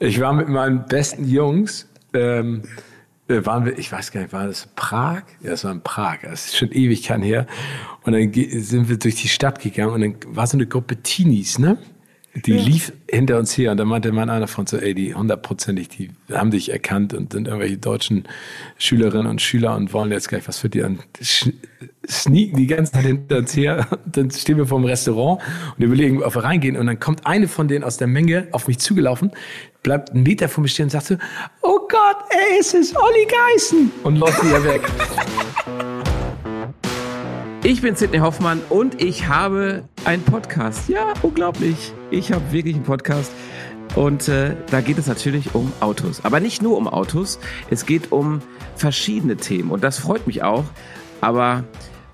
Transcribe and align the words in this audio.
Ich 0.00 0.20
war 0.20 0.32
mit 0.32 0.48
meinen 0.48 0.86
besten 0.86 1.24
Jungs, 1.24 1.88
ähm, 2.14 2.62
äh, 3.26 3.44
waren 3.44 3.64
wir, 3.64 3.76
ich 3.76 3.90
weiß 3.90 4.12
gar 4.12 4.20
nicht, 4.20 4.32
war 4.32 4.46
das 4.46 4.68
Prag? 4.76 5.22
Ja, 5.40 5.50
das 5.50 5.64
war 5.64 5.72
in 5.72 5.82
Prag, 5.82 6.18
das 6.22 6.46
ist 6.46 6.56
schon 6.56 6.70
Ewigkeit 6.70 7.22
her. 7.22 7.46
Und 8.04 8.12
dann 8.12 8.32
sind 8.32 8.88
wir 8.88 8.96
durch 8.96 9.16
die 9.16 9.28
Stadt 9.28 9.60
gegangen 9.60 9.92
und 9.92 10.00
dann 10.00 10.16
war 10.28 10.46
so 10.46 10.56
eine 10.56 10.66
Gruppe 10.66 11.02
Teenies, 11.02 11.58
ne? 11.58 11.78
Die 12.44 12.52
ja. 12.52 12.62
lief 12.62 12.92
hinter 13.10 13.38
uns 13.38 13.56
her 13.56 13.70
und 13.70 13.78
da 13.78 13.84
meinte 13.84 14.12
mein 14.12 14.30
einer 14.30 14.46
von 14.46 14.66
so, 14.66 14.76
ey, 14.76 14.94
die 14.94 15.14
hundertprozentig, 15.14 15.88
die 15.88 16.10
haben 16.30 16.50
dich 16.50 16.70
erkannt 16.70 17.14
und 17.14 17.32
sind 17.32 17.48
irgendwelche 17.48 17.78
deutschen 17.78 18.24
Schülerinnen 18.76 19.26
und 19.26 19.40
Schüler 19.40 19.76
und 19.76 19.92
wollen 19.92 20.12
jetzt 20.12 20.28
gleich 20.28 20.46
was 20.46 20.58
für 20.58 20.68
dich 20.68 20.84
an. 20.84 20.98
Sneaken 22.08 22.56
die 22.56 22.66
ganze 22.66 22.92
Zeit 22.92 23.04
hinter 23.04 23.38
uns 23.38 23.56
her. 23.56 23.86
Dann 24.06 24.30
stehen 24.30 24.56
wir 24.56 24.66
vor 24.66 24.78
dem 24.78 24.84
Restaurant 24.84 25.42
und 25.76 25.84
überlegen, 25.84 26.22
ob 26.22 26.34
wir 26.34 26.44
reingehen. 26.44 26.76
Und 26.76 26.86
dann 26.86 27.00
kommt 27.00 27.26
eine 27.26 27.48
von 27.48 27.68
denen 27.68 27.84
aus 27.84 27.96
der 27.96 28.06
Menge 28.06 28.48
auf 28.52 28.68
mich 28.68 28.78
zugelaufen, 28.78 29.32
bleibt 29.82 30.10
einen 30.10 30.22
Meter 30.22 30.48
vor 30.48 30.62
mir 30.62 30.68
stehen 30.68 30.84
und 30.84 30.90
sagt 30.90 31.06
so, 31.06 31.16
oh 31.62 31.78
Gott, 31.88 32.16
ey, 32.30 32.60
es 32.60 32.74
ist 32.74 32.96
Olli 32.96 33.26
Geißen. 33.26 33.90
Und 34.04 34.16
läuft 34.16 34.44
wieder 34.44 34.62
weg. 34.64 34.82
Ich 37.64 37.82
bin 37.82 37.96
Sidney 37.96 38.18
Hoffmann 38.18 38.60
und 38.70 39.02
ich 39.02 39.26
habe 39.26 39.84
einen 40.04 40.22
Podcast. 40.22 40.88
Ja, 40.88 41.12
unglaublich. 41.22 41.92
Ich 42.10 42.32
habe 42.32 42.52
wirklich 42.52 42.74
einen 42.74 42.84
Podcast. 42.84 43.30
Und 43.94 44.28
äh, 44.28 44.56
da 44.70 44.80
geht 44.80 44.96
es 44.96 45.06
natürlich 45.06 45.54
um 45.54 45.72
Autos. 45.80 46.24
Aber 46.24 46.40
nicht 46.40 46.62
nur 46.62 46.78
um 46.78 46.88
Autos. 46.88 47.38
Es 47.70 47.84
geht 47.84 48.12
um 48.12 48.40
verschiedene 48.76 49.36
Themen. 49.36 49.70
Und 49.70 49.84
das 49.84 49.98
freut 49.98 50.26
mich 50.26 50.42
auch. 50.42 50.64
Aber 51.20 51.64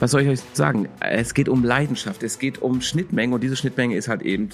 was 0.00 0.10
soll 0.10 0.22
ich 0.22 0.28
euch 0.28 0.40
sagen? 0.52 0.88
Es 0.98 1.32
geht 1.32 1.48
um 1.48 1.62
Leidenschaft. 1.62 2.24
Es 2.24 2.40
geht 2.40 2.60
um 2.60 2.80
Schnittmenge. 2.80 3.34
Und 3.36 3.42
diese 3.42 3.56
Schnittmenge 3.56 3.96
ist 3.96 4.08
halt 4.08 4.22
eben, 4.22 4.48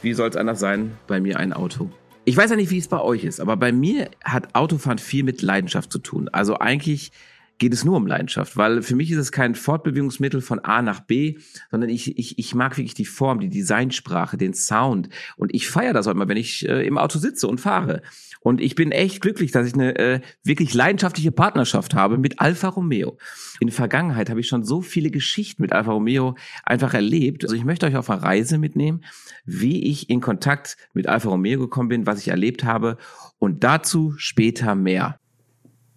wie 0.00 0.14
soll 0.14 0.30
es 0.30 0.36
anders 0.36 0.60
sein, 0.60 0.96
bei 1.06 1.20
mir 1.20 1.38
ein 1.38 1.52
Auto. 1.52 1.90
Ich 2.24 2.36
weiß 2.36 2.48
ja 2.48 2.56
nicht, 2.56 2.70
wie 2.70 2.78
es 2.78 2.88
bei 2.88 3.00
euch 3.00 3.24
ist, 3.24 3.40
aber 3.40 3.56
bei 3.56 3.72
mir 3.72 4.10
hat 4.24 4.54
Autofahren 4.54 4.98
viel 4.98 5.24
mit 5.24 5.42
Leidenschaft 5.42 5.90
zu 5.92 5.98
tun. 5.98 6.28
Also 6.30 6.58
eigentlich 6.58 7.12
geht 7.60 7.74
es 7.74 7.84
nur 7.84 7.96
um 7.96 8.06
Leidenschaft, 8.06 8.56
weil 8.56 8.82
für 8.82 8.96
mich 8.96 9.10
ist 9.12 9.18
es 9.18 9.32
kein 9.32 9.54
Fortbewegungsmittel 9.54 10.40
von 10.40 10.58
A 10.60 10.82
nach 10.82 11.00
B, 11.00 11.36
sondern 11.70 11.90
ich, 11.90 12.18
ich, 12.18 12.38
ich 12.38 12.54
mag 12.54 12.76
wirklich 12.76 12.94
die 12.94 13.04
Form, 13.04 13.38
die 13.38 13.50
Designsprache, 13.50 14.36
den 14.36 14.54
Sound 14.54 15.10
und 15.36 15.54
ich 15.54 15.68
feiere 15.68 15.92
das 15.92 16.08
auch 16.08 16.12
immer, 16.12 16.26
wenn 16.26 16.38
ich 16.38 16.66
äh, 16.68 16.84
im 16.86 16.98
Auto 16.98 17.18
sitze 17.18 17.46
und 17.46 17.60
fahre. 17.60 18.02
Und 18.40 18.62
ich 18.62 18.74
bin 18.74 18.90
echt 18.90 19.20
glücklich, 19.20 19.52
dass 19.52 19.66
ich 19.66 19.74
eine 19.74 19.96
äh, 19.98 20.20
wirklich 20.42 20.72
leidenschaftliche 20.72 21.30
Partnerschaft 21.30 21.94
habe 21.94 22.16
mit 22.16 22.40
Alfa 22.40 22.68
Romeo. 22.68 23.18
In 23.60 23.66
der 23.66 23.76
Vergangenheit 23.76 24.30
habe 24.30 24.40
ich 24.40 24.48
schon 24.48 24.64
so 24.64 24.80
viele 24.80 25.10
Geschichten 25.10 25.60
mit 25.60 25.72
Alfa 25.72 25.92
Romeo 25.92 26.36
einfach 26.64 26.94
erlebt. 26.94 27.44
Also 27.44 27.54
ich 27.54 27.64
möchte 27.64 27.84
euch 27.84 27.96
auf 27.96 28.08
eine 28.08 28.22
Reise 28.22 28.56
mitnehmen, 28.56 29.04
wie 29.44 29.84
ich 29.84 30.08
in 30.08 30.22
Kontakt 30.22 30.78
mit 30.94 31.06
Alfa 31.06 31.28
Romeo 31.28 31.60
gekommen 31.60 31.90
bin, 31.90 32.06
was 32.06 32.20
ich 32.20 32.28
erlebt 32.28 32.64
habe 32.64 32.96
und 33.38 33.62
dazu 33.62 34.14
später 34.16 34.74
mehr. 34.74 35.18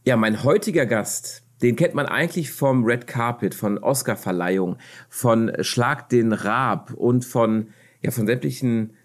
Ja, 0.05 0.17
mein 0.17 0.43
heutiger 0.43 0.85
Gast 0.85 1.42
den 1.63 1.77
kennt 1.77 1.95
man 1.95 2.05
eigentlich 2.05 2.51
vom 2.51 2.83
Red 2.83 3.07
Carpet, 3.07 3.55
von 3.55 3.77
Oscar-Verleihung, 3.77 4.75
von 5.09 5.51
Schlag 5.61 6.09
den 6.09 6.33
Raab 6.33 6.93
und 6.93 7.23
von, 7.23 7.69
ja, 8.01 8.11
von 8.11 8.27
sämtlichen 8.27 8.97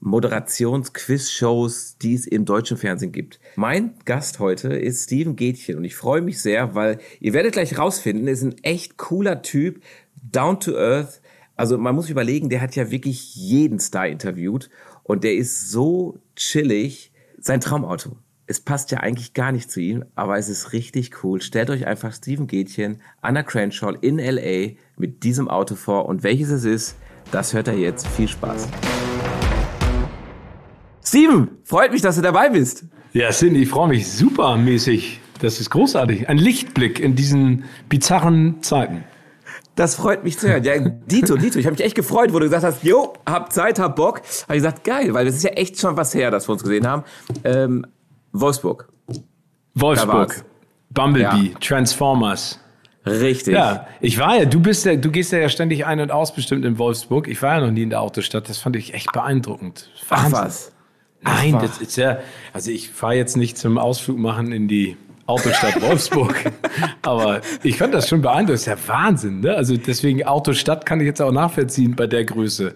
Moderations-Quiz-Shows, 0.00 1.98
die 1.98 2.14
es 2.14 2.26
im 2.26 2.46
deutschen 2.46 2.78
Fernsehen 2.78 3.12
gibt. 3.12 3.40
Mein 3.56 3.92
Gast 4.06 4.38
heute 4.38 4.68
ist 4.68 5.04
Steven 5.04 5.36
Gätchen 5.36 5.76
und 5.76 5.84
ich 5.84 5.96
freue 5.96 6.22
mich 6.22 6.40
sehr, 6.40 6.74
weil 6.74 6.98
ihr 7.20 7.34
werdet 7.34 7.52
gleich 7.52 7.76
rausfinden, 7.76 8.26
ist 8.26 8.42
ein 8.42 8.56
echt 8.62 8.96
cooler 8.96 9.42
Typ, 9.42 9.82
down 10.14 10.60
to 10.60 10.76
earth. 10.78 11.20
Also 11.56 11.76
man 11.76 11.94
muss 11.94 12.08
überlegen, 12.08 12.48
der 12.48 12.62
hat 12.62 12.74
ja 12.74 12.90
wirklich 12.90 13.34
jeden 13.34 13.80
Star 13.80 14.08
interviewt 14.08 14.70
und 15.02 15.24
der 15.24 15.34
ist 15.34 15.70
so 15.70 16.18
chillig. 16.36 17.12
Sein 17.38 17.60
Traumauto 17.60 18.16
es 18.50 18.60
passt 18.60 18.90
ja 18.90 19.00
eigentlich 19.00 19.34
gar 19.34 19.52
nicht 19.52 19.70
zu 19.70 19.78
ihm, 19.78 20.06
aber 20.14 20.38
es 20.38 20.48
ist 20.48 20.72
richtig 20.72 21.22
cool. 21.22 21.42
Stellt 21.42 21.68
euch 21.68 21.86
einfach 21.86 22.14
Steven 22.14 22.46
Gätchen, 22.46 23.02
Anna 23.20 23.42
Crenshaw 23.42 23.94
in 24.00 24.18
LA 24.18 24.76
mit 24.96 25.22
diesem 25.22 25.48
Auto 25.48 25.74
vor 25.74 26.06
und 26.06 26.22
welches 26.22 26.48
es 26.48 26.64
ist, 26.64 26.96
das 27.30 27.52
hört 27.52 27.68
er 27.68 27.76
jetzt. 27.76 28.08
Viel 28.08 28.26
Spaß. 28.26 28.66
Steven, 31.04 31.50
freut 31.62 31.92
mich, 31.92 32.00
dass 32.00 32.16
du 32.16 32.22
dabei 32.22 32.48
bist. 32.48 32.86
Ja, 33.12 33.30
Cindy, 33.30 33.62
ich 33.62 33.68
freue 33.68 33.88
mich 33.88 34.10
supermäßig. 34.10 35.20
Das 35.40 35.60
ist 35.60 35.68
großartig. 35.68 36.30
Ein 36.30 36.38
Lichtblick 36.38 37.00
in 37.00 37.16
diesen 37.16 37.64
bizarren 37.90 38.62
Zeiten. 38.62 39.04
Das 39.74 39.94
freut 39.94 40.24
mich 40.24 40.38
zu 40.38 40.48
hören. 40.48 40.64
Ja, 40.64 40.78
Dito, 40.78 41.36
Dito, 41.36 41.58
ich 41.58 41.66
habe 41.66 41.76
mich 41.76 41.84
echt 41.84 41.94
gefreut, 41.94 42.32
wo 42.32 42.38
du 42.38 42.46
gesagt 42.46 42.64
hast, 42.64 42.82
jo, 42.82 43.12
hab 43.26 43.52
Zeit, 43.52 43.78
hab 43.78 43.94
Bock. 43.94 44.22
Habe 44.44 44.56
ich 44.56 44.62
gesagt, 44.62 44.84
geil, 44.84 45.12
weil 45.12 45.26
das 45.26 45.36
ist 45.36 45.44
ja 45.44 45.50
echt 45.50 45.78
schon 45.78 45.98
was 45.98 46.14
her, 46.14 46.30
dass 46.30 46.48
wir 46.48 46.54
uns 46.54 46.62
gesehen 46.62 46.86
haben. 46.86 47.04
Ähm, 47.44 47.86
Wolfsburg. 48.40 48.88
Wolfsburg. 49.74 50.44
Bumblebee, 50.90 51.50
ja. 51.52 51.58
Transformers. 51.60 52.60
Richtig. 53.06 53.54
Ja, 53.54 53.86
ich 54.00 54.18
war 54.18 54.36
ja, 54.36 54.44
du 54.44 54.60
bist 54.60 54.84
ja, 54.84 54.96
du 54.96 55.10
gehst 55.10 55.32
ja 55.32 55.48
ständig 55.48 55.86
ein 55.86 56.00
und 56.00 56.10
aus 56.10 56.34
bestimmt 56.34 56.64
in 56.64 56.78
Wolfsburg. 56.78 57.28
Ich 57.28 57.40
war 57.42 57.56
ja 57.56 57.66
noch 57.66 57.70
nie 57.70 57.82
in 57.82 57.90
der 57.90 58.00
Autostadt. 58.00 58.48
Das 58.48 58.58
fand 58.58 58.76
ich 58.76 58.94
echt 58.94 59.12
beeindruckend. 59.12 59.90
Wahnsinn. 60.08 60.34
Ach 60.34 60.44
was? 60.44 60.72
Nein, 61.22 61.58
das 61.60 61.78
ist 61.78 61.96
ja, 61.96 62.18
also 62.52 62.70
ich 62.70 62.90
fahre 62.90 63.14
jetzt 63.14 63.36
nicht 63.36 63.58
zum 63.58 63.76
Ausflug 63.78 64.18
machen 64.18 64.52
in 64.52 64.68
die 64.68 64.96
Autostadt 65.26 65.80
Wolfsburg. 65.82 66.52
Aber 67.02 67.40
ich 67.62 67.76
fand 67.76 67.94
das 67.94 68.08
schon 68.08 68.22
beeindruckend. 68.22 68.50
Das 68.54 68.60
ist 68.60 68.66
ja 68.66 68.76
Wahnsinn, 68.88 69.40
ne? 69.40 69.54
Also 69.54 69.76
deswegen 69.76 70.24
Autostadt 70.24 70.86
kann 70.86 71.00
ich 71.00 71.06
jetzt 71.06 71.20
auch 71.20 71.32
nachvollziehen 71.32 71.96
bei 71.96 72.06
der 72.06 72.24
Größe. 72.24 72.74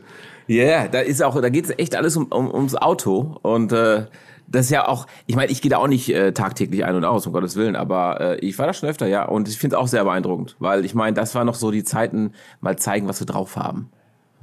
Ja, 0.48 0.64
yeah, 0.64 0.88
da 0.88 1.00
ist 1.00 1.22
auch, 1.22 1.40
da 1.40 1.48
geht 1.48 1.66
es 1.66 1.78
echt 1.78 1.94
alles 1.94 2.16
um, 2.16 2.26
um, 2.26 2.52
ums 2.52 2.74
Auto. 2.74 3.38
Und 3.42 3.72
äh, 3.72 4.06
das 4.46 4.66
ist 4.66 4.70
ja 4.70 4.86
auch, 4.88 5.06
ich 5.26 5.36
meine, 5.36 5.50
ich 5.50 5.62
gehe 5.62 5.70
da 5.70 5.78
auch 5.78 5.88
nicht 5.88 6.08
äh, 6.08 6.32
tagtäglich 6.32 6.84
ein 6.84 6.94
und 6.94 7.04
aus, 7.04 7.26
um 7.26 7.32
Gottes 7.32 7.56
Willen, 7.56 7.76
aber 7.76 8.20
äh, 8.20 8.36
ich 8.40 8.58
war 8.58 8.66
da 8.66 8.72
schon 8.72 8.88
öfter, 8.88 9.06
ja. 9.06 9.24
Und 9.24 9.48
ich 9.48 9.58
finde 9.58 9.76
es 9.76 9.80
auch 9.82 9.88
sehr 9.88 10.04
beeindruckend, 10.04 10.56
weil 10.58 10.84
ich 10.84 10.94
meine, 10.94 11.14
das 11.14 11.34
war 11.34 11.44
noch 11.44 11.54
so 11.54 11.70
die 11.70 11.84
Zeiten, 11.84 12.32
mal 12.60 12.76
zeigen, 12.76 13.08
was 13.08 13.20
wir 13.20 13.26
drauf 13.26 13.56
haben. 13.56 13.90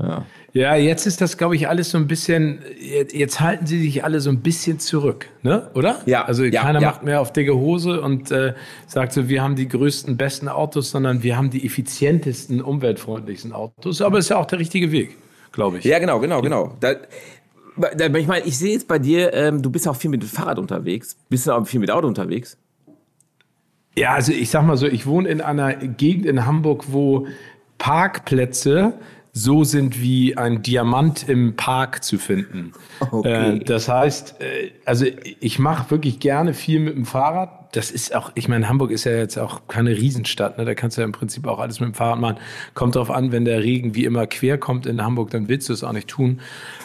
Ja, 0.02 0.26
ja 0.54 0.76
jetzt 0.76 1.06
ist 1.06 1.22
das, 1.22 1.38
glaube 1.38 1.56
ich, 1.56 1.68
alles 1.68 1.92
so 1.92 1.98
ein 1.98 2.08
bisschen, 2.08 2.60
jetzt, 2.80 3.14
jetzt, 3.14 3.40
halten 3.40 3.66
sie 3.66 3.82
sich 3.82 4.04
alle 4.04 4.22
so 4.22 4.30
ein 4.30 4.40
bisschen 4.40 4.80
zurück, 4.80 5.28
ne? 5.44 5.70
Oder? 5.76 6.02
Ja. 6.06 6.26
Also 6.26 6.46
ja, 6.46 6.62
keiner 6.62 6.81
ja. 6.81 6.88
macht 6.88 7.04
mehr 7.04 7.22
auf 7.22 7.34
dicke 7.34 7.56
Hose 7.56 8.02
und 8.02 8.31
äh, 8.31 8.54
sagt 8.88 9.14
so, 9.14 9.28
wir 9.28 9.44
haben 9.44 9.56
die 9.56 9.68
größten, 9.68 10.18
besten 10.18 10.48
Autos, 10.48 10.92
sondern 10.92 11.24
wir 11.24 11.38
haben 11.38 11.50
die 11.50 11.66
effizientesten, 11.66 12.62
umweltfreundlichsten 12.62 13.52
Autos. 13.52 14.02
Aber 14.02 14.20
es 14.20 14.26
ist 14.26 14.30
ja 14.30 14.38
auch 14.38 14.46
der 14.46 14.60
richtige 14.60 14.92
Weg, 14.92 15.18
glaube 15.52 15.80
ich. 15.80 15.84
Ja, 15.86 16.00
genau, 16.00 16.20
genau, 16.20 16.42
genau. 16.42 16.78
Da, 16.80 16.96
ich 17.80 18.28
meine, 18.28 18.46
ich 18.46 18.58
sehe 18.58 18.74
jetzt 18.74 18.88
bei 18.88 19.00
dir, 19.00 19.34
ähm, 19.34 19.62
du 19.62 19.70
bist 19.70 19.88
auch 19.88 19.96
viel 19.96 20.10
mit 20.10 20.24
Fahrrad 20.24 20.60
unterwegs. 20.60 21.18
Bist 21.30 21.48
du 21.48 21.52
auch 21.52 21.66
viel 21.66 21.80
mit 21.80 21.92
Auto 21.92 22.08
unterwegs? 22.08 22.58
Ja, 23.96 24.14
also 24.14 24.32
ich 24.32 24.50
sag 24.50 24.66
mal 24.66 24.78
so, 24.78 24.88
ich 24.88 25.06
wohne 25.06 25.30
in 25.30 25.42
einer 25.42 25.74
Gegend 25.76 26.26
in 26.26 26.46
Hamburg, 26.46 26.86
wo 26.88 27.28
Parkplätze 27.78 28.94
so 29.32 29.64
sind 29.64 30.02
wie 30.02 30.38
ein 30.38 30.62
Diamant 30.64 31.28
im 31.30 31.56
Park 31.56 32.04
zu 32.04 32.18
finden. 32.18 32.74
Okay. 33.12 33.58
Äh, 33.58 33.60
das 33.60 33.88
heißt, 33.88 34.42
äh, 34.42 34.72
also 34.86 35.06
ich 35.40 35.60
mache 35.60 35.92
wirklich 35.92 36.20
gerne 36.20 36.54
viel 36.54 36.80
mit 36.80 36.96
dem 36.96 37.06
Fahrrad. 37.06 37.76
Das 37.76 37.92
ist 37.92 38.16
auch, 38.16 38.32
ich 38.36 38.48
meine, 38.48 38.68
Hamburg 38.68 38.92
ist 38.92 39.04
ja 39.04 39.12
jetzt 39.12 39.38
auch 39.38 39.62
keine 39.68 39.92
Riesenstadt, 39.92 40.58
ne? 40.58 40.66
da 40.66 40.74
kannst 40.74 40.98
du 40.98 41.02
ja 41.02 41.06
im 41.06 41.12
Prinzip 41.12 41.46
auch 41.46 41.60
alles 41.60 41.80
mit 41.80 41.90
dem 41.90 41.94
Fahrrad 41.94 42.20
machen. 42.20 42.38
Kommt 42.74 42.96
drauf 42.96 43.12
an, 43.12 43.32
wenn 43.32 43.46
der 43.46 43.62
Regen 43.62 43.96
wie 43.96 44.06
immer 44.06 44.26
quer 44.26 44.58
kommt 44.58 44.86
in 44.88 45.04
Hamburg, 45.04 45.30
dann 45.30 45.48
willst 45.48 45.70
du 45.70 45.74
es 45.74 45.84
auch 45.84 45.94
nicht 45.94 46.08
tun. 46.08 46.40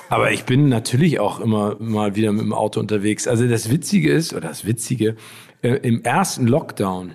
Aber 0.09 0.33
ich 0.33 0.45
bin 0.45 0.69
natürlich 0.69 1.19
auch 1.21 1.41
immer 1.41 1.77
mal 1.79 2.15
wieder 2.17 2.33
mit 2.33 2.43
dem 2.43 2.53
Auto 2.53 2.81
unterwegs. 2.81 3.27
Also 3.27 3.49
das 3.49 3.71
Witzige 3.71 4.13
ist, 4.13 4.33
oder 4.33 4.49
das 4.49 4.67
Witzige, 4.67 5.17
äh, 5.63 5.75
im 5.77 6.03
ersten 6.03 6.47
Lockdown 6.47 7.15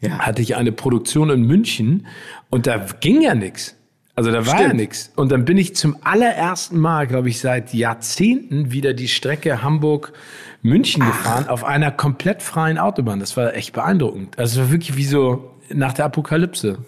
ja. 0.00 0.18
hatte 0.18 0.42
ich 0.42 0.56
eine 0.56 0.72
Produktion 0.72 1.30
in 1.30 1.42
München 1.42 2.06
und 2.50 2.66
da 2.66 2.86
ging 3.00 3.22
ja 3.22 3.34
nichts. 3.34 3.76
Also 4.14 4.30
da 4.30 4.46
war 4.46 4.54
Stimmt. 4.54 4.60
ja 4.60 4.72
nichts. 4.72 5.12
Und 5.14 5.30
dann 5.30 5.44
bin 5.44 5.58
ich 5.58 5.76
zum 5.76 5.96
allerersten 6.02 6.78
Mal, 6.78 7.06
glaube 7.06 7.28
ich, 7.28 7.38
seit 7.38 7.74
Jahrzehnten 7.74 8.72
wieder 8.72 8.94
die 8.94 9.08
Strecke 9.08 9.62
Hamburg-München 9.62 11.04
gefahren 11.04 11.48
auf 11.48 11.64
einer 11.64 11.90
komplett 11.90 12.42
freien 12.42 12.78
Autobahn. 12.78 13.20
Das 13.20 13.36
war 13.36 13.54
echt 13.54 13.74
beeindruckend. 13.74 14.38
Also 14.38 14.60
es 14.60 14.66
war 14.66 14.72
wirklich 14.72 14.96
wie 14.96 15.04
so 15.04 15.50
nach 15.68 15.92
der 15.92 16.06
Apokalypse. 16.06 16.78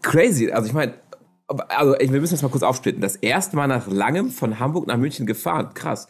Crazy. 0.00 0.52
Also 0.52 0.68
ich 0.68 0.74
meine, 0.74 0.94
also 1.46 1.94
wir 1.98 2.20
müssen 2.20 2.34
das 2.34 2.42
mal 2.42 2.48
kurz 2.48 2.62
aufsplitten. 2.62 3.00
Das 3.00 3.16
erste 3.16 3.56
Mal 3.56 3.66
nach 3.66 3.86
langem 3.88 4.30
von 4.30 4.58
Hamburg 4.58 4.86
nach 4.86 4.96
München 4.96 5.26
gefahren. 5.26 5.70
Krass. 5.74 6.08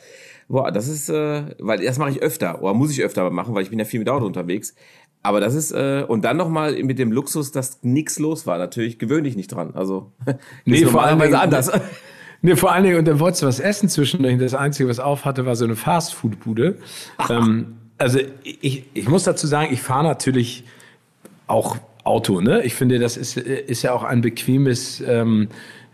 Boah, 0.49 0.71
das 0.71 0.89
ist, 0.89 1.09
äh, 1.09 1.55
weil 1.59 1.83
das 1.83 1.99
mache 1.99 2.11
ich 2.11 2.23
öfter, 2.23 2.63
oder 2.63 2.75
muss 2.75 2.91
ich 2.91 3.03
öfter 3.03 3.29
machen, 3.31 3.55
weil 3.55 3.63
ich 3.63 3.71
bin 3.71 3.79
ja 3.79 3.85
viel 3.85 3.99
mit 3.99 4.09
Auto 4.09 4.27
unterwegs. 4.27 4.75
Aber 5.23 5.41
das 5.41 5.55
ist, 5.55 5.73
äh, 5.73 6.05
und 6.07 6.25
dann 6.25 6.37
nochmal 6.37 6.83
mit 6.83 6.99
dem 6.99 7.11
Luxus, 7.11 7.51
dass 7.51 7.83
nichts 7.83 8.19
los 8.19 8.47
war. 8.47 8.59
Natürlich 8.59 8.99
gewöhne 8.99 9.27
ich 9.27 9.37
nicht 9.37 9.49
dran. 9.49 9.75
Also, 9.75 10.13
nee, 10.65 10.85
vor 10.85 11.03
allem 11.03 11.21
anders. 11.35 11.71
Nee, 12.43 12.57
vor 12.57 12.73
allen 12.73 12.85
Dingen, 12.85 12.99
und 12.99 13.09
dann 13.09 13.21
wolltest 13.21 13.41
du 13.41 13.47
was 13.47 13.59
essen 13.59 13.89
zwischendurch. 13.89 14.37
Das 14.37 14.53
Einzige, 14.53 14.87
was 14.87 15.01
auf 15.01 15.25
hatte, 15.25 15.47
war 15.47 15.57
so 15.57 15.65
eine 15.65 15.77
Fastfood-Bude. 15.77 16.77
Ähm, 17.31 17.77
also, 17.97 18.19
ich, 18.43 18.85
ich 18.93 19.09
muss 19.09 19.25
dazu 19.25 19.47
sagen, 19.47 19.73
ich 19.73 19.81
fahre 19.81 20.05
natürlich 20.05 20.65
auch 21.47 21.79
Auto, 22.05 22.41
ne? 22.41 22.63
Ich 22.63 22.75
finde, 22.75 22.99
das 22.99 23.17
ist, 23.17 23.37
ist 23.37 23.83
ja 23.83 23.93
auch 23.93 24.05
ein 24.05 24.21
bequemes, 24.21 25.03
ähm, 25.07 25.49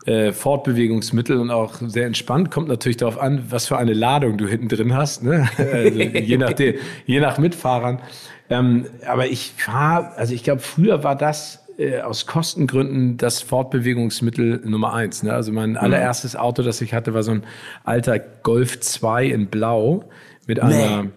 äh, 0.06 0.32
Fortbewegungsmittel 0.32 1.38
und 1.38 1.50
auch 1.50 1.74
sehr 1.86 2.06
entspannt. 2.06 2.50
Kommt 2.50 2.68
natürlich 2.68 2.96
darauf 2.96 3.20
an, 3.20 3.44
was 3.50 3.66
für 3.66 3.76
eine 3.76 3.92
Ladung 3.92 4.38
du 4.38 4.46
hinten 4.46 4.68
drin 4.68 4.94
hast, 4.94 5.22
ne? 5.22 5.48
also 5.58 6.00
je, 6.00 6.38
nachdem, 6.38 6.76
je 7.06 7.20
nach 7.20 7.38
Mitfahrern. 7.38 8.00
Ähm, 8.48 8.86
aber 9.06 9.26
ich 9.26 9.52
fahre, 9.56 10.16
also 10.16 10.34
ich 10.34 10.42
glaube, 10.42 10.60
früher 10.60 11.04
war 11.04 11.16
das 11.16 11.66
äh, 11.78 12.00
aus 12.00 12.26
Kostengründen 12.26 13.16
das 13.16 13.42
Fortbewegungsmittel 13.42 14.62
Nummer 14.64 14.94
eins. 14.94 15.22
Ne? 15.22 15.32
Also 15.32 15.52
mein 15.52 15.70
mhm. 15.72 15.76
allererstes 15.76 16.34
Auto, 16.34 16.62
das 16.62 16.80
ich 16.80 16.94
hatte, 16.94 17.14
war 17.14 17.22
so 17.22 17.32
ein 17.32 17.44
alter 17.84 18.18
Golf 18.18 18.80
2 18.80 19.26
in 19.26 19.46
Blau 19.48 20.08
mit 20.46 20.60
einer. 20.60 21.02
Nee. 21.02 21.10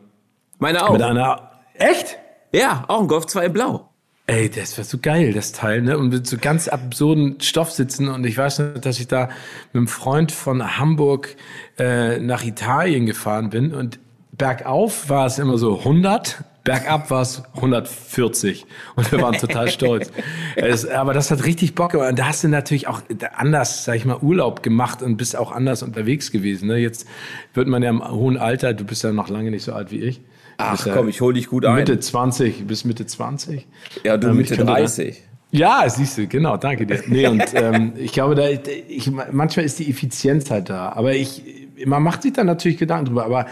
Meine 0.60 0.86
auch. 0.86 0.92
Mit 0.92 1.01
einer. 1.01 1.51
Echt? 1.74 2.18
Ja, 2.54 2.84
auch 2.88 3.01
ein 3.01 3.07
Golf 3.07 3.25
2 3.25 3.46
in 3.46 3.54
Blau. 3.54 3.89
Ey, 4.25 4.50
das 4.50 4.78
war 4.78 4.86
so 4.86 5.00
geil, 5.02 5.34
das 5.34 5.52
Teil, 5.52 5.81
ne? 5.81 5.98
Und 5.98 6.10
mit 6.10 6.25
so 6.28 6.38
ganz 6.38 6.70
absurden 6.70 7.42
Stoffsitzen. 7.42 8.08
Und 8.08 8.25
ich 8.25 8.38
weiß 8.38 8.60
noch, 8.60 8.80
dass 8.80 8.98
ich 9.00 9.10
da 9.10 9.28
mit 9.74 9.75
einem 9.75 9.88
Freund 9.90 10.31
von 10.31 10.78
Hamburg 10.78 11.36
äh, 11.78 12.20
nach 12.20 12.46
Italien 12.46 13.06
gefahren 13.06 13.50
bin. 13.50 13.74
Und 13.74 14.00
bergauf 14.31 15.10
war 15.10 15.25
es 15.25 15.40
immer 15.40 15.58
so 15.58 15.80
100, 15.80 16.42
bergab 16.64 17.12
war 17.12 17.22
es 17.22 17.44
140. 17.56 18.66
Und 18.96 19.12
wir 19.12 19.22
waren 19.22 19.38
total 19.38 19.70
stolz. 19.70 20.10
Es, 20.56 20.88
aber 20.88 21.14
das 21.14 21.30
hat 21.30 21.44
richtig 21.44 21.75
Bock 21.75 21.92
gemacht. 21.92 22.12
Und 22.12 22.20
da 22.20 22.28
hast 22.28 22.46
du 22.46 22.48
natürlich 22.48 22.88
auch 22.88 23.02
anders, 23.36 23.84
sag 23.84 23.98
ich 23.98 24.06
mal, 24.06 24.20
Urlaub 24.22 24.64
gemacht 24.64 25.02
und 25.02 25.18
bist 25.18 25.36
auch 25.36 25.52
anders 25.52 25.84
unterwegs 25.84 26.31
gewesen. 26.31 26.70
Ne? 26.70 26.78
Jetzt 26.78 27.10
wird 27.54 27.68
man 27.68 27.84
ja 27.84 27.90
im 27.90 28.02
hohen 28.10 28.38
Alter, 28.38 28.74
du 28.74 28.86
bist 28.86 29.04
ja 29.04 29.12
noch 29.12 29.28
lange 29.28 29.52
nicht 29.52 29.64
so 29.64 29.74
alt 29.74 29.92
wie 29.92 30.00
ich. 30.00 30.22
Ach 30.58 30.88
komm, 30.94 31.08
ich 31.10 31.22
hol 31.22 31.34
dich 31.34 31.48
gut 31.48 31.66
ein. 31.66 31.76
Mitte 31.76 32.00
20, 32.00 32.68
bis 32.68 32.86
Mitte 32.86 33.06
20. 33.06 33.68
Ja, 34.04 34.18
du 34.18 34.30
ähm, 34.30 34.38
Mitte 34.38 34.58
30. 34.58 35.24
Ja, 35.52 35.88
siehst 35.88 36.18
du, 36.18 36.28
genau, 36.28 36.58
danke 36.58 36.88
dir. 36.88 37.04
Nee, 37.08 37.28
und 37.28 37.44
ähm, 37.54 37.94
ich 37.96 38.12
glaube, 38.12 38.34
da, 38.34 38.48
ich, 38.48 39.12
manchmal 39.12 39.66
ist 39.66 39.78
die 39.78 39.90
Effizienz 39.90 40.50
halt 40.50 40.70
da. 40.70 40.90
Aber 40.94 41.14
ich, 41.14 41.44
man 41.86 42.02
macht 42.02 42.24
sich 42.24 42.34
da 42.34 42.44
natürlich 42.44 42.78
Gedanken 42.78 43.06
drüber. 43.06 43.26
Aber 43.26 43.46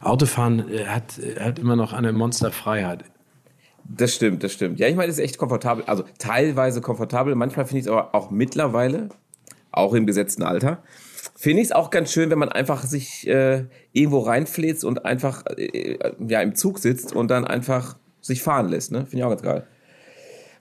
Autofahren 0.00 0.72
äh, 0.72 0.86
hat, 0.86 1.20
hat 1.40 1.58
immer 1.58 1.74
noch 1.74 1.92
eine 1.92 2.12
Monsterfreiheit. 2.12 3.04
Das 3.88 4.14
stimmt, 4.14 4.44
das 4.44 4.52
stimmt. 4.52 4.78
Ja, 4.78 4.86
ich 4.86 4.94
meine, 4.94 5.10
es 5.10 5.18
ist 5.18 5.24
echt 5.24 5.38
komfortabel. 5.38 5.84
Also 5.86 6.04
teilweise 6.18 6.80
komfortabel. 6.80 7.34
Manchmal 7.34 7.66
finde 7.66 7.80
ich 7.80 7.86
es 7.86 7.90
aber 7.90 8.14
auch 8.14 8.30
mittlerweile, 8.30 9.08
auch 9.72 9.94
im 9.94 10.06
gesetzten 10.06 10.44
Alter, 10.44 10.82
finde 11.38 11.62
ich 11.62 11.68
es 11.68 11.72
auch 11.72 11.90
ganz 11.90 12.12
schön, 12.12 12.30
wenn 12.30 12.38
man 12.38 12.48
einfach 12.48 12.82
sich 12.82 13.26
äh, 13.28 13.64
irgendwo 13.92 14.18
reinfläzt 14.18 14.84
und 14.84 15.04
einfach 15.04 15.44
äh, 15.56 15.96
ja 16.26 16.40
im 16.42 16.56
Zug 16.56 16.80
sitzt 16.80 17.14
und 17.14 17.30
dann 17.30 17.46
einfach 17.46 17.96
sich 18.20 18.42
fahren 18.42 18.68
lässt. 18.68 18.90
Ne? 18.90 19.06
Finde 19.06 19.18
ich 19.18 19.24
auch 19.24 19.30
ganz 19.30 19.42
geil. 19.42 19.66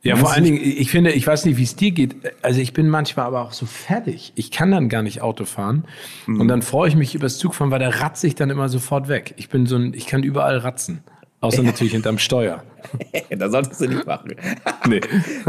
Ja, 0.04 0.16
vor 0.16 0.32
allen 0.32 0.44
Dingen, 0.44 0.60
ich 0.62 0.92
finde, 0.92 1.12
ich 1.12 1.26
weiß 1.26 1.46
nicht, 1.46 1.58
wie 1.58 1.64
es 1.64 1.76
dir 1.76 1.92
geht. 1.92 2.16
Also 2.44 2.62
ich 2.62 2.74
bin 2.74 2.88
manchmal 2.88 3.26
aber 3.26 3.42
auch 3.42 3.54
so 3.54 3.66
fertig. 3.66 4.32
Ich 4.36 4.52
kann 4.52 4.70
dann 4.70 4.88
gar 4.88 5.02
nicht 5.02 5.22
Auto 5.22 5.46
fahren. 5.46 5.86
Mhm. 6.28 6.42
Und 6.42 6.48
dann 6.48 6.62
freue 6.62 6.88
ich 6.88 6.96
mich 6.96 7.16
übers 7.16 7.40
Zugfahren, 7.40 7.72
weil 7.72 7.80
der 7.80 8.00
ratze 8.00 8.28
ich 8.28 8.36
dann 8.36 8.52
immer 8.52 8.70
sofort 8.70 9.08
weg. 9.08 9.34
Ich 9.38 9.50
bin 9.50 9.66
so 9.66 9.76
ein, 9.76 9.96
ich 9.96 10.06
kann 10.06 10.22
überall 10.22 10.60
ratzen. 10.60 11.04
Außer 11.40 11.62
natürlich 11.62 11.94
hinterm 11.94 12.18
Steuer. 12.18 12.64
das 13.30 13.52
solltest 13.52 13.80
du 13.82 13.88
nicht 13.88 14.08
machen. 14.08 14.36
nee. 14.88 15.02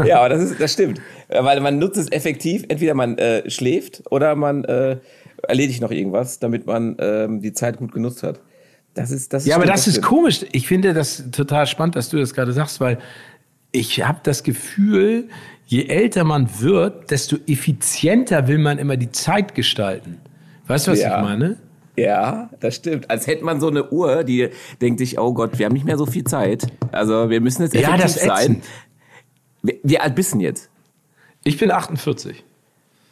Ja, 0.05 0.19
aber 0.19 0.29
das, 0.29 0.43
ist, 0.43 0.61
das 0.61 0.73
stimmt. 0.73 1.01
Weil 1.29 1.61
man 1.61 1.79
nutzt 1.79 1.97
es 1.97 2.11
effektiv. 2.11 2.63
Entweder 2.67 2.93
man 2.93 3.17
äh, 3.17 3.49
schläft 3.49 4.03
oder 4.11 4.35
man 4.35 4.65
äh, 4.65 4.97
erledigt 5.47 5.81
noch 5.81 5.91
irgendwas, 5.91 6.39
damit 6.39 6.65
man 6.65 6.95
ähm, 6.99 7.41
die 7.41 7.53
Zeit 7.53 7.77
gut 7.77 7.91
genutzt 7.91 8.23
hat. 8.23 8.39
Das 8.93 9.11
ist, 9.11 9.33
das 9.33 9.45
ja, 9.45 9.53
stimmt, 9.53 9.63
aber 9.63 9.71
das, 9.71 9.85
das 9.85 9.97
ist 9.97 10.03
komisch. 10.03 10.45
Ich 10.51 10.67
finde 10.67 10.93
das 10.93 11.23
total 11.31 11.67
spannend, 11.67 11.95
dass 11.95 12.09
du 12.09 12.17
das 12.17 12.33
gerade 12.33 12.53
sagst, 12.53 12.79
weil 12.79 12.97
ich 13.71 14.05
habe 14.05 14.19
das 14.23 14.43
Gefühl, 14.43 15.29
je 15.65 15.85
älter 15.85 16.23
man 16.23 16.49
wird, 16.59 17.11
desto 17.11 17.37
effizienter 17.47 18.47
will 18.47 18.57
man 18.57 18.79
immer 18.79 18.97
die 18.97 19.11
Zeit 19.11 19.53
gestalten. 19.53 20.17
Weißt 20.67 20.87
du, 20.87 20.91
was 20.91 21.01
ja. 21.01 21.17
ich 21.17 21.23
meine? 21.23 21.57
Ja, 21.95 22.49
das 22.59 22.75
stimmt. 22.75 23.09
Als 23.09 23.27
hätte 23.27 23.43
man 23.43 23.59
so 23.59 23.67
eine 23.67 23.89
Uhr, 23.91 24.23
die 24.23 24.49
denkt 24.81 24.99
sich, 24.99 25.19
oh 25.19 25.33
Gott, 25.33 25.59
wir 25.59 25.65
haben 25.65 25.73
nicht 25.73 25.85
mehr 25.85 25.97
so 25.97 26.05
viel 26.05 26.23
Zeit. 26.23 26.67
Also 26.91 27.29
wir 27.29 27.41
müssen 27.41 27.63
jetzt 27.63 27.75
effektiv 27.75 28.23
ja, 28.23 28.35
sein. 28.35 28.61
Wie, 29.61 29.79
wie 29.83 29.99
alt 29.99 30.15
bist 30.15 30.33
du 30.33 30.39
jetzt? 30.39 30.69
Ich 31.43 31.57
bin 31.57 31.71
48. 31.71 32.43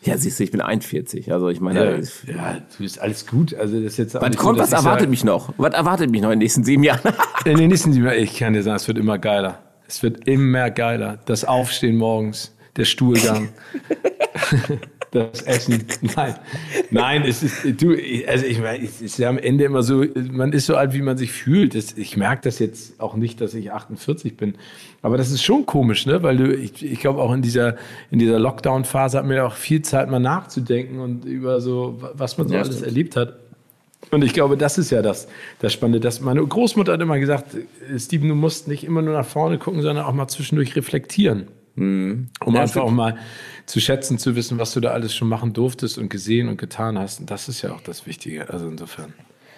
Ja, 0.08 0.18
siehst 0.18 0.40
du, 0.40 0.44
ich 0.46 0.52
bin 0.52 0.62
41. 0.62 1.34
Also 1.34 1.50
ich 1.50 1.60
meine, 1.60 1.80
ja, 1.80 2.34
ja 2.34 2.54
du 2.56 2.78
bist 2.78 3.00
alles 3.00 3.28
gut. 3.28 3.54
Also 3.54 3.82
das 3.82 3.98
jetzt 3.98 4.16
was 4.16 4.38
kommt, 4.38 4.58
so, 4.58 4.64
was 4.64 4.72
erwartet 4.72 5.06
ja, 5.06 5.10
mich 5.10 5.26
noch? 5.26 5.54
Was 5.58 5.74
erwartet 5.74 6.10
mich 6.12 6.22
noch 6.22 6.30
in 6.30 6.40
den 6.40 6.46
nächsten 6.46 6.64
sieben 6.64 6.84
Jahren? 6.84 7.02
in 7.46 7.58
den 7.58 7.68
nächsten 7.70 7.92
sieben 7.92 8.06
Jahren, 8.06 8.18
ich 8.18 8.38
kann 8.38 8.54
dir 8.54 8.64
sagen, 8.64 8.78
es 8.78 8.88
wird 8.88 8.98
immer 8.98 9.18
geiler. 9.18 9.60
Es 9.86 10.02
wird 10.04 10.26
immer 10.26 10.70
geiler. 10.72 11.20
Das 11.26 11.44
Aufstehen 11.44 11.98
morgens, 11.98 12.56
der 12.78 12.86
Stuhlgang, 12.86 13.50
das 15.12 15.42
Essen. 15.44 15.86
Nein, 16.16 16.36
nein, 16.90 17.24
es 17.24 17.44
ist, 17.44 17.82
du, 17.82 17.96
also 18.28 18.46
ich 18.46 18.60
meine, 18.60 18.84
es 18.84 19.02
ist 19.02 19.18
ja 19.18 19.30
am 19.30 19.38
Ende 19.38 19.64
immer 19.64 19.84
so, 19.84 20.04
man 20.32 20.52
ist 20.52 20.66
so 20.66 20.76
alt, 20.76 20.94
wie 20.94 21.02
man 21.02 21.18
sich 21.18 21.32
fühlt. 21.32 21.76
ich 21.76 22.18
merke 22.18 22.42
das 22.44 22.60
jetzt 22.60 23.00
auch 23.00 23.16
nicht, 23.16 23.40
dass 23.40 23.54
ich 23.54 23.72
48 23.72 24.36
bin. 24.36 24.56
Aber 25.02 25.18
das 25.18 25.32
ist 25.32 25.44
schon 25.44 25.66
komisch, 25.66 26.06
ne? 26.06 26.24
Weil 26.24 26.38
du, 26.38 26.54
ich, 26.54 26.84
ich 26.84 27.00
glaube 27.00 27.22
auch 27.22 27.32
in 27.34 27.42
dieser, 27.42 27.78
in 28.12 28.20
dieser 28.20 28.40
Lockdown-Phase 28.40 29.18
hat 29.18 29.26
mir 29.26 29.46
auch 29.46 29.54
viel 29.54 29.82
Zeit 29.82 30.10
mal 30.10 30.20
nachzudenken 30.20 31.00
und 31.00 31.26
über 31.26 31.62
so, 31.62 32.00
was 32.14 32.38
man 32.38 32.48
so 32.48 32.54
ja, 32.54 32.62
alles 32.62 32.78
stimmt. 32.78 32.88
erlebt 32.88 33.16
hat. 33.16 33.40
Und 34.12 34.24
ich 34.24 34.34
glaube, 34.34 34.58
das 34.58 34.78
ist 34.78 34.90
ja 34.90 35.02
das, 35.02 35.28
das 35.60 35.74
Spannende. 35.74 36.00
Dass 36.00 36.22
meine 36.22 36.46
Großmutter 36.46 36.94
hat 36.94 37.02
immer 37.02 37.20
gesagt, 37.20 37.58
Steven, 37.98 38.30
du 38.30 38.36
musst 38.36 38.68
nicht 38.68 38.84
immer 38.84 39.02
nur 39.02 39.14
nach 39.14 39.26
vorne 39.26 39.58
gucken, 39.58 39.82
sondern 39.82 40.06
auch 40.06 40.14
mal 40.14 40.28
zwischendurch 40.28 40.76
reflektieren. 40.76 41.48
Mhm. 41.78 42.30
Um 42.44 42.56
ja, 42.56 42.62
einfach 42.62 42.82
auch 42.82 42.92
mal 42.92 43.18
zu 43.66 43.80
schätzen, 43.80 44.18
zu 44.18 44.36
wissen, 44.36 44.58
was 44.58 44.74
du 44.74 44.80
da 44.80 44.92
alles 44.92 45.16
schon 45.16 45.30
machen 45.30 45.54
durftest 45.54 45.98
und 45.98 46.10
gesehen 46.10 46.50
und 46.50 46.58
getan 46.58 46.98
hast. 46.98 47.20
Und 47.20 47.32
das 47.32 47.48
ist 47.48 47.62
ja 47.62 47.72
auch 47.72 47.82
das 47.82 48.06
Wichtige. 48.06 48.50
Also 48.50 48.68
insofern. 48.68 49.14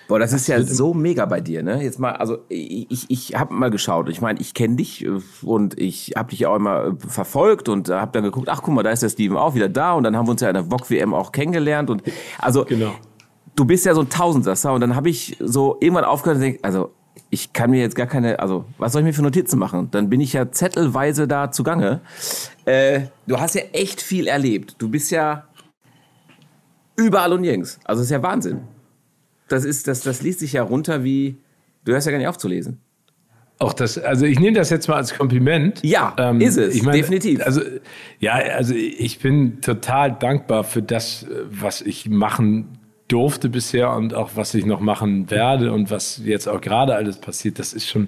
Boah, 0.07 0.19
das, 0.19 0.31
das 0.31 0.41
ist 0.41 0.47
ja 0.47 0.61
so 0.63 0.93
mega 0.93 1.25
bei 1.25 1.39
dir, 1.39 1.61
ne? 1.61 1.83
Jetzt 1.83 1.99
mal, 1.99 2.13
also 2.13 2.39
ich, 2.49 3.05
ich 3.09 3.35
habe 3.35 3.53
mal 3.53 3.69
geschaut. 3.69 4.09
Ich 4.09 4.21
meine, 4.21 4.39
ich 4.41 4.55
kenne 4.55 4.75
dich 4.75 5.05
äh, 5.05 5.19
und 5.43 5.79
ich 5.79 6.13
habe 6.17 6.31
dich 6.31 6.45
auch 6.45 6.55
immer 6.55 6.85
äh, 6.85 7.07
verfolgt 7.07 7.69
und 7.69 7.89
habe 7.89 8.11
dann 8.11 8.23
geguckt, 8.23 8.49
ach 8.49 8.63
guck 8.63 8.73
mal, 8.73 8.83
da 8.83 8.89
ist 8.89 9.03
der 9.03 9.09
Steven 9.09 9.37
auch 9.37 9.55
wieder 9.55 9.69
da 9.69 9.93
und 9.93 10.03
dann 10.03 10.17
haben 10.17 10.27
wir 10.27 10.31
uns 10.31 10.41
ja 10.41 10.49
in 10.49 10.55
der 10.55 10.65
VOG 10.65 10.89
WM 10.89 11.13
auch 11.13 11.31
kennengelernt 11.31 11.89
und 11.89 12.01
also 12.39 12.65
genau 12.65 12.95
du 13.59 13.65
bist 13.65 13.85
ja 13.85 13.93
so 13.93 14.01
ein 14.01 14.09
Tausendsasser 14.09 14.73
und 14.73 14.81
dann 14.81 14.95
habe 14.95 15.09
ich 15.09 15.35
so 15.39 15.77
irgendwann 15.81 16.05
aufgehört 16.05 16.37
und 16.37 16.43
denke, 16.43 16.63
also 16.63 16.91
ich 17.29 17.53
kann 17.53 17.71
mir 17.71 17.79
jetzt 17.79 17.95
gar 17.95 18.07
keine, 18.07 18.39
also 18.39 18.65
was 18.77 18.93
soll 18.93 19.01
ich 19.01 19.05
mir 19.05 19.13
für 19.13 19.21
Notizen 19.21 19.59
machen? 19.59 19.89
Dann 19.91 20.09
bin 20.09 20.19
ich 20.21 20.33
ja 20.33 20.51
zettelweise 20.51 21.27
da 21.27 21.51
zugange. 21.51 22.01
Äh, 22.65 23.01
du 23.27 23.39
hast 23.39 23.55
ja 23.55 23.61
echt 23.73 24.01
viel 24.01 24.27
erlebt. 24.27 24.75
Du 24.79 24.89
bist 24.89 25.11
ja 25.11 25.47
überall 26.95 27.33
und 27.33 27.41
nirgends. 27.41 27.79
Also 27.83 28.01
das 28.01 28.07
ist 28.07 28.11
ja 28.11 28.23
Wahnsinn. 28.23 28.61
Das 29.47 29.65
ist, 29.65 29.87
das, 29.87 30.01
das 30.01 30.21
liest 30.21 30.39
sich 30.39 30.53
ja 30.53 30.63
runter 30.63 31.03
wie, 31.03 31.37
du 31.85 31.93
hörst 31.93 32.05
ja 32.07 32.11
gar 32.11 32.19
nicht 32.19 32.27
aufzulesen. 32.27 32.79
Auch 33.59 33.73
das, 33.73 33.97
also 33.97 34.25
ich 34.25 34.39
nehme 34.39 34.55
das 34.55 34.69
jetzt 34.69 34.87
mal 34.87 34.95
als 34.95 35.13
Kompliment. 35.13 35.81
Ja, 35.83 36.15
ähm, 36.17 36.39
ist 36.39 36.57
es, 36.57 36.75
ich 36.75 36.83
meine, 36.83 36.97
definitiv. 36.97 37.41
Also, 37.45 37.61
ja, 38.19 38.33
also 38.33 38.73
ich 38.73 39.19
bin 39.19 39.59
total 39.59 40.13
dankbar 40.17 40.63
für 40.63 40.81
das, 40.81 41.25
was 41.49 41.81
ich 41.81 42.09
machen 42.09 42.78
durfte 43.09 43.49
bisher 43.49 43.91
und 43.93 44.13
auch 44.13 44.31
was 44.35 44.53
ich 44.53 44.65
noch 44.65 44.79
machen 44.79 45.29
werde 45.29 45.73
und 45.73 45.91
was 45.91 46.21
jetzt 46.23 46.47
auch 46.47 46.61
gerade 46.61 46.95
alles 46.95 47.17
passiert, 47.17 47.59
das 47.59 47.73
ist 47.73 47.87
schon 47.87 48.07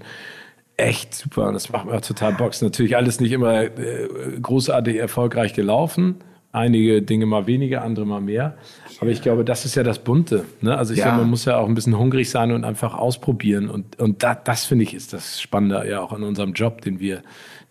echt 0.77 1.13
super 1.13 1.47
und 1.47 1.53
das 1.53 1.69
macht 1.69 1.85
mir 1.85 1.93
auch 1.93 2.01
total 2.01 2.33
Bock. 2.33 2.53
Natürlich 2.61 2.95
alles 2.95 3.19
nicht 3.19 3.31
immer 3.31 3.63
äh, 3.63 4.07
großartig 4.41 4.97
erfolgreich 4.97 5.53
gelaufen. 5.53 6.15
Einige 6.53 7.01
Dinge 7.01 7.25
mal 7.25 7.47
weniger, 7.47 7.81
andere 7.81 8.05
mal 8.05 8.19
mehr. 8.19 8.57
Aber 8.99 9.09
ich 9.09 9.21
glaube, 9.21 9.45
das 9.45 9.63
ist 9.63 9.75
ja 9.75 9.83
das 9.83 9.99
Bunte. 9.99 10.43
Ne? 10.59 10.77
Also 10.77 10.91
ich 10.91 10.99
ja. 10.99 11.05
glaube, 11.05 11.19
man 11.19 11.29
muss 11.29 11.45
ja 11.45 11.57
auch 11.57 11.67
ein 11.67 11.75
bisschen 11.75 11.97
hungrig 11.97 12.29
sein 12.29 12.51
und 12.51 12.65
einfach 12.65 12.93
ausprobieren. 12.93 13.69
Und, 13.69 13.99
und 13.99 14.21
da, 14.21 14.35
das 14.35 14.65
finde 14.65 14.83
ich 14.83 14.93
ist 14.93 15.13
das 15.13 15.39
Spannende 15.39 15.87
ja 15.89 16.01
auch 16.01 16.11
an 16.11 16.23
unserem 16.23 16.51
Job, 16.51 16.81
den 16.81 16.99
wir, 16.99 17.21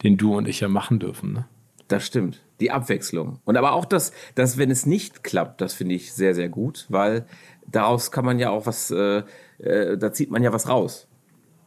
den 0.03 0.17
du 0.17 0.35
und 0.37 0.49
ich 0.49 0.61
ja 0.61 0.69
machen 0.69 0.99
dürfen. 0.99 1.33
Ne? 1.35 1.45
Das 1.89 2.07
stimmt. 2.07 2.41
Die 2.61 2.71
Abwechslung. 2.71 3.41
Und 3.45 3.57
aber 3.57 3.73
auch 3.73 3.85
das, 3.85 4.13
dass 4.35 4.59
wenn 4.59 4.71
es 4.71 4.87
nicht 4.87 5.25
klappt, 5.25 5.61
das 5.61 5.75
finde 5.75 5.95
ich 5.95 6.13
sehr, 6.13 6.35
sehr 6.35 6.49
gut, 6.49 6.87
weil 6.89 7.25
daraus 7.67 8.11
kann 8.11 8.25
man 8.25 8.39
ja 8.39 8.51
auch 8.51 8.67
was, 8.67 8.91
äh, 8.91 9.23
äh, 9.59 9.97
da 9.97 10.13
zieht 10.13 10.31
man 10.31 10.43
ja 10.43 10.53
was 10.53 10.69
raus. 10.69 11.09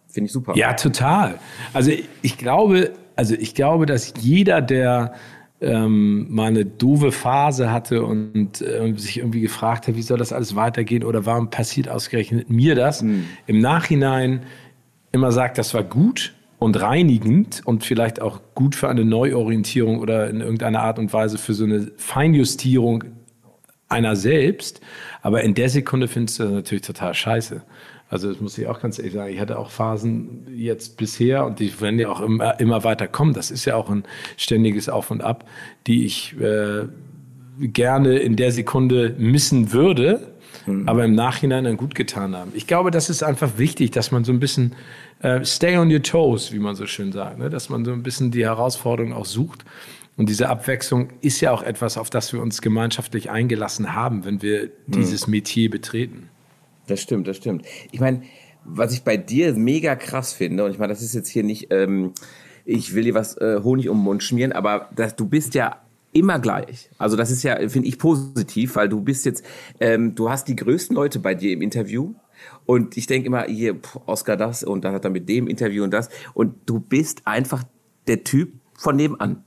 Finde 0.08 0.28
ich 0.28 0.34
super. 0.34 0.56
Ja, 0.56 0.74
total. 0.74 1.40
Also 1.74 1.92
ich 2.22 2.38
glaube, 2.38 2.92
also 3.16 3.34
ich 3.34 3.56
glaube, 3.56 3.86
dass 3.86 4.14
jeder, 4.20 4.62
der 4.62 5.14
ähm, 5.62 6.28
mal 6.30 6.48
eine 6.48 6.66
doofe 6.66 7.12
Phase 7.12 7.72
hatte 7.72 8.04
und 8.04 8.62
äh, 8.62 8.94
sich 8.98 9.18
irgendwie 9.18 9.42
gefragt 9.42 9.88
hat, 9.88 9.96
wie 9.96 10.02
soll 10.02 10.18
das 10.18 10.34
alles 10.34 10.56
weitergehen 10.56 11.04
oder 11.04 11.26
warum 11.26 11.50
passiert 11.50 11.90
ausgerechnet 11.90 12.50
mir 12.50 12.76
das, 12.76 13.02
mhm. 13.02 13.26
im 13.48 13.60
Nachhinein 13.60 14.46
immer 15.12 15.32
sagt, 15.32 15.58
das 15.58 15.74
war 15.74 15.84
gut 15.84 16.34
und 16.64 16.80
reinigend 16.82 17.62
und 17.66 17.84
vielleicht 17.84 18.22
auch 18.22 18.42
gut 18.56 18.76
für 18.76 18.90
eine 18.90 19.06
Neuorientierung 19.06 20.00
oder 20.00 20.30
in 20.30 20.42
irgendeiner 20.42 20.82
Art 20.82 21.00
und 21.00 21.14
Weise 21.14 21.38
für 21.38 21.54
so 21.54 21.66
eine 21.66 21.92
Feinjustierung 21.98 23.04
einer 23.90 24.16
selbst. 24.16 24.82
Aber 25.22 25.44
in 25.44 25.54
der 25.54 25.70
Sekunde 25.70 26.08
findest 26.08 26.40
du 26.40 26.44
das 26.44 26.52
natürlich 26.52 26.84
total 26.84 27.14
scheiße. 27.14 27.62
Also 28.10 28.32
das 28.32 28.42
muss 28.42 28.58
ich 28.58 28.68
auch 28.68 28.80
ganz 28.80 29.00
ehrlich 29.00 29.14
sagen. 29.14 29.34
Ich 29.34 29.40
hatte 29.40 29.58
auch 29.58 29.72
Phasen 29.72 30.48
jetzt 30.56 30.98
bisher 30.98 31.46
und 31.46 31.60
die 31.60 31.82
werden 31.82 31.98
ja 31.98 32.10
auch 32.10 32.22
immer, 32.22 32.60
immer 32.60 32.84
weiter 32.84 33.08
kommen. 33.08 33.34
Das 33.34 33.50
ist 33.50 33.66
ja 33.66 33.76
auch 33.76 33.90
ein 33.90 34.04
ständiges 34.38 34.88
Auf 34.88 35.10
und 35.10 35.24
Ab, 35.24 35.46
die 35.88 36.06
ich 36.06 36.36
äh, 36.40 36.86
gerne 37.60 38.18
in 38.20 38.36
der 38.36 38.52
Sekunde 38.52 39.16
missen 39.18 39.74
würde, 39.74 40.34
mhm. 40.66 40.88
aber 40.88 41.06
im 41.06 41.16
Nachhinein 41.16 41.64
dann 41.64 41.78
gut 41.78 41.96
getan 41.96 42.36
haben. 42.36 42.52
Ich 42.54 42.68
glaube, 42.68 42.92
das 42.92 43.10
ist 43.10 43.24
einfach 43.24 43.58
wichtig, 43.58 43.92
dass 43.92 44.12
man 44.12 44.24
so 44.24 44.32
ein 44.32 44.40
bisschen 44.40 44.74
äh, 45.24 45.44
stay 45.44 45.78
on 45.78 45.92
your 45.92 46.04
toes, 46.04 46.52
wie 46.52 46.60
man 46.60 46.76
so 46.76 46.86
schön 46.86 47.12
sagt, 47.12 47.40
ne? 47.40 47.50
dass 47.50 47.70
man 47.70 47.84
so 47.84 47.92
ein 47.92 48.04
bisschen 48.04 48.30
die 48.30 48.46
Herausforderung 48.46 49.14
auch 49.14 49.26
sucht. 49.26 49.66
Und 50.16 50.30
diese 50.30 50.50
Abwechslung 50.50 51.10
ist 51.22 51.42
ja 51.42 51.52
auch 51.52 51.64
etwas, 51.64 51.98
auf 51.98 52.12
das 52.12 52.32
wir 52.34 52.42
uns 52.42 52.62
gemeinschaftlich 52.62 53.32
eingelassen 53.32 53.96
haben, 53.96 54.26
wenn 54.26 54.44
wir 54.44 54.66
mhm. 54.86 54.92
dieses 54.92 55.28
Metier 55.28 55.72
betreten. 55.72 56.30
Das 56.86 57.02
stimmt, 57.02 57.28
das 57.28 57.38
stimmt. 57.38 57.66
Ich 57.92 58.00
meine, 58.00 58.22
was 58.66 58.94
ich 58.94 59.04
bei 59.04 59.18
dir 59.18 59.54
mega 59.54 59.96
krass 59.96 60.34
finde, 60.34 60.66
und 60.66 60.72
ich 60.72 60.78
meine, 60.78 60.94
das 60.94 61.02
ist 61.02 61.16
jetzt 61.16 61.30
hier 61.30 61.44
nicht, 61.44 61.72
ähm, 61.72 62.14
ich 62.66 62.94
will 62.94 63.04
dir 63.04 63.14
was 63.14 63.38
äh, 63.38 63.62
Honig 63.64 63.90
um 63.90 63.98
den 63.98 64.04
Mund 64.04 64.24
schmieren, 64.24 64.52
aber 64.52 64.90
das, 64.96 65.16
du 65.16 65.26
bist 65.26 65.56
ja 65.56 65.82
immer 66.12 66.38
gleich. 66.40 66.90
Also 66.98 67.16
das 67.18 67.32
ist 67.32 67.44
ja, 67.44 67.58
finde 67.70 67.88
ich, 67.88 67.98
positiv, 67.98 68.76
weil 68.76 68.90
du 68.90 69.02
bist 69.02 69.26
jetzt, 69.26 69.44
ähm, 69.80 70.16
du 70.16 70.30
hast 70.30 70.48
die 70.48 70.56
größten 70.56 70.96
Leute 70.96 71.20
bei 71.20 71.34
dir 71.34 71.52
im 71.52 71.62
Interview. 71.62 72.14
Und 72.66 72.98
ich 72.98 73.08
denke 73.08 73.28
immer, 73.28 73.44
hier, 73.44 73.78
Oscar 74.06 74.38
das 74.38 74.64
und 74.64 74.84
dann 74.84 74.94
hat 74.94 75.04
er 75.04 75.12
mit 75.12 75.28
dem 75.28 75.48
Interview 75.48 75.84
und 75.84 75.92
das. 75.92 76.10
Und 76.34 76.56
du 76.66 76.80
bist 76.80 77.22
einfach 77.26 77.64
der 78.08 78.24
Typ 78.24 78.54
von 78.76 78.96
nebenan. 78.96 79.44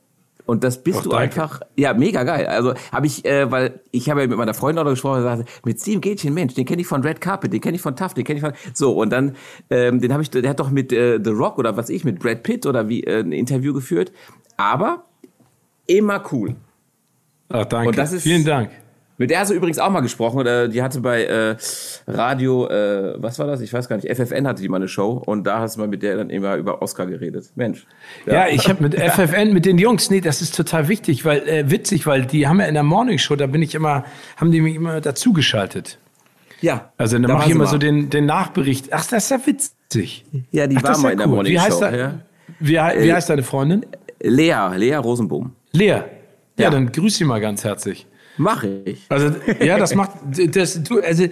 Und 0.46 0.62
das 0.62 0.82
bist 0.82 1.00
Ach, 1.00 1.02
du 1.02 1.10
danke. 1.10 1.24
einfach, 1.24 1.60
ja, 1.76 1.92
mega 1.92 2.22
geil. 2.22 2.46
Also 2.46 2.74
habe 2.92 3.06
ich, 3.06 3.24
äh, 3.24 3.50
weil 3.50 3.80
ich 3.90 4.08
habe 4.08 4.20
ja 4.20 4.28
mit 4.28 4.38
meiner 4.38 4.54
Freundin 4.54 4.86
auch 4.86 4.88
gesprochen 4.88 5.18
und 5.18 5.22
sagte, 5.24 5.44
mit 5.64 5.80
Steve 5.80 5.98
Gätchen, 5.98 6.34
Mensch, 6.34 6.54
den 6.54 6.64
kenne 6.64 6.80
ich 6.80 6.86
von 6.86 7.02
Red 7.02 7.20
Carpet, 7.20 7.52
den 7.52 7.60
kenne 7.60 7.74
ich 7.74 7.82
von 7.82 7.96
Tough, 7.96 8.14
den 8.14 8.24
kenne 8.24 8.38
ich 8.38 8.44
von 8.44 8.52
so 8.72 8.92
und 8.92 9.10
dann, 9.10 9.34
ähm, 9.70 10.00
den 10.00 10.12
habe 10.12 10.22
ich, 10.22 10.30
der 10.30 10.48
hat 10.48 10.60
doch 10.60 10.70
mit 10.70 10.92
äh, 10.92 11.18
The 11.22 11.30
Rock 11.30 11.58
oder 11.58 11.76
was 11.76 11.90
ich 11.90 12.04
mit 12.04 12.20
Brad 12.20 12.44
Pitt 12.44 12.64
oder 12.64 12.88
wie 12.88 13.02
äh, 13.02 13.20
ein 13.20 13.32
Interview 13.32 13.74
geführt. 13.74 14.12
Aber 14.56 15.04
immer 15.86 16.22
cool. 16.30 16.54
Ach, 17.48 17.64
danke. 17.64 18.00
Ist, 18.00 18.22
Vielen 18.22 18.44
Dank. 18.44 18.70
Mit 19.18 19.30
der 19.30 19.40
hast 19.40 19.50
du 19.50 19.54
übrigens 19.54 19.78
auch 19.78 19.90
mal 19.90 20.00
gesprochen. 20.00 20.38
Oder 20.38 20.68
die 20.68 20.82
hatte 20.82 21.00
bei 21.00 21.24
äh, 21.24 21.56
Radio, 22.06 22.68
äh, 22.68 23.14
was 23.16 23.38
war 23.38 23.46
das? 23.46 23.60
Ich 23.60 23.72
weiß 23.72 23.88
gar 23.88 23.96
nicht. 23.96 24.08
FFN 24.08 24.46
hatte 24.46 24.62
die 24.62 24.68
mal 24.68 24.76
eine 24.76 24.88
Show 24.88 25.12
und 25.12 25.44
da 25.44 25.60
hast 25.60 25.76
du 25.76 25.80
mal 25.80 25.88
mit 25.88 26.02
der 26.02 26.16
dann 26.16 26.30
immer 26.30 26.56
über 26.56 26.82
Oscar 26.82 27.06
geredet. 27.06 27.50
Mensch. 27.54 27.86
Ja, 28.26 28.32
ja 28.34 28.48
ich 28.48 28.68
habe 28.68 28.82
mit 28.82 28.94
FFN, 29.00 29.52
mit 29.52 29.64
den 29.64 29.78
Jungs, 29.78 30.10
nee, 30.10 30.20
das 30.20 30.42
ist 30.42 30.54
total 30.54 30.88
wichtig, 30.88 31.24
weil 31.24 31.48
äh, 31.48 31.70
witzig, 31.70 32.06
weil 32.06 32.26
die 32.26 32.46
haben 32.46 32.60
ja 32.60 32.66
in 32.66 32.74
der 32.74 32.82
Morning 32.82 33.18
Show, 33.18 33.36
da 33.36 33.46
bin 33.46 33.62
ich 33.62 33.74
immer, 33.74 34.04
haben 34.36 34.52
die 34.52 34.60
mich 34.60 34.74
immer 34.74 35.00
dazugeschaltet. 35.00 35.98
Ja. 36.60 36.92
Also 36.96 37.18
dann 37.18 37.30
mache 37.30 37.46
ich 37.46 37.54
immer 37.54 37.64
mal. 37.64 37.70
so 37.70 37.78
den, 37.78 38.10
den 38.10 38.26
Nachbericht. 38.26 38.92
Ach, 38.92 39.06
das 39.06 39.24
ist 39.24 39.30
ja 39.30 39.46
witzig. 39.46 40.24
Ja, 40.50 40.66
die 40.66 40.76
Ach, 40.78 40.82
war 40.82 40.98
mal 40.98 41.08
ja 41.08 41.12
in 41.12 41.18
der 41.18 41.26
Morning 41.26 41.52
wie 41.52 41.60
heißt 41.60 41.78
Show. 41.78 41.80
Da, 41.80 41.96
ja. 41.96 42.14
wie, 42.58 42.72
wie 42.72 42.74
äh, 42.76 43.12
heißt 43.12 43.30
deine 43.30 43.42
Freundin? 43.42 43.86
Lea, 44.20 44.74
Lea 44.76 44.96
Rosenbohm. 44.96 45.52
Lea. 45.72 45.86
Ja, 45.88 46.04
ja, 46.58 46.70
dann 46.70 46.90
grüß 46.90 47.16
sie 47.16 47.24
mal 47.24 47.40
ganz 47.40 47.64
herzlich. 47.64 48.06
Mache 48.36 48.82
ich. 48.84 49.06
Also, 49.08 49.34
ja, 49.60 49.78
das 49.78 49.94
macht, 49.94 50.12
das, 50.56 50.82
du, 50.82 51.00
also, 51.00 51.26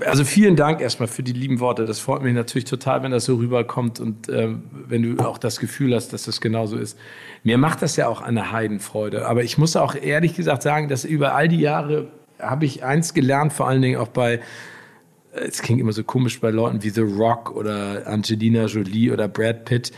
also 0.00 0.24
vielen 0.24 0.56
Dank 0.56 0.80
erstmal 0.80 1.08
für 1.08 1.22
die 1.22 1.32
lieben 1.32 1.60
Worte. 1.60 1.86
Das 1.86 2.00
freut 2.00 2.22
mich 2.22 2.34
natürlich 2.34 2.66
total, 2.66 3.02
wenn 3.02 3.12
das 3.12 3.24
so 3.24 3.36
rüberkommt 3.36 3.98
und 3.98 4.28
äh, 4.28 4.50
wenn 4.88 5.02
du 5.02 5.24
auch 5.24 5.38
das 5.38 5.58
Gefühl 5.58 5.94
hast, 5.94 6.12
dass 6.12 6.24
das 6.24 6.40
genauso 6.40 6.76
ist. 6.76 6.98
Mir 7.44 7.56
macht 7.58 7.82
das 7.82 7.96
ja 7.96 8.08
auch 8.08 8.20
eine 8.20 8.52
Heidenfreude. 8.52 9.26
Aber 9.26 9.42
ich 9.42 9.56
muss 9.56 9.76
auch 9.76 9.94
ehrlich 9.94 10.34
gesagt 10.34 10.62
sagen, 10.62 10.88
dass 10.88 11.04
über 11.04 11.34
all 11.34 11.48
die 11.48 11.60
Jahre 11.60 12.08
habe 12.38 12.66
ich 12.66 12.84
eins 12.84 13.14
gelernt, 13.14 13.52
vor 13.52 13.68
allen 13.68 13.80
Dingen 13.80 13.98
auch 13.98 14.08
bei, 14.08 14.40
es 15.32 15.62
klingt 15.62 15.80
immer 15.80 15.92
so 15.92 16.04
komisch 16.04 16.40
bei 16.40 16.50
Leuten 16.50 16.82
wie 16.82 16.90
The 16.90 17.00
Rock 17.00 17.54
oder 17.54 18.06
Angelina 18.06 18.66
Jolie 18.66 19.10
oder 19.12 19.28
Brad 19.28 19.64
Pitt. 19.64 19.92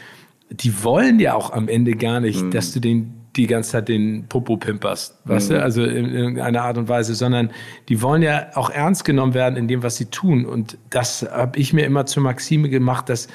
Die 0.50 0.84
wollen 0.84 1.18
ja 1.18 1.34
auch 1.34 1.52
am 1.52 1.68
Ende 1.68 1.92
gar 1.92 2.20
nicht, 2.20 2.42
mhm. 2.42 2.50
dass 2.52 2.72
du 2.72 2.80
den 2.80 3.17
die 3.38 3.47
ganze 3.47 3.71
Zeit 3.71 3.88
den 3.88 4.26
Popo 4.28 4.57
pimperst, 4.57 5.16
weißt 5.25 5.50
mhm. 5.50 5.54
du, 5.54 5.62
also 5.62 5.85
in 5.85 6.12
irgendeiner 6.12 6.62
Art 6.62 6.76
und 6.76 6.88
Weise, 6.88 7.14
sondern 7.14 7.50
die 7.88 8.02
wollen 8.02 8.23
ja 8.23 8.49
auch 8.54 8.68
ernst 8.68 9.04
genommen 9.04 9.33
werden 9.33 9.57
in 9.57 9.68
dem, 9.68 9.83
was 9.83 9.97
sie 9.97 10.07
tun. 10.07 10.45
Und 10.45 10.76
das 10.90 11.23
habe 11.23 11.59
ich 11.59 11.73
mir 11.73 11.87
immer 11.87 12.04
zur 12.04 12.23
Maxime 12.23 12.68
gemacht, 12.68 13.09
dass 13.09 13.28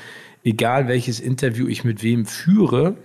egal 0.43 0.87
welches 0.87 1.19
Interview 1.19 1.67
ich 1.67 1.83
mit 1.83 2.03
wem 2.03 2.25
führe, 2.25 2.95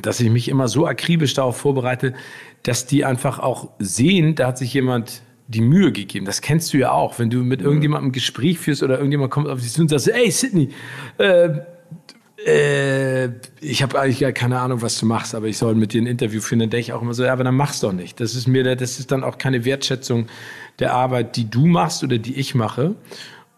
dass 0.00 0.20
ich 0.20 0.30
mich 0.30 0.48
immer 0.48 0.68
so 0.68 0.86
akribisch 0.86 1.34
darauf 1.34 1.56
vorbereite, 1.56 2.14
dass 2.62 2.86
die 2.86 3.04
einfach 3.04 3.40
auch 3.40 3.70
sehen, 3.78 4.36
da 4.36 4.46
hat 4.48 4.58
sich 4.58 4.72
jemand 4.72 5.22
die 5.48 5.60
Mühe 5.60 5.92
gegeben. 5.92 6.24
Das 6.24 6.40
kennst 6.40 6.72
du 6.72 6.78
ja 6.78 6.92
auch, 6.92 7.18
wenn 7.18 7.28
du 7.28 7.38
mit 7.38 7.60
mhm. 7.60 7.66
irgendjemandem 7.66 8.08
ein 8.08 8.12
Gespräch 8.12 8.58
führst 8.58 8.82
oder 8.82 8.94
irgendjemand 8.94 9.30
kommt 9.30 9.48
auf 9.48 9.60
dich 9.60 9.72
zu 9.72 9.82
und 9.82 9.88
sagt, 9.88 10.08
ey 10.08 10.30
Sydney, 10.30 10.70
äh, 11.18 11.50
äh, 12.46 13.30
ich 13.60 13.82
habe 13.82 14.00
eigentlich 14.00 14.20
gar 14.20 14.32
keine 14.32 14.60
Ahnung, 14.60 14.82
was 14.82 14.98
du 14.98 15.06
machst, 15.06 15.34
aber 15.34 15.46
ich 15.46 15.58
soll 15.58 15.74
mit 15.74 15.92
dir 15.92 16.02
ein 16.02 16.06
Interview 16.06 16.40
führen. 16.40 16.60
Dann 16.60 16.70
denke 16.70 16.82
ich 16.82 16.92
auch 16.92 17.02
immer 17.02 17.14
so, 17.14 17.24
ja, 17.24 17.32
aber 17.32 17.44
dann 17.44 17.56
mach's 17.56 17.80
doch 17.80 17.92
nicht. 17.92 18.20
Das 18.20 18.34
ist 18.34 18.48
mir, 18.48 18.76
das 18.76 18.98
ist 18.98 19.12
dann 19.12 19.24
auch 19.24 19.38
keine 19.38 19.64
Wertschätzung 19.64 20.26
der 20.78 20.94
Arbeit, 20.94 21.36
die 21.36 21.48
du 21.48 21.66
machst 21.66 22.02
oder 22.02 22.18
die 22.18 22.34
ich 22.34 22.54
mache. 22.54 22.94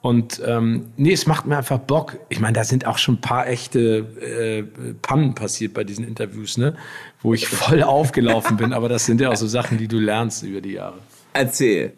Und 0.00 0.42
ähm, 0.44 0.88
nee, 0.98 1.12
es 1.12 1.26
macht 1.26 1.46
mir 1.46 1.56
einfach 1.56 1.78
Bock. 1.78 2.18
Ich 2.28 2.38
meine, 2.38 2.52
da 2.52 2.64
sind 2.64 2.86
auch 2.86 2.98
schon 2.98 3.14
ein 3.14 3.20
paar 3.22 3.48
echte 3.48 3.80
äh, 4.20 4.62
Pannen 5.00 5.34
passiert 5.34 5.72
bei 5.72 5.82
diesen 5.82 6.06
Interviews, 6.06 6.58
ne? 6.58 6.76
Wo 7.22 7.32
ich 7.32 7.48
voll 7.48 7.82
aufgelaufen 7.82 8.58
bin. 8.58 8.74
Aber 8.74 8.90
das 8.90 9.06
sind 9.06 9.22
ja 9.22 9.30
auch 9.30 9.36
so 9.36 9.46
Sachen, 9.46 9.78
die 9.78 9.88
du 9.88 9.98
lernst 9.98 10.42
über 10.42 10.60
die 10.60 10.72
Jahre. 10.72 10.98
Erzähl. 11.32 11.94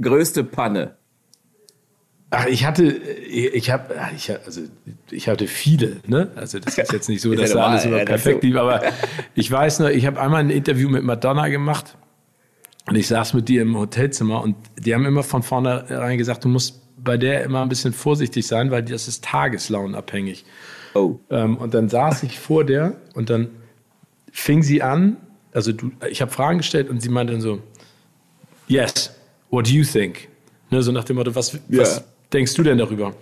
Größte 0.00 0.44
Panne. 0.44 0.96
Ach, 2.34 2.46
ich 2.46 2.64
hatte, 2.64 2.84
ich 2.84 3.70
habe, 3.70 3.94
ich, 4.16 4.30
also 4.30 4.62
ich 5.10 5.28
hatte 5.28 5.46
viele, 5.46 5.98
ne? 6.06 6.30
Also 6.34 6.58
das 6.60 6.78
ist 6.78 6.90
jetzt 6.90 7.10
nicht 7.10 7.20
so, 7.20 7.34
dass 7.34 7.52
da 7.52 7.66
alles 7.66 7.84
immer 7.84 8.06
perfekt 8.06 8.42
lief, 8.42 8.56
aber 8.56 8.80
ich 9.34 9.50
weiß 9.50 9.80
noch, 9.80 9.88
ich 9.88 10.06
habe 10.06 10.18
einmal 10.18 10.40
ein 10.40 10.48
Interview 10.48 10.88
mit 10.88 11.04
Madonna 11.04 11.48
gemacht 11.48 11.94
und 12.86 12.96
ich 12.96 13.06
saß 13.06 13.34
mit 13.34 13.50
dir 13.50 13.60
im 13.60 13.76
Hotelzimmer 13.76 14.42
und 14.42 14.56
die 14.78 14.94
haben 14.94 15.04
immer 15.04 15.22
von 15.22 15.42
vornherein 15.42 16.16
gesagt, 16.16 16.44
du 16.44 16.48
musst 16.48 16.80
bei 16.96 17.18
der 17.18 17.44
immer 17.44 17.60
ein 17.60 17.68
bisschen 17.68 17.92
vorsichtig 17.92 18.46
sein, 18.46 18.70
weil 18.70 18.82
das 18.82 19.08
ist 19.08 19.22
tageslaunenabhängig. 19.24 20.46
Oh. 20.94 21.16
Ähm, 21.28 21.58
und 21.58 21.74
dann 21.74 21.90
saß 21.90 22.22
ich 22.22 22.38
vor 22.38 22.64
der 22.64 22.94
und 23.12 23.28
dann 23.28 23.50
fing 24.32 24.62
sie 24.62 24.80
an, 24.80 25.18
also 25.52 25.72
du, 25.72 25.90
ich 26.08 26.22
habe 26.22 26.30
Fragen 26.30 26.58
gestellt 26.58 26.88
und 26.88 27.02
sie 27.02 27.10
meinte 27.10 27.34
dann 27.34 27.42
so, 27.42 27.60
yes, 28.68 29.14
what 29.50 29.66
do 29.66 29.70
you 29.70 29.84
think? 29.84 30.28
Ne, 30.70 30.82
so 30.82 30.92
nach 30.92 31.04
dem 31.04 31.16
Motto, 31.16 31.34
was, 31.34 31.52
yeah. 31.52 31.82
was 31.82 32.02
denkst 32.32 32.54
du 32.54 32.62
denn 32.62 32.78
darüber? 32.78 33.14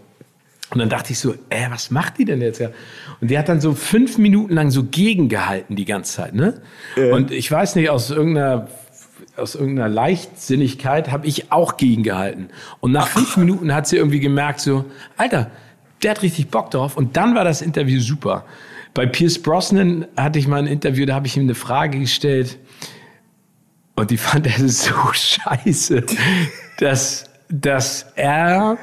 Und 0.71 0.79
dann 0.79 0.89
dachte 0.89 1.13
ich 1.13 1.19
so, 1.19 1.35
äh, 1.49 1.69
was 1.69 1.91
macht 1.91 2.19
die 2.19 2.25
denn 2.25 2.41
jetzt? 2.41 2.61
Und 2.61 3.31
die 3.31 3.37
hat 3.37 3.49
dann 3.49 3.61
so 3.61 3.75
fünf 3.75 4.19
Minuten 4.19 4.55
lang 4.55 4.71
so 4.71 4.85
gegengehalten 4.85 5.75
die 5.75 5.85
ganze 5.85 6.13
Zeit, 6.15 6.35
ne? 6.35 6.63
Ja. 6.97 7.13
Und 7.13 7.33
ich 7.33 7.51
weiß 7.51 7.75
nicht, 7.77 7.91
aus 7.91 8.11
irgendeiner 8.11 8.69
aus 9.37 9.55
irgendeiner 9.55 9.89
Leichtsinnigkeit 9.89 11.11
habe 11.11 11.27
ich 11.27 11.51
auch 11.53 11.77
gegengehalten. 11.77 12.49
Und 12.81 12.93
nach 12.93 13.09
fünf 13.09 13.37
Minuten 13.37 13.73
hat 13.75 13.87
sie 13.87 13.97
irgendwie 13.97 14.21
gemerkt, 14.21 14.61
so, 14.61 14.85
Alter, 15.17 15.51
der 16.03 16.13
hat 16.13 16.23
richtig 16.23 16.49
Bock 16.49 16.71
drauf. 16.71 16.97
Und 16.97 17.17
dann 17.17 17.35
war 17.35 17.45
das 17.45 17.63
Interview 17.63 18.01
super. 18.01 18.45
Bei 18.93 19.07
Pierce 19.07 19.41
Brosnan 19.41 20.07
hatte 20.17 20.39
ich 20.39 20.49
mal 20.49 20.59
ein 20.59 20.67
Interview, 20.67 21.07
da 21.07 21.15
habe 21.15 21.27
ich 21.27 21.37
ihm 21.37 21.45
eine 21.45 21.55
Frage 21.55 21.99
gestellt. 21.99 22.59
Und 23.95 24.11
die 24.11 24.17
fand 24.17 24.47
er 24.47 24.69
so 24.69 24.95
scheiße, 25.13 26.05
dass 26.79 27.30
dass 27.51 28.07
er 28.15 28.79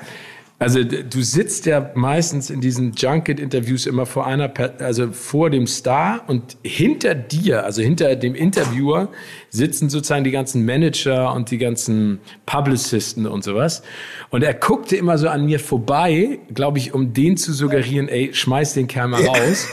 also 0.60 0.84
du 0.84 1.22
sitzt 1.22 1.68
ja 1.68 1.92
meistens 1.94 2.50
in 2.50 2.62
diesen 2.62 2.94
Junket-Interviews 2.94 3.86
immer 3.86 4.08
vor 4.08 4.26
einer, 4.26 4.52
also 4.80 5.12
vor 5.12 5.52
dem 5.52 5.68
Star 5.68 6.22
und 6.26 6.58
hinter 6.64 7.14
dir, 7.14 7.64
also 7.64 7.84
hinter 7.84 8.16
dem 8.16 8.34
Interviewer, 8.34 9.10
sitzen 9.50 9.90
sozusagen 9.90 10.24
die 10.24 10.32
ganzen 10.32 10.66
Manager 10.66 11.32
und 11.36 11.52
die 11.52 11.60
ganzen 11.60 12.20
Publicisten 12.48 13.28
und 13.28 13.44
sowas. 13.44 13.84
Und 14.32 14.44
er 14.44 14.56
guckte 14.56 14.96
immer 14.96 15.20
so 15.20 15.30
an 15.30 15.46
mir 15.46 15.60
vorbei, 15.60 16.40
glaube 16.52 16.80
ich, 16.80 16.92
um 16.92 17.14
den 17.14 17.38
zu 17.38 17.54
suggerieren, 17.54 18.10
ey, 18.10 18.34
schmeiß 18.34 18.74
den 18.74 18.88
Kerl 18.88 19.10
mal 19.10 19.24
raus. 19.24 19.68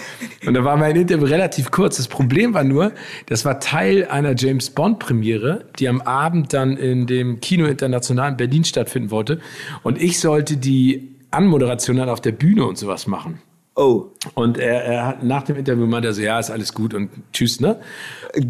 Und 0.47 0.53
da 0.53 0.65
war 0.65 0.77
mein 0.77 0.97
Interview 0.97 1.25
relativ 1.25 1.71
kurz. 1.71 1.97
Das 1.97 2.09
Problem 2.09 2.53
war 2.53 2.63
nur, 2.63 2.93
das 3.27 3.47
war 3.47 3.59
Teil 3.59 4.05
einer 4.05 4.35
James 4.37 4.69
Bond-Premiere, 4.69 5.65
die 5.79 5.89
am 5.89 6.03
Abend 6.03 6.53
dann 6.53 6.77
in 6.77 7.07
dem 7.07 7.41
Kino 7.41 7.65
International 7.65 8.33
in 8.33 8.37
Berlin 8.37 8.65
stattfinden 8.65 9.11
wollte. 9.11 9.41
Und 9.83 10.01
ich 10.01 10.21
sollte 10.21 10.59
die 10.59 10.74
die 10.75 11.17
Anmoderation 11.31 11.97
dann 11.97 12.09
auf 12.09 12.21
der 12.21 12.33
Bühne 12.33 12.67
und 12.67 12.77
sowas 12.77 13.07
machen. 13.07 13.41
Oh. 13.77 14.05
Und 14.35 14.57
er, 14.57 14.85
er 14.85 15.07
hat 15.07 15.25
nach 15.25 15.43
dem 15.43 15.57
Interview 15.57 15.87
meinte 15.87 16.09
er 16.09 16.15
so, 16.15 16.23
ja, 16.23 16.39
ist 16.39 16.51
alles 16.51 16.75
gut 16.75 16.95
und 16.95 17.11
tschüss, 17.33 17.61
ne? 17.61 17.77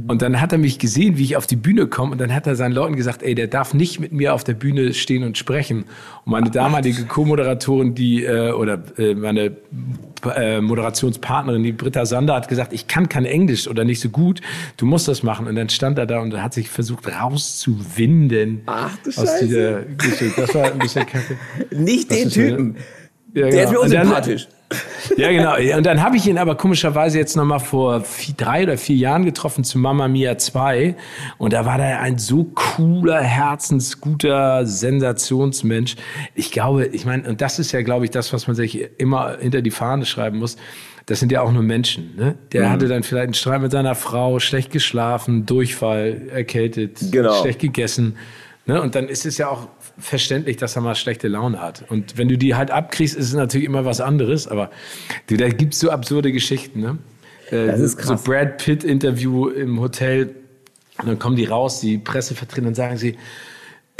Und 0.06 0.20
dann 0.20 0.38
hat 0.38 0.52
er 0.52 0.58
mich 0.58 0.78
gesehen, 0.78 1.16
wie 1.16 1.22
ich 1.22 1.36
auf 1.36 1.46
die 1.46 1.56
Bühne 1.56 1.86
komme 1.86 2.12
und 2.12 2.20
dann 2.20 2.34
hat 2.34 2.46
er 2.46 2.56
seinen 2.56 2.72
Leuten 2.72 2.94
gesagt, 2.94 3.22
ey, 3.22 3.34
der 3.34 3.46
darf 3.46 3.72
nicht 3.72 4.00
mit 4.00 4.12
mir 4.12 4.34
auf 4.34 4.44
der 4.44 4.52
Bühne 4.52 4.92
stehen 4.92 5.24
und 5.24 5.38
sprechen. 5.38 5.84
Und 6.24 6.32
meine 6.32 6.50
damalige 6.50 7.04
Co-Moderatorin, 7.06 7.94
die, 7.94 8.24
äh, 8.24 8.52
oder 8.52 8.82
äh, 8.98 9.14
meine 9.14 9.56
äh, 10.36 10.60
Moderationspartnerin, 10.60 11.62
die 11.62 11.72
Britta 11.72 12.04
Sander, 12.04 12.34
hat 12.34 12.48
gesagt, 12.48 12.74
ich 12.74 12.86
kann 12.86 13.08
kein 13.08 13.24
Englisch 13.24 13.66
oder 13.66 13.84
nicht 13.84 14.00
so 14.00 14.10
gut, 14.10 14.42
du 14.76 14.84
musst 14.84 15.08
das 15.08 15.22
machen. 15.22 15.46
Und 15.46 15.56
dann 15.56 15.70
stand 15.70 15.98
er 15.98 16.06
da 16.06 16.20
und 16.20 16.40
hat 16.40 16.52
sich 16.52 16.68
versucht 16.68 17.08
rauszuwinden. 17.08 18.62
Ach 18.66 18.94
du 19.02 19.08
aus 19.08 19.14
Scheiße. 19.16 19.46
Dieser 19.46 19.82
Geschichte. 19.82 20.40
Das 20.42 20.54
war 20.54 20.64
ein 20.70 20.78
bisschen 20.78 21.06
kacke. 21.06 21.38
Nicht 21.70 22.10
den 22.10 22.28
Typen. 22.28 22.76
Ja, 23.34 23.48
der 23.48 23.50
genau. 23.50 23.62
ist 23.62 23.70
mir 23.70 23.80
unsympathisch. 23.80 24.46
Dann, 24.46 24.54
ja, 25.16 25.30
genau. 25.30 25.76
Und 25.76 25.84
dann 25.84 26.02
habe 26.02 26.16
ich 26.16 26.26
ihn 26.26 26.38
aber 26.38 26.56
komischerweise 26.56 27.18
jetzt 27.18 27.36
nochmal 27.36 27.60
vor 27.60 28.00
vier, 28.00 28.34
drei 28.36 28.62
oder 28.64 28.78
vier 28.78 28.96
Jahren 28.96 29.24
getroffen 29.24 29.64
zu 29.64 29.78
Mama 29.78 30.08
Mia 30.08 30.38
2. 30.38 30.96
Und 31.38 31.52
da 31.52 31.66
war 31.66 31.78
da 31.78 32.00
ein 32.00 32.18
so 32.18 32.44
cooler, 32.54 33.20
herzensguter 33.20 34.66
Sensationsmensch. 34.66 35.96
Ich 36.34 36.50
glaube, 36.50 36.86
ich 36.86 37.04
meine, 37.04 37.28
und 37.28 37.40
das 37.40 37.58
ist 37.58 37.72
ja, 37.72 37.82
glaube 37.82 38.04
ich, 38.04 38.10
das, 38.10 38.32
was 38.32 38.46
man 38.46 38.56
sich 38.56 38.88
immer 38.98 39.38
hinter 39.38 39.62
die 39.62 39.70
Fahne 39.70 40.06
schreiben 40.06 40.38
muss. 40.38 40.56
Das 41.06 41.20
sind 41.20 41.30
ja 41.30 41.42
auch 41.42 41.52
nur 41.52 41.62
Menschen. 41.62 42.14
Ne? 42.16 42.34
Der 42.52 42.66
mhm. 42.66 42.70
hatte 42.70 42.88
dann 42.88 43.02
vielleicht 43.02 43.24
einen 43.24 43.34
Streit 43.34 43.60
mit 43.60 43.72
seiner 43.72 43.94
Frau, 43.94 44.38
schlecht 44.38 44.70
geschlafen, 44.70 45.44
Durchfall, 45.44 46.28
erkältet, 46.32 46.98
genau. 47.12 47.40
schlecht 47.42 47.58
gegessen. 47.58 48.16
Ne? 48.66 48.80
Und 48.80 48.94
dann 48.94 49.08
ist 49.08 49.26
es 49.26 49.38
ja 49.38 49.48
auch 49.48 49.68
verständlich, 49.98 50.56
dass 50.56 50.76
er 50.76 50.82
mal 50.82 50.94
schlechte 50.94 51.28
Laune 51.28 51.60
hat. 51.60 51.84
Und 51.90 52.16
wenn 52.16 52.28
du 52.28 52.38
die 52.38 52.54
halt 52.54 52.70
abkriegst, 52.70 53.14
ist 53.14 53.26
es 53.26 53.34
natürlich 53.34 53.66
immer 53.66 53.84
was 53.84 54.00
anderes. 54.00 54.48
Aber 54.48 54.70
du, 55.26 55.36
da 55.36 55.48
gibt 55.48 55.74
es 55.74 55.80
so 55.80 55.90
absurde 55.90 56.32
Geschichten. 56.32 56.80
Ne? 56.80 56.98
Äh, 57.50 57.66
das 57.66 57.80
ist 57.80 57.96
krass. 57.98 58.22
So 58.22 58.30
Brad 58.30 58.58
Pitt-Interview 58.58 59.48
im 59.48 59.80
Hotel. 59.80 60.34
Und 60.98 61.08
dann 61.08 61.18
kommen 61.18 61.36
die 61.36 61.44
raus, 61.44 61.80
die 61.80 61.98
Pressevertreter, 61.98 62.66
und 62.66 62.74
sagen 62.74 62.96
sie, 62.96 63.16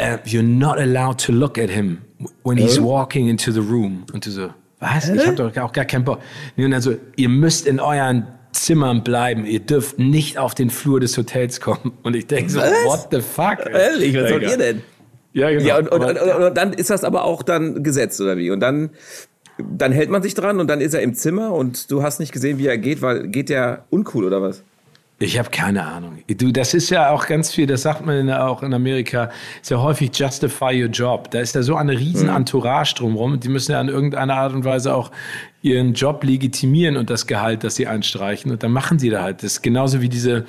uh, 0.00 0.16
you're 0.24 0.42
not 0.42 0.78
allowed 0.78 1.18
to 1.20 1.32
look 1.32 1.58
at 1.58 1.68
him 1.68 1.98
when 2.44 2.56
he's 2.56 2.80
walking 2.80 3.28
into 3.28 3.50
the 3.50 3.60
room. 3.60 4.04
Und 4.12 4.24
du 4.24 4.30
so, 4.30 4.50
was? 4.78 5.08
Ich 5.08 5.26
habe 5.26 5.36
doch 5.36 5.56
auch 5.58 5.72
gar 5.72 5.84
keinen 5.84 6.04
Bock. 6.04 6.20
Und 6.56 6.70
dann 6.70 6.80
so, 6.80 6.94
ihr 7.16 7.28
müsst 7.28 7.66
in 7.66 7.80
euren 7.80 8.28
Zimmern 8.54 9.04
bleiben. 9.04 9.44
Ihr 9.44 9.60
dürft 9.60 9.98
nicht 9.98 10.38
auf 10.38 10.54
den 10.54 10.70
Flur 10.70 11.00
des 11.00 11.16
Hotels 11.18 11.60
kommen. 11.60 11.92
Und 12.02 12.16
ich 12.16 12.26
denke 12.26 12.50
so, 12.50 12.60
was? 12.60 12.84
what 12.84 13.08
the 13.10 13.20
fuck? 13.20 13.66
Ehrlich, 13.66 14.16
was 14.16 14.30
sollt 14.30 14.42
ihr 14.42 14.56
denn? 14.56 14.82
Ja, 15.32 15.50
genau. 15.50 15.64
Ja, 15.64 15.78
und, 15.78 15.88
und, 15.88 16.02
und, 16.02 16.18
und, 16.18 16.56
dann 16.56 16.72
ist 16.72 16.90
das 16.90 17.02
aber 17.02 17.24
auch 17.24 17.42
dann 17.42 17.82
gesetzt, 17.82 18.20
oder 18.20 18.36
wie? 18.36 18.50
Und 18.50 18.60
dann, 18.60 18.90
dann 19.58 19.90
hält 19.90 20.08
man 20.08 20.22
sich 20.22 20.34
dran 20.34 20.60
und 20.60 20.68
dann 20.68 20.80
ist 20.80 20.94
er 20.94 21.02
im 21.02 21.14
Zimmer 21.14 21.52
und 21.52 21.90
du 21.90 22.02
hast 22.02 22.20
nicht 22.20 22.32
gesehen, 22.32 22.58
wie 22.58 22.66
er 22.66 22.78
geht, 22.78 23.02
weil 23.02 23.26
geht 23.26 23.48
der 23.48 23.84
uncool 23.90 24.24
oder 24.24 24.40
was? 24.40 24.62
Ich 25.18 25.38
habe 25.38 25.48
keine 25.50 25.86
Ahnung. 25.86 26.18
Du, 26.26 26.50
das 26.50 26.74
ist 26.74 26.90
ja 26.90 27.10
auch 27.10 27.26
ganz 27.26 27.52
viel, 27.52 27.66
das 27.66 27.82
sagt 27.82 28.04
man 28.04 28.28
auch 28.30 28.62
in 28.62 28.74
Amerika, 28.74 29.30
ist 29.62 29.70
ja 29.70 29.80
häufig 29.80 30.10
justify 30.14 30.82
your 30.82 30.90
job. 30.90 31.30
Da 31.30 31.40
ist 31.40 31.54
ja 31.54 31.62
so 31.62 31.76
eine 31.76 31.92
riesen 31.92 32.28
mhm. 32.28 32.36
Entourage 32.36 32.94
drumherum. 32.96 33.38
Die 33.38 33.48
müssen 33.48 33.72
ja 33.72 33.80
in 33.80 33.88
irgendeiner 33.88 34.34
Art 34.34 34.52
und 34.52 34.64
Weise 34.64 34.94
auch 34.94 35.12
ihren 35.62 35.94
Job 35.94 36.24
legitimieren 36.24 36.96
und 36.96 37.10
das 37.10 37.26
Gehalt, 37.26 37.62
das 37.62 37.76
sie 37.76 37.86
einstreichen. 37.86 38.50
Und 38.50 38.62
dann 38.64 38.72
machen 38.72 38.98
sie 38.98 39.08
da 39.08 39.22
halt. 39.22 39.44
Das 39.44 39.62
genauso 39.62 40.00
wie 40.00 40.08
diese 40.08 40.46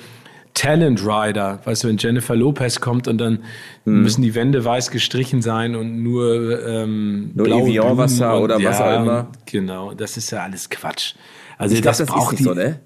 Talent 0.56 1.00
Rider, 1.06 1.60
weißt 1.64 1.84
du, 1.84 1.88
wenn 1.88 1.98
Jennifer 1.98 2.34
Lopez 2.34 2.80
kommt 2.80 3.06
und 3.08 3.18
dann 3.18 3.40
hm. 3.84 4.02
müssen 4.02 4.22
die 4.22 4.34
Wände 4.34 4.64
weiß 4.64 4.90
gestrichen 4.90 5.42
sein 5.42 5.76
und 5.76 6.02
nur 6.02 6.66
ähm, 6.66 7.30
nur 7.34 7.46
Evian-Wasser 7.46 8.40
oder 8.40 8.58
ja, 8.58 8.70
was 8.70 8.80
auch 8.80 9.02
immer. 9.02 9.28
Genau, 9.44 9.92
das 9.92 10.16
ist 10.16 10.30
ja 10.32 10.42
alles 10.42 10.70
Quatsch. 10.70 11.14
Also 11.58 11.74
ich 11.74 11.82
das, 11.82 11.98
das 11.98 12.08
braucht 12.08 12.38
die. 12.38 12.42
So, 12.42 12.54
ne? 12.54 12.80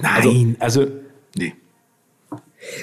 Nein, 0.00 0.56
also, 0.58 0.80
also 0.80 0.92
nee. 1.36 1.54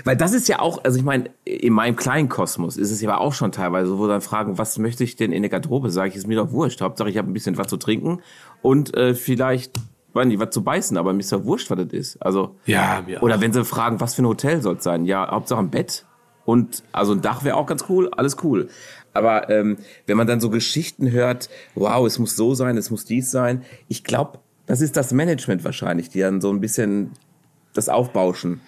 Weil 0.05 0.15
das 0.15 0.33
ist 0.33 0.47
ja 0.47 0.59
auch, 0.59 0.83
also 0.83 0.97
ich 0.97 1.03
meine, 1.03 1.29
in 1.43 1.73
meinem 1.73 1.95
kleinen 1.95 2.29
Kosmos 2.29 2.77
ist 2.77 2.91
es 2.91 3.01
ja 3.01 3.17
auch 3.17 3.33
schon 3.33 3.51
teilweise 3.51 3.89
so, 3.89 3.99
wo 3.99 4.07
dann 4.07 4.21
fragen, 4.21 4.57
was 4.57 4.77
möchte 4.77 5.03
ich 5.03 5.15
denn 5.15 5.31
in 5.31 5.41
der 5.41 5.49
Garderobe? 5.49 5.89
Sage 5.89 6.09
ich, 6.09 6.15
ist 6.15 6.27
mir 6.27 6.37
doch 6.37 6.51
wurscht. 6.51 6.81
Hauptsache, 6.81 7.09
ich 7.09 7.17
habe 7.17 7.29
ein 7.29 7.33
bisschen 7.33 7.57
was 7.57 7.67
zu 7.67 7.77
trinken 7.77 8.21
und 8.61 8.95
äh, 8.95 9.13
vielleicht 9.13 9.77
weiß 10.13 10.27
nicht, 10.27 10.39
was 10.39 10.51
zu 10.51 10.63
beißen, 10.63 10.97
aber 10.97 11.11
mir 11.11 11.19
ist 11.19 11.31
ja 11.31 11.43
wurscht, 11.43 11.69
was 11.69 11.77
das 11.77 11.91
ist. 11.91 12.21
Also, 12.21 12.55
ja, 12.65 13.03
mir 13.05 13.21
Oder 13.21 13.41
wenn 13.41 13.51
sie 13.51 13.65
fragen, 13.65 13.99
was 13.99 14.15
für 14.15 14.23
ein 14.23 14.27
Hotel 14.27 14.61
soll 14.61 14.77
es 14.77 14.83
sein? 14.83 15.05
Ja, 15.05 15.29
Hauptsache 15.29 15.59
ein 15.59 15.69
Bett. 15.69 16.05
Und 16.45 16.83
also 16.91 17.11
ein 17.11 17.21
Dach 17.21 17.43
wäre 17.43 17.57
auch 17.57 17.65
ganz 17.65 17.85
cool, 17.89 18.09
alles 18.15 18.37
cool. 18.43 18.69
Aber 19.13 19.49
ähm, 19.49 19.77
wenn 20.05 20.17
man 20.17 20.27
dann 20.27 20.39
so 20.39 20.49
Geschichten 20.49 21.11
hört, 21.11 21.49
wow, 21.73 22.05
es 22.05 22.19
muss 22.19 22.35
so 22.35 22.53
sein, 22.53 22.77
es 22.77 22.91
muss 22.91 23.05
dies 23.05 23.31
sein, 23.31 23.63
ich 23.87 24.03
glaube, 24.03 24.39
das 24.65 24.81
ist 24.81 24.97
das 24.97 25.11
Management 25.11 25.63
wahrscheinlich, 25.63 26.09
die 26.09 26.19
dann 26.19 26.41
so 26.41 26.51
ein 26.51 26.59
bisschen 26.59 27.11
das 27.73 27.89
aufbauschen. 27.89 28.61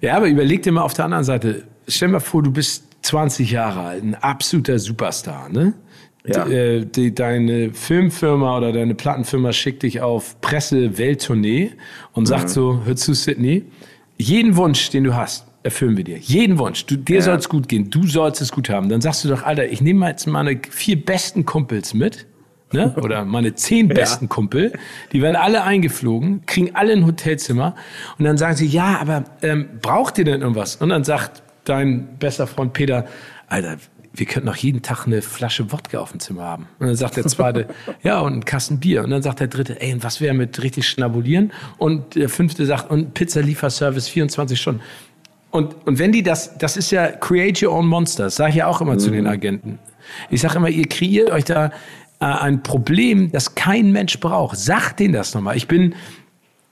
Ja, 0.00 0.16
aber 0.16 0.28
überleg 0.28 0.62
dir 0.62 0.72
mal 0.72 0.82
auf 0.82 0.94
der 0.94 1.06
anderen 1.06 1.24
Seite, 1.24 1.64
stell 1.88 2.08
dir 2.08 2.12
mal 2.12 2.20
vor, 2.20 2.42
du 2.42 2.50
bist 2.50 2.84
20 3.02 3.50
Jahre 3.50 3.80
alt, 3.80 4.02
ein 4.02 4.14
absoluter 4.14 4.78
Superstar, 4.78 5.48
ne? 5.48 5.74
Ja. 6.26 6.46
Die, 6.46 6.54
äh, 6.54 6.84
die, 6.86 7.14
deine 7.14 7.74
Filmfirma 7.74 8.56
oder 8.56 8.72
deine 8.72 8.94
Plattenfirma 8.94 9.52
schickt 9.52 9.82
dich 9.82 10.00
auf 10.00 10.40
Presse-Welttournee 10.40 11.72
und 12.12 12.26
sagt 12.26 12.44
mhm. 12.44 12.48
so, 12.48 12.80
hör 12.84 12.96
zu, 12.96 13.12
Sydney, 13.12 13.64
jeden 14.16 14.56
Wunsch, 14.56 14.88
den 14.88 15.04
du 15.04 15.14
hast, 15.14 15.46
erfüllen 15.62 15.98
wir 15.98 16.04
dir. 16.04 16.16
Jeden 16.18 16.58
Wunsch. 16.58 16.86
Du, 16.86 16.96
dir 16.96 17.16
ja. 17.16 17.22
soll 17.22 17.36
es 17.36 17.48
gut 17.50 17.68
gehen. 17.68 17.90
Du 17.90 18.06
sollst 18.06 18.40
es 18.40 18.52
gut 18.52 18.70
haben. 18.70 18.88
Dann 18.88 19.02
sagst 19.02 19.24
du 19.24 19.28
doch, 19.28 19.42
Alter, 19.42 19.66
ich 19.66 19.82
nehme 19.82 20.08
jetzt 20.08 20.26
meine 20.26 20.58
vier 20.70 21.04
besten 21.04 21.44
Kumpels 21.44 21.92
mit. 21.92 22.26
Ne? 22.74 22.92
Oder 23.00 23.24
meine 23.24 23.54
zehn 23.54 23.88
besten. 23.88 24.28
Kumpel. 24.28 24.72
Die 25.12 25.22
werden 25.22 25.36
alle 25.36 25.62
eingeflogen, 25.62 26.44
kriegen 26.46 26.74
alle 26.74 26.92
ein 26.92 27.06
Hotelzimmer. 27.06 27.76
Und 28.18 28.24
dann 28.24 28.36
sagen 28.36 28.56
sie, 28.56 28.66
ja, 28.66 28.98
aber 29.00 29.24
ähm, 29.42 29.68
braucht 29.80 30.18
ihr 30.18 30.24
denn 30.24 30.40
irgendwas? 30.40 30.76
Und 30.76 30.88
dann 30.88 31.04
sagt 31.04 31.42
dein 31.64 32.18
bester 32.18 32.46
Freund 32.46 32.72
Peter, 32.72 33.06
Alter, 33.46 33.76
wir 34.12 34.26
könnten 34.26 34.46
noch 34.46 34.56
jeden 34.56 34.82
Tag 34.82 35.06
eine 35.06 35.22
Flasche 35.22 35.70
Wodka 35.70 35.98
auf 35.98 36.10
dem 36.10 36.20
Zimmer 36.20 36.42
haben. 36.42 36.66
Und 36.78 36.88
dann 36.88 36.96
sagt 36.96 37.16
der 37.16 37.26
zweite, 37.26 37.68
ja, 38.02 38.18
und 38.20 38.32
einen 38.32 38.44
Kasten 38.44 38.80
Bier. 38.80 39.04
Und 39.04 39.10
dann 39.10 39.22
sagt 39.22 39.40
der 39.40 39.48
dritte, 39.48 39.80
ey, 39.80 39.92
und 39.92 40.02
was 40.02 40.20
wäre 40.20 40.34
mit 40.34 40.62
richtig 40.62 40.88
schnabulieren? 40.88 41.52
Und 41.78 42.16
der 42.16 42.28
fünfte 42.28 42.66
sagt, 42.66 42.90
und 42.90 43.14
Pizza-Lieferservice 43.14 44.08
24 44.08 44.60
Stunden. 44.60 44.80
Und, 45.50 45.86
und 45.86 46.00
wenn 46.00 46.10
die 46.10 46.24
das, 46.24 46.58
das 46.58 46.76
ist 46.76 46.90
ja 46.90 47.08
create 47.08 47.62
your 47.62 47.72
own 47.72 47.86
monsters, 47.86 48.34
sage 48.34 48.50
ich 48.50 48.56
ja 48.56 48.66
auch 48.66 48.80
immer 48.80 48.94
mhm. 48.94 48.98
zu 48.98 49.10
den. 49.10 49.28
Agenten. 49.28 49.78
Ich 50.28 50.40
sage 50.40 50.56
immer, 50.56 50.68
ihr 50.68 50.88
kreiert 50.88 51.30
euch 51.30 51.44
da 51.44 51.70
äh, 52.20 52.24
ein 52.24 52.62
Problem, 52.62 53.30
das 53.32 53.54
kein 53.54 53.92
Mensch 53.92 54.20
braucht. 54.20 54.58
Sagt 54.58 55.00
denen 55.00 55.14
das 55.14 55.34
nochmal. 55.34 55.56
Ich 55.56 55.68
bin 55.68 55.94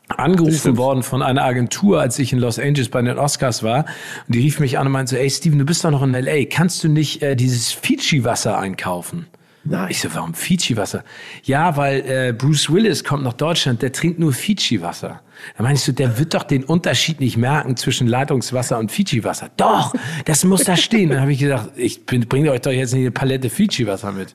angerufen 0.09 0.77
worden 0.77 1.03
von 1.03 1.23
einer 1.23 1.45
Agentur, 1.45 2.01
als 2.01 2.19
ich 2.19 2.33
in 2.33 2.39
Los 2.39 2.59
Angeles 2.59 2.89
bei 2.89 3.03
den 3.03 3.19
Oscars 3.19 3.63
war. 3.63 3.87
Und 4.27 4.35
die 4.35 4.41
rief 4.41 4.61
mich 4.61 4.79
an 4.79 4.87
und 4.87 4.93
meinte 4.93 5.11
so, 5.11 5.17
ey 5.17 5.31
Steven, 5.31 5.59
du 5.59 5.65
bist 5.65 5.85
doch 5.85 5.91
noch 5.91 6.03
in 6.03 6.15
L.A., 6.15 6.45
kannst 6.45 6.85
du 6.85 6.89
nicht 6.89 7.23
äh, 7.23 7.37
dieses 7.37 7.73
Fiji-Wasser 7.73 8.59
einkaufen? 8.59 9.27
Na, 9.65 9.89
ich 9.89 10.01
so, 10.01 10.13
warum 10.13 10.35
Fiji-Wasser? 10.35 11.05
Ja, 11.45 11.77
weil 11.77 12.01
äh, 12.01 12.35
Bruce 12.37 12.73
Willis 12.73 13.05
kommt 13.05 13.23
nach 13.23 13.35
Deutschland, 13.35 13.81
der 13.81 13.93
trinkt 13.93 14.19
nur 14.19 14.33
Fiji-Wasser. 14.33 15.21
Da 15.57 15.63
meinst 15.63 15.87
du, 15.87 15.93
der 15.93 16.19
wird 16.19 16.35
doch 16.35 16.43
den 16.43 16.65
Unterschied 16.65 17.21
nicht 17.21 17.37
merken 17.37 17.77
zwischen 17.77 18.09
Leitungswasser 18.09 18.79
und 18.79 18.91
Fiji-Wasser. 18.91 19.51
Doch, 19.57 19.95
das 20.25 20.45
muss 20.45 20.65
da 20.65 20.77
stehen. 20.77 21.11
Dann 21.11 21.21
habe 21.21 21.33
ich 21.33 21.39
gesagt, 21.39 21.71
ich 21.77 22.05
bringe 22.07 22.51
euch 22.51 22.61
doch 22.63 22.73
jetzt 22.73 22.93
nicht 22.93 23.03
eine 23.03 23.13
Palette 23.13 23.51
Fiji-Wasser 23.51 24.11
mit. 24.11 24.35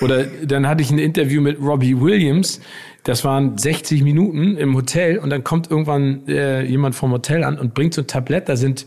Oder 0.00 0.24
dann 0.24 0.66
hatte 0.66 0.82
ich 0.82 0.90
ein 0.90 0.98
Interview 0.98 1.42
mit 1.42 1.60
Robbie 1.60 2.00
Williams, 2.00 2.60
das 3.04 3.24
waren 3.24 3.58
60 3.58 4.02
Minuten 4.02 4.56
im 4.56 4.74
Hotel 4.74 5.18
und 5.18 5.30
dann 5.30 5.44
kommt 5.44 5.70
irgendwann 5.70 6.26
äh, 6.28 6.62
jemand 6.62 6.94
vom 6.94 7.10
Hotel 7.10 7.44
an 7.44 7.58
und 7.58 7.74
bringt 7.74 7.94
so 7.94 8.02
ein 8.02 8.06
Tablett, 8.06 8.48
da 8.48 8.56
sind 8.56 8.86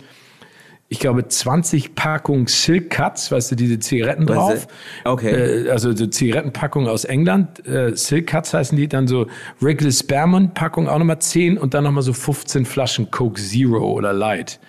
ich 0.87 0.99
glaube, 0.99 1.27
20 1.27 1.95
Packungen 1.95 2.47
Silk 2.47 2.91
Cuts, 2.91 3.31
weißt 3.31 3.51
du, 3.51 3.55
diese 3.55 3.79
Zigaretten 3.79 4.27
drauf. 4.27 4.67
Okay. 5.03 5.65
Äh, 5.65 5.69
also 5.71 5.95
so 5.95 6.05
Zigarettenpackungen 6.05 6.87
aus 6.87 7.05
England. 7.05 7.65
Äh, 7.67 7.95
Silk 7.95 8.27
Cuts 8.27 8.53
heißen 8.53 8.77
die, 8.77 8.87
dann 8.87 9.07
so 9.07 9.27
Regular 9.61 9.91
Spearmint 9.91 10.53
Packung 10.53 10.87
auch 10.87 10.99
nochmal 10.99 11.19
10 11.19 11.57
und 11.57 11.73
dann 11.73 11.83
nochmal 11.85 12.03
so 12.03 12.13
15 12.13 12.65
Flaschen 12.65 13.09
Coke 13.09 13.41
Zero 13.41 13.91
oder 13.91 14.13
Light. 14.13 14.59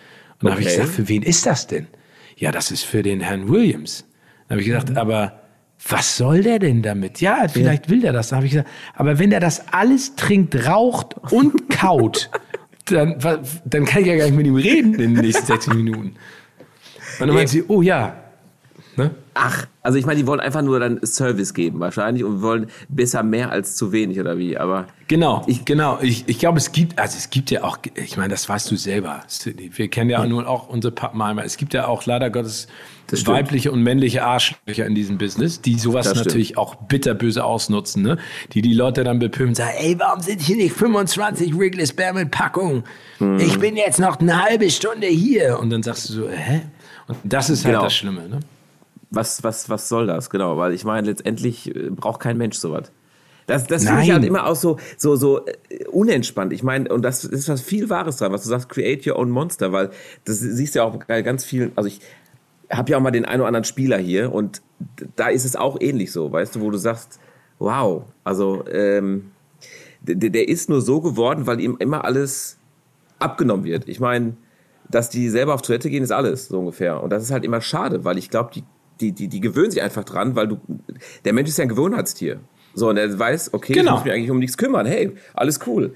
Und 0.40 0.48
okay. 0.48 0.50
habe 0.52 0.62
ich 0.62 0.68
gesagt, 0.68 0.88
für 0.88 1.08
wen 1.08 1.22
ist 1.22 1.44
das 1.44 1.66
denn? 1.66 1.86
Ja, 2.36 2.50
das 2.50 2.70
ist 2.70 2.84
für 2.84 3.02
den 3.02 3.20
Herrn 3.20 3.48
Williams. 3.48 4.04
Dann 4.48 4.56
habe 4.56 4.60
ich 4.62 4.68
gesagt, 4.68 4.90
mhm. 4.90 4.98
aber 4.98 5.40
was 5.88 6.16
soll 6.16 6.42
der 6.42 6.58
denn 6.58 6.82
damit? 6.82 7.20
Ja, 7.20 7.46
vielleicht 7.48 7.86
ja. 7.86 7.90
will 7.90 8.00
der 8.00 8.12
das. 8.12 8.28
Dann 8.28 8.38
habe 8.38 8.46
ich 8.46 8.52
gesagt, 8.52 8.70
aber 8.94 9.18
wenn 9.18 9.30
der 9.30 9.40
das 9.40 9.72
alles 9.72 10.16
trinkt, 10.16 10.66
raucht 10.66 11.14
und 11.30 11.68
kaut, 11.70 12.30
dann, 12.86 13.18
dann 13.64 13.84
kann 13.84 14.02
ich 14.02 14.08
ja 14.08 14.16
gar 14.16 14.24
nicht 14.24 14.36
mit 14.36 14.46
ihm 14.46 14.56
reden 14.56 14.94
in 14.94 15.14
den 15.14 15.24
nächsten 15.24 15.46
60 15.46 15.74
Minuten. 15.74 16.14
Und 17.18 17.26
dann 17.26 17.34
meint 17.34 17.48
sie, 17.48 17.64
oh 17.68 17.82
ja. 17.82 18.25
Ach, 19.38 19.66
also 19.82 19.98
ich 19.98 20.06
meine, 20.06 20.18
die 20.18 20.26
wollen 20.26 20.40
einfach 20.40 20.62
nur 20.62 20.80
dann 20.80 20.98
Service 21.04 21.52
geben 21.52 21.78
wahrscheinlich 21.78 22.24
und 22.24 22.40
wollen 22.40 22.68
besser 22.88 23.22
mehr 23.22 23.50
als 23.50 23.76
zu 23.76 23.92
wenig 23.92 24.18
oder 24.18 24.38
wie, 24.38 24.56
aber. 24.56 24.86
Genau, 25.08 25.44
ich, 25.46 25.66
genau. 25.66 25.98
Ich, 26.00 26.24
ich 26.26 26.38
glaube, 26.38 26.56
es 26.56 26.72
gibt, 26.72 26.98
also 26.98 27.18
es 27.18 27.28
gibt 27.28 27.50
ja 27.50 27.62
auch, 27.62 27.76
ich 27.94 28.16
meine, 28.16 28.30
das 28.30 28.48
weißt 28.48 28.70
du 28.70 28.76
selber. 28.76 29.20
Wir 29.58 29.88
kennen 29.88 30.08
ja, 30.08 30.26
nun 30.26 30.46
auch 30.46 30.68
unsere 30.68 30.90
Pappenheimer. 30.90 31.44
Es 31.44 31.58
gibt 31.58 31.74
ja 31.74 31.86
auch 31.86 32.06
leider 32.06 32.30
Gottes 32.30 32.66
weibliche 33.26 33.70
und 33.72 33.82
männliche 33.82 34.24
Arschlöcher 34.24 34.86
in 34.86 34.94
diesem 34.94 35.18
Business, 35.18 35.60
die 35.60 35.78
sowas 35.78 36.14
natürlich 36.14 36.56
auch 36.56 36.74
bitterböse 36.74 37.44
ausnutzen, 37.44 38.02
ne? 38.02 38.16
Die 38.52 38.62
die 38.62 38.74
Leute 38.74 39.04
dann 39.04 39.18
bepöbeln 39.18 39.50
und 39.50 39.54
sagen, 39.56 39.74
ey, 39.78 39.98
warum 39.98 40.22
sind 40.22 40.40
hier 40.40 40.56
nicht 40.56 40.74
25 40.74 41.56
Wrigley's 41.56 41.92
Bear 41.92 42.14
Packungen? 42.24 42.84
Mhm. 43.18 43.38
Ich 43.38 43.58
bin 43.58 43.76
jetzt 43.76 44.00
noch 44.00 44.18
eine 44.18 44.42
halbe 44.42 44.70
Stunde 44.70 45.08
hier. 45.08 45.58
Und 45.60 45.70
dann 45.70 45.82
sagst 45.82 46.08
du 46.08 46.14
so, 46.14 46.28
hä? 46.30 46.62
Und 47.06 47.18
das 47.22 47.50
ist 47.50 47.64
halt 47.64 47.74
genau. 47.74 47.84
das 47.84 47.94
Schlimme, 47.94 48.28
ne? 48.28 48.40
Was, 49.16 49.42
was, 49.42 49.68
was 49.68 49.88
soll 49.88 50.06
das? 50.06 50.30
Genau, 50.30 50.56
weil 50.56 50.72
ich 50.72 50.84
meine, 50.84 51.08
letztendlich 51.08 51.74
äh, 51.74 51.90
braucht 51.90 52.20
kein 52.20 52.38
Mensch 52.38 52.56
sowas. 52.56 52.92
Das, 53.46 53.66
das 53.66 53.84
finde 53.84 54.02
ich 54.02 54.10
halt 54.10 54.24
immer 54.24 54.46
auch 54.46 54.56
so, 54.56 54.76
so, 54.96 55.14
so 55.16 55.46
äh, 55.46 55.86
unentspannt. 55.90 56.52
Ich 56.52 56.62
meine, 56.62 56.92
und 56.92 57.02
das 57.02 57.24
ist 57.24 57.48
was 57.48 57.60
viel 57.60 57.88
Wahres 57.90 58.16
dran, 58.16 58.32
was 58.32 58.42
du 58.42 58.48
sagst, 58.48 58.68
create 58.68 59.06
your 59.06 59.18
own 59.18 59.30
monster, 59.30 59.72
weil 59.72 59.90
das 60.24 60.40
siehst 60.40 60.74
du 60.74 60.80
ja 60.80 60.84
auch 60.84 60.96
bei 61.04 61.22
ganz 61.22 61.44
vielen, 61.44 61.72
also 61.76 61.88
ich 61.88 62.00
habe 62.70 62.90
ja 62.90 62.98
auch 62.98 63.02
mal 63.02 63.12
den 63.12 63.24
einen 63.24 63.40
oder 63.40 63.48
anderen 63.48 63.64
Spieler 63.64 63.98
hier 63.98 64.32
und 64.32 64.62
da 65.14 65.28
ist 65.28 65.44
es 65.44 65.54
auch 65.54 65.80
ähnlich 65.80 66.10
so, 66.10 66.32
weißt 66.32 66.56
du, 66.56 66.60
wo 66.60 66.70
du 66.70 66.78
sagst, 66.78 67.20
wow, 67.58 68.04
also 68.24 68.64
ähm, 68.66 69.30
der, 70.00 70.30
der 70.30 70.48
ist 70.48 70.68
nur 70.68 70.80
so 70.80 71.00
geworden, 71.00 71.46
weil 71.46 71.60
ihm 71.60 71.76
immer 71.78 72.04
alles 72.04 72.58
abgenommen 73.18 73.64
wird. 73.64 73.88
Ich 73.88 74.00
meine, 74.00 74.36
dass 74.90 75.10
die 75.10 75.28
selber 75.28 75.54
auf 75.54 75.62
Toilette 75.62 75.90
gehen, 75.90 76.02
ist 76.02 76.12
alles 76.12 76.48
so 76.48 76.58
ungefähr. 76.58 77.02
Und 77.02 77.10
das 77.10 77.22
ist 77.22 77.30
halt 77.30 77.44
immer 77.44 77.60
schade, 77.60 78.04
weil 78.04 78.18
ich 78.18 78.30
glaube, 78.30 78.50
die, 78.54 78.64
die, 79.00 79.12
die, 79.12 79.28
die 79.28 79.40
gewöhnen 79.40 79.70
sich 79.70 79.82
einfach 79.82 80.04
dran, 80.04 80.36
weil 80.36 80.48
du, 80.48 80.58
der 81.24 81.32
Mensch 81.32 81.48
ist 81.48 81.58
ja 81.58 81.62
ein 81.62 81.68
Gewohnheitstier. 81.68 82.40
So, 82.74 82.90
und 82.90 82.98
er 82.98 83.18
weiß, 83.18 83.54
okay, 83.54 83.72
genau. 83.72 83.92
ich 83.92 83.94
muss 83.94 84.04
mich 84.04 84.12
eigentlich 84.12 84.30
um 84.30 84.38
nichts 84.38 84.58
kümmern. 84.58 84.84
Hey, 84.84 85.12
alles 85.32 85.60
cool. 85.66 85.94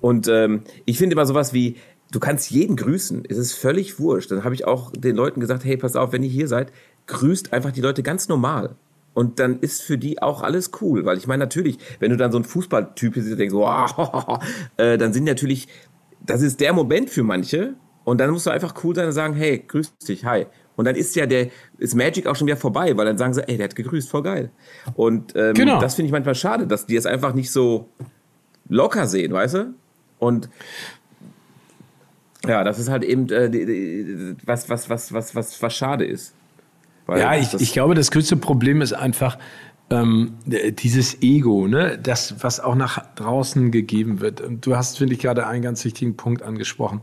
Und 0.00 0.28
ähm, 0.28 0.62
ich 0.84 0.96
finde 0.96 1.14
immer 1.14 1.26
sowas 1.26 1.52
wie, 1.52 1.76
du 2.12 2.20
kannst 2.20 2.50
jeden 2.50 2.76
grüßen. 2.76 3.24
Es 3.28 3.38
ist 3.38 3.54
völlig 3.54 3.98
wurscht. 3.98 4.30
Dann 4.30 4.44
habe 4.44 4.54
ich 4.54 4.64
auch 4.64 4.92
den 4.92 5.16
Leuten 5.16 5.40
gesagt, 5.40 5.64
hey, 5.64 5.76
pass 5.76 5.96
auf, 5.96 6.12
wenn 6.12 6.22
ihr 6.22 6.30
hier 6.30 6.46
seid, 6.46 6.72
grüßt 7.08 7.52
einfach 7.52 7.72
die 7.72 7.80
Leute 7.80 8.04
ganz 8.04 8.28
normal. 8.28 8.76
Und 9.14 9.40
dann 9.40 9.58
ist 9.58 9.82
für 9.82 9.98
die 9.98 10.22
auch 10.22 10.42
alles 10.42 10.70
cool. 10.80 11.04
Weil 11.04 11.18
ich 11.18 11.26
meine, 11.26 11.42
natürlich, 11.42 11.78
wenn 11.98 12.10
du 12.10 12.16
dann 12.16 12.30
so 12.30 12.38
ein 12.38 12.44
Fußballtyp 12.44 13.16
und 13.16 13.38
denkst, 13.38 13.54
wow, 13.54 14.38
äh, 14.76 14.96
dann 14.98 15.12
sind 15.12 15.24
natürlich, 15.24 15.66
das 16.24 16.40
ist 16.40 16.60
der 16.60 16.72
Moment 16.72 17.10
für 17.10 17.24
manche. 17.24 17.74
Und 18.04 18.20
dann 18.20 18.30
musst 18.30 18.46
du 18.46 18.50
einfach 18.50 18.74
cool 18.84 18.94
sein 18.94 19.06
und 19.06 19.12
sagen, 19.12 19.34
hey, 19.34 19.62
grüß 19.66 19.96
dich, 19.98 20.24
hi. 20.24 20.46
Und 20.76 20.86
dann 20.86 20.96
ist 20.96 21.14
ja 21.16 21.26
der, 21.26 21.48
ist 21.78 21.94
Magic 21.94 22.26
auch 22.26 22.36
schon 22.36 22.46
wieder 22.46 22.56
vorbei, 22.56 22.96
weil 22.96 23.04
dann 23.04 23.18
sagen 23.18 23.34
sie, 23.34 23.46
ey, 23.46 23.56
der 23.56 23.64
hat 23.64 23.76
gegrüßt, 23.76 24.08
voll 24.08 24.22
geil. 24.22 24.50
Und 24.94 25.34
ähm, 25.36 25.54
genau. 25.54 25.80
das 25.80 25.94
finde 25.94 26.06
ich 26.06 26.12
manchmal 26.12 26.34
schade, 26.34 26.66
dass 26.66 26.86
die 26.86 26.96
es 26.96 27.06
einfach 27.06 27.34
nicht 27.34 27.50
so 27.50 27.88
locker 28.68 29.06
sehen, 29.06 29.32
weißt 29.32 29.54
du? 29.54 29.74
Und 30.18 30.48
ja, 32.46 32.64
das 32.64 32.78
ist 32.78 32.88
halt 32.88 33.04
eben 33.04 33.28
äh, 33.30 34.34
was, 34.44 34.68
was, 34.68 34.88
was, 34.88 35.12
was, 35.12 35.34
was, 35.34 35.62
was 35.62 35.74
schade 35.74 36.04
ist. 36.04 36.34
Weil 37.06 37.20
ja, 37.20 37.36
ich, 37.36 37.54
ich 37.54 37.72
glaube, 37.72 37.94
das 37.94 38.10
größte 38.10 38.36
Problem 38.36 38.80
ist 38.80 38.92
einfach 38.92 39.38
ähm, 39.90 40.34
dieses 40.46 41.22
Ego, 41.22 41.68
ne? 41.68 41.98
das, 42.02 42.36
was 42.42 42.60
auch 42.60 42.74
nach 42.74 43.14
draußen 43.14 43.70
gegeben 43.70 44.20
wird. 44.20 44.40
Und 44.40 44.66
du 44.66 44.76
hast, 44.76 44.98
finde 44.98 45.14
ich, 45.14 45.20
gerade 45.20 45.46
einen 45.46 45.62
ganz 45.62 45.84
wichtigen 45.84 46.16
Punkt 46.16 46.42
angesprochen. 46.42 47.02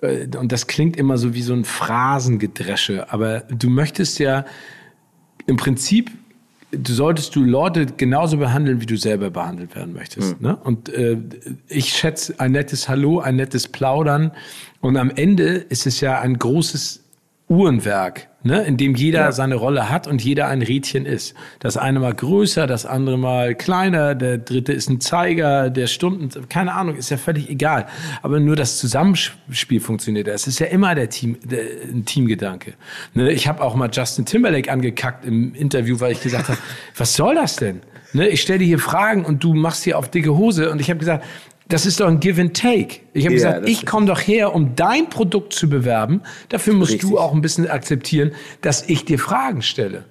Äh, 0.00 0.26
und 0.36 0.52
das 0.52 0.66
klingt 0.66 0.96
immer 0.96 1.18
so 1.18 1.34
wie 1.34 1.42
so 1.42 1.54
ein 1.54 1.64
Phrasengedresche, 1.64 3.12
aber 3.12 3.40
du 3.40 3.68
möchtest 3.68 4.18
ja 4.18 4.44
im 5.46 5.56
Prinzip 5.56 6.10
du 6.72 6.92
solltest 6.92 7.34
du 7.36 7.44
Leute 7.44 7.86
genauso 7.86 8.38
behandeln, 8.38 8.80
wie 8.80 8.86
du 8.86 8.96
selber 8.96 9.30
behandelt 9.30 9.74
werden 9.74 9.94
möchtest. 9.94 10.40
Mhm. 10.40 10.48
Ne? 10.48 10.56
Und 10.56 10.88
äh, 10.88 11.18
ich 11.68 11.90
schätze 11.90 12.38
ein 12.38 12.52
nettes 12.52 12.88
Hallo, 12.88 13.20
ein 13.20 13.36
nettes 13.36 13.68
Plaudern. 13.68 14.32
Und 14.80 14.96
am 14.96 15.10
Ende 15.10 15.54
ist 15.54 15.86
es 15.86 16.00
ja 16.00 16.20
ein 16.20 16.38
großes 16.38 17.04
Uhrenwerk, 17.48 18.28
ne, 18.46 18.62
in 18.62 18.76
dem 18.76 18.94
jeder 18.94 19.20
ja. 19.20 19.32
seine 19.32 19.56
Rolle 19.56 19.90
hat 19.90 20.06
und 20.06 20.22
jeder 20.22 20.48
ein 20.48 20.62
Rädchen 20.62 21.04
ist. 21.04 21.34
Das 21.58 21.76
eine 21.76 22.00
mal 22.00 22.14
größer, 22.14 22.66
das 22.66 22.86
andere 22.86 23.18
mal 23.18 23.54
kleiner, 23.54 24.14
der 24.14 24.38
dritte 24.38 24.72
ist 24.72 24.88
ein 24.88 25.00
Zeiger, 25.00 25.68
der 25.68 25.86
Stunden, 25.86 26.30
keine 26.48 26.72
Ahnung, 26.72 26.96
ist 26.96 27.10
ja 27.10 27.16
völlig 27.16 27.50
egal. 27.50 27.86
Aber 28.22 28.40
nur 28.40 28.56
das 28.56 28.78
Zusammenspiel 28.78 29.80
funktioniert. 29.80 30.28
Es 30.28 30.46
ist 30.46 30.58
ja 30.58 30.66
immer 30.66 30.94
der 30.94 31.10
Team, 31.10 31.36
der, 31.44 31.62
ein 31.92 32.04
Teamgedanke. 32.04 32.74
Ne, 33.14 33.30
ich 33.32 33.48
habe 33.48 33.62
auch 33.62 33.74
mal 33.74 33.90
Justin 33.92 34.24
Timberlake 34.24 34.70
angekackt 34.70 35.24
im 35.26 35.54
Interview, 35.54 36.00
weil 36.00 36.12
ich 36.12 36.22
gesagt 36.22 36.48
habe, 36.48 36.58
was 36.96 37.14
soll 37.14 37.34
das 37.34 37.56
denn? 37.56 37.80
Ne, 38.12 38.28
ich 38.28 38.40
stelle 38.40 38.60
dir 38.60 38.66
hier 38.66 38.78
Fragen 38.78 39.24
und 39.24 39.42
du 39.42 39.54
machst 39.54 39.84
hier 39.84 39.98
auf 39.98 40.10
dicke 40.10 40.36
Hose 40.36 40.70
und 40.70 40.80
ich 40.80 40.88
habe 40.88 41.00
gesagt, 41.00 41.24
das 41.68 41.84
ist 41.84 42.00
doch 42.00 42.06
ein 42.06 42.20
Give 42.20 42.40
and 42.40 42.56
Take. 42.56 43.00
Ich 43.12 43.24
habe 43.24 43.34
ja, 43.34 43.52
gesagt, 43.52 43.68
ich 43.68 43.86
komme 43.86 44.06
doch 44.06 44.20
her, 44.20 44.54
um 44.54 44.76
dein 44.76 45.08
Produkt 45.08 45.52
zu 45.52 45.68
bewerben. 45.68 46.22
Dafür 46.48 46.74
musst 46.74 46.92
richtig. 46.92 47.10
du 47.10 47.18
auch 47.18 47.32
ein 47.32 47.40
bisschen 47.40 47.68
akzeptieren, 47.68 48.32
dass 48.60 48.88
ich 48.88 49.04
dir 49.04 49.18
Fragen 49.18 49.62
stelle. 49.62 50.04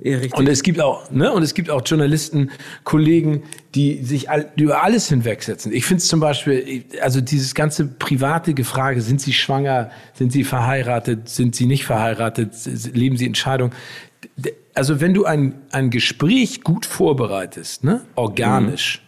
Ja, 0.00 0.18
und 0.34 0.48
es 0.48 0.62
gibt 0.62 0.80
auch, 0.80 1.10
ne, 1.10 1.32
und 1.32 1.42
es 1.42 1.54
gibt 1.54 1.70
auch 1.70 1.82
Journalisten, 1.84 2.50
Kollegen, 2.84 3.42
die 3.74 4.04
sich 4.04 4.30
all, 4.30 4.52
über 4.54 4.84
alles 4.84 5.08
hinwegsetzen. 5.08 5.72
Ich 5.72 5.86
finde 5.86 6.02
es 6.02 6.08
zum 6.08 6.20
Beispiel, 6.20 6.84
also 7.00 7.20
dieses 7.20 7.52
ganze 7.52 7.86
private 7.86 8.54
Gefrage, 8.54 9.00
sind 9.00 9.20
Sie 9.20 9.32
schwanger, 9.32 9.90
sind 10.14 10.30
Sie 10.30 10.44
verheiratet, 10.44 11.28
sind 11.28 11.56
Sie 11.56 11.66
nicht 11.66 11.84
verheiratet, 11.84 12.54
leben 12.94 13.16
Sie 13.16 13.26
Entscheidung. 13.26 13.72
Also 14.72 15.00
wenn 15.00 15.14
du 15.14 15.24
ein, 15.24 15.54
ein 15.72 15.90
Gespräch 15.90 16.62
gut 16.62 16.86
vorbereitest, 16.86 17.82
ne, 17.82 18.02
organisch, 18.14 19.00
mhm 19.02 19.07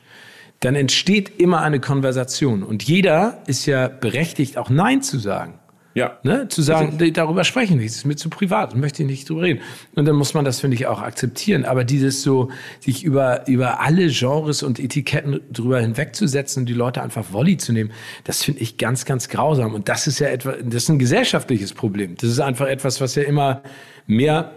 dann 0.60 0.74
entsteht 0.74 1.40
immer 1.40 1.62
eine 1.62 1.80
Konversation. 1.80 2.62
Und 2.62 2.82
jeder 2.82 3.38
ist 3.46 3.66
ja 3.66 3.88
berechtigt, 3.88 4.58
auch 4.58 4.70
Nein 4.70 5.02
zu 5.02 5.18
sagen. 5.18 5.54
Ja. 5.94 6.18
Ne? 6.22 6.46
Zu 6.48 6.62
sagen, 6.62 6.90
Richtig. 6.90 7.14
darüber 7.14 7.42
sprechen 7.42 7.78
nicht, 7.78 7.88
das 7.88 7.96
ist 7.96 8.04
mir 8.04 8.14
zu 8.14 8.30
privat, 8.30 8.76
möchte 8.76 9.02
ich 9.02 9.08
nicht 9.08 9.28
drüber 9.28 9.42
reden. 9.42 9.60
Und 9.96 10.06
dann 10.06 10.14
muss 10.14 10.34
man 10.34 10.44
das, 10.44 10.60
finde 10.60 10.76
ich, 10.76 10.86
auch 10.86 11.00
akzeptieren. 11.00 11.64
Aber 11.64 11.82
dieses 11.82 12.22
so, 12.22 12.50
sich 12.78 13.02
über, 13.02 13.48
über 13.48 13.80
alle 13.80 14.08
Genres 14.08 14.62
und 14.62 14.78
Etiketten 14.78 15.40
drüber 15.50 15.80
hinwegzusetzen 15.80 16.62
und 16.62 16.66
die 16.68 16.74
Leute 16.74 17.02
einfach 17.02 17.32
Wolli 17.32 17.56
zu 17.56 17.72
nehmen, 17.72 17.90
das 18.24 18.44
finde 18.44 18.60
ich 18.60 18.78
ganz, 18.78 19.04
ganz 19.04 19.28
grausam. 19.28 19.74
Und 19.74 19.88
das 19.88 20.06
ist 20.06 20.20
ja 20.20 20.28
etwa, 20.28 20.52
das 20.52 20.84
ist 20.84 20.88
ein 20.90 21.00
gesellschaftliches 21.00 21.72
Problem. 21.72 22.14
Das 22.16 22.30
ist 22.30 22.40
einfach 22.40 22.68
etwas, 22.68 23.00
was 23.00 23.16
ja 23.16 23.24
immer 23.24 23.62
mehr 24.06 24.52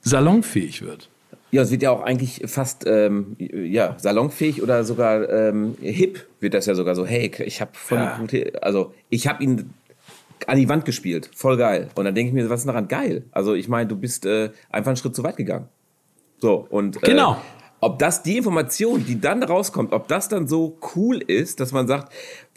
salonfähig 0.00 0.82
wird. 0.82 1.10
Ja, 1.56 1.62
es 1.62 1.70
wird 1.70 1.80
ja 1.80 1.90
auch 1.90 2.02
eigentlich 2.02 2.42
fast 2.44 2.84
ähm, 2.86 3.34
ja, 3.38 3.94
salonfähig 3.98 4.62
oder 4.62 4.84
sogar 4.84 5.26
ähm, 5.30 5.74
hip 5.80 6.26
wird 6.38 6.52
das 6.52 6.66
ja 6.66 6.74
sogar 6.74 6.94
so. 6.94 7.06
Hey, 7.06 7.32
ich 7.46 7.62
habe 7.62 7.70
voll 7.72 7.96
ja. 7.96 8.18
gute, 8.18 8.62
also 8.62 8.92
ich 9.08 9.26
habe 9.26 9.42
ihn 9.42 9.72
an 10.46 10.58
die 10.58 10.68
Wand 10.68 10.84
gespielt, 10.84 11.30
voll 11.34 11.56
geil. 11.56 11.88
Und 11.94 12.04
dann 12.04 12.14
denke 12.14 12.28
ich 12.28 12.34
mir, 12.34 12.50
was 12.50 12.60
ist 12.60 12.66
daran 12.66 12.88
geil? 12.88 13.24
Also 13.32 13.54
ich 13.54 13.68
meine, 13.68 13.88
du 13.88 13.96
bist 13.96 14.26
äh, 14.26 14.50
einfach 14.68 14.88
einen 14.88 14.98
Schritt 14.98 15.16
zu 15.16 15.24
weit 15.24 15.38
gegangen. 15.38 15.66
So 16.42 16.66
und 16.68 16.98
äh, 16.98 17.06
genau. 17.06 17.40
Ob 17.80 17.98
das 18.00 18.22
die 18.22 18.36
Information, 18.36 19.06
die 19.06 19.18
dann 19.18 19.42
rauskommt, 19.42 19.94
ob 19.94 20.08
das 20.08 20.28
dann 20.28 20.46
so 20.48 20.76
cool 20.94 21.22
ist, 21.22 21.60
dass 21.60 21.72
man 21.72 21.86
sagt, 21.86 22.12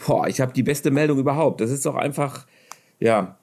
boah, 0.05 0.27
ich 0.27 0.41
habe 0.41 0.51
die 0.51 0.63
beste 0.63 0.91
Meldung 0.91 1.19
überhaupt. 1.19 1.61
Das 1.61 1.71
ist 1.71 1.85
doch 1.85 1.95
einfach 1.95 2.47
ja, 2.99 3.37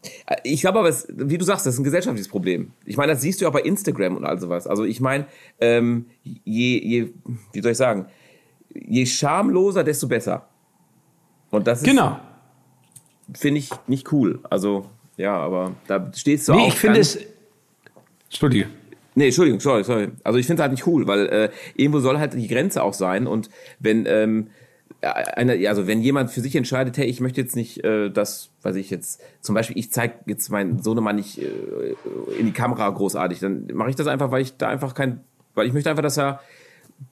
ich 0.44 0.60
glaube 0.60 0.80
aber, 0.80 0.88
es, 0.88 1.08
wie 1.08 1.38
du 1.38 1.44
sagst, 1.44 1.64
das 1.64 1.74
ist 1.74 1.80
ein 1.80 1.84
gesellschaftliches 1.84 2.28
Problem. 2.28 2.72
Ich 2.84 2.98
meine, 2.98 3.12
das 3.12 3.22
siehst 3.22 3.40
du 3.40 3.48
auch 3.48 3.52
bei 3.52 3.62
Instagram 3.62 4.16
und 4.16 4.24
all 4.24 4.38
sowas. 4.38 4.66
Also 4.66 4.84
ich 4.84 5.00
meine, 5.00 5.26
ähm, 5.60 6.06
je, 6.22 6.78
je, 6.78 7.12
wie 7.52 7.62
soll 7.62 7.72
ich 7.72 7.78
sagen, 7.78 8.06
je 8.74 9.06
schamloser, 9.06 9.82
desto 9.82 10.08
besser. 10.08 10.46
Und 11.50 11.66
das 11.66 11.80
ist, 11.80 11.88
genau. 11.88 12.20
finde 13.32 13.60
ich 13.60 13.70
nicht 13.86 14.12
cool. 14.12 14.40
Also 14.50 14.90
ja, 15.16 15.34
aber 15.34 15.74
da 15.86 16.10
stehst 16.14 16.48
du 16.48 16.52
nee, 16.52 16.58
auch. 16.58 16.62
Nee, 16.62 16.68
ich 16.68 16.78
finde 16.78 17.00
es. 17.00 17.18
Entschuldige. 18.24 18.68
Nee, 19.14 19.26
Entschuldigung, 19.26 19.60
sorry, 19.60 19.82
sorry. 19.84 20.08
Also 20.22 20.38
ich 20.38 20.46
finde 20.46 20.60
es 20.60 20.64
halt 20.64 20.72
nicht 20.72 20.86
cool, 20.86 21.06
weil 21.06 21.26
äh, 21.28 21.50
irgendwo 21.74 22.00
soll 22.00 22.18
halt 22.18 22.34
die 22.34 22.48
Grenze 22.48 22.82
auch 22.82 22.92
sein. 22.92 23.26
Und 23.26 23.48
wenn 23.78 24.04
ähm, 24.06 24.48
eine, 25.02 25.68
also 25.68 25.86
wenn 25.86 26.00
jemand 26.00 26.30
für 26.30 26.40
sich 26.40 26.56
entscheidet, 26.56 26.96
hey, 26.96 27.06
ich 27.06 27.20
möchte 27.20 27.40
jetzt 27.40 27.56
nicht, 27.56 27.84
äh, 27.84 28.10
das, 28.10 28.50
weiß 28.62 28.76
ich 28.76 28.90
jetzt, 28.90 29.20
zum 29.40 29.54
Beispiel, 29.54 29.78
ich 29.78 29.92
zeige 29.92 30.14
jetzt 30.26 30.50
meinen 30.50 30.82
Sohnemann 30.82 31.16
nicht 31.16 31.38
äh, 31.38 31.46
in 32.38 32.46
die 32.46 32.52
Kamera 32.52 32.88
großartig, 32.88 33.40
dann 33.40 33.68
mache 33.74 33.90
ich 33.90 33.96
das 33.96 34.06
einfach, 34.06 34.30
weil 34.30 34.42
ich 34.42 34.56
da 34.56 34.68
einfach 34.68 34.94
kein, 34.94 35.20
weil 35.54 35.66
ich 35.66 35.72
möchte 35.72 35.90
einfach, 35.90 36.02
dass 36.02 36.16
er 36.16 36.40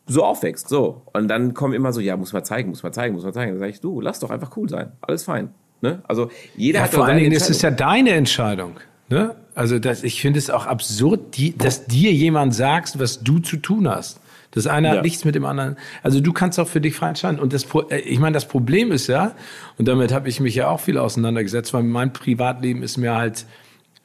so 0.06 0.24
aufwächst, 0.24 0.68
so. 0.68 1.02
Und 1.12 1.28
dann 1.28 1.54
kommen 1.54 1.74
immer 1.74 1.92
so, 1.92 2.00
ja, 2.00 2.16
muss 2.16 2.32
man 2.32 2.44
zeigen, 2.44 2.70
muss 2.70 2.82
man 2.82 2.92
zeigen, 2.92 3.14
muss 3.14 3.24
man 3.24 3.32
zeigen. 3.32 3.52
Dann 3.52 3.58
sage 3.58 3.70
ich, 3.70 3.80
du, 3.80 4.00
lass 4.00 4.20
doch 4.20 4.30
einfach 4.30 4.56
cool 4.56 4.68
sein, 4.68 4.92
alles 5.00 5.24
fein. 5.24 5.50
Ne? 5.80 6.02
Also 6.08 6.30
jeder 6.56 6.78
ja, 6.78 6.84
hat 6.84 6.94
vor 6.94 7.04
allen 7.04 7.18
Dingen 7.18 7.32
ist 7.32 7.50
es 7.50 7.60
ja 7.62 7.70
deine 7.70 8.10
Entscheidung. 8.10 8.80
Ne? 9.10 9.34
Also 9.54 9.78
das, 9.78 10.02
ich 10.02 10.20
finde 10.20 10.38
es 10.38 10.48
auch 10.48 10.66
absurd, 10.66 11.36
die, 11.36 11.56
dass 11.56 11.86
dir 11.86 12.12
jemand 12.12 12.54
sagt, 12.54 12.98
was 12.98 13.22
du 13.22 13.38
zu 13.38 13.58
tun 13.58 13.88
hast. 13.88 14.18
Das 14.54 14.68
eine 14.68 14.88
ja. 14.88 14.94
hat 14.94 15.02
nichts 15.02 15.24
mit 15.24 15.34
dem 15.34 15.44
anderen. 15.44 15.76
Also 16.04 16.20
du 16.20 16.32
kannst 16.32 16.60
auch 16.60 16.68
für 16.68 16.80
dich 16.80 16.94
frei 16.94 17.08
entscheiden. 17.08 17.40
Und 17.40 17.52
das, 17.52 17.66
äh, 17.90 17.98
ich 17.98 18.20
meine, 18.20 18.34
das 18.34 18.46
Problem 18.46 18.92
ist 18.92 19.08
ja, 19.08 19.32
und 19.78 19.88
damit 19.88 20.12
habe 20.12 20.28
ich 20.28 20.38
mich 20.38 20.54
ja 20.54 20.68
auch 20.68 20.80
viel 20.80 20.96
auseinandergesetzt, 20.96 21.74
weil 21.74 21.82
mein 21.82 22.12
Privatleben 22.12 22.82
ist 22.82 22.96
mir 22.96 23.16
halt 23.16 23.46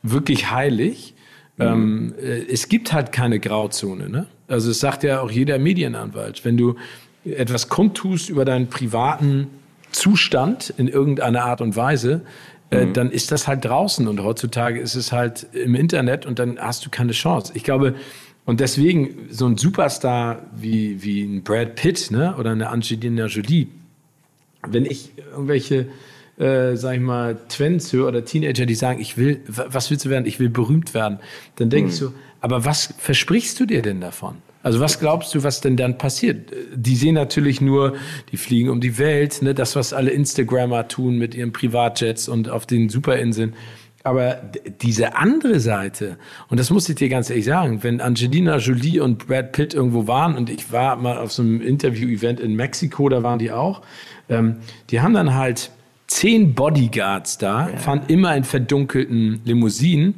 wirklich 0.02 0.50
heilig. 0.50 1.14
Mhm. 1.58 1.66
Ähm, 1.66 2.14
äh, 2.20 2.52
es 2.52 2.68
gibt 2.68 2.94
halt 2.94 3.12
keine 3.12 3.40
Grauzone. 3.40 4.10
Ne? 4.10 4.26
Also 4.48 4.72
es 4.72 4.80
sagt 4.80 5.04
ja 5.04 5.22
auch 5.22 5.30
jeder 5.30 5.60
Medienanwalt, 5.60 6.44
wenn 6.44 6.58
du 6.58 6.76
etwas 7.24 7.70
kundtust 7.70 8.30
über 8.30 8.44
deinen 8.44 8.68
privaten 8.68 9.48
Zustand 9.92 10.74
in 10.78 10.88
irgendeiner 10.88 11.46
Art 11.46 11.62
und 11.62 11.76
Weise, 11.76 12.22
äh, 12.72 12.86
mhm. 12.86 12.94
dann 12.94 13.12
ist 13.12 13.32
das 13.32 13.48
halt 13.48 13.66
draußen 13.66 14.08
und 14.08 14.24
heutzutage 14.24 14.80
ist 14.80 14.96
es 14.96 15.12
halt 15.12 15.48
im 15.54 15.76
Internet 15.76 16.26
und 16.26 16.40
dann 16.40 16.58
hast 16.60 16.86
du 16.86 16.90
keine 16.90 17.12
Chance. 17.12 17.52
Ich 17.56 17.64
glaube, 17.64 17.96
und 18.50 18.62
deswegen 18.62 19.28
so 19.30 19.46
ein 19.46 19.58
Superstar 19.58 20.42
wie, 20.56 21.04
wie 21.04 21.22
ein 21.22 21.44
Brad 21.44 21.76
Pitt 21.76 22.10
ne, 22.10 22.36
oder 22.36 22.50
eine 22.50 22.70
Angelina 22.70 23.28
Jolie, 23.28 23.68
wenn 24.68 24.86
ich 24.86 25.12
irgendwelche, 25.32 25.86
äh, 26.40 26.76
sag 26.76 26.96
ich 26.96 27.00
mal, 27.00 27.38
Twins 27.48 27.94
höre 27.94 28.08
oder 28.08 28.26
Teenager, 28.26 28.66
die 28.66 28.74
sagen, 28.74 29.00
ich 29.00 29.18
will, 29.18 29.42
was 29.46 29.92
willst 29.92 30.06
du 30.06 30.10
werden? 30.10 30.26
Ich 30.26 30.40
will 30.40 30.50
berühmt 30.50 30.96
werden. 30.96 31.20
Dann 31.58 31.70
denke 31.70 31.90
mhm. 31.90 31.94
ich 31.94 32.00
so, 32.00 32.12
aber 32.42 32.66
was 32.66 32.92
versprichst 32.98 33.60
du 33.60 33.68
dir 33.68 33.84
denn 33.84 34.02
davon? 34.02 34.38
Also 34.64 34.80
was 34.80 35.00
glaubst 35.00 35.36
du, 35.36 35.44
was 35.44 35.62
denn 35.62 35.78
dann 35.78 36.00
passiert? 36.00 36.52
Die 36.74 36.96
sehen 36.96 37.14
natürlich 37.14 37.62
nur, 37.62 37.98
die 38.32 38.38
fliegen 38.38 38.70
um 38.70 38.82
die 38.82 38.98
Welt, 38.98 39.44
ne, 39.44 39.54
das, 39.54 39.76
was 39.76 39.94
alle 39.94 40.10
Instagrammer 40.10 40.88
tun 40.88 41.20
mit 41.20 41.36
ihren 41.36 41.54
Privatjets 41.54 42.28
und 42.28 42.50
auf 42.50 42.66
den 42.66 42.90
Superinseln. 42.90 43.54
Aber 44.10 44.42
diese 44.82 45.16
andere 45.18 45.60
Seite, 45.60 46.18
und 46.48 46.60
das 46.60 46.72
muss 46.72 46.90
ich 46.90 46.96
dir 46.96 47.10
ganz 47.10 47.30
ehrlich 47.30 47.46
sagen, 47.46 47.84
wenn 47.84 48.02
Angelina 48.02 48.58
Jolie 48.58 49.02
und 49.02 49.28
Brad 49.28 49.52
Pitt 49.52 49.76
irgendwo 49.76 50.08
waren, 50.08 50.36
und 50.36 50.50
ich 50.50 50.72
war 50.72 50.96
mal 50.96 51.20
auf 51.20 51.32
so 51.32 51.44
einem 51.44 51.62
Interview-Event 51.62 52.40
in 52.40 52.56
Mexiko, 52.56 53.08
da 53.08 53.22
waren 53.22 53.38
die 53.38 53.52
auch, 53.52 53.84
ähm, 54.28 54.56
die 54.90 55.02
haben 55.02 55.14
dann 55.14 55.36
halt 55.36 55.70
zehn 56.08 56.56
Bodyguards 56.56 57.38
da, 57.38 57.70
ja. 57.70 57.78
fahren 57.78 58.02
immer 58.08 58.36
in 58.36 58.46
verdunkelten 58.46 59.42
Limousinen. 59.46 60.16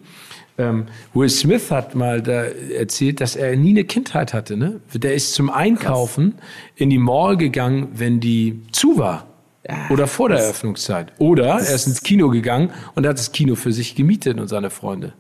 Ähm, 0.58 0.86
Will 1.14 1.28
Smith 1.28 1.70
hat 1.70 1.94
mal 1.94 2.22
da 2.22 2.44
erzählt, 2.44 3.20
dass 3.20 3.36
er 3.36 3.58
nie 3.58 3.72
eine 3.72 3.84
Kindheit 3.84 4.34
hatte. 4.34 4.56
Ne? 4.56 4.80
Der 4.94 5.16
ist 5.16 5.34
zum 5.34 5.50
Einkaufen 5.50 6.38
Krass. 6.38 6.48
in 6.78 6.90
die 6.92 6.98
Mall 6.98 7.36
gegangen, 7.36 7.90
wenn 7.94 8.22
die 8.22 8.62
zu 8.72 8.98
war. 8.98 9.28
Ja, 9.68 9.90
oder 9.90 10.08
vor 10.08 10.30
der 10.30 10.40
Eröffnungszeit. 10.40 11.14
Oder 11.20 11.60
er 11.60 11.76
ist 11.76 11.88
ins 11.88 12.02
Kino 12.02 12.30
gegangen 12.30 12.72
und 12.96 13.06
hat 13.06 13.20
das 13.20 13.32
Kino 13.32 13.56
für 13.56 13.72
sich 13.72 13.96
gemietet 13.96 14.40
und 14.40 14.48
seine 14.48 14.70
Freunde. 14.70 15.14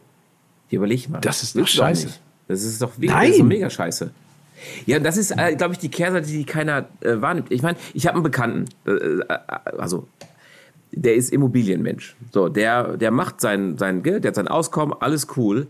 Überleg 0.69 1.09
mal. 1.09 1.19
Das 1.19 1.43
ist 1.43 1.55
doch 1.55 1.67
scheiße. 1.67 2.09
Das 2.47 2.63
ist 2.63 2.81
doch, 2.81 2.91
Nein. 2.97 3.09
Das 3.09 3.29
ist 3.29 3.39
doch 3.39 3.45
mega 3.45 3.69
scheiße. 3.69 4.11
Ja, 4.85 4.99
das 4.99 5.17
ist, 5.17 5.31
äh, 5.31 5.55
glaube 5.55 5.73
ich, 5.73 5.79
die 5.79 5.89
Kehrseite, 5.89 6.27
die 6.27 6.43
keiner 6.43 6.85
äh, 7.01 7.19
wahrnimmt. 7.21 7.51
Ich 7.51 7.61
meine, 7.61 7.77
ich 7.93 8.07
habe 8.07 8.15
einen 8.15 8.23
Bekannten, 8.23 8.65
äh, 8.85 8.91
äh, 8.91 9.25
also 9.77 10.07
der 10.91 11.15
ist 11.15 11.31
Immobilienmensch. 11.31 12.15
So, 12.31 12.49
der, 12.49 12.97
der 12.97 13.11
macht 13.11 13.41
sein, 13.41 13.77
sein 13.77 14.03
Geld, 14.03 14.23
der 14.23 14.29
hat 14.29 14.35
sein 14.35 14.47
Auskommen, 14.47 14.95
alles 14.99 15.27
cool. 15.37 15.67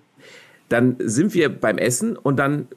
Dann 0.69 0.95
sind 0.99 1.33
wir 1.33 1.49
beim 1.49 1.77
Essen 1.77 2.17
und 2.17 2.37
dann 2.37 2.67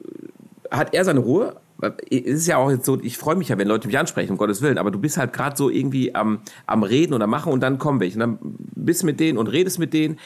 hat 0.71 0.93
er 0.93 1.05
seine 1.05 1.21
Ruhe. 1.21 1.55
Es 1.81 2.41
ist 2.41 2.47
ja 2.47 2.57
auch 2.57 2.71
jetzt 2.71 2.85
so, 2.85 2.99
ich 3.01 3.17
freue 3.17 3.35
mich 3.35 3.49
ja, 3.49 3.57
wenn 3.57 3.67
Leute 3.67 3.87
mich 3.87 3.97
ansprechen, 3.97 4.31
um 4.31 4.37
Gottes 4.37 4.61
Willen, 4.61 4.77
aber 4.77 4.91
du 4.91 4.99
bist 4.99 5.17
halt 5.17 5.33
gerade 5.33 5.57
so 5.57 5.69
irgendwie 5.69 6.15
am, 6.15 6.39
am 6.65 6.83
Reden 6.83 7.13
oder 7.13 7.27
machen 7.27 7.51
und 7.51 7.61
dann 7.61 7.79
kommen 7.79 7.99
welche. 7.99 8.15
Und 8.15 8.19
dann 8.21 8.39
bist 8.75 9.03
mit 9.03 9.19
denen 9.19 9.37
und 9.37 9.47
redest 9.47 9.79
mit 9.79 9.93
denen 9.93 10.17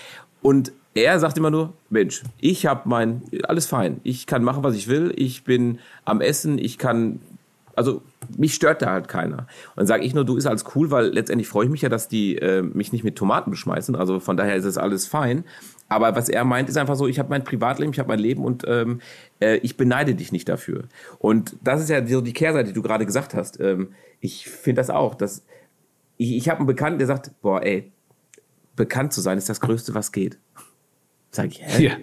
und 0.42 0.72
er 0.94 1.20
sagt 1.20 1.38
immer 1.38 1.52
nur, 1.52 1.74
Mensch, 1.90 2.24
ich 2.40 2.66
habe 2.66 2.82
mein, 2.86 3.24
alles 3.44 3.68
fein. 3.68 4.02
Ich 4.04 4.26
kann 4.26 4.44
machen, 4.44 4.64
was 4.64 4.76
ich 4.76 4.88
will. 4.88 5.14
Ich 5.16 5.44
bin 5.44 5.80
am 6.04 6.20
Essen. 6.20 6.58
Ich 6.58 6.78
kann, 6.78 7.22
also 7.76 8.02
mich 8.38 8.56
stört 8.56 8.82
da 8.82 8.92
halt 8.92 9.08
keiner. 9.08 9.40
Und 9.40 9.78
dann 9.78 9.88
sage 9.88 10.04
ich 10.04 10.14
nur, 10.14 10.26
du 10.26 10.36
ist 10.36 10.48
alles 10.48 10.66
cool, 10.76 10.92
weil 10.92 11.08
letztendlich 11.08 11.48
freue 11.48 11.66
ich 11.66 11.72
mich 11.72 11.82
ja, 11.82 11.90
dass 11.90 12.08
die 12.08 12.38
äh, 12.38 12.64
mich 12.64 12.92
nicht 12.92 13.04
mit 13.04 13.16
Tomaten 13.18 13.52
beschmeißen. 13.52 13.96
Also 13.96 14.20
von 14.20 14.36
daher 14.36 14.56
ist 14.56 14.66
es 14.66 14.78
alles 14.78 15.08
fein. 15.08 15.44
Aber 15.89 16.15
was 16.15 16.30
er 16.30 16.45
meint, 16.45 16.69
ist 16.69 16.78
einfach 16.78 16.95
so, 16.95 17.08
ich 17.08 17.19
habe 17.19 17.30
mein 17.30 17.43
Privatleben, 17.43 17.91
ich 17.91 17.99
habe 17.99 18.10
mein 18.10 18.19
Leben 18.19 18.45
und 18.45 18.63
ähm, 18.67 19.02
äh, 19.41 19.58
ich 19.58 19.75
beneide 19.75 20.13
dich 20.13 20.32
nicht 20.32 20.47
dafür. 20.47 20.84
Und 21.17 21.56
das 21.63 21.82
ist 21.82 21.89
ja 21.89 22.06
so 22.06 22.21
die 22.21 22.34
Kehrseite, 22.34 22.69
die 22.69 22.73
du 22.73 22.84
gerade 22.84 23.06
gesagt 23.06 23.34
hast. 23.34 23.60
Ähm, 23.60 23.93
ich 24.21 24.47
finde 24.47 24.80
das 24.80 24.91
auch. 24.91 25.15
Dass 25.15 25.43
ich 26.17 26.38
ich 26.38 26.47
habe 26.47 26.60
einen 26.60 26.67
Bekannten, 26.67 26.99
der 26.99 27.08
sagt, 27.08 27.32
boah, 27.41 27.63
ey, 27.63 27.91
bekannt 28.75 29.13
zu 29.13 29.21
sein 29.21 29.38
ist 29.38 29.49
das 29.49 29.60
Größte, 29.60 29.95
was 29.95 30.12
geht. 30.12 30.38
Sag 31.32 31.47
ich, 31.47 31.62
hä? 31.62 31.84
Ja. 31.84 31.97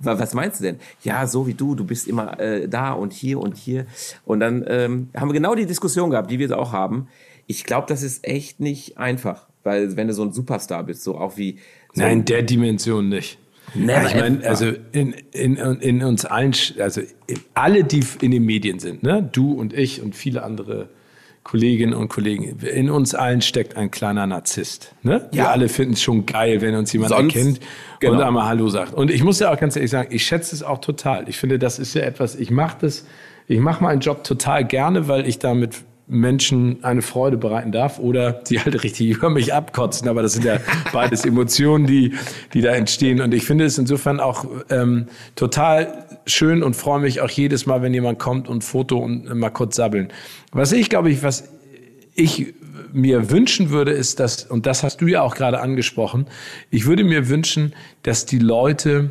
Was 0.00 0.32
meinst 0.32 0.60
du 0.60 0.64
denn? 0.64 0.78
Ja, 1.02 1.26
so 1.26 1.48
wie 1.48 1.54
du, 1.54 1.74
du 1.74 1.84
bist 1.84 2.06
immer 2.06 2.38
äh, 2.38 2.68
da 2.68 2.92
und 2.92 3.12
hier 3.12 3.40
und 3.40 3.56
hier. 3.56 3.86
Und 4.24 4.38
dann 4.38 4.64
ähm, 4.68 5.10
haben 5.16 5.28
wir 5.28 5.34
genau 5.34 5.56
die 5.56 5.66
Diskussion 5.66 6.10
gehabt, 6.10 6.30
die 6.30 6.38
wir 6.38 6.56
auch 6.56 6.72
haben. 6.72 7.08
Ich 7.48 7.64
glaube, 7.64 7.88
das 7.88 8.04
ist 8.04 8.24
echt 8.24 8.60
nicht 8.60 8.96
einfach, 8.96 9.48
weil 9.68 9.96
wenn 9.96 10.08
du 10.08 10.14
so 10.14 10.22
ein 10.22 10.32
Superstar 10.32 10.82
bist, 10.82 11.04
so 11.04 11.18
auch 11.18 11.36
wie. 11.36 11.58
So 11.92 12.02
Nein, 12.02 12.24
der 12.24 12.42
Dimension 12.42 13.08
nicht. 13.08 13.38
Never 13.74 14.06
ich 14.06 14.14
meine, 14.14 14.46
also 14.46 14.72
in, 14.92 15.12
in, 15.32 15.56
in 15.56 16.02
uns 16.02 16.24
allen, 16.24 16.54
also 16.78 17.02
alle, 17.52 17.84
die 17.84 18.02
in 18.22 18.30
den 18.30 18.44
Medien 18.44 18.78
sind, 18.78 19.02
ne? 19.02 19.28
du 19.30 19.52
und 19.52 19.74
ich 19.74 20.00
und 20.00 20.16
viele 20.16 20.42
andere 20.42 20.88
Kolleginnen 21.44 21.92
und 21.92 22.08
Kollegen, 22.08 22.58
in 22.60 22.88
uns 22.88 23.14
allen 23.14 23.42
steckt 23.42 23.76
ein 23.76 23.90
kleiner 23.90 24.26
Narzisst. 24.26 24.94
Ne? 25.02 25.28
Ja. 25.32 25.44
Wir 25.44 25.50
alle 25.50 25.68
finden 25.68 25.94
es 25.94 26.02
schon 26.02 26.24
geil, 26.24 26.62
wenn 26.62 26.74
uns 26.74 26.92
jemand 26.92 27.10
Sonst, 27.10 27.36
erkennt 27.36 27.60
genau. 28.00 28.14
und 28.14 28.22
einmal 28.22 28.46
Hallo 28.46 28.68
sagt. 28.68 28.94
Und 28.94 29.10
ich 29.10 29.22
muss 29.22 29.38
ja 29.38 29.52
auch 29.52 29.58
ganz 29.58 29.76
ehrlich 29.76 29.90
sagen, 29.90 30.08
ich 30.14 30.24
schätze 30.24 30.54
es 30.54 30.62
auch 30.62 30.78
total. 30.78 31.28
Ich 31.28 31.36
finde, 31.36 31.58
das 31.58 31.78
ist 31.78 31.94
ja 31.94 32.02
etwas, 32.02 32.36
ich 32.36 32.50
mache 32.50 32.78
das, 32.80 33.06
ich 33.46 33.60
mache 33.60 33.82
meinen 33.82 34.00
Job 34.00 34.24
total 34.24 34.64
gerne, 34.64 35.08
weil 35.08 35.26
ich 35.26 35.38
damit 35.38 35.82
Menschen 36.08 36.82
eine 36.82 37.02
Freude 37.02 37.36
bereiten 37.36 37.70
darf 37.70 37.98
oder 37.98 38.40
sie 38.44 38.60
halt 38.60 38.82
richtig 38.82 39.10
über 39.16 39.30
mich 39.30 39.52
abkotzen. 39.52 40.08
Aber 40.08 40.22
das 40.22 40.32
sind 40.32 40.44
ja 40.44 40.58
beides 40.92 41.24
Emotionen, 41.24 41.86
die, 41.86 42.14
die 42.54 42.62
da 42.62 42.72
entstehen. 42.72 43.20
Und 43.20 43.34
ich 43.34 43.44
finde 43.44 43.64
es 43.64 43.78
insofern 43.78 44.18
auch 44.18 44.46
ähm, 44.70 45.06
total 45.36 46.06
schön 46.26 46.62
und 46.62 46.74
freue 46.74 47.00
mich 47.00 47.20
auch 47.20 47.30
jedes 47.30 47.66
Mal, 47.66 47.82
wenn 47.82 47.94
jemand 47.94 48.18
kommt 48.18 48.48
und 48.48 48.64
Foto 48.64 48.98
und 48.98 49.32
mal 49.34 49.50
kurz 49.50 49.76
sabbeln. 49.76 50.08
Was 50.52 50.72
ich, 50.72 50.88
glaube 50.88 51.10
ich, 51.10 51.22
was 51.22 51.50
ich 52.14 52.54
mir 52.92 53.30
wünschen 53.30 53.70
würde, 53.70 53.92
ist, 53.92 54.18
dass, 54.18 54.44
und 54.44 54.66
das 54.66 54.82
hast 54.82 55.00
du 55.00 55.06
ja 55.06 55.22
auch 55.22 55.34
gerade 55.34 55.60
angesprochen, 55.60 56.26
ich 56.70 56.86
würde 56.86 57.04
mir 57.04 57.28
wünschen, 57.28 57.74
dass 58.02 58.24
die 58.24 58.38
Leute 58.38 59.10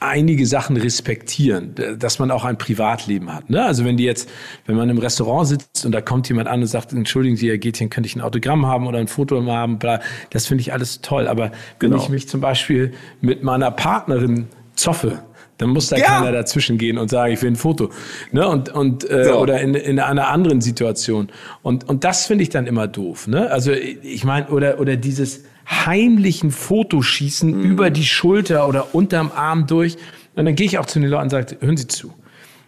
einige 0.00 0.46
Sachen 0.46 0.76
respektieren, 0.76 1.74
dass 1.98 2.18
man 2.18 2.30
auch 2.30 2.44
ein 2.44 2.56
Privatleben 2.56 3.34
hat. 3.34 3.50
Ne? 3.50 3.64
Also 3.64 3.84
wenn 3.84 3.96
die 3.96 4.04
jetzt, 4.04 4.28
wenn 4.66 4.76
man 4.76 4.88
im 4.88 4.98
Restaurant 4.98 5.48
sitzt 5.48 5.84
und 5.84 5.92
da 5.92 6.00
kommt 6.00 6.28
jemand 6.28 6.48
an 6.48 6.60
und 6.60 6.66
sagt, 6.66 6.92
entschuldigen 6.92 7.36
Sie, 7.36 7.48
Herr 7.48 7.58
Gätchen, 7.58 7.90
könnte 7.90 8.06
ich 8.06 8.14
ein 8.14 8.20
Autogramm 8.20 8.66
haben 8.66 8.86
oder 8.86 8.98
ein 8.98 9.08
Foto 9.08 9.44
haben, 9.46 9.78
bla, 9.78 10.00
das 10.30 10.46
finde 10.46 10.62
ich 10.62 10.72
alles 10.72 11.00
toll. 11.00 11.26
Aber 11.26 11.50
wenn 11.80 11.90
genau. 11.90 12.02
ich 12.02 12.08
mich 12.08 12.28
zum 12.28 12.40
Beispiel 12.40 12.92
mit 13.20 13.42
meiner 13.42 13.70
Partnerin 13.70 14.46
zoffe, 14.74 15.22
dann 15.58 15.70
muss 15.70 15.88
da 15.88 15.96
ja. 15.96 16.04
keiner 16.04 16.30
dazwischen 16.30 16.78
gehen 16.78 16.98
und 16.98 17.10
sagen, 17.10 17.32
ich 17.32 17.42
will 17.42 17.50
ein 17.50 17.56
Foto. 17.56 17.90
Ne? 18.30 18.48
Und, 18.48 18.68
und, 18.68 19.08
äh, 19.10 19.24
so. 19.24 19.38
Oder 19.38 19.60
in, 19.60 19.74
in 19.74 19.98
einer 19.98 20.28
anderen 20.28 20.60
Situation. 20.60 21.28
Und, 21.62 21.88
und 21.88 22.04
das 22.04 22.26
finde 22.26 22.42
ich 22.42 22.50
dann 22.50 22.68
immer 22.68 22.86
doof. 22.86 23.26
Ne? 23.26 23.50
Also 23.50 23.72
ich 23.72 24.24
meine, 24.24 24.46
oder, 24.48 24.78
oder 24.78 24.96
dieses 24.96 25.44
heimlichen 25.68 26.50
Fotoschießen 26.50 27.58
mhm. 27.58 27.70
über 27.70 27.90
die 27.90 28.04
Schulter 28.04 28.68
oder 28.68 28.94
unterm 28.94 29.30
Arm 29.34 29.66
durch. 29.66 29.96
Und 30.34 30.44
dann 30.46 30.54
gehe 30.54 30.66
ich 30.66 30.78
auch 30.78 30.86
zu 30.86 31.00
den 31.00 31.08
Leuten 31.08 31.24
und 31.24 31.30
sage, 31.30 31.56
hören 31.60 31.76
Sie 31.76 31.86
zu. 31.86 32.12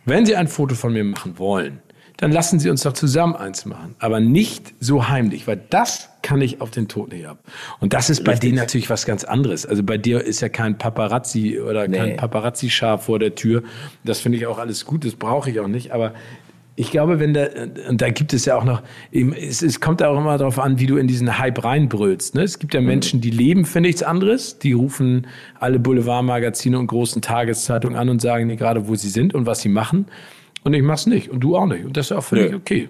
Wenn 0.05 0.27
Sie 0.27 0.37
ein 0.37 0.49
Foto 0.49 0.75
von 0.75 0.93
mir 0.93 1.05
machen 1.05 1.39
wollen, 1.39 1.81
dann 2.17 2.33
lassen 2.33 2.59
Sie 2.59 2.69
uns 2.69 2.83
doch 2.83 2.93
zusammen 2.93 3.35
eins 3.35 3.65
machen. 3.65 3.95
Aber 3.99 4.21
nicht 4.21 4.75
so 4.79 5.09
heimlich, 5.09 5.47
weil 5.47 5.61
das 5.71 6.11
kann 6.23 6.43
ich 6.43 6.61
auf 6.61 6.71
den 6.71 6.87
Tod 6.87 7.13
nicht 7.13 7.27
ab. 7.27 7.39
Und 7.81 7.95
das 7.95 8.11
ist 8.11 8.25
bei 8.25 8.33
Richtig. 8.33 8.51
denen 8.51 8.59
natürlich 8.59 8.91
was 8.91 9.07
ganz 9.07 9.25
anderes. 9.25 9.65
Also 9.65 9.83
bei 9.83 9.97
dir 9.97 10.23
ist 10.23 10.41
ja 10.41 10.51
kein 10.51 10.77
Paparazzi 10.77 11.59
oder 11.59 11.89
nee. 11.89 11.97
kein 11.97 12.17
Paparazzi-Schaf 12.17 13.05
vor 13.05 13.19
der 13.19 13.35
Tür. 13.35 13.63
Das 14.05 14.21
finde 14.21 14.37
ich 14.37 14.47
auch 14.47 14.59
alles 14.59 14.85
gut, 14.85 15.07
das 15.07 15.15
brauche 15.15 15.51
ich 15.51 15.61
auch 15.61 15.69
nicht. 15.69 15.93
Aber 15.93 16.13
ich 16.81 16.91
glaube, 16.91 17.21
wenn 17.21 17.35
da, 17.35 17.47
und 17.91 18.01
da 18.01 18.09
gibt 18.09 18.33
es 18.33 18.47
ja 18.47 18.57
auch 18.57 18.65
noch, 18.65 18.83
es, 19.13 19.61
es 19.61 19.81
kommt 19.81 20.03
auch 20.03 20.17
immer 20.17 20.39
darauf 20.39 20.59
an, 20.59 20.81
wie 20.81 20.87
du 20.87 20.97
in 20.97 21.07
diesen 21.07 21.39
Hype 21.39 21.63
reinbrüllst. 21.63 22.35
Ne? 22.35 22.43
Es 22.43 22.59
gibt 22.59 22.73
ja 22.73 22.81
mhm. 22.81 22.87
Menschen, 22.87 23.21
die 23.21 23.29
leben 23.29 23.67
für 23.67 23.83
nichts 23.83 24.03
anderes, 24.03 24.59
die 24.59 24.73
rufen 24.73 25.27
alle 25.59 25.79
Boulevardmagazine 25.79 26.79
und 26.79 26.87
großen 26.87 27.21
Tageszeitungen 27.21 27.99
an 27.99 28.09
und 28.09 28.23
sagen 28.23 28.49
dir 28.49 28.57
gerade, 28.57 28.89
wo 28.89 28.95
sie 28.95 29.11
sind 29.11 29.35
und 29.35 29.45
was 29.45 29.61
sie 29.61 29.69
machen. 29.69 30.07
Und 30.65 30.73
ich 30.73 30.83
mach's 30.83 31.05
nicht 31.07 31.29
und 31.29 31.41
du 31.41 31.55
auch 31.55 31.67
nicht. 31.67 31.85
Und 31.85 31.99
das 31.99 32.07
ist 32.07 32.13
auch 32.13 32.25
völlig 32.25 32.51
Nö. 32.51 32.57
okay. 32.57 32.89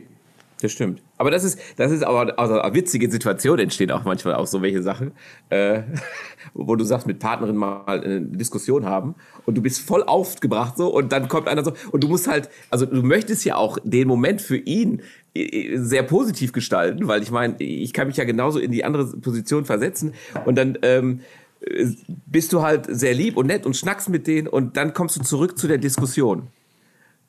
Das 0.60 0.72
stimmt. 0.72 1.02
Aber 1.16 1.30
das 1.30 1.44
ist, 1.44 1.58
das 1.76 1.90
ist 1.90 2.02
aber 2.02 2.38
also 2.38 2.60
eine 2.60 2.74
witzige 2.74 3.10
Situation 3.10 3.58
entstehen 3.58 3.90
auch 3.90 4.04
manchmal 4.04 4.34
auch 4.34 4.46
so 4.46 4.60
welche 4.60 4.82
Sachen, 4.82 5.12
äh, 5.48 5.82
wo 6.54 6.76
du 6.76 6.84
sagst, 6.84 7.06
mit 7.06 7.18
Partnerin 7.18 7.56
mal 7.56 7.84
eine 7.86 8.20
Diskussion 8.20 8.84
haben 8.84 9.14
und 9.46 9.56
du 9.56 9.62
bist 9.62 9.80
voll 9.80 10.02
aufgebracht 10.02 10.76
so 10.76 10.88
und 10.88 11.12
dann 11.12 11.28
kommt 11.28 11.48
einer 11.48 11.64
so 11.64 11.72
und 11.92 12.04
du 12.04 12.08
musst 12.08 12.28
halt, 12.28 12.50
also 12.70 12.84
du 12.84 13.02
möchtest 13.02 13.44
ja 13.44 13.56
auch 13.56 13.78
den 13.84 14.06
Moment 14.06 14.42
für 14.42 14.56
ihn 14.56 15.02
äh, 15.34 15.42
äh, 15.42 15.78
sehr 15.78 16.02
positiv 16.02 16.52
gestalten, 16.52 17.08
weil 17.08 17.22
ich 17.22 17.30
meine, 17.30 17.56
ich 17.58 17.92
kann 17.92 18.08
mich 18.08 18.18
ja 18.18 18.24
genauso 18.24 18.58
in 18.58 18.70
die 18.70 18.84
andere 18.84 19.06
Position 19.18 19.64
versetzen 19.64 20.12
und 20.44 20.56
dann 20.56 20.78
ähm, 20.82 21.20
äh, 21.62 21.86
bist 22.26 22.52
du 22.52 22.62
halt 22.62 22.86
sehr 22.88 23.14
lieb 23.14 23.36
und 23.38 23.46
nett 23.46 23.64
und 23.64 23.76
schnackst 23.76 24.10
mit 24.10 24.26
denen 24.26 24.46
und 24.46 24.76
dann 24.76 24.92
kommst 24.92 25.16
du 25.16 25.22
zurück 25.22 25.56
zu 25.56 25.68
der 25.68 25.78
Diskussion. 25.78 26.48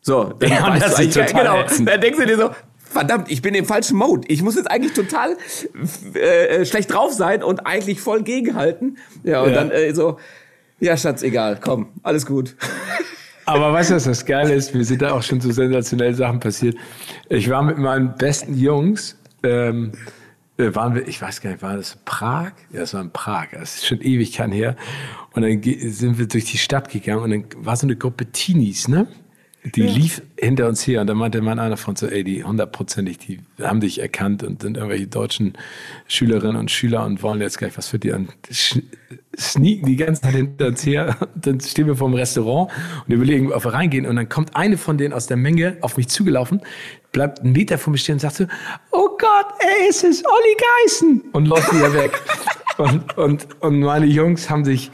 So, 0.01 0.33
dann 0.39 0.49
ja, 0.49 0.79
das 0.79 0.99
ist 0.99 1.13
total 1.13 1.63
genau, 1.67 1.85
dann 1.85 2.01
denkst 2.01 2.17
du 2.17 2.25
dir 2.25 2.37
so, 2.37 2.49
verdammt, 2.91 3.31
ich 3.31 3.41
bin 3.41 3.55
im 3.55 3.65
falschen 3.65 3.97
Mode. 3.97 4.27
Ich 4.27 4.41
muss 4.41 4.55
jetzt 4.55 4.69
eigentlich 4.69 4.93
total 4.93 5.37
äh, 6.13 6.65
schlecht 6.65 6.93
drauf 6.93 7.13
sein 7.13 7.43
und 7.43 7.65
eigentlich 7.65 8.01
voll 8.01 8.23
gegenhalten. 8.23 8.97
Ja, 9.23 9.41
und 9.41 9.49
ja. 9.49 9.55
dann 9.55 9.71
äh, 9.71 9.93
so, 9.93 10.17
ja, 10.79 10.97
Schatz, 10.97 11.23
egal, 11.23 11.59
komm, 11.61 11.89
alles 12.03 12.25
gut. 12.25 12.55
Aber 13.45 13.73
weißt 13.73 13.89
du, 13.89 13.95
was 13.95 14.03
das 14.03 14.25
Geile 14.25 14.53
ist? 14.53 14.73
Mir 14.73 14.85
sind 14.85 15.01
da 15.01 15.13
auch 15.13 15.23
schon 15.23 15.41
so 15.41 15.51
sensationelle 15.51 16.13
Sachen 16.13 16.39
passiert. 16.39 16.77
Ich 17.27 17.49
war 17.49 17.63
mit 17.63 17.77
meinen 17.77 18.15
besten 18.15 18.55
Jungs, 18.55 19.17
ähm, 19.43 19.93
äh, 20.57 20.73
waren 20.75 20.95
wir, 20.95 21.07
ich 21.07 21.21
weiß 21.21 21.41
gar 21.41 21.49
nicht, 21.49 21.61
war 21.61 21.75
das 21.75 21.97
Prag? 22.05 22.51
Ja, 22.71 22.81
das 22.81 22.93
war 22.93 23.01
in 23.01 23.11
Prag. 23.11 23.47
Das 23.51 23.75
ist 23.75 23.87
schon 23.87 24.01
ewig 24.01 24.33
kein 24.33 24.51
her. 24.51 24.75
Und 25.33 25.41
dann 25.41 25.61
sind 25.63 26.19
wir 26.19 26.27
durch 26.27 26.45
die 26.45 26.57
Stadt 26.57 26.89
gegangen 26.89 27.23
und 27.23 27.31
dann 27.31 27.45
war 27.57 27.75
so 27.75 27.87
eine 27.87 27.95
Gruppe 27.95 28.27
Teenies, 28.27 28.87
ne? 28.87 29.07
Die 29.63 29.83
ja. 29.83 29.91
lief 29.91 30.23
hinter 30.37 30.67
uns 30.67 30.85
her 30.87 31.01
und 31.01 31.07
da 31.07 31.13
meinte 31.13 31.39
mein 31.41 31.59
einer 31.59 31.77
von 31.77 31.95
so, 31.95 32.07
ey, 32.07 32.23
die 32.23 32.43
hundertprozentig, 32.43 33.19
die 33.19 33.39
haben 33.61 33.79
dich 33.79 34.01
erkannt 34.01 34.41
und 34.41 34.63
sind 34.63 34.75
irgendwelche 34.75 35.05
deutschen 35.05 35.53
Schülerinnen 36.07 36.55
und 36.55 36.71
Schüler 36.71 37.05
und 37.05 37.21
wollen 37.21 37.41
jetzt 37.41 37.59
gleich 37.59 37.77
was 37.77 37.89
für 37.89 37.99
dich 37.99 38.11
an. 38.11 38.29
Sneaken 39.37 39.85
die 39.85 39.95
ganze 39.97 40.23
Zeit 40.23 40.33
hinter 40.33 40.67
uns 40.67 40.83
her. 40.83 41.15
Und 41.35 41.45
dann 41.45 41.59
stehen 41.59 41.85
wir 41.85 41.95
vor 41.95 42.09
dem 42.09 42.15
Restaurant 42.15 42.71
und 43.07 43.13
überlegen, 43.13 43.53
ob 43.53 43.63
wir 43.63 43.73
reingehen. 43.73 44.07
Und 44.07 44.15
dann 44.15 44.29
kommt 44.29 44.55
eine 44.55 44.77
von 44.77 44.97
denen 44.97 45.13
aus 45.13 45.27
der 45.27 45.37
Menge 45.37 45.77
auf 45.81 45.95
mich 45.95 46.07
zugelaufen, 46.07 46.61
bleibt 47.11 47.41
einen 47.41 47.53
Meter 47.53 47.77
vor 47.77 47.91
mir 47.91 47.99
stehen 47.99 48.13
und 48.13 48.19
sagt 48.19 48.35
so, 48.37 48.45
oh 48.91 49.09
Gott, 49.19 49.45
ey, 49.59 49.89
es 49.89 50.03
ist 50.03 50.25
Olli 50.25 50.57
Geißen. 50.85 51.21
Und 51.33 51.45
läuft 51.45 51.71
wieder 51.73 51.93
weg. 51.93 52.19
Und, 52.77 53.15
und, 53.17 53.47
und 53.61 53.81
meine 53.81 54.07
Jungs 54.07 54.49
haben 54.49 54.65
sich 54.65 54.89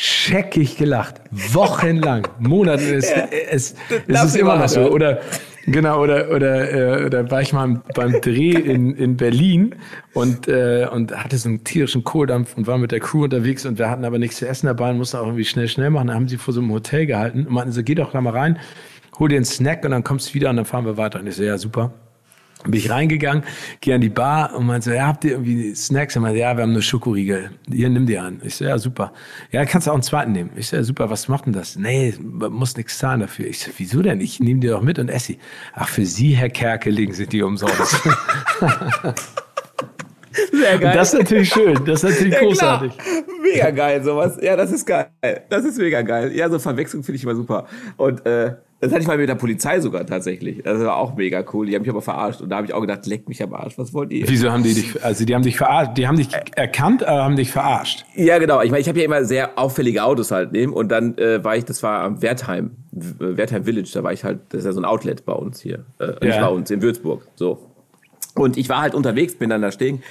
scheckig 0.00 0.76
gelacht. 0.76 1.20
Wochenlang, 1.30 2.28
Monate. 2.38 2.94
Es, 2.94 3.10
ja, 3.10 3.28
es, 3.50 3.74
es 4.06 4.24
ist 4.24 4.36
immer 4.36 4.56
noch 4.56 4.68
so. 4.68 4.90
Oder, 4.92 5.20
genau, 5.66 6.00
oder, 6.00 6.30
oder, 6.30 7.00
äh, 7.00 7.04
oder 7.04 7.28
war 7.30 7.42
ich 7.42 7.52
mal 7.52 7.82
beim 7.94 8.20
Dreh 8.20 8.52
in, 8.52 8.94
in 8.94 9.16
Berlin 9.16 9.74
und, 10.14 10.46
äh, 10.46 10.86
und 10.90 11.16
hatte 11.16 11.36
so 11.36 11.48
einen 11.48 11.64
tierischen 11.64 12.04
Kohldampf 12.04 12.56
und 12.56 12.68
war 12.68 12.78
mit 12.78 12.92
der 12.92 13.00
Crew 13.00 13.24
unterwegs 13.24 13.66
und 13.66 13.78
wir 13.78 13.90
hatten 13.90 14.04
aber 14.04 14.18
nichts 14.18 14.36
zu 14.36 14.46
essen 14.46 14.66
dabei 14.66 14.90
und 14.90 14.98
mussten 14.98 15.16
auch 15.16 15.26
irgendwie 15.26 15.44
schnell, 15.44 15.66
schnell 15.66 15.90
machen. 15.90 16.06
Dann 16.06 16.16
haben 16.16 16.28
sie 16.28 16.36
vor 16.36 16.54
so 16.54 16.60
einem 16.60 16.70
Hotel 16.70 17.06
gehalten 17.06 17.46
und 17.46 17.52
meinten 17.52 17.72
so, 17.72 17.82
geh 17.82 17.96
doch 17.96 18.12
da 18.12 18.20
mal 18.20 18.34
rein, 18.36 18.58
hol 19.18 19.28
dir 19.28 19.36
einen 19.36 19.44
Snack 19.44 19.84
und 19.84 19.90
dann 19.90 20.04
kommst 20.04 20.30
du 20.30 20.34
wieder 20.34 20.50
und 20.50 20.56
dann 20.56 20.64
fahren 20.64 20.84
wir 20.84 20.96
weiter. 20.96 21.18
Und 21.18 21.26
ich 21.26 21.34
so, 21.34 21.42
ja, 21.42 21.58
super 21.58 21.92
bin 22.64 22.74
ich 22.74 22.90
reingegangen, 22.90 23.44
gehe 23.80 23.94
an 23.94 24.00
die 24.00 24.08
Bar 24.08 24.54
und 24.54 24.66
meinte 24.66 24.90
so, 24.90 24.94
ja, 24.94 25.06
habt 25.06 25.24
ihr 25.24 25.32
irgendwie 25.32 25.74
Snacks? 25.74 26.16
Und 26.16 26.22
meinte, 26.22 26.40
ja, 26.40 26.56
wir 26.56 26.62
haben 26.62 26.72
eine 26.72 26.82
Schokoriegel. 26.82 27.50
Hier, 27.70 27.88
nimm 27.88 28.06
die 28.06 28.18
an. 28.18 28.40
Ich 28.44 28.56
so, 28.56 28.64
ja, 28.64 28.78
super. 28.78 29.12
Ja, 29.52 29.64
kannst 29.64 29.86
du 29.86 29.90
auch 29.90 29.94
einen 29.94 30.02
zweiten 30.02 30.32
nehmen. 30.32 30.50
Ich 30.56 30.68
so, 30.68 30.76
ja, 30.76 30.82
super, 30.82 31.10
was 31.10 31.28
macht 31.28 31.46
denn 31.46 31.52
das? 31.52 31.76
Nee, 31.76 32.14
muss 32.20 32.76
nichts 32.76 32.98
zahlen 32.98 33.20
dafür. 33.20 33.46
Ich 33.46 33.60
so, 33.60 33.70
wieso 33.76 34.02
denn? 34.02 34.20
Ich 34.20 34.40
nehme 34.40 34.60
die 34.60 34.68
doch 34.68 34.82
mit 34.82 34.98
und 34.98 35.08
esse 35.08 35.26
sie. 35.26 35.38
Ach, 35.74 35.88
für 35.88 36.04
Sie, 36.04 36.34
Herr 36.34 36.50
Kerkeling, 36.50 37.12
sind 37.12 37.32
die 37.32 37.42
umsonst. 37.42 37.96
Sehr 40.52 40.78
geil. 40.78 40.90
Und 40.90 40.96
das 40.96 41.12
ist 41.12 41.20
natürlich 41.20 41.48
schön. 41.48 41.84
Das 41.84 42.04
ist 42.04 42.10
natürlich 42.10 42.34
ja, 42.40 42.40
großartig. 42.40 42.96
Klar. 42.96 43.22
Mega 43.42 43.70
geil, 43.70 44.02
sowas. 44.02 44.38
Ja, 44.42 44.56
das 44.56 44.72
ist 44.72 44.86
geil. 44.86 45.06
Das 45.48 45.64
ist 45.64 45.78
mega 45.78 46.02
geil. 46.02 46.32
Ja, 46.34 46.48
so 46.48 46.58
Verwechslung 46.58 47.02
finde 47.02 47.16
ich 47.16 47.24
immer 47.24 47.34
super. 47.34 47.66
Und 47.96 48.24
äh, 48.26 48.54
das 48.80 48.92
hatte 48.92 49.02
ich 49.02 49.08
mal 49.08 49.18
mit 49.18 49.28
der 49.28 49.34
Polizei 49.34 49.80
sogar 49.80 50.06
tatsächlich. 50.06 50.62
Das 50.62 50.78
war 50.78 50.96
auch 50.96 51.16
mega 51.16 51.44
cool. 51.52 51.66
Die 51.66 51.74
haben 51.74 51.82
mich 51.82 51.90
aber 51.90 52.02
verarscht. 52.02 52.40
Und 52.40 52.50
da 52.50 52.56
habe 52.56 52.66
ich 52.66 52.72
auch 52.72 52.80
gedacht, 52.80 53.06
leck 53.06 53.28
mich 53.28 53.42
am 53.42 53.52
Arsch, 53.52 53.76
was 53.76 53.92
wollt 53.92 54.12
ihr? 54.12 54.28
Wieso 54.28 54.52
haben 54.52 54.62
die 54.62 54.72
dich, 54.72 55.04
also 55.04 55.24
die 55.24 55.34
haben 55.34 55.42
dich 55.42 55.56
verarscht, 55.56 55.96
die 55.96 56.06
haben 56.06 56.16
dich 56.16 56.28
erkannt, 56.54 57.02
aber 57.02 57.24
haben 57.24 57.34
dich 57.34 57.50
verarscht? 57.50 58.04
Ja, 58.14 58.38
genau. 58.38 58.62
Ich 58.62 58.70
meine, 58.70 58.80
ich 58.80 58.88
habe 58.88 58.98
ja 59.00 59.04
immer 59.04 59.24
sehr 59.24 59.58
auffällige 59.58 60.04
Autos 60.04 60.30
halt 60.30 60.52
nehmen. 60.52 60.72
Und 60.72 60.90
dann 60.90 61.18
äh, 61.18 61.42
war 61.42 61.56
ich, 61.56 61.64
das 61.64 61.82
war 61.82 62.02
am 62.02 62.22
Wertheim, 62.22 62.70
Wertheim 62.92 63.64
Village, 63.64 63.90
da 63.92 64.04
war 64.04 64.12
ich 64.12 64.22
halt, 64.22 64.40
das 64.50 64.60
ist 64.60 64.66
ja 64.66 64.72
so 64.72 64.80
ein 64.80 64.84
Outlet 64.84 65.24
bei 65.24 65.32
uns 65.32 65.60
hier. 65.60 65.84
Äh, 65.98 66.06
ja. 66.06 66.26
Nicht 66.26 66.40
bei 66.40 66.48
uns, 66.48 66.70
in 66.70 66.80
Würzburg. 66.80 67.26
So. 67.34 67.58
Und 68.36 68.56
ich 68.56 68.68
war 68.68 68.80
halt 68.80 68.94
unterwegs, 68.94 69.34
bin 69.34 69.50
dann 69.50 69.62
da 69.62 69.72
stehen 69.72 70.04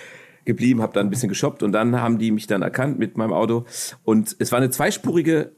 geblieben, 0.48 0.82
habe 0.82 0.94
dann 0.94 1.06
ein 1.06 1.10
bisschen 1.12 1.30
geshoppt 1.30 1.62
und 1.62 1.72
dann 1.72 2.02
haben 2.02 2.18
die 2.18 2.32
mich 2.32 2.48
dann 2.48 2.64
erkannt 2.64 2.98
mit 2.98 3.18
meinem 3.18 3.34
Auto. 3.34 3.66
Und 4.04 4.36
es 4.40 4.52
war 4.52 4.58
eine 4.58 4.72
zweispurige 4.72 5.52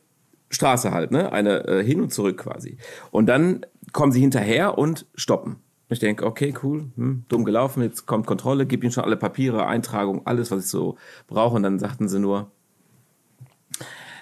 Straße 0.49 0.91
halt, 0.91 1.12
ne? 1.12 1.32
Eine 1.32 1.65
äh, 1.67 1.84
hin 1.84 2.02
und 2.02 2.12
zurück 2.12 2.39
quasi. 2.39 2.78
Und 3.12 3.28
dann 3.28 3.65
kommen 3.93 4.12
sie 4.12 4.19
hinterher 4.19 4.78
und 4.78 5.06
stoppen. 5.15 5.58
Ich 5.88 5.99
denke, 5.99 6.25
okay, 6.25 6.54
cool, 6.62 6.91
hm, 6.95 7.23
dumm 7.30 7.45
gelaufen, 7.45 7.82
jetzt 7.82 8.06
kommt 8.06 8.28
Kontrolle, 8.28 8.65
gib 8.65 8.84
ihnen 8.84 8.91
schon 8.91 9.04
alle 9.04 9.17
Papiere, 9.17 9.65
Eintragung, 9.65 10.25
alles, 10.25 10.52
was 10.52 10.65
ich 10.65 10.69
so 10.69 10.97
brauche. 11.28 11.56
Und 11.56 11.63
dann 11.63 11.80
sagten 11.80 12.08
sie 12.10 12.19
nur, 12.19 12.52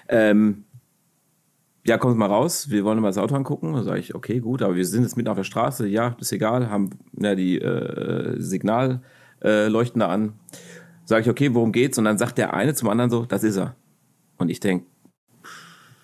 ähm, 0.08 0.64
ja, 1.84 1.96
kommt 1.96 2.18
mal 2.18 2.26
raus, 2.26 2.70
wir 2.70 2.84
wollen 2.84 3.00
mal 3.00 3.08
das 3.08 3.18
Auto 3.18 3.34
angucken. 3.34 3.72
Da 3.72 3.82
sage 3.82 4.00
ich, 4.00 4.14
okay, 4.14 4.40
gut, 4.40 4.62
aber 4.62 4.76
wir 4.76 4.84
sind 4.84 5.02
jetzt 5.02 5.16
mitten 5.16 5.28
auf 5.28 5.36
der 5.36 5.44
Straße, 5.44 5.86
ja, 5.86 6.14
ist 6.20 6.32
egal, 6.32 6.70
haben 6.70 6.90
ja, 7.18 7.34
die 7.34 7.58
äh, 7.58 8.36
Signalleuchten 8.38 9.04
äh, 9.40 9.70
da 9.70 10.08
an. 10.08 10.34
Sage 11.04 11.22
ich, 11.22 11.30
okay, 11.30 11.54
worum 11.54 11.72
geht's? 11.72 11.98
Und 11.98 12.04
dann 12.04 12.18
sagt 12.18 12.38
der 12.38 12.54
eine 12.54 12.74
zum 12.74 12.88
anderen 12.88 13.10
so, 13.10 13.24
das 13.24 13.42
ist 13.42 13.56
er. 13.56 13.74
Und 14.36 14.50
ich 14.50 14.60
denke, 14.60 14.86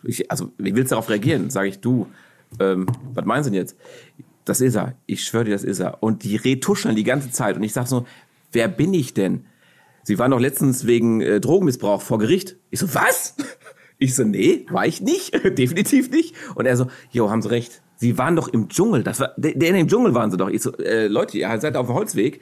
ich, 0.03 0.31
also, 0.31 0.53
wie 0.59 0.75
willst 0.75 0.91
du 0.91 0.95
darauf 0.95 1.09
reagieren? 1.09 1.51
Sage 1.51 1.69
ich, 1.69 1.81
du, 1.81 2.07
ähm, 2.61 2.87
was 3.13 3.25
meinst 3.25 3.47
du 3.47 3.51
denn 3.53 3.61
jetzt? 3.61 3.77
Das 4.45 4.61
ist 4.61 4.77
er. 4.77 4.95
Ich 5.07 5.25
schwöre 5.25 5.45
dir, 5.45 5.53
das 5.53 5.65
ist 5.65 5.81
er. 5.81 6.03
Und 6.03 6.25
die 6.25 6.37
retuscheln 6.37 6.97
die 6.97 7.05
ganze 7.05 7.31
Zeit. 7.31 7.57
Und 7.57 7.63
ich 7.63 7.73
sag 7.73 7.87
so, 7.87 8.07
wer 8.53 8.69
bin 8.69 8.93
ich 8.93 9.15
denn? 9.15 9.47
Sie 10.03 10.19
waren 10.19 10.31
doch 10.31 10.41
letztens 10.41 10.87
wegen 10.87 11.23
äh, 11.23 11.41
Drogenmissbrauch 11.41 12.03
vor 12.03 12.19
Gericht. 12.19 12.57
Ich 12.71 12.81
so, 12.81 12.95
was? 12.95 13.37
Ich 13.99 14.15
so, 14.15 14.25
nee, 14.25 14.67
war 14.71 14.87
ich 14.87 15.01
nicht. 15.01 15.33
Definitiv 15.59 16.11
nicht. 16.11 16.35
Und 16.55 16.67
er 16.67 16.77
so, 16.77 16.89
jo, 17.11 17.31
haben 17.31 17.41
Sie 17.41 17.51
recht. 17.51 17.81
Sie 17.97 18.19
waren 18.19 18.37
doch 18.37 18.49
im 18.49 18.69
Dschungel. 18.69 19.03
Das 19.03 19.21
war, 19.21 19.33
der, 19.37 19.55
der 19.55 19.73
dem 19.73 19.89
Dschungel 19.89 20.15
waren 20.15 20.31
Sie 20.31 20.37
doch. 20.37 20.51
Ich 20.51 20.63
so, 20.63 20.77
äh, 20.77 21.07
Leute, 21.07 21.39
ihr 21.39 21.59
seid 21.61 21.77
auf 21.77 21.87
dem 21.87 21.95
Holzweg. 21.95 22.41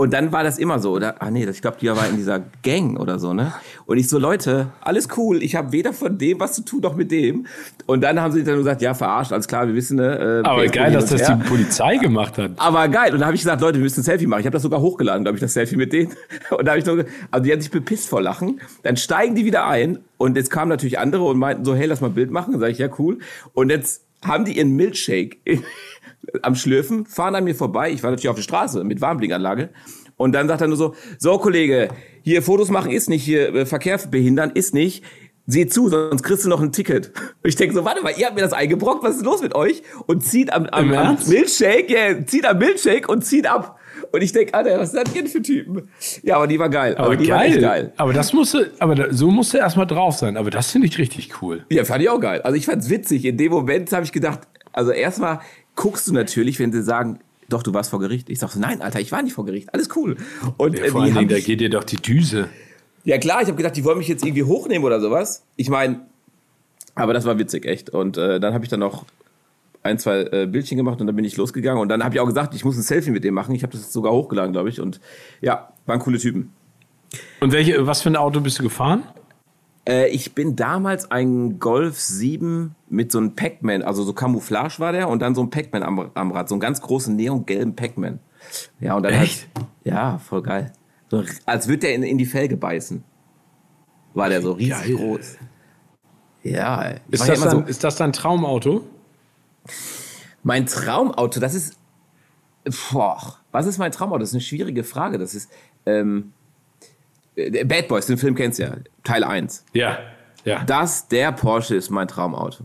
Und 0.00 0.12
dann 0.12 0.30
war 0.30 0.44
das 0.44 0.58
immer 0.58 0.78
so, 0.78 0.92
oder? 0.92 1.20
Ah 1.20 1.28
nee, 1.28 1.44
ich 1.44 1.60
glaube, 1.60 1.78
die 1.80 1.88
war 1.88 2.08
in 2.08 2.14
dieser 2.14 2.40
Gang 2.62 3.00
oder 3.00 3.18
so, 3.18 3.34
ne? 3.34 3.52
Und 3.84 3.98
ich 3.98 4.08
so, 4.08 4.16
Leute, 4.20 4.68
alles 4.80 5.08
cool, 5.16 5.42
ich 5.42 5.56
habe 5.56 5.72
weder 5.72 5.92
von 5.92 6.16
dem 6.18 6.38
was 6.38 6.52
zu 6.52 6.62
tun, 6.62 6.82
noch 6.82 6.94
mit 6.94 7.10
dem. 7.10 7.46
Und 7.86 8.02
dann 8.02 8.20
haben 8.20 8.32
sie 8.32 8.44
dann 8.44 8.58
gesagt, 8.58 8.80
ja, 8.80 8.94
verarscht, 8.94 9.32
alles 9.32 9.48
klar, 9.48 9.66
wir 9.66 9.74
wissen, 9.74 9.96
ne? 9.96 10.42
Äh, 10.44 10.48
Aber 10.48 10.64
geil, 10.68 10.92
dass 10.92 11.06
das 11.06 11.28
her. 11.28 11.40
die 11.42 11.48
Polizei 11.48 11.96
gemacht 11.96 12.38
hat. 12.38 12.52
Aber 12.58 12.86
geil. 12.86 13.12
Und 13.12 13.18
dann 13.18 13.26
habe 13.26 13.34
ich 13.34 13.40
gesagt, 13.40 13.60
Leute, 13.60 13.78
wir 13.78 13.82
müssen 13.82 13.98
ein 13.98 14.04
Selfie 14.04 14.28
machen. 14.28 14.38
Ich 14.38 14.46
habe 14.46 14.54
das 14.54 14.62
sogar 14.62 14.80
hochgeladen, 14.80 15.24
glaube 15.24 15.36
ich, 15.36 15.40
das 15.40 15.54
Selfie 15.54 15.74
mit 15.74 15.92
denen. 15.92 16.12
Und 16.50 16.64
da 16.64 16.70
habe 16.70 16.78
ich 16.78 16.86
nur, 16.86 17.04
also 17.32 17.44
die 17.44 17.50
haben 17.50 17.60
sich 17.60 17.72
bepisst 17.72 18.08
vor 18.08 18.22
Lachen. 18.22 18.60
Dann 18.84 18.96
steigen 18.96 19.34
die 19.34 19.44
wieder 19.44 19.66
ein. 19.66 19.98
Und 20.16 20.36
jetzt 20.36 20.50
kamen 20.50 20.68
natürlich 20.68 21.00
andere 21.00 21.24
und 21.24 21.38
meinten 21.38 21.64
so, 21.64 21.74
hey, 21.74 21.86
lass 21.86 22.00
mal 22.00 22.06
ein 22.06 22.14
Bild 22.14 22.30
machen. 22.30 22.52
Dann 22.52 22.60
sage 22.60 22.70
ich, 22.70 22.78
ja, 22.78 22.88
cool. 23.00 23.18
Und 23.52 23.70
jetzt 23.70 24.04
haben 24.24 24.44
die 24.44 24.58
ihren 24.58 24.76
Milkshake 24.76 25.38
am 26.42 26.54
Schlürfen, 26.54 27.06
fahren 27.06 27.34
an 27.34 27.44
mir 27.44 27.54
vorbei. 27.54 27.90
Ich 27.90 28.02
war 28.02 28.10
natürlich 28.10 28.28
auf 28.28 28.36
der 28.36 28.42
Straße 28.42 28.84
mit 28.84 29.00
Warnblinkanlage 29.00 29.70
und 30.16 30.32
dann 30.32 30.48
sagt 30.48 30.60
er 30.60 30.68
nur 30.68 30.76
so, 30.76 30.94
so 31.18 31.38
Kollege, 31.38 31.88
hier 32.22 32.42
Fotos 32.42 32.70
machen 32.70 32.90
ist 32.90 33.08
nicht, 33.08 33.24
hier 33.24 33.54
äh, 33.54 33.66
Verkehr 33.66 33.98
behindern 34.10 34.50
ist 34.50 34.74
nicht. 34.74 35.04
Sieh 35.50 35.66
zu, 35.66 35.88
sonst 35.88 36.22
kriegst 36.24 36.44
du 36.44 36.50
noch 36.50 36.60
ein 36.60 36.72
Ticket. 36.72 37.12
Und 37.42 37.44
ich 37.48 37.56
denke 37.56 37.74
so, 37.74 37.84
warte 37.84 38.02
mal, 38.02 38.12
ihr 38.14 38.26
habt 38.26 38.34
mir 38.34 38.42
das 38.42 38.52
eingebrockt, 38.52 39.02
was 39.02 39.16
ist 39.16 39.24
los 39.24 39.40
mit 39.40 39.54
euch? 39.54 39.82
Und 40.06 40.22
zieht 40.22 40.52
am, 40.52 40.66
am, 40.66 40.92
am 40.92 41.16
Milchshake, 41.26 41.88
yeah, 41.88 42.26
zieht 42.26 42.44
am 42.44 42.58
Milchshake 42.58 43.08
und 43.08 43.24
zieht 43.24 43.46
ab. 43.46 43.78
Und 44.12 44.22
ich 44.22 44.32
denke, 44.32 44.52
Alter, 44.54 44.78
was 44.78 44.92
ist 44.92 45.06
das 45.06 45.14
denn 45.14 45.26
für 45.26 45.40
Typen? 45.40 45.88
Ja, 46.22 46.36
aber 46.36 46.46
die 46.46 46.58
war 46.58 46.68
geil. 46.68 46.94
Aber, 46.96 47.06
aber 47.06 47.16
die 47.16 47.26
geil. 47.26 47.54
war 47.54 47.60
geil. 47.60 47.92
Aber 47.96 48.12
das 48.12 48.32
musste, 48.32 48.72
aber 48.78 48.94
da, 48.94 49.06
so 49.10 49.30
musste 49.30 49.58
erstmal 49.58 49.86
drauf 49.86 50.16
sein. 50.16 50.36
Aber 50.36 50.50
das 50.50 50.70
finde 50.70 50.86
ich 50.86 50.98
richtig 50.98 51.42
cool. 51.42 51.64
Ja, 51.70 51.84
fand 51.84 52.02
ich 52.02 52.10
auch 52.10 52.20
geil. 52.20 52.42
Also 52.42 52.56
ich 52.56 52.66
fand's 52.66 52.90
witzig. 52.90 53.24
In 53.24 53.36
dem 53.38 53.52
Moment 53.52 53.90
habe 53.92 54.04
ich 54.04 54.12
gedacht, 54.12 54.40
also 54.72 54.90
erstmal 54.90 55.40
guckst 55.78 56.08
du 56.08 56.12
natürlich, 56.12 56.58
wenn 56.58 56.72
sie 56.72 56.82
sagen, 56.82 57.20
doch, 57.48 57.62
du 57.62 57.72
warst 57.72 57.90
vor 57.90 58.00
Gericht. 58.00 58.28
Ich 58.28 58.40
sag 58.40 58.50
so, 58.50 58.60
nein, 58.60 58.82
Alter, 58.82 59.00
ich 59.00 59.12
war 59.12 59.22
nicht 59.22 59.32
vor 59.32 59.46
Gericht. 59.46 59.72
Alles 59.72 59.88
cool. 59.96 60.16
Und 60.58 60.76
ja, 60.76 60.86
vor 60.86 61.02
allen 61.02 61.14
Dingen, 61.14 61.28
da 61.28 61.38
geht 61.38 61.60
dir 61.60 61.70
doch 61.70 61.84
die 61.84 61.96
Düse. 61.96 62.48
Ja 63.04 63.16
klar, 63.16 63.40
ich 63.40 63.46
habe 63.46 63.56
gedacht, 63.56 63.76
die 63.76 63.84
wollen 63.84 63.98
mich 63.98 64.08
jetzt 64.08 64.24
irgendwie 64.24 64.42
hochnehmen 64.42 64.84
oder 64.84 65.00
sowas. 65.00 65.44
Ich 65.56 65.70
meine, 65.70 66.00
aber 66.94 67.14
das 67.14 67.24
war 67.24 67.38
witzig, 67.38 67.64
echt. 67.64 67.90
Und 67.90 68.18
äh, 68.18 68.40
dann 68.40 68.52
habe 68.52 68.64
ich 68.64 68.70
dann 68.70 68.80
noch 68.80 69.06
ein, 69.84 69.98
zwei 69.98 70.22
äh, 70.24 70.46
Bildchen 70.50 70.76
gemacht 70.76 71.00
und 71.00 71.06
dann 71.06 71.14
bin 71.14 71.24
ich 71.24 71.36
losgegangen. 71.36 71.80
Und 71.80 71.88
dann 71.88 72.02
habe 72.02 72.14
ich 72.16 72.20
auch 72.20 72.26
gesagt, 72.26 72.54
ich 72.54 72.64
muss 72.64 72.76
ein 72.76 72.82
Selfie 72.82 73.12
mit 73.12 73.22
dem 73.22 73.34
machen. 73.34 73.54
Ich 73.54 73.62
habe 73.62 73.72
das 73.72 73.92
sogar 73.92 74.12
hochgeladen, 74.12 74.52
glaube 74.52 74.68
ich. 74.68 74.80
Und 74.80 75.00
ja, 75.40 75.72
waren 75.86 76.00
coole 76.00 76.18
Typen. 76.18 76.52
Und 77.40 77.52
welche, 77.52 77.86
was 77.86 78.02
für 78.02 78.10
ein 78.10 78.16
Auto 78.16 78.40
bist 78.40 78.58
du 78.58 78.64
gefahren? 78.64 79.04
Äh, 79.88 80.08
ich 80.08 80.34
bin 80.34 80.54
damals 80.54 81.10
ein 81.10 81.58
Golf 81.58 81.98
7 81.98 82.74
mit 82.90 83.10
so 83.10 83.18
einem 83.18 83.34
Pac-Man, 83.34 83.82
also 83.82 84.04
so 84.04 84.12
Camouflage 84.12 84.78
war 84.78 84.92
der 84.92 85.08
und 85.08 85.20
dann 85.20 85.34
so 85.34 85.42
ein 85.42 85.50
Pac-Man 85.50 85.82
am, 85.82 86.10
am 86.12 86.30
Rad, 86.30 86.48
so 86.48 86.54
einen 86.54 86.60
ganz 86.60 86.82
großen 86.82 87.16
neongelben 87.16 87.74
Pac-Man. 87.74 88.20
Ja, 88.80 88.94
und 88.94 89.02
dann 89.02 89.14
Echt? 89.14 89.48
Halt, 89.56 89.66
ja, 89.84 90.18
voll 90.18 90.42
geil. 90.42 90.72
So, 91.10 91.24
als 91.46 91.68
würde 91.68 91.80
der 91.80 91.94
in, 91.94 92.02
in 92.02 92.18
die 92.18 92.26
Felge 92.26 92.58
beißen. 92.58 93.02
War 94.12 94.28
der 94.28 94.42
so 94.42 94.52
riesig 94.52 94.88
geil. 94.88 94.96
groß. 94.96 95.36
Ja, 96.42 96.82
ist 97.10 97.26
das, 97.26 97.40
dann, 97.40 97.50
so, 97.50 97.60
ist 97.60 97.82
das 97.82 97.96
dein 97.96 98.12
Traumauto? 98.12 98.84
Mein 100.42 100.66
Traumauto, 100.66 101.40
das 101.40 101.54
ist. 101.54 101.78
Boah, 102.92 103.38
was 103.52 103.66
ist 103.66 103.78
mein 103.78 103.92
Traumauto? 103.92 104.20
Das 104.20 104.30
ist 104.30 104.34
eine 104.34 104.42
schwierige 104.42 104.84
Frage. 104.84 105.18
Das 105.18 105.34
ist. 105.34 105.50
Ähm, 105.86 106.32
äh, 106.36 106.37
Bad 107.64 107.88
Boys, 107.88 108.06
den 108.06 108.18
Film 108.18 108.34
kennst 108.34 108.58
du 108.58 108.64
ja, 108.64 108.76
Teil 109.04 109.24
1. 109.24 109.64
Ja, 109.72 109.98
ja. 110.44 110.64
Das, 110.64 111.08
der 111.08 111.32
Porsche 111.32 111.76
ist 111.76 111.90
mein 111.90 112.08
Traumauto. 112.08 112.64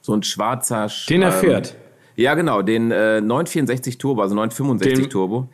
So 0.00 0.14
ein 0.14 0.22
schwarzer... 0.22 0.88
Den 1.08 1.22
er 1.22 1.32
fährt? 1.32 1.76
Ja, 2.16 2.34
genau, 2.34 2.62
den 2.62 2.90
äh, 2.90 3.20
964 3.20 3.98
Turbo, 3.98 4.22
also 4.22 4.34
965 4.34 5.04
den, 5.04 5.10
Turbo. 5.10 5.48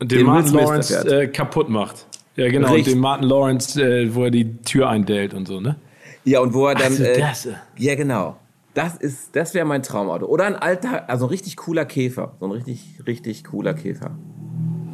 Den, 0.00 0.08
den 0.08 0.26
Martin 0.26 0.54
Lawrence 0.54 1.22
äh, 1.22 1.28
kaputt 1.28 1.68
macht. 1.68 2.06
Ja, 2.36 2.48
genau, 2.48 2.72
Richtig. 2.72 2.94
den 2.94 3.00
Martin 3.00 3.28
Lawrence, 3.28 3.80
äh, 3.80 4.14
wo 4.14 4.24
er 4.24 4.30
die 4.30 4.56
Tür 4.62 4.88
eindellt 4.88 5.34
und 5.34 5.46
so, 5.46 5.60
ne? 5.60 5.76
Ja, 6.24 6.40
und 6.40 6.52
wo 6.52 6.66
er 6.66 6.74
dann... 6.74 6.84
Also 6.92 7.04
das. 7.04 7.48
ja, 7.78 7.94
genau. 7.94 8.36
Das 8.72 8.96
ist, 8.96 9.36
das 9.36 9.54
wäre 9.54 9.64
mein 9.64 9.82
Traumauto. 9.82 10.26
Oder 10.26 10.46
ein 10.46 10.56
alter, 10.56 11.08
also 11.08 11.26
ein 11.26 11.28
richtig 11.28 11.56
cooler 11.56 11.84
Käfer. 11.84 12.34
So 12.40 12.46
ein 12.46 12.50
richtig, 12.50 12.98
richtig 13.06 13.44
cooler 13.44 13.74
Käfer. 13.74 14.16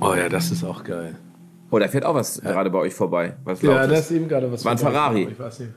Oh 0.01 0.15
ja, 0.15 0.29
das 0.29 0.51
ist 0.51 0.65
auch 0.65 0.85
geil. 0.85 1.17
Oh, 1.71 1.79
da 1.79 1.89
fährt 1.89 2.05
auch 2.05 2.15
was 2.15 2.41
ja. 2.43 2.51
gerade 2.51 2.71
bei 2.71 2.79
euch 2.79 2.95
vorbei. 2.95 3.35
Was 3.45 3.63
ja, 3.63 3.87
da 3.87 3.95
ist 3.95 4.11
eben 4.11 4.29
gerade 4.29 4.51
was 4.51 4.65
War 4.65 4.73
ein 4.73 4.79
Ferrari. 4.79 5.29
Ich 5.31 5.39
weiß 5.39 5.61
nicht. 5.61 5.73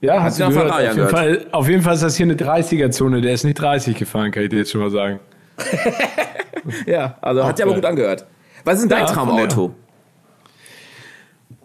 Ja, 0.00 0.22
hast, 0.22 0.38
du 0.38 0.48
gehört? 0.48 0.68
Ferrari 0.68 0.88
auf, 0.88 0.96
jeden 0.96 1.08
Fall, 1.08 1.46
auf 1.52 1.68
jeden 1.68 1.82
Fall 1.82 1.94
ist 1.94 2.02
das 2.02 2.16
hier 2.16 2.24
eine 2.24 2.34
30er-Zone. 2.34 3.20
Der 3.20 3.32
ist 3.32 3.44
nicht 3.44 3.58
30 3.58 3.96
gefahren, 3.96 4.30
kann 4.30 4.42
ich 4.42 4.50
dir 4.50 4.58
jetzt 4.58 4.70
schon 4.70 4.80
mal 4.80 4.90
sagen. 4.90 5.20
ja, 6.86 7.16
also 7.20 7.44
hat 7.44 7.56
sich 7.56 7.64
aber 7.64 7.74
gut 7.74 7.84
angehört. 7.84 8.26
Was 8.64 8.74
ist 8.74 8.82
denn 8.82 8.90
dein 8.90 9.06
ja, 9.06 9.12
Traumauto? 9.12 9.74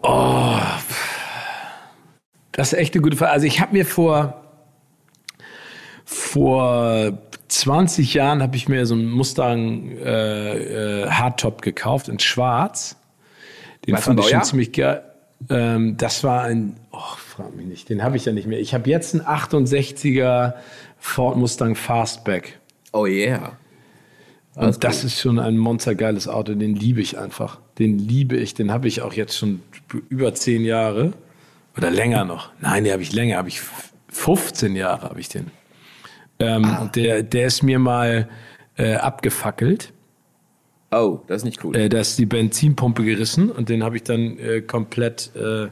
Oh, 0.02 0.56
das 2.52 2.72
ist 2.72 2.78
echt 2.78 2.94
eine 2.94 3.02
gute 3.02 3.16
Frage. 3.16 3.32
Also 3.32 3.46
ich 3.46 3.60
habe 3.60 3.72
mir 3.72 3.84
vor, 3.84 4.42
vor 6.10 7.18
20 7.46 8.14
Jahren 8.14 8.42
habe 8.42 8.56
ich 8.56 8.68
mir 8.68 8.84
so 8.84 8.94
einen 8.94 9.08
Mustang 9.08 9.96
äh, 9.98 11.02
äh, 11.04 11.08
Hardtop 11.08 11.62
gekauft 11.62 12.08
in 12.08 12.18
Schwarz. 12.18 12.96
Den 13.86 13.94
Was 13.94 14.04
fand 14.04 14.18
ich 14.18 14.26
schon 14.26 14.42
ziemlich 14.42 14.72
geil. 14.72 15.04
Ähm, 15.48 15.96
das 15.96 16.24
war 16.24 16.42
ein, 16.42 16.74
oh, 16.90 16.98
frag 17.16 17.54
mich 17.54 17.66
nicht, 17.66 17.88
den 17.88 18.02
habe 18.02 18.16
ich 18.16 18.24
ja 18.24 18.32
nicht 18.32 18.48
mehr. 18.48 18.58
Ich 18.58 18.74
habe 18.74 18.90
jetzt 18.90 19.14
einen 19.14 19.24
68er 19.24 20.54
Ford 20.98 21.36
Mustang 21.36 21.76
Fastback. 21.76 22.58
Oh 22.92 23.06
yeah. 23.06 23.52
Alles 24.56 24.76
Und 24.76 24.84
das 24.84 24.96
gut. 24.96 25.04
ist 25.04 25.20
schon 25.20 25.38
ein 25.38 25.56
monstergeiles 25.56 26.26
Auto, 26.26 26.54
den 26.54 26.74
liebe 26.74 27.00
ich 27.00 27.18
einfach. 27.18 27.60
Den 27.78 28.00
liebe 28.00 28.36
ich, 28.36 28.52
den 28.54 28.72
habe 28.72 28.88
ich 28.88 29.00
auch 29.00 29.12
jetzt 29.12 29.38
schon 29.38 29.62
über 30.08 30.34
zehn 30.34 30.64
Jahre 30.64 31.12
oder 31.76 31.92
länger 31.92 32.24
noch. 32.24 32.50
Nein, 32.60 32.82
den 32.82 32.92
habe 32.92 33.02
ich 33.02 33.12
länger, 33.12 33.36
habe 33.36 33.48
ich 33.48 33.60
15 34.08 34.74
Jahre 34.74 35.08
habe 35.08 35.20
ich 35.20 35.28
den. 35.28 35.52
Ähm, 36.40 36.64
ah. 36.64 36.90
Der, 36.94 37.22
der 37.22 37.46
ist 37.46 37.62
mir 37.62 37.78
mal 37.78 38.28
äh, 38.76 38.94
abgefackelt. 38.94 39.92
Oh, 40.90 41.20
das 41.28 41.38
ist 41.38 41.44
nicht 41.44 41.64
cool. 41.64 41.76
Äh, 41.76 41.88
da 41.88 42.00
ist 42.00 42.18
die 42.18 42.26
Benzinpumpe 42.26 43.04
gerissen 43.04 43.50
und 43.50 43.68
den 43.68 43.84
habe 43.84 43.96
ich 43.96 44.02
dann 44.02 44.38
äh, 44.38 44.60
komplett 44.60 45.30
äh, 45.36 45.64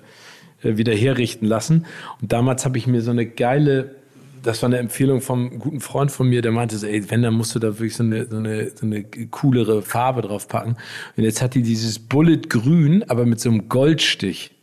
äh, 0.63 0.77
wieder 0.77 0.95
herrichten 0.95 1.47
lassen. 1.47 1.87
Und 2.21 2.33
damals 2.33 2.65
habe 2.65 2.79
ich 2.79 2.87
mir 2.87 3.03
so 3.03 3.11
eine 3.11 3.27
geile, 3.27 3.97
das 4.43 4.63
war 4.63 4.69
eine 4.69 4.79
Empfehlung 4.79 5.21
vom 5.21 5.59
guten 5.59 5.81
Freund 5.81 6.13
von 6.13 6.29
mir, 6.29 6.43
der 6.43 6.53
meinte 6.53 6.79
so, 6.79 6.87
ey, 6.87 7.11
wenn, 7.11 7.23
dann 7.23 7.35
musst 7.35 7.55
du 7.55 7.59
da 7.59 7.69
wirklich 7.69 7.97
so 7.97 8.05
eine, 8.05 8.27
so 8.27 8.37
eine, 8.37 8.71
so 8.71 8.87
eine 8.87 9.05
coolere 9.05 9.83
Farbe 9.83 10.23
drauf 10.23 10.47
packen. 10.47 10.77
Und 11.17 11.25
jetzt 11.25 11.43
hat 11.43 11.55
die 11.55 11.63
dieses 11.63 11.99
Bullet 11.99 12.43
Grün, 12.49 13.05
aber 13.09 13.27
mit 13.27 13.41
so 13.41 13.51
einem 13.51 13.69
Goldstich. 13.69 14.55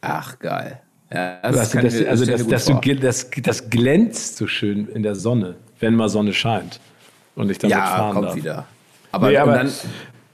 Ach, 0.00 0.38
geil. 0.40 0.80
Ja, 1.12 1.38
das, 1.42 1.76
also 1.76 2.24
das, 2.24 2.46
das, 2.46 2.64
du, 2.64 2.94
das, 2.96 3.30
das 3.42 3.70
glänzt 3.70 4.36
so 4.36 4.46
schön 4.46 4.88
in 4.88 5.02
der 5.02 5.14
Sonne, 5.14 5.56
wenn 5.78 5.94
mal 5.94 6.08
Sonne 6.08 6.32
scheint. 6.32 6.80
Und 7.34 7.50
ich 7.50 7.58
damit 7.58 7.76
ja, 7.76 7.86
fahren 7.86 8.14
kommt 8.14 8.28
darf. 8.28 8.36
wieder. 8.36 8.66
Aber, 9.10 9.28
nee, 9.28 9.36
aber 9.36 9.52
dann, 9.52 9.72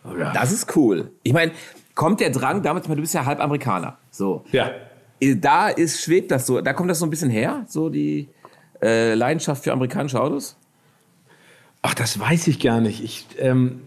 oh 0.05 0.16
ja. 0.16 0.33
das 0.33 0.53
ist 0.53 0.76
cool. 0.76 1.11
Ich 1.22 1.33
meine, 1.33 1.53
kommt 1.95 2.20
der 2.20 2.31
Drang, 2.31 2.62
damals, 2.62 2.87
du 2.87 2.95
bist 2.95 3.14
ja 3.14 3.24
halb 3.24 3.41
Amerikaner. 3.41 3.99
So. 4.11 4.45
Ja. 4.53 4.70
Da 5.20 5.68
ist, 5.68 6.01
schwebt 6.01 6.31
das 6.31 6.47
so, 6.47 6.61
da 6.61 6.72
kommt 6.72 6.91
das 6.91 7.01
so 7.01 7.07
ein 7.07 7.11
bisschen 7.11 7.31
her, 7.31 7.64
so 7.66 7.89
die 7.89 8.29
äh, 8.81 9.14
Leidenschaft 9.14 9.64
für 9.64 9.72
amerikanische 9.72 10.20
Autos? 10.20 10.57
Ach, 11.83 11.95
das 11.95 12.18
weiß 12.18 12.47
ich 12.49 12.61
gar 12.61 12.81
nicht. 12.81 13.03
Ich, 13.03 13.26
ähm, 13.39 13.83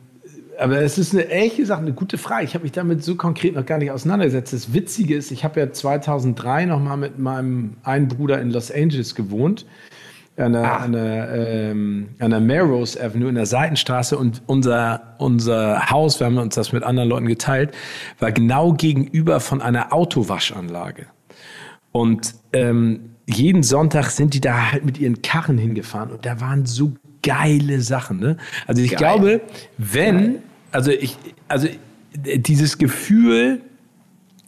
aber 0.61 0.79
es 0.81 0.99
ist 0.99 1.13
eine 1.13 1.23
ehrlich 1.23 1.57
gesagt 1.57 1.81
eine 1.81 1.93
gute 1.93 2.19
Frage. 2.19 2.45
Ich 2.45 2.53
habe 2.53 2.63
mich 2.63 2.71
damit 2.71 3.03
so 3.03 3.15
konkret 3.15 3.55
noch 3.55 3.65
gar 3.65 3.79
nicht 3.79 3.89
auseinandergesetzt. 3.89 4.53
Das 4.53 4.73
Witzige 4.73 5.15
ist, 5.15 5.31
ich 5.31 5.43
habe 5.43 5.59
ja 5.59 5.71
2003 5.71 6.65
noch 6.65 6.79
mal 6.79 6.97
mit 6.97 7.17
meinem 7.17 7.77
einen 7.81 8.07
Bruder 8.07 8.39
in 8.39 8.51
Los 8.51 8.71
Angeles 8.71 9.15
gewohnt, 9.15 9.65
an 10.37 10.53
der, 10.53 10.71
ah. 10.71 10.77
an 10.77 10.91
der, 10.91 11.29
ähm, 11.31 12.09
an 12.19 12.29
der 12.29 12.41
Melrose 12.41 13.03
Avenue 13.03 13.29
in 13.29 13.35
der 13.35 13.47
Seitenstraße 13.47 14.15
und 14.15 14.43
unser, 14.45 15.15
unser 15.17 15.89
Haus, 15.89 16.19
wir 16.19 16.27
haben 16.27 16.37
uns 16.37 16.53
das 16.53 16.71
mit 16.73 16.83
anderen 16.83 17.09
Leuten 17.09 17.27
geteilt, 17.27 17.73
war 18.19 18.31
genau 18.31 18.73
gegenüber 18.73 19.39
von 19.39 19.63
einer 19.63 19.91
Autowaschanlage. 19.91 21.07
Und 21.91 22.35
ähm, 22.53 23.15
jeden 23.27 23.63
Sonntag 23.63 24.11
sind 24.11 24.35
die 24.35 24.41
da 24.41 24.71
halt 24.71 24.85
mit 24.85 24.99
ihren 24.99 25.23
Karren 25.23 25.57
hingefahren 25.57 26.11
und 26.11 26.23
da 26.23 26.39
waren 26.39 26.67
so 26.67 26.93
geile 27.23 27.81
Sachen. 27.81 28.19
Ne? 28.19 28.37
Also 28.67 28.81
ich 28.83 28.91
Geil. 28.91 28.97
glaube, 28.99 29.41
wenn 29.77 30.33
Geil 30.33 30.41
also 30.71 30.91
ich, 30.91 31.17
also 31.47 31.67
dieses 32.13 32.77
Gefühl 32.77 33.61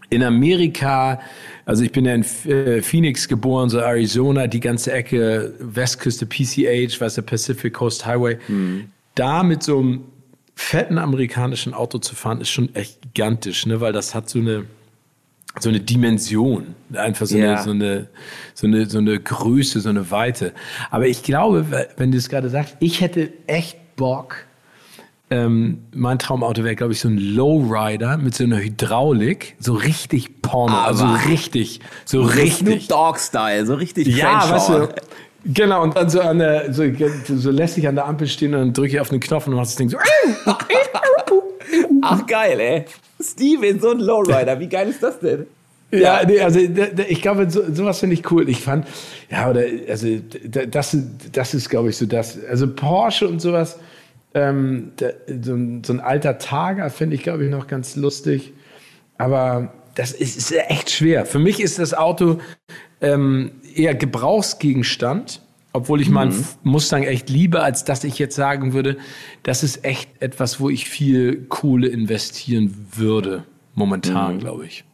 in 0.10 0.24
Amerika, 0.24 1.20
also 1.66 1.84
ich 1.84 1.92
bin 1.92 2.06
ja 2.06 2.14
in 2.14 2.24
äh, 2.46 2.82
Phoenix 2.82 3.28
geboren, 3.28 3.70
so 3.70 3.80
Arizona, 3.80 4.48
die 4.48 4.60
ganze 4.60 4.92
Ecke, 4.92 5.54
Westküste, 5.60 6.26
PCH, 6.26 7.02
was 7.02 7.16
der 7.16 7.24
Pacific 7.24 7.74
Coast 7.74 8.06
Highway, 8.06 8.38
mhm. 8.48 8.90
da 9.16 9.44
mit 9.44 9.64
so 9.64 9.80
einem 9.80 10.04
fetten 10.56 10.98
amerikanischen 10.98 11.74
Auto 11.74 11.98
zu 11.98 12.16
fahren, 12.16 12.42
ist 12.42 12.50
schon 12.50 12.74
echt 12.76 13.02
gigantisch, 13.02 13.66
ne? 13.66 13.82
weil 13.82 13.92
das 13.92 14.14
hat 14.14 14.30
so 14.30 14.40
eine, 14.40 14.66
so 15.60 15.70
eine 15.70 15.80
Dimension, 15.80 16.76
einfach 16.94 17.26
so, 17.26 17.38
yeah. 17.38 17.54
eine, 17.54 17.64
so, 17.64 17.72
eine, 17.72 18.10
so, 18.54 18.68
eine, 18.68 18.86
so 18.88 18.98
eine 19.00 19.20
Größe, 19.20 19.80
so 19.80 19.90
eine 19.90 20.12
Weite. 20.12 20.54
Aber 20.92 21.08
ich 21.08 21.24
glaube, 21.24 21.88
wenn 21.98 22.12
du 22.12 22.18
es 22.18 22.30
gerade 22.30 22.50
sagst, 22.50 22.76
ich 22.80 23.02
hätte 23.02 23.34
echt 23.48 23.96
Bock, 23.96 24.46
ähm, 25.30 25.80
mein 25.94 26.20
Traumauto 26.20 26.64
wäre, 26.64 26.76
glaube 26.76 26.94
ich, 26.94 27.00
so 27.00 27.08
ein 27.08 27.18
Lowrider 27.18 28.18
mit 28.18 28.36
so 28.36 28.44
einer 28.44 28.60
Hydraulik, 28.60 29.56
so 29.60 29.74
richtig 29.74 30.42
Porno, 30.42 30.76
Aber 30.76 30.88
also 30.88 31.06
richtig, 31.30 31.80
so 32.06 32.22
richtig. 32.22 32.88
Dog-Style, 32.88 33.66
so 33.66 33.76
richtig 33.76 34.08
Ja, 34.08 34.50
weißt 34.50 34.70
du, 34.70 34.90
genau, 35.46 35.84
und 35.84 35.96
dann 35.96 36.10
so 36.10 36.22
an 36.22 36.40
der, 36.40 36.74
so, 36.74 36.84
so 37.36 37.52
lässt 37.52 37.76
sich 37.76 37.88
an 37.88 37.96
der 37.96 38.06
Ampel 38.06 38.28
stehen 38.28 38.54
und 38.54 38.60
dann 38.60 38.74
drücke 38.74 38.90
ich 38.90 39.00
auf 39.00 39.10
den 39.10 39.20
Knopf 39.20 39.48
und 39.48 39.56
machst 39.56 39.72
das 39.72 39.78
Ding 39.78 39.90
so. 39.90 39.98
Ach, 42.02 42.26
geil, 42.28 42.60
ey. 42.60 42.86
Steven, 43.22 43.80
so 43.80 43.92
ein 43.92 44.00
Lowrider, 44.00 44.60
wie 44.60 44.68
geil 44.68 44.90
ist 44.90 45.02
das 45.02 45.20
denn? 45.20 45.48
Ja, 45.92 46.24
nee, 46.26 46.42
also 46.42 46.60
ich 46.60 47.22
glaube, 47.22 47.50
so, 47.50 47.62
sowas 47.72 48.00
finde 48.00 48.16
ich 48.16 48.30
cool. 48.32 48.50
Ich 48.50 48.62
fand, 48.62 48.88
ja, 49.30 49.50
oder 49.50 49.62
also 49.88 50.08
das, 50.48 50.98
das 51.32 51.54
ist, 51.54 51.70
glaube 51.70 51.90
ich, 51.90 51.98
so 51.98 52.06
das. 52.08 52.38
Also 52.50 52.68
Porsche 52.68 53.28
und 53.28 53.40
sowas, 53.40 53.78
ähm, 54.34 54.92
der, 55.00 55.16
so, 55.42 55.54
ein, 55.54 55.84
so, 55.84 55.94
ein, 55.94 56.00
alter 56.00 56.38
Tager 56.38 56.90
finde 56.90 57.16
ich, 57.16 57.24
glaube 57.24 57.46
ich, 57.46 57.52
noch 57.52 57.68
ganz 57.68 57.96
lustig. 57.96 58.54
Aber 59.18 59.74
das 59.96 60.12
ist, 60.12 60.38
ist, 60.38 60.52
echt 60.52 60.90
schwer. 60.90 61.26
Für 61.26 61.40
mich 61.40 61.60
ist 61.62 61.80
das 61.80 61.94
Auto 61.94 62.40
ähm, 63.02 63.52
eher 63.76 63.96
Gebrauchsgegenstand, 63.96 65.42
obwohl 65.72 66.02
ich 66.02 66.08
mhm. 66.08 66.14
meinen 66.14 66.46
Mustang 66.64 67.04
echt 67.04 67.30
liebe, 67.30 67.62
als 67.62 67.84
dass 67.84 68.04
ich 68.04 68.18
jetzt 68.20 68.36
sagen 68.36 68.74
würde, 68.74 68.98
das 69.44 69.64
ist 69.64 69.86
echt 69.86 70.10
etwas, 70.22 70.60
wo 70.60 70.70
ich 70.70 70.90
viel 70.90 71.46
Kohle 71.46 71.88
investieren 71.88 72.88
würde. 72.92 73.44
Momentan, 73.76 74.36
mhm. 74.36 74.40
glaube 74.40 74.66
ich. 74.66 74.86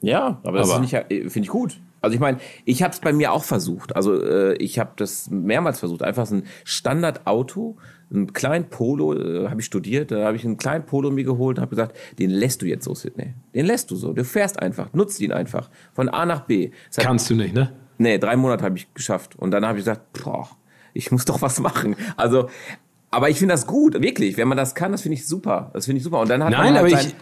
Ja, 0.00 0.38
aber 0.42 0.58
das 0.58 0.70
äh, 0.92 1.28
finde 1.30 1.40
ich 1.40 1.48
gut. 1.48 1.78
Also 2.02 2.14
ich 2.14 2.20
meine, 2.20 2.38
ich 2.66 2.82
habe 2.82 2.92
es 2.92 3.00
bei 3.00 3.14
mir 3.14 3.32
auch 3.32 3.44
versucht. 3.44 3.96
Also 3.96 4.22
äh, 4.22 4.54
ich 4.56 4.78
habe 4.78 4.92
das 4.96 5.30
mehrmals 5.30 5.78
versucht. 5.78 6.02
Einfach 6.02 6.26
so 6.26 6.36
ein 6.36 6.42
Standardauto 6.64 7.78
einen 8.12 8.32
kleinen 8.32 8.68
Polo, 8.68 9.14
äh, 9.14 9.48
habe 9.48 9.60
ich 9.60 9.66
studiert, 9.66 10.10
da 10.10 10.24
habe 10.24 10.36
ich 10.36 10.44
einen 10.44 10.56
kleinen 10.56 10.86
Polo 10.86 11.10
mir 11.10 11.24
geholt 11.24 11.58
und 11.58 11.62
habe 11.62 11.70
gesagt, 11.70 11.96
den 12.18 12.30
lässt 12.30 12.62
du 12.62 12.66
jetzt 12.66 12.84
so, 12.84 12.94
Sidney. 12.94 13.34
Den 13.54 13.66
lässt 13.66 13.90
du 13.90 13.96
so. 13.96 14.12
Du 14.12 14.24
fährst 14.24 14.60
einfach, 14.60 14.92
nutzt 14.92 15.20
ihn 15.20 15.32
einfach. 15.32 15.70
Von 15.92 16.08
A 16.08 16.26
nach 16.26 16.40
B. 16.42 16.70
Das 16.88 17.04
Kannst 17.04 17.30
du 17.30 17.34
nicht, 17.34 17.54
ne? 17.54 17.72
Nee, 17.98 18.18
drei 18.18 18.36
Monate 18.36 18.64
habe 18.64 18.76
ich 18.76 18.92
geschafft. 18.94 19.36
Und 19.36 19.50
dann 19.50 19.64
habe 19.66 19.78
ich 19.78 19.84
gesagt, 19.84 20.24
boah, 20.24 20.48
ich 20.92 21.10
muss 21.12 21.24
doch 21.24 21.42
was 21.42 21.60
machen. 21.60 21.96
Also, 22.16 22.48
aber 23.10 23.30
ich 23.30 23.38
finde 23.38 23.54
das 23.54 23.66
gut, 23.66 24.00
wirklich. 24.00 24.36
Wenn 24.36 24.48
man 24.48 24.58
das 24.58 24.74
kann, 24.74 24.92
das 24.92 25.02
finde 25.02 25.14
ich 25.14 25.26
super. 25.26 25.70
Das 25.72 25.86
finde 25.86 25.98
ich 25.98 26.04
super. 26.04 26.20
Und 26.20 26.28
dann 26.28 26.42
hat 26.42 26.50
Nein, 26.50 26.72
man 26.72 26.74
halt 26.74 26.78
aber 26.78 26.90
sein, 26.90 27.06
ich, 27.08 27.14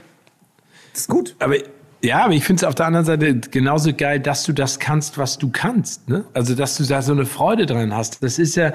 das 0.93 1.03
ist 1.03 1.09
gut. 1.09 1.37
Aber 1.39 1.57
ja, 2.05 2.25
aber 2.25 2.35
ich 2.35 2.45
finde 2.45 2.61
es 2.61 2.65
auf 2.65 2.75
der 2.75 2.87
anderen 2.87 3.07
Seite 3.07 3.39
genauso 3.39 3.93
geil, 3.95 4.19
dass 4.19 4.43
du 4.43 4.53
das 4.53 4.81
kannst, 4.81 5.19
was 5.19 5.39
du 5.39 5.51
kannst. 5.51 6.09
Ne? 6.09 6.25
Also, 6.35 6.57
dass 6.57 6.77
du 6.77 6.85
da 6.85 7.01
so 7.01 7.13
eine 7.13 7.27
Freude 7.27 7.65
dran 7.65 7.95
hast. 7.95 8.25
Das 8.25 8.41
ist 8.41 8.57
ja, 8.57 8.73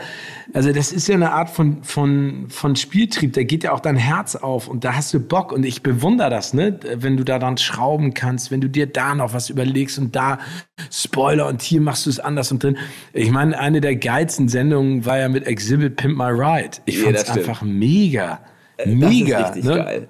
also 0.54 0.72
das 0.72 0.94
ist 0.94 1.10
ja 1.10 1.16
eine 1.16 1.34
Art 1.34 1.50
von, 1.50 1.84
von, 1.84 2.46
von 2.48 2.78
Spieltrieb. 2.78 3.34
Da 3.34 3.44
geht 3.44 3.66
ja 3.66 3.74
auch 3.74 3.82
dein 3.82 3.98
Herz 3.98 4.38
auf 4.38 4.70
und 4.70 4.86
da 4.86 4.96
hast 4.96 5.14
du 5.14 5.20
Bock. 5.20 5.52
Und 5.52 5.66
ich 5.66 5.84
bewundere 5.84 6.30
das, 6.30 6.54
ne? 6.54 6.80
wenn 6.96 7.18
du 7.18 7.26
da 7.26 7.38
dann 7.38 7.58
schrauben 7.58 8.14
kannst, 8.14 8.50
wenn 8.50 8.62
du 8.62 8.70
dir 8.70 8.88
da 8.88 9.14
noch 9.14 9.34
was 9.34 9.50
überlegst 9.50 10.00
und 10.00 10.16
da 10.16 10.40
Spoiler 10.90 11.48
und 11.48 11.62
hier 11.62 11.82
machst 11.82 12.06
du 12.06 12.10
es 12.10 12.22
anders 12.22 12.50
und 12.54 12.64
drin. 12.64 12.78
Ich 13.12 13.32
meine, 13.32 13.60
eine 13.60 13.82
der 13.82 13.98
geilsten 13.98 14.48
Sendungen 14.48 15.06
war 15.06 15.18
ja 15.18 15.28
mit 15.28 15.46
Exhibit 15.46 15.98
Pimp 15.98 16.18
My 16.18 16.30
Ride. 16.30 16.78
Ich 16.86 17.00
fand 17.00 17.18
es 17.18 17.30
einfach 17.30 17.62
mega. 17.62 18.40
Mega. 18.86 19.40
Das 19.40 19.50
ist 19.50 19.56
richtig 19.58 19.64
ne? 19.66 19.84
geil. 19.84 20.08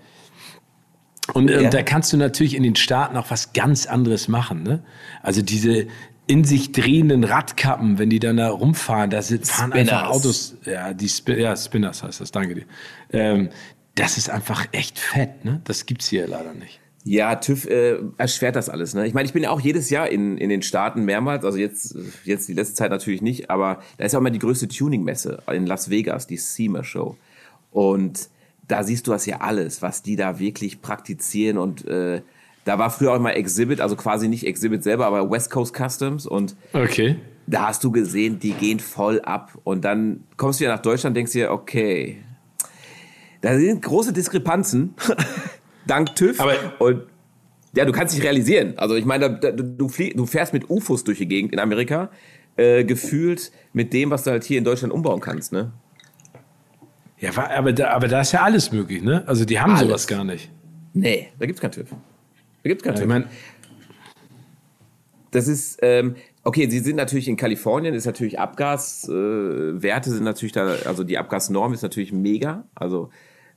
Und 1.38 1.52
ähm, 1.52 1.64
ja. 1.64 1.70
da 1.70 1.84
kannst 1.84 2.12
du 2.12 2.18
natürlich 2.18 2.56
in 2.56 2.64
den 2.64 2.76
Staaten 2.76 3.16
auch 3.16 3.30
was 3.30 3.54
ganz 3.54 3.86
anderes 3.86 4.28
machen. 4.28 4.64
Ne? 4.64 4.84
Also 5.22 5.42
diese 5.42 5.88
in 6.26 6.44
sich 6.44 6.72
drehenden 6.72 7.24
Radkappen, 7.24 8.00
wenn 8.00 8.10
die 8.10 8.20
dann 8.20 8.38
da 8.38 8.50
rumfahren, 8.50 9.10
da 9.10 9.22
sind, 9.22 9.48
fahren 9.48 9.72
einfach 9.72 10.10
Autos. 10.10 10.58
Ja, 10.66 10.94
die 10.94 11.06
Sp 11.08 11.40
ja, 11.40 11.56
Spinners 11.56 12.04
heißt 12.04 12.20
das, 12.20 12.32
danke 12.32 12.56
dir. 12.56 12.66
Ähm, 13.14 13.50
das 13.96 14.18
ist 14.18 14.30
einfach 14.30 14.68
echt 14.74 15.00
fett, 15.00 15.46
ne? 15.46 15.62
Das 15.64 15.86
gibt's 15.86 16.08
hier 16.08 16.28
leider 16.28 16.54
nicht. 16.54 16.80
Ja, 17.04 17.36
TÜV 17.36 17.68
äh, 17.68 18.00
erschwert 18.18 18.58
das 18.58 18.68
alles. 18.68 18.94
Ne? 18.94 19.08
Ich 19.08 19.14
meine, 19.14 19.26
ich 19.26 19.34
bin 19.34 19.44
ja 19.44 19.52
auch 19.52 19.62
jedes 19.62 19.90
Jahr 19.90 20.10
in, 20.10 20.38
in 20.38 20.50
den 20.50 20.62
Staaten 20.62 21.06
mehrmals, 21.06 21.46
also 21.46 21.58
jetzt, 21.58 21.96
jetzt 22.26 22.50
die 22.50 22.54
letzte 22.54 22.76
Zeit 22.76 22.92
natürlich 22.92 23.22
nicht, 23.22 23.50
aber 23.50 23.82
da 23.98 24.04
ist 24.04 24.12
ja 24.12 24.20
auch 24.20 24.22
immer 24.22 24.30
die 24.30 24.40
größte 24.40 24.68
Tuning-Messe 24.68 25.42
in 25.54 25.66
Las 25.66 25.90
Vegas, 25.90 26.28
die 26.28 26.36
SEMA 26.36 26.84
Show. 26.84 27.16
Und 27.72 28.28
da 28.68 28.84
siehst 28.84 29.08
du 29.08 29.12
das 29.12 29.26
ja 29.26 29.42
alles, 29.42 29.82
was 29.82 30.02
die 30.02 30.16
da 30.16 30.40
wirklich 30.40 30.82
praktizieren 30.82 31.58
und 31.58 31.88
äh, 31.88 32.22
da 32.66 32.78
war 32.78 32.90
früher 32.90 33.14
auch 33.14 33.20
mal 33.20 33.32
Exhibit, 33.32 33.80
also 33.80 33.96
quasi 33.96 34.28
nicht 34.28 34.46
Exhibit 34.46 34.84
selber, 34.84 35.06
aber 35.06 35.30
West 35.32 35.50
Coast 35.50 35.76
Customs 35.76 36.26
und 36.26 36.56
okay. 36.74 37.18
da 37.46 37.68
hast 37.68 37.84
du 37.84 37.92
gesehen, 37.92 38.40
die 38.40 38.52
gehen 38.52 38.80
voll 38.80 39.22
ab 39.22 39.58
und 39.64 39.86
dann 39.86 40.24
kommst 40.36 40.60
du 40.60 40.66
ja 40.66 40.72
nach 40.72 40.82
Deutschland, 40.82 41.16
denkst 41.16 41.32
dir, 41.32 41.52
okay, 41.52 42.18
da 43.42 43.58
sind 43.58 43.82
große 43.82 44.12
Diskrepanzen 44.12 44.96
dank 45.88 46.16
TÜV 46.16 46.40
aber 46.40 46.56
und 46.80 47.04
ja, 47.74 47.86
du 47.86 47.92
kannst 47.92 48.16
dich 48.16 48.24
realisieren. 48.24 48.74
Also 48.78 48.96
ich 48.96 49.06
meine, 49.06 49.30
du, 49.30 49.64
du, 49.64 49.88
du 49.88 50.26
fährst 50.26 50.52
mit 50.52 50.70
UFOs 50.70 51.04
durch 51.04 51.20
die 51.20 51.28
Gegend 51.28 51.54
in 51.54 51.60
Amerika, 51.60 52.10
äh, 52.56 52.84
gefühlt 52.84 53.52
mit 53.72 53.94
dem, 53.94 54.10
was 54.10 54.24
du 54.24 54.32
halt 54.32 54.44
hier 54.44 54.58
in 54.58 54.64
Deutschland 54.64 54.92
umbauen 54.92 55.20
kannst, 55.20 55.52
ne? 55.52 55.72
Ja, 57.20 57.32
aber 57.36 57.74
da, 57.74 57.90
aber 57.90 58.08
da 58.08 58.22
ist 58.22 58.32
ja 58.32 58.44
alles 58.44 58.72
möglich, 58.72 59.02
ne? 59.02 59.24
Also 59.28 59.44
die 59.44 59.60
haben 59.60 59.72
alles. 59.72 59.88
sowas 59.88 60.08
gar 60.08 60.24
nicht. 60.24 60.52
Nee, 60.94 61.30
da 61.40 61.46
gibt's 61.46 61.62
kein 61.62 61.72
TÜV. 61.72 61.90
Da 61.90 62.70
gibt 62.70 62.82
es 62.82 62.84
keinen 62.84 62.96
ja, 62.96 63.02
TÜV. 63.02 63.04
Ich 63.04 63.08
mein, 63.08 63.26
das 65.32 65.48
ist, 65.48 65.80
ähm, 65.82 66.16
okay, 66.44 66.70
sie 66.70 66.80
sind 66.80 66.96
natürlich 66.96 67.28
in 67.28 67.38
Kalifornien, 67.38 67.94
ist 67.94 68.06
natürlich 68.06 68.40
Abgaswerte 68.40 70.10
äh, 70.10 70.14
sind 70.14 70.24
natürlich 70.24 70.54
da, 70.54 70.76
also 70.86 71.04
die 71.04 71.18
Abgasnorm 71.18 71.74
ist 71.74 71.82
natürlich 71.82 72.14
mega. 72.14 72.66
Also 72.76 73.10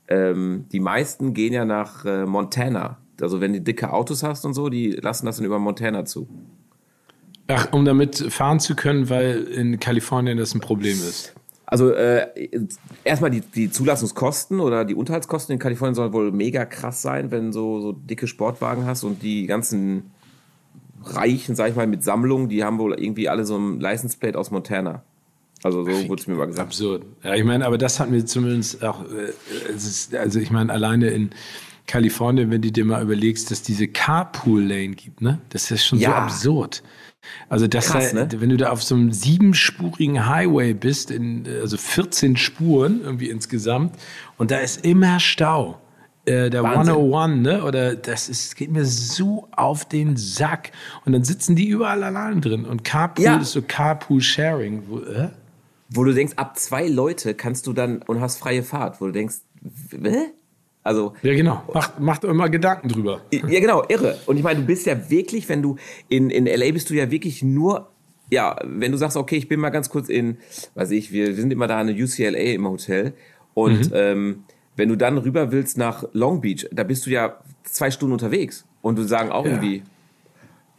ähm, 0.07 0.65
die 0.71 0.79
meisten 0.79 1.33
gehen 1.33 1.53
ja 1.53 1.65
nach 1.65 2.05
äh, 2.05 2.25
Montana. 2.25 2.97
Also 3.21 3.41
wenn 3.41 3.53
du 3.53 3.61
dicke 3.61 3.93
Autos 3.93 4.23
hast 4.23 4.45
und 4.45 4.53
so, 4.53 4.69
die 4.69 4.91
lassen 4.91 5.25
das 5.25 5.37
dann 5.37 5.45
über 5.45 5.59
Montana 5.59 6.05
zu. 6.05 6.27
Ach, 7.47 7.71
um 7.71 7.85
damit 7.85 8.17
fahren 8.29 8.59
zu 8.59 8.75
können, 8.75 9.09
weil 9.09 9.43
in 9.43 9.79
Kalifornien 9.79 10.37
das 10.37 10.53
ein 10.55 10.61
Problem 10.61 10.97
ist. 10.97 11.33
Also 11.71 11.89
äh, 11.93 12.27
erstmal 13.05 13.31
die, 13.31 13.39
die 13.39 13.71
Zulassungskosten 13.71 14.59
oder 14.59 14.83
die 14.83 14.93
Unterhaltskosten 14.93 15.53
in 15.53 15.59
Kalifornien 15.59 15.95
sollen 15.95 16.11
wohl 16.11 16.33
mega 16.33 16.65
krass 16.65 17.01
sein, 17.01 17.31
wenn 17.31 17.45
du 17.45 17.51
so, 17.53 17.79
so 17.79 17.91
dicke 17.93 18.27
Sportwagen 18.27 18.85
hast 18.85 19.05
und 19.05 19.23
die 19.23 19.45
ganzen 19.45 20.11
Reichen, 21.05 21.55
sag 21.55 21.69
ich 21.69 21.75
mal, 21.77 21.87
mit 21.87 22.03
Sammlungen, 22.03 22.49
die 22.49 22.65
haben 22.65 22.77
wohl 22.77 22.93
irgendwie 22.99 23.29
alle 23.29 23.45
so 23.45 23.57
ein 23.57 23.79
License 23.79 24.17
Plate 24.17 24.37
aus 24.37 24.51
Montana. 24.51 25.03
Also 25.63 25.85
so 25.85 26.09
wurde 26.09 26.21
es 26.21 26.27
mir 26.27 26.35
mal 26.35 26.47
gesagt. 26.47 26.67
Absurd. 26.67 27.05
Ja, 27.23 27.35
ich 27.35 27.45
meine, 27.45 27.65
aber 27.65 27.77
das 27.77 28.01
hat 28.01 28.11
mir 28.11 28.25
zumindest 28.25 28.83
auch, 28.83 29.05
äh, 29.05 29.31
ist, 29.73 30.13
also 30.13 30.41
ich 30.41 30.51
meine, 30.51 30.73
alleine 30.73 31.07
in 31.11 31.29
Kalifornien, 31.87 32.51
wenn 32.51 32.61
du 32.61 32.69
dir 32.69 32.83
mal 32.83 33.01
überlegst, 33.01 33.49
dass 33.49 33.61
diese 33.61 33.87
Carpool-Lane 33.87 34.95
gibt, 34.95 35.21
ne? 35.21 35.39
Das 35.47 35.71
ist 35.71 35.85
schon 35.85 35.99
ja. 35.99 36.09
so 36.09 36.15
absurd. 36.15 36.83
Also, 37.49 37.67
dass 37.67 37.87
Krass, 37.87 38.11
da, 38.11 38.25
ne? 38.25 38.29
wenn 38.41 38.49
du 38.49 38.57
da 38.57 38.69
auf 38.69 38.83
so 38.83 38.95
einem 38.95 39.11
siebenspurigen 39.11 40.27
Highway 40.27 40.73
bist, 40.73 41.11
in, 41.11 41.45
also 41.61 41.77
14 41.77 42.37
Spuren 42.37 43.01
irgendwie 43.03 43.29
insgesamt, 43.29 43.95
und 44.37 44.51
da 44.51 44.57
ist 44.57 44.85
immer 44.85 45.19
Stau. 45.19 45.79
Äh, 46.25 46.51
der 46.51 46.61
Wahnsinn. 46.61 46.93
101, 46.93 47.41
ne? 47.41 47.63
Oder 47.63 47.95
das 47.95 48.29
ist, 48.29 48.55
geht 48.55 48.71
mir 48.71 48.85
so 48.85 49.47
auf 49.55 49.85
den 49.85 50.17
Sack. 50.17 50.71
Und 51.03 51.13
dann 51.13 51.23
sitzen 51.23 51.55
die 51.55 51.67
überall 51.67 52.03
allein 52.03 52.41
drin. 52.41 52.65
Und 52.65 52.83
Carpool 52.83 53.25
ja. 53.25 53.37
ist 53.37 53.53
so 53.53 53.61
Carpool-Sharing. 53.61 54.83
Wo, 54.87 54.99
äh? 54.99 55.29
wo 55.89 56.03
du 56.03 56.13
denkst, 56.13 56.33
ab 56.35 56.57
zwei 56.57 56.87
Leute 56.87 57.33
kannst 57.33 57.65
du 57.67 57.73
dann 57.73 58.01
und 58.03 58.21
hast 58.21 58.37
freie 58.37 58.63
Fahrt, 58.63 59.01
wo 59.01 59.07
du 59.07 59.11
denkst, 59.11 59.37
hä? 59.91 60.31
Also, 60.83 61.13
ja, 61.21 61.33
genau. 61.33 61.63
Macht, 61.73 61.99
macht 61.99 62.23
immer 62.23 62.49
Gedanken 62.49 62.87
drüber. 62.87 63.21
Ja, 63.31 63.59
genau, 63.59 63.83
irre. 63.87 64.17
Und 64.25 64.37
ich 64.37 64.43
meine, 64.43 64.61
du 64.61 64.65
bist 64.65 64.87
ja 64.87 65.09
wirklich, 65.09 65.47
wenn 65.47 65.61
du 65.61 65.75
in, 66.09 66.29
in 66.29 66.45
LA 66.45 66.71
bist 66.71 66.89
du 66.89 66.95
ja 66.95 67.11
wirklich 67.11 67.43
nur, 67.43 67.89
ja, 68.31 68.57
wenn 68.63 68.91
du 68.91 68.97
sagst, 68.97 69.15
okay, 69.15 69.35
ich 69.35 69.47
bin 69.47 69.59
mal 69.59 69.69
ganz 69.69 69.89
kurz 69.89 70.09
in, 70.09 70.37
weiß 70.73 70.91
ich, 70.91 71.11
wir, 71.11 71.27
wir 71.27 71.35
sind 71.35 71.51
immer 71.51 71.67
da 71.67 71.79
in 71.81 71.87
der 71.87 71.95
UCLA 71.95 72.53
im 72.53 72.67
Hotel 72.67 73.13
und 73.53 73.91
mhm. 73.91 73.95
ähm, 73.95 74.43
wenn 74.75 74.89
du 74.89 74.95
dann 74.95 75.17
rüber 75.17 75.51
willst 75.51 75.77
nach 75.77 76.05
Long 76.13 76.41
Beach, 76.41 76.67
da 76.71 76.83
bist 76.83 77.05
du 77.05 77.11
ja 77.11 77.37
zwei 77.63 77.91
Stunden 77.91 78.13
unterwegs 78.13 78.65
und 78.81 78.97
du 78.97 79.03
sagen 79.03 79.31
auch 79.31 79.45
ja. 79.45 79.51
irgendwie, 79.51 79.83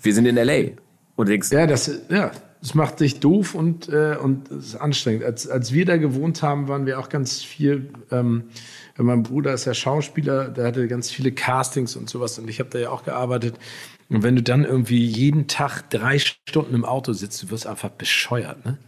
wir 0.01 0.15
sind 0.15 0.27
in 0.27 0.37
LA. 0.37 0.73
Und 1.15 1.29
denkst, 1.29 1.53
ja, 1.53 1.67
das, 1.67 2.01
ja, 2.09 2.33
es 2.63 2.75
macht 2.75 3.01
dich 3.01 3.19
doof 3.19 3.57
und, 3.57 3.89
äh, 3.89 4.17
und 4.23 4.51
es 4.51 4.69
ist 4.69 4.77
anstrengend. 4.77 5.25
Als, 5.25 5.49
als 5.49 5.73
wir 5.73 5.85
da 5.85 5.97
gewohnt 5.97 6.43
haben, 6.43 6.69
waren 6.69 6.87
wir 6.87 7.01
auch 7.01 7.09
ganz 7.09 7.43
viel. 7.43 7.91
Ähm, 8.13 8.45
mein 8.97 9.25
Bruder 9.25 9.53
ist 9.53 9.65
ja 9.65 9.75
Schauspieler, 9.75 10.49
der 10.49 10.67
hatte 10.67 10.87
ganz 10.87 11.11
viele 11.11 11.33
Castings 11.33 11.97
und 11.97 12.09
sowas 12.09 12.39
und 12.39 12.49
ich 12.49 12.61
habe 12.61 12.71
da 12.71 12.79
ja 12.79 12.91
auch 12.91 13.05
gearbeitet. 13.05 13.57
Und 14.09 14.23
wenn 14.23 14.37
du 14.37 14.43
dann 14.43 14.65
irgendwie 14.65 15.05
jeden 15.05 15.49
Tag 15.49 15.91
drei 15.91 16.21
Stunden 16.21 16.75
im 16.75 16.85
Auto 16.85 17.13
sitzt, 17.13 17.43
du 17.43 17.51
wirst 17.51 17.67
einfach 17.67 17.91
bescheuert, 17.91 18.65
ne? 18.65 18.79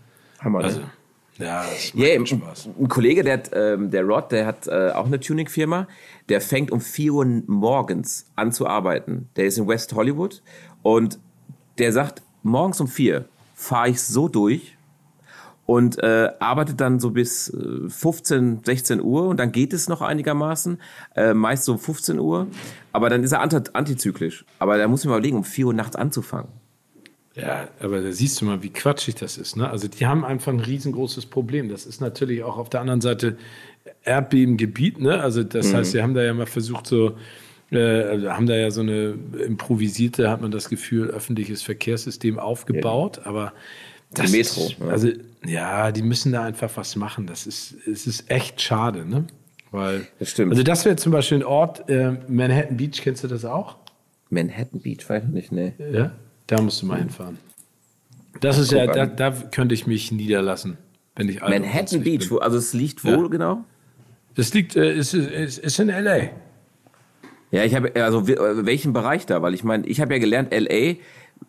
Hammer, 0.41 0.61
ne? 0.61 0.65
Also, 0.67 0.81
ja, 1.39 1.65
das 1.65 1.95
macht 1.95 2.05
yeah, 2.05 2.27
Spaß. 2.27 2.69
Ein, 2.79 2.89
Kollege, 2.89 3.25
der, 3.25 3.33
hat, 3.33 3.51
ähm, 3.55 3.91
der 3.91 4.05
Rod, 4.05 4.31
der 4.31 4.47
hat 4.47 4.69
äh, 4.69 4.91
auch 4.91 5.07
eine 5.07 5.19
Tuning-Firma, 5.19 5.89
der 6.29 6.41
fängt 6.41 6.71
um 6.71 6.81
4 6.81 7.13
Uhr 7.13 7.43
morgens 7.49 8.27
an 8.37 8.53
zu 8.53 8.69
arbeiten. 8.69 9.31
Der 9.35 9.47
ist 9.47 9.59
in 9.59 9.67
West 9.67 9.95
Hollywood 9.95 10.43
und 10.83 11.19
der 11.79 11.93
sagt, 11.93 12.23
morgens 12.45 12.81
um 12.81 12.87
4 12.87 13.25
fahre 13.65 13.89
ich 13.89 14.03
so 14.03 14.29
durch 14.29 14.77
und 15.67 15.99
äh, 16.03 16.31
arbeitet 16.39 16.81
dann 16.81 17.01
so 17.01 17.11
bis 17.11 17.49
äh, 17.49 17.89
15, 17.89 18.61
16 18.65 19.01
Uhr 19.01 19.29
und 19.29 19.39
dann 19.39 19.53
geht 19.53 19.73
es 19.73 19.89
noch 19.89 20.03
einigermaßen, 20.03 20.79
äh, 21.17 21.33
meist 21.33 21.65
so 21.65 21.77
15 21.77 22.19
Uhr, 22.19 22.47
aber 22.93 23.09
dann 23.09 23.23
ist 23.23 23.33
er 23.33 23.41
antizyklisch. 23.41 24.45
Aber 24.59 24.77
da 24.77 24.87
muss 24.87 25.05
man 25.05 25.15
überlegen, 25.15 25.39
um 25.39 25.45
4 25.45 25.69
Uhr 25.69 25.75
nachts 25.75 25.97
anzufangen. 25.97 26.51
Ja, 27.35 27.67
aber 27.81 28.01
da 28.01 28.13
siehst 28.13 28.41
du 28.41 28.45
mal, 28.45 28.63
wie 28.63 28.71
quatschig 28.71 29.17
das 29.17 29.39
ist. 29.39 29.57
Ne? 29.57 29.69
Also 29.69 29.89
die 29.89 30.07
haben 30.07 30.25
einfach 30.25 30.53
ein 30.53 30.61
riesengroßes 30.61 31.27
Problem. 31.27 31.69
Das 31.69 31.85
ist 31.85 32.01
natürlich 32.01 32.45
auch 32.45 32.59
auf 32.59 32.69
der 32.69 32.81
anderen 32.81 33.01
Seite 33.01 33.39
Erdbebengebiet. 34.05 35.01
Ne? 35.01 35.21
Also 35.21 35.43
das 35.43 35.73
mhm. 35.73 35.77
heißt, 35.77 35.93
sie 35.93 36.03
haben 36.03 36.15
da 36.15 36.23
ja 36.23 36.33
mal 36.33 36.47
versucht, 36.47 36.87
so 36.87 37.17
äh, 37.75 38.05
also 38.05 38.31
haben 38.31 38.47
da 38.47 38.57
ja 38.57 38.71
so 38.71 38.81
eine 38.81 39.15
improvisierte, 39.45 40.31
hat 40.31 40.41
man 40.41 40.51
das 40.51 40.69
Gefühl, 40.69 41.09
öffentliches 41.09 41.63
Verkehrssystem 41.63 42.39
aufgebaut. 42.39 43.19
Ja. 43.19 43.27
Aber 43.27 43.53
das 44.13 44.31
die 44.31 44.39
Metro. 44.39 44.67
Ist, 44.67 44.83
also 44.83 45.09
ja, 45.45 45.93
die 45.93 46.03
müssen 46.03 46.33
da 46.33 46.45
einfach 46.45 46.71
was 46.77 46.97
machen. 46.97 47.27
Das 47.27 47.47
ist, 47.47 47.75
es 47.87 48.07
ist 48.07 48.31
echt 48.31 48.61
schade, 48.61 49.05
ne? 49.09 49.27
Weil, 49.71 50.07
das 50.19 50.31
stimmt. 50.31 50.53
Also 50.53 50.63
das 50.63 50.85
wäre 50.85 50.97
zum 50.97 51.13
Beispiel 51.13 51.39
ein 51.39 51.45
Ort, 51.45 51.89
äh, 51.89 52.13
Manhattan 52.29 52.77
Beach, 52.77 53.01
kennst 53.03 53.25
du 53.25 53.29
das 53.29 53.45
auch? 53.45 53.77
Manhattan 54.31 54.81
Beach, 54.81 55.09
weiß 55.09 55.25
ich 55.25 55.31
nicht, 55.31 55.53
ne. 55.53 55.73
Ja, 55.93 56.13
da 56.47 56.61
musst 56.61 56.81
du 56.83 56.87
mal 56.87 56.99
hinfahren. 56.99 57.39
Das 58.41 58.59
ist 58.59 58.73
ja, 58.73 58.87
da, 58.87 59.07
da, 59.07 59.31
könnte 59.31 59.75
ich 59.75 59.87
mich 59.87 60.13
niederlassen, 60.13 60.79
wenn 61.17 61.29
ich 61.29 61.41
Manhattan 61.41 62.03
Beach, 62.03 62.31
wo, 62.31 62.39
also 62.39 62.57
es 62.57 62.73
liegt 62.73 63.05
wo 63.05 63.11
ja. 63.11 63.27
genau? 63.27 63.65
Das 64.35 64.53
liegt, 64.55 64.77
äh, 64.77 64.93
ist, 64.93 65.15
ist, 65.15 65.59
ist 65.59 65.79
in 65.79 65.89
L.A. 65.89 66.31
Ja, 67.55 67.65
ich 67.65 67.75
habe, 67.77 67.95
also 68.03 68.27
welchen 68.27 68.93
Bereich 68.93 69.27
da? 69.27 69.41
Weil 69.41 69.55
ich 69.55 69.63
meine, 69.63 69.87
ich 69.87 70.01
habe 70.01 70.13
ja 70.13 70.19
gelernt, 70.19 70.53
L.A., 70.53 70.97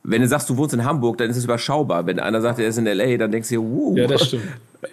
wenn 0.04 0.22
du 0.22 0.28
sagst, 0.28 0.48
du 0.50 0.58
wohnst 0.58 0.74
in 0.76 0.86
Hamburg, 0.86 1.18
dann 1.18 1.32
ist 1.32 1.38
es 1.38 1.46
überschaubar. 1.46 2.06
Wenn 2.06 2.20
einer 2.20 2.42
sagt, 2.42 2.60
er 2.60 2.68
ist 2.68 2.78
in 2.78 2.86
L.A., 2.86 3.18
dann 3.18 3.32
denkst 3.32 3.50
du, 3.50 3.60
uh. 3.60 3.98
Ja, 3.98 4.06
das 4.06 4.28
stimmt. 4.28 4.44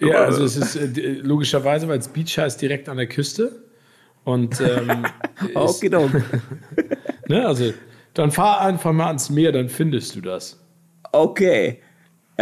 Ja, 0.00 0.24
also 0.24 0.44
es 0.44 0.56
ist 0.56 0.76
äh, 0.76 1.20
logischerweise, 1.22 1.86
weil 1.86 1.98
es 1.98 2.08
Beach 2.08 2.38
heißt, 2.38 2.62
direkt 2.62 2.88
an 2.88 2.96
der 2.96 3.08
Küste. 3.08 3.62
Und 4.24 4.58
ähm, 4.60 5.04
okay, 5.54 5.90
doch. 5.90 6.08
ne, 7.28 7.46
also 7.46 7.74
dann 8.14 8.30
fahr 8.30 8.62
einfach 8.62 8.92
mal 8.92 9.08
ans 9.08 9.28
Meer, 9.28 9.52
dann 9.52 9.68
findest 9.68 10.16
du 10.16 10.22
das. 10.22 10.58
Okay. 11.12 11.82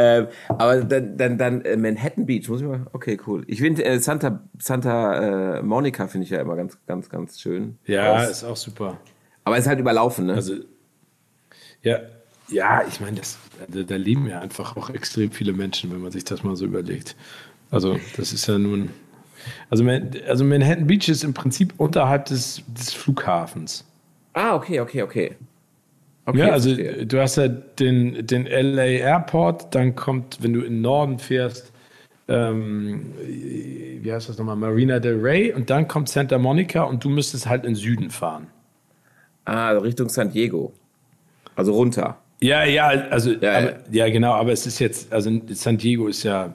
Ähm, 0.03 0.29
aber 0.49 0.83
dann, 0.83 1.19
dann, 1.19 1.37
dann 1.37 1.61
äh, 1.63 1.77
Manhattan 1.77 2.25
Beach, 2.25 2.49
muss 2.49 2.63
ich 2.63 2.67
mal. 2.67 2.87
Okay, 2.93 3.19
cool. 3.27 3.45
Ich 3.47 3.61
finde 3.61 3.85
äh, 3.85 3.99
Santa, 3.99 4.41
Santa 4.59 5.59
äh, 5.59 5.63
Monica 5.63 6.07
finde 6.07 6.25
ich 6.25 6.31
ja 6.31 6.41
immer 6.41 6.57
ganz, 6.57 6.79
ganz, 6.87 7.11
ganz 7.11 7.39
schön. 7.39 7.77
Ja, 7.85 8.15
aus. 8.15 8.31
ist 8.31 8.45
auch 8.45 8.57
super. 8.57 8.99
Aber 9.45 9.57
es 9.57 9.65
ist 9.65 9.69
halt 9.69 9.79
überlaufen, 9.79 10.27
ne? 10.27 10.35
Also, 10.35 10.55
ja, 11.83 12.01
ja, 12.49 12.83
ich 12.89 13.01
meine, 13.01 13.19
das, 13.19 13.37
da, 13.69 13.83
da 13.83 13.97
leben 13.97 14.27
ja 14.27 14.41
einfach 14.41 14.75
auch 14.75 14.89
extrem 14.89 15.33
viele 15.33 15.53
Menschen, 15.53 15.93
wenn 15.93 16.01
man 16.01 16.13
sich 16.13 16.25
das 16.25 16.43
mal 16.43 16.57
so 16.57 16.65
überlegt. 16.65 17.15
Also, 17.71 17.99
das 18.17 18.33
ist 18.33 18.47
ja 18.47 18.57
nun. 18.57 18.89
Also, 19.69 19.85
also 20.27 20.45
Manhattan 20.45 20.87
Beach 20.87 21.11
ist 21.11 21.25
im 21.25 21.35
Prinzip 21.35 21.75
unterhalb 21.77 22.25
des, 22.25 22.63
des 22.69 22.95
Flughafens. 22.95 23.85
Ah, 24.33 24.55
okay, 24.55 24.81
okay, 24.81 25.03
okay. 25.03 25.37
Okay 26.31 26.39
ja, 26.39 26.49
also 26.49 26.75
verstehe. 26.75 27.07
du 27.07 27.21
hast 27.21 27.37
ja 27.37 27.49
den, 27.49 28.27
den 28.27 28.47
LA 28.47 28.83
Airport, 28.83 29.75
dann 29.75 29.95
kommt, 29.95 30.43
wenn 30.43 30.53
du 30.53 30.61
in 30.61 30.75
den 30.75 30.81
Norden 30.81 31.19
fährst, 31.19 31.73
ähm, 32.29 33.13
wie 33.19 34.13
heißt 34.13 34.29
das 34.29 34.39
nochmal, 34.39 34.57
Marina 34.57 34.99
del 35.01 35.21
Rey 35.21 35.53
und 35.53 35.69
dann 35.69 35.89
kommt 35.89 36.09
Santa 36.09 36.39
Monica 36.39 36.83
und 36.83 37.05
du 37.05 37.09
müsstest 37.09 37.47
halt 37.47 37.65
in 37.65 37.75
Süden 37.75 38.11
fahren. 38.11 38.47
Ah, 39.45 39.69
also 39.69 39.83
Richtung 39.83 40.09
San 40.09 40.31
Diego. 40.31 40.73
Also 41.57 41.73
runter. 41.73 42.19
Ja, 42.41 42.65
ja, 42.65 42.87
also 42.87 43.33
ja, 43.33 43.59
aber, 43.59 43.71
ja. 43.71 43.79
ja, 43.91 44.09
genau, 44.11 44.33
aber 44.33 44.53
es 44.53 44.67
ist 44.67 44.79
jetzt, 44.79 45.13
also 45.13 45.31
San 45.49 45.77
Diego 45.77 46.09
ist 46.09 46.23
ja 46.23 46.55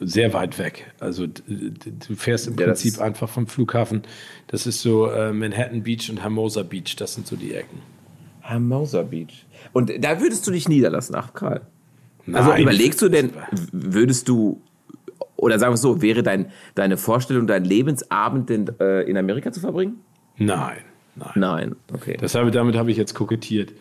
sehr 0.00 0.32
weit 0.32 0.58
weg. 0.58 0.92
Also 1.00 1.26
du 1.26 2.16
fährst 2.16 2.48
im 2.48 2.58
ja, 2.58 2.66
Prinzip 2.66 3.00
einfach 3.00 3.28
vom 3.28 3.46
Flughafen. 3.46 4.02
Das 4.48 4.66
ist 4.66 4.80
so 4.80 5.10
äh, 5.10 5.32
Manhattan 5.32 5.82
Beach 5.82 6.10
und 6.10 6.22
Hermosa 6.22 6.62
Beach. 6.62 6.96
Das 6.96 7.14
sind 7.14 7.26
so 7.26 7.36
die 7.36 7.54
Ecken. 7.54 7.80
Hermosa 8.44 9.02
Beach. 9.02 9.46
Und 9.72 9.90
da 10.04 10.20
würdest 10.20 10.46
du 10.46 10.50
dich 10.50 10.68
niederlassen, 10.68 11.14
ach 11.16 11.32
Karl. 11.32 11.62
Also 12.32 12.54
überlegst 12.54 13.00
du 13.00 13.08
denn, 13.08 13.30
würdest 13.72 14.28
du, 14.28 14.60
oder 15.36 15.58
sagen 15.58 15.72
wir 15.72 15.76
es 15.76 15.80
so, 15.80 16.02
wäre 16.02 16.22
dein, 16.22 16.46
deine 16.74 16.96
Vorstellung, 16.96 17.46
dein 17.46 17.64
Lebensabend 17.64 18.50
denn, 18.50 18.70
äh, 18.80 19.02
in 19.02 19.16
Amerika 19.16 19.50
zu 19.50 19.60
verbringen? 19.60 19.96
Nein, 20.36 20.78
nein. 21.16 21.32
Nein, 21.34 21.76
okay. 21.92 22.16
Das 22.20 22.34
habe, 22.34 22.50
damit 22.50 22.76
habe 22.76 22.90
ich 22.90 22.98
jetzt 22.98 23.14
kokettiert. 23.14 23.72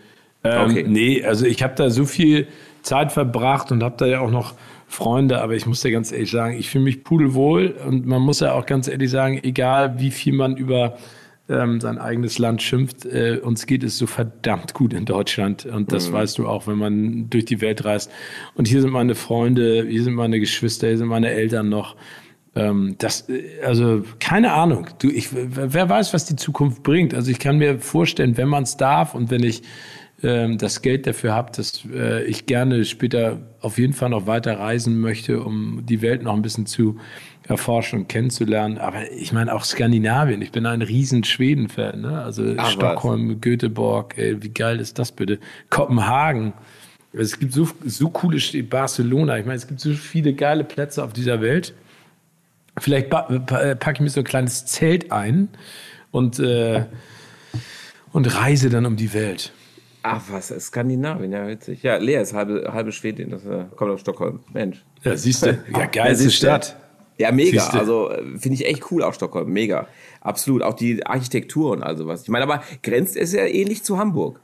Ähm, 0.46 0.70
okay. 0.70 0.86
Nee, 0.88 1.24
also 1.24 1.46
ich 1.46 1.62
habe 1.62 1.76
da 1.76 1.90
so 1.90 2.06
viel 2.06 2.48
Zeit 2.84 3.12
verbracht 3.12 3.72
und 3.72 3.84
habe 3.84 3.96
da 3.98 4.06
ja 4.06 4.22
auch 4.22 4.32
noch 4.32 4.54
Freunde, 4.88 5.42
aber 5.42 5.56
ich 5.56 5.66
muss 5.66 5.82
dir 5.82 5.92
ganz 5.92 6.12
ehrlich 6.12 6.32
sagen, 6.32 6.56
ich 6.58 6.70
fühle 6.70 6.86
mich 6.86 7.04
pudelwohl 7.04 7.76
und 7.86 8.06
man 8.06 8.22
muss 8.22 8.40
ja 8.40 8.54
auch 8.54 8.66
ganz 8.66 8.88
ehrlich 8.88 9.12
sagen, 9.12 9.40
egal 9.44 10.00
wie 10.00 10.12
viel 10.12 10.34
man 10.34 10.56
über 10.56 10.98
ähm, 11.54 11.80
sein 11.80 11.98
eigenes 11.98 12.40
Land 12.40 12.62
schimpft, 12.62 13.06
äh, 13.06 13.40
uns 13.42 13.66
geht 13.66 13.84
es 13.84 13.98
so 13.98 14.08
verdammt 14.08 14.74
gut 14.74 14.94
in 14.94 15.06
Deutschland 15.06 15.66
und 15.66 15.92
das 15.92 16.10
mhm. 16.10 16.14
weißt 16.14 16.38
du 16.38 16.48
auch, 16.48 16.68
wenn 16.68 16.78
man 16.78 17.30
durch 17.30 17.46
die 17.46 17.62
Welt 17.62 17.86
reist. 17.86 18.12
Und 18.56 18.68
hier 18.68 18.82
sind 18.82 18.92
meine 18.92 19.16
Freunde, 19.16 19.86
hier 19.88 20.04
sind 20.04 20.16
meine 20.16 20.40
Geschwister, 20.40 20.88
hier 20.88 20.98
sind 20.98 21.08
meine 21.08 21.30
Eltern 21.30 21.70
noch 21.70 21.96
Ähm, 22.56 22.96
das, 23.00 23.28
also 23.64 24.04
keine 24.20 24.54
Ahnung. 24.54 24.88
Du, 25.00 25.10
ich, 25.10 25.30
wer 25.32 25.90
weiß, 25.90 26.14
was 26.14 26.26
die 26.26 26.36
Zukunft 26.36 26.84
bringt. 26.84 27.16
Also 27.16 27.32
ich 27.32 27.40
kann 27.40 27.58
mir 27.58 27.80
vorstellen, 27.80 28.38
wenn 28.38 28.48
man 28.48 28.64
es 28.64 28.78
darf 28.78 29.16
und 29.16 29.32
wenn 29.32 29.44
ich 29.44 29.64
ähm, 30.22 30.58
das 30.58 30.82
Geld 30.84 31.08
dafür 31.08 31.34
habe, 31.34 31.52
dass 31.52 31.84
äh, 31.92 32.24
ich 32.26 32.46
gerne 32.46 32.86
später 32.86 33.40
auf 33.60 33.78
jeden 33.80 33.94
Fall 33.94 34.10
noch 34.10 34.28
weiter 34.28 34.60
reisen 34.60 35.00
möchte, 35.02 35.42
um 35.42 35.84
die 35.84 36.02
Welt 36.04 36.22
noch 36.22 36.36
ein 36.36 36.44
bisschen 36.44 36.68
zu 36.68 36.98
erforschen 37.48 38.00
und 38.00 38.10
kennenzulernen. 38.10 38.78
Aber 38.78 39.12
ich 39.12 39.34
meine 39.34 39.54
auch 39.54 39.64
Skandinavien. 39.64 40.42
Ich 40.42 40.52
bin 40.52 40.66
ein 40.66 40.82
riesen 40.82 41.24
Schweden-Fan. 41.24 42.02
Ne? 42.02 42.22
Also 42.22 42.56
Ach, 42.58 42.70
Stockholm, 42.70 43.30
was? 43.30 43.42
Göteborg. 43.42 44.18
Ey, 44.18 44.42
wie 44.42 44.50
geil 44.50 44.80
ist 44.80 45.00
das 45.00 45.12
bitte? 45.12 45.40
Kopenhagen. 45.70 46.54
Es 47.12 47.38
gibt 47.40 47.54
so, 47.54 47.68
so 47.86 48.10
coole 48.10 48.40
Städte, 48.40 48.68
Barcelona. 48.68 49.38
Ich 49.38 49.46
meine, 49.46 49.58
es 49.58 49.68
gibt 49.68 49.80
so 49.80 49.92
viele 49.92 50.34
geile 50.34 50.64
Plätze 50.64 51.04
auf 51.04 51.14
dieser 51.14 51.42
Welt. 51.42 51.74
Vielleicht 52.80 53.10
packe 53.10 53.92
ich 53.94 54.00
mir 54.00 54.10
so 54.10 54.22
ein 54.22 54.26
kleines 54.26 54.66
Zelt 54.66 55.12
ein 55.12 55.50
und, 56.10 56.40
äh, 56.40 56.86
und 58.12 58.36
reise 58.36 58.70
dann 58.70 58.88
um 58.88 58.96
die 58.96 59.14
Welt. 59.14 59.52
Ach 60.02 60.22
was, 60.30 60.48
Skandinavien, 60.48 61.32
ja 61.32 61.48
witzig. 61.48 61.84
Ja, 61.84 61.98
Lea 61.98 62.16
ist 62.16 62.34
halbe, 62.34 62.72
halbe 62.74 62.92
Schwedin, 62.92 63.30
das 63.30 63.46
äh, 63.46 63.66
kommt 63.76 63.92
aus 63.92 64.02
Stockholm. 64.02 64.42
Mensch. 64.52 64.84
Ja, 65.04 65.16
siehst 65.16 65.46
du. 65.46 65.58
Ja, 65.72 65.86
geilste 65.86 66.26
ja, 66.26 66.30
Stadt. 66.30 66.76
Ja, 67.18 67.32
mega. 67.32 67.62
Siehste. 67.62 67.80
Also 67.80 68.10
äh, 68.10 68.24
finde 68.38 68.56
ich 68.56 68.66
echt 68.66 68.92
cool 68.92 69.04
auch 69.04 69.14
Stockholm. 69.14 69.52
Mega. 69.52 69.88
Absolut. 70.22 70.64
Auch 70.64 70.74
die 70.74 71.06
Architektur 71.06 71.72
und 71.72 71.84
all 71.84 71.98
sowas. 71.98 72.24
Ich 72.24 72.30
meine, 72.30 72.44
aber 72.44 72.64
grenzt 72.82 73.16
es 73.16 73.34
ja 73.34 73.46
ähnlich 73.46 73.84
zu 73.84 73.98
Hamburg. 73.98 74.40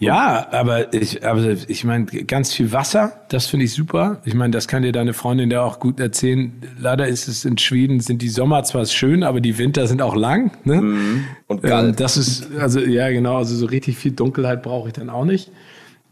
Ja, 0.00 0.46
aber 0.52 0.94
ich, 0.94 1.26
aber 1.26 1.56
ich 1.66 1.82
meine, 1.82 2.04
ganz 2.04 2.54
viel 2.54 2.70
Wasser, 2.70 3.24
das 3.30 3.46
finde 3.46 3.64
ich 3.64 3.72
super. 3.72 4.22
Ich 4.24 4.34
meine, 4.34 4.52
das 4.52 4.68
kann 4.68 4.82
dir 4.82 4.92
deine 4.92 5.12
Freundin 5.12 5.50
ja 5.50 5.62
auch 5.62 5.80
gut 5.80 5.98
erzählen. 5.98 6.52
Leider 6.78 7.08
ist 7.08 7.26
es 7.26 7.44
in 7.44 7.58
Schweden, 7.58 7.98
sind 7.98 8.22
die 8.22 8.28
Sommer 8.28 8.62
zwar 8.62 8.86
schön, 8.86 9.24
aber 9.24 9.40
die 9.40 9.58
Winter 9.58 9.88
sind 9.88 10.00
auch 10.00 10.14
lang. 10.14 10.52
Ne? 10.62 10.80
Mhm. 10.80 11.24
Und. 11.48 11.64
Ähm, 11.64 11.96
das 11.96 12.16
ist, 12.16 12.48
also 12.58 12.78
ja, 12.78 13.10
genau, 13.10 13.38
also 13.38 13.56
so 13.56 13.66
richtig 13.66 13.98
viel 13.98 14.12
Dunkelheit 14.12 14.62
brauche 14.62 14.88
ich 14.88 14.94
dann 14.94 15.10
auch 15.10 15.24
nicht. 15.24 15.50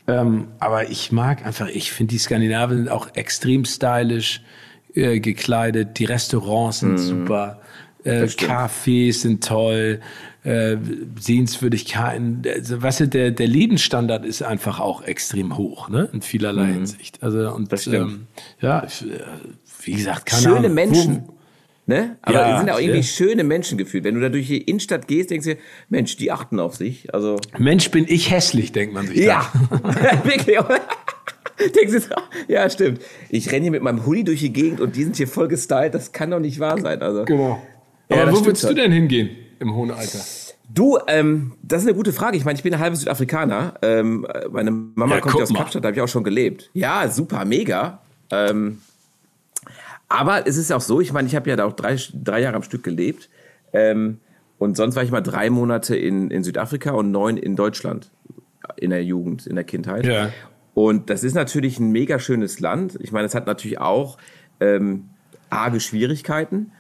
Ähm, 0.09 0.49
aber 0.59 0.91
ich 0.91 1.13
mag 1.13 1.47
einfach, 1.47 1.69
ich 1.69 1.93
finde 1.93 2.11
die 2.11 2.19
Skandinavier 2.19 2.77
sind 2.77 2.89
auch 2.89 3.15
extrem 3.15 3.65
stylisch 3.65 4.43
äh, 4.97 5.21
gekleidet. 5.21 5.99
Die 5.99 6.05
Restaurants 6.05 6.81
sind 6.81 6.93
mhm. 6.93 6.99
super. 6.99 7.61
Äh, 8.05 8.25
Cafés 8.25 9.15
sind 9.15 9.45
toll 9.45 10.01
äh, 10.45 10.77
Sehenswürdigkeiten. 11.19 12.43
Also, 12.47 12.81
weißt 12.81 13.01
du, 13.01 13.09
der, 13.09 13.31
der 13.33 13.49
Lebensstandard 13.49 14.25
ist 14.25 14.43
einfach 14.43 14.79
auch 14.81 15.03
extrem 15.03 15.57
hoch, 15.57 15.89
ne? 15.89 16.09
In 16.13 16.23
vielerlei 16.23 16.67
mhm. 16.67 16.75
Hinsicht. 16.75 17.23
Also, 17.23 17.51
und 17.53 17.73
ähm, 17.89 18.27
ja, 18.61 18.85
äh, 18.85 18.89
wie 19.83 19.93
gesagt, 19.93 20.27
keine 20.27 20.43
Schöne 20.43 20.57
Ahnung. 20.59 20.75
Menschen. 20.75 21.23
Wo, 21.27 21.37
Ne? 21.89 22.17
Aber 22.23 22.41
ja, 22.41 22.59
sind 22.59 22.69
auch 22.71 22.81
irgendwie 22.81 22.99
ja. 22.99 23.05
schöne 23.05 23.45
Menschen 23.45 23.79
gefühlt. 23.79 24.03
Wenn 24.03 24.17
du 24.17 24.21
da 24.21 24.29
durch 24.29 24.49
die 24.49 24.61
Innenstadt 24.61 25.07
gehst, 25.07 25.31
denkst 25.31 25.47
du 25.47 25.55
dir, 25.55 25.61
Mensch, 25.89 26.17
die 26.17 26.33
achten 26.33 26.59
auf 26.59 26.75
sich. 26.75 27.15
Also 27.15 27.39
Mensch, 27.59 27.93
bin 27.93 28.07
ich 28.09 28.33
hässlich, 28.33 28.73
denkt 28.73 28.93
man 28.93 29.07
sich. 29.07 29.19
Ja, 29.19 29.53
wirklich. 30.25 30.59
denkst 31.75 32.09
du, 32.09 32.53
ja, 32.53 32.69
stimmt. 32.69 33.01
Ich 33.31 33.51
renne 33.51 33.63
hier 33.63 33.71
mit 33.71 33.83
meinem 33.83 34.07
Hoodie 34.07 34.25
durch 34.25 34.41
die 34.41 34.53
Gegend 34.53 34.81
und 34.81 34.97
die 34.97 35.05
sind 35.05 35.17
hier 35.17 35.29
voll 35.29 35.49
gestylt. 35.49 35.95
Das 35.95 36.13
kann 36.13 36.31
doch 36.31 36.41
nicht 36.41 36.61
wahr 36.61 36.79
sein. 36.81 37.03
Also. 37.03 37.25
Genau. 37.25 37.63
Aber 38.09 38.25
ja, 38.25 38.33
wo 38.33 38.45
willst 38.45 38.65
halt. 38.65 38.77
du 38.77 38.83
denn 38.83 38.93
hingehen? 38.93 39.31
im 39.59 39.75
hohen 39.75 39.91
Alter? 39.91 40.19
Du, 40.69 40.99
ähm, 41.07 41.53
das 41.63 41.83
ist 41.83 41.89
eine 41.89 41.97
gute 41.97 42.13
Frage. 42.13 42.37
Ich 42.37 42.45
meine, 42.45 42.57
ich 42.57 42.63
bin 42.63 42.75
ein 42.75 42.81
halber 42.81 42.97
Südafrikaner. 42.97 43.75
Ähm, 43.83 44.27
meine 44.51 44.71
Mama 44.71 45.17
ja, 45.17 45.21
kommt 45.21 45.37
ja 45.37 45.43
aus 45.43 45.55
Kapstadt, 45.55 45.85
da 45.85 45.89
habe 45.89 45.97
ich 45.97 46.03
auch 46.03 46.09
schon 46.09 46.25
gelebt. 46.25 46.71
Ja, 46.75 47.09
super, 47.09 47.45
mega. 47.45 48.01
Ähm, 48.31 48.81
aber 50.09 50.47
es 50.47 50.57
ist 50.57 50.73
auch 50.73 50.81
so, 50.81 51.01
ich 51.01 51.13
meine, 51.13 51.29
ich 51.29 51.37
habe 51.37 51.49
ja 51.49 51.57
da 51.57 51.65
auch 51.65 51.73
drei, 51.73 51.97
drei 52.13 52.41
Jahre 52.41 52.57
am 52.57 52.63
Stück 52.63 52.83
gelebt. 52.83 53.29
Ähm, 53.73 54.19
und 54.59 54.77
sonst 54.77 54.97
war 54.97 55.03
ich 55.03 55.11
mal 55.11 55.21
drei 55.21 55.51
Monate 55.51 55.97
in, 55.97 56.31
in 56.31 56.43
Südafrika 56.43 56.93
und 56.93 57.11
neun 57.11 57.37
in 57.37 57.57
Deutschland 57.57 58.11
in 58.77 58.91
der 58.91 59.05
Jugend, 59.05 59.47
in 59.47 59.55
der 59.55 59.65
Kindheit. 59.65 60.05
Ja. 60.05 60.31
Und 60.77 61.09
das 61.09 61.24
ist 61.24 61.33
natürlich 61.33 61.81
ein 61.81 61.91
mega 61.91 62.18
schönes 62.18 62.61
Land. 62.61 62.99
Ich 63.01 63.11
meine, 63.11 63.24
es 63.24 63.35
hat 63.35 63.47
natürlich 63.47 63.81
auch 63.81 64.18
ähm, 64.61 65.09
arge 65.49 65.81
Schwierigkeiten. 65.81 66.70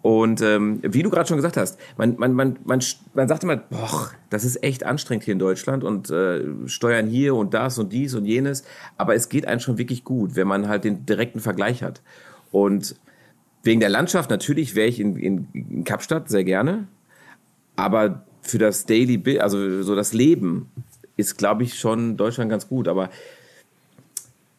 Und 0.00 0.40
ähm, 0.42 0.78
wie 0.84 1.02
du 1.02 1.10
gerade 1.10 1.26
schon 1.26 1.38
gesagt 1.38 1.56
hast, 1.56 1.76
man, 1.96 2.14
man, 2.18 2.34
man, 2.34 2.56
man, 2.64 2.80
man 3.14 3.28
sagt 3.28 3.42
immer, 3.42 3.56
boah, 3.56 4.12
das 4.30 4.44
ist 4.44 4.62
echt 4.62 4.86
anstrengend 4.86 5.24
hier 5.24 5.32
in 5.32 5.40
Deutschland 5.40 5.82
und 5.82 6.08
äh, 6.08 6.44
steuern 6.66 7.08
hier 7.08 7.34
und 7.34 7.52
das 7.52 7.80
und 7.80 7.92
dies 7.92 8.14
und 8.14 8.26
jenes. 8.26 8.62
Aber 8.96 9.16
es 9.16 9.28
geht 9.28 9.48
einem 9.48 9.58
schon 9.58 9.76
wirklich 9.76 10.04
gut, 10.04 10.36
wenn 10.36 10.46
man 10.46 10.68
halt 10.68 10.84
den 10.84 11.04
direkten 11.04 11.40
Vergleich 11.40 11.82
hat. 11.82 12.00
Und 12.52 12.94
wegen 13.64 13.80
der 13.80 13.88
Landschaft 13.88 14.30
natürlich 14.30 14.76
wäre 14.76 14.86
ich 14.86 15.00
in, 15.00 15.16
in, 15.16 15.48
in 15.52 15.82
Kapstadt 15.82 16.28
sehr 16.28 16.44
gerne. 16.44 16.86
Aber 17.74 18.22
für 18.40 18.58
das 18.58 18.86
Daily, 18.86 19.40
also 19.40 19.82
so 19.82 19.96
das 19.96 20.12
Leben, 20.12 20.70
ist, 21.16 21.36
glaube 21.36 21.62
ich, 21.62 21.78
schon 21.78 22.16
Deutschland 22.16 22.50
ganz 22.50 22.68
gut. 22.68 22.88
Aber 22.88 23.10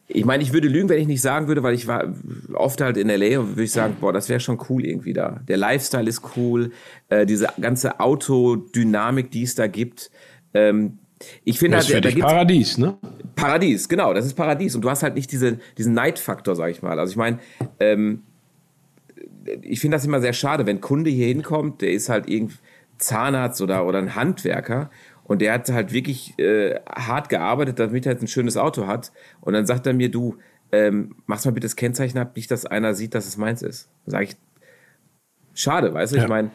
ich 0.06 0.24
meine, 0.24 0.42
ich 0.42 0.52
würde 0.52 0.68
lügen, 0.68 0.88
wenn 0.88 1.00
ich 1.00 1.06
nicht 1.06 1.22
sagen 1.22 1.48
würde, 1.48 1.62
weil 1.62 1.74
ich 1.74 1.86
war 1.86 2.12
oft 2.52 2.80
halt 2.80 2.96
in 2.96 3.08
LA 3.08 3.40
und 3.40 3.50
würde 3.50 3.64
ich 3.64 3.72
sagen, 3.72 3.96
boah, 4.00 4.12
das 4.12 4.28
wäre 4.28 4.40
schon 4.40 4.58
cool 4.68 4.84
irgendwie 4.84 5.14
da. 5.14 5.40
Der 5.48 5.56
Lifestyle 5.56 6.08
ist 6.08 6.22
cool, 6.36 6.72
äh, 7.08 7.24
diese 7.24 7.48
ganze 7.60 8.00
Autodynamik, 8.00 9.30
die 9.30 9.44
es 9.44 9.54
da 9.54 9.66
gibt. 9.66 10.10
Ähm, 10.52 10.98
ich 11.44 11.58
finde 11.58 11.78
halt, 11.78 11.90
da 11.90 12.00
gibt's 12.00 12.20
Paradies, 12.20 12.76
ne? 12.76 12.98
Paradies, 13.34 13.88
genau, 13.88 14.12
das 14.12 14.26
ist 14.26 14.34
Paradies. 14.34 14.74
Und 14.74 14.82
du 14.82 14.90
hast 14.90 15.02
halt 15.02 15.14
nicht 15.14 15.32
diese, 15.32 15.58
diesen 15.78 15.94
Neidfaktor, 15.94 16.54
sag 16.54 16.70
ich 16.70 16.82
mal. 16.82 16.98
Also 16.98 17.12
ich 17.12 17.16
meine, 17.16 17.38
ähm, 17.80 18.22
ich 19.62 19.80
finde 19.80 19.96
das 19.96 20.04
immer 20.04 20.20
sehr 20.20 20.32
schade, 20.34 20.66
wenn 20.66 20.76
ein 20.76 20.80
Kunde 20.82 21.10
hier 21.10 21.26
hinkommt, 21.26 21.80
der 21.80 21.92
ist 21.92 22.10
halt 22.10 22.28
irgendwie 22.28 22.56
Zahnarzt 22.98 23.60
oder, 23.60 23.86
oder 23.86 23.98
ein 23.98 24.14
Handwerker 24.14 24.90
und 25.24 25.40
der 25.40 25.54
hat 25.54 25.68
halt 25.70 25.92
wirklich 25.92 26.38
äh, 26.38 26.78
hart 26.86 27.28
gearbeitet, 27.28 27.78
damit 27.78 28.06
er 28.06 28.12
jetzt 28.12 28.22
ein 28.22 28.28
schönes 28.28 28.56
Auto 28.56 28.86
hat. 28.86 29.10
Und 29.40 29.54
dann 29.54 29.66
sagt 29.66 29.86
er 29.86 29.94
mir, 29.94 30.10
du, 30.10 30.36
ähm, 30.70 31.16
machst 31.26 31.46
mal 31.46 31.52
bitte 31.52 31.66
das 31.66 31.76
Kennzeichen 31.76 32.18
ab, 32.18 32.36
nicht, 32.36 32.50
dass 32.50 32.66
einer 32.66 32.94
sieht, 32.94 33.14
dass 33.14 33.26
es 33.26 33.36
meins 33.36 33.62
ist. 33.62 33.88
Sag 34.06 34.22
ich, 34.22 34.36
schade, 35.54 35.94
weißt 35.94 36.12
du? 36.12 36.16
Ja. 36.16 36.22
Ich 36.24 36.28
meine, 36.28 36.50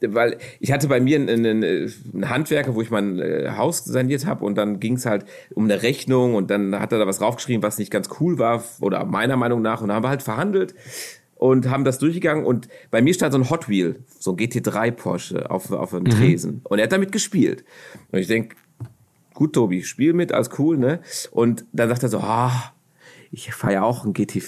weil 0.00 0.38
ich 0.60 0.72
hatte 0.72 0.88
bei 0.88 1.00
mir 1.00 1.16
einen, 1.16 1.28
einen, 1.28 1.64
einen 1.64 2.28
Handwerker, 2.28 2.74
wo 2.74 2.82
ich 2.82 2.90
mein 2.90 3.18
äh, 3.18 3.52
Haus 3.56 3.84
saniert 3.84 4.26
habe 4.26 4.44
und 4.44 4.56
dann 4.56 4.80
ging 4.80 4.94
es 4.94 5.06
halt 5.06 5.24
um 5.54 5.64
eine 5.64 5.82
Rechnung 5.82 6.34
und 6.34 6.50
dann 6.50 6.78
hat 6.78 6.92
er 6.92 6.98
da 6.98 7.06
was 7.06 7.18
draufgeschrieben, 7.18 7.62
was 7.62 7.78
nicht 7.78 7.90
ganz 7.90 8.08
cool 8.20 8.38
war 8.38 8.62
oder 8.80 9.04
meiner 9.04 9.36
Meinung 9.36 9.62
nach 9.62 9.80
und 9.80 9.88
dann 9.88 9.96
haben 9.96 10.04
wir 10.04 10.10
halt 10.10 10.22
verhandelt 10.22 10.74
und 11.44 11.68
haben 11.68 11.84
das 11.84 11.98
durchgegangen 11.98 12.46
und 12.46 12.68
bei 12.90 13.02
mir 13.02 13.12
stand 13.12 13.34
so 13.34 13.38
ein 13.38 13.50
Hot 13.50 13.68
Wheel, 13.68 14.02
so 14.18 14.30
ein 14.30 14.38
GT3 14.38 14.92
Porsche 14.92 15.50
auf, 15.50 15.70
auf 15.72 15.92
einem 15.92 16.04
mhm. 16.04 16.08
Tresen 16.08 16.60
und 16.64 16.78
er 16.78 16.84
hat 16.84 16.92
damit 16.92 17.12
gespielt. 17.12 17.66
Und 18.10 18.18
ich 18.18 18.28
denk, 18.28 18.56
gut 19.34 19.52
Tobi, 19.52 19.82
spiel 19.82 20.14
mit, 20.14 20.32
alles 20.32 20.48
cool, 20.58 20.78
ne? 20.78 21.00
Und 21.32 21.66
dann 21.74 21.90
sagt 21.90 22.02
er 22.02 22.08
so, 22.08 22.20
ah, 22.20 22.72
ich 23.30 23.52
fahre 23.52 23.74
ja 23.74 23.82
auch 23.82 24.06
ein 24.06 24.14
GT 24.14 24.42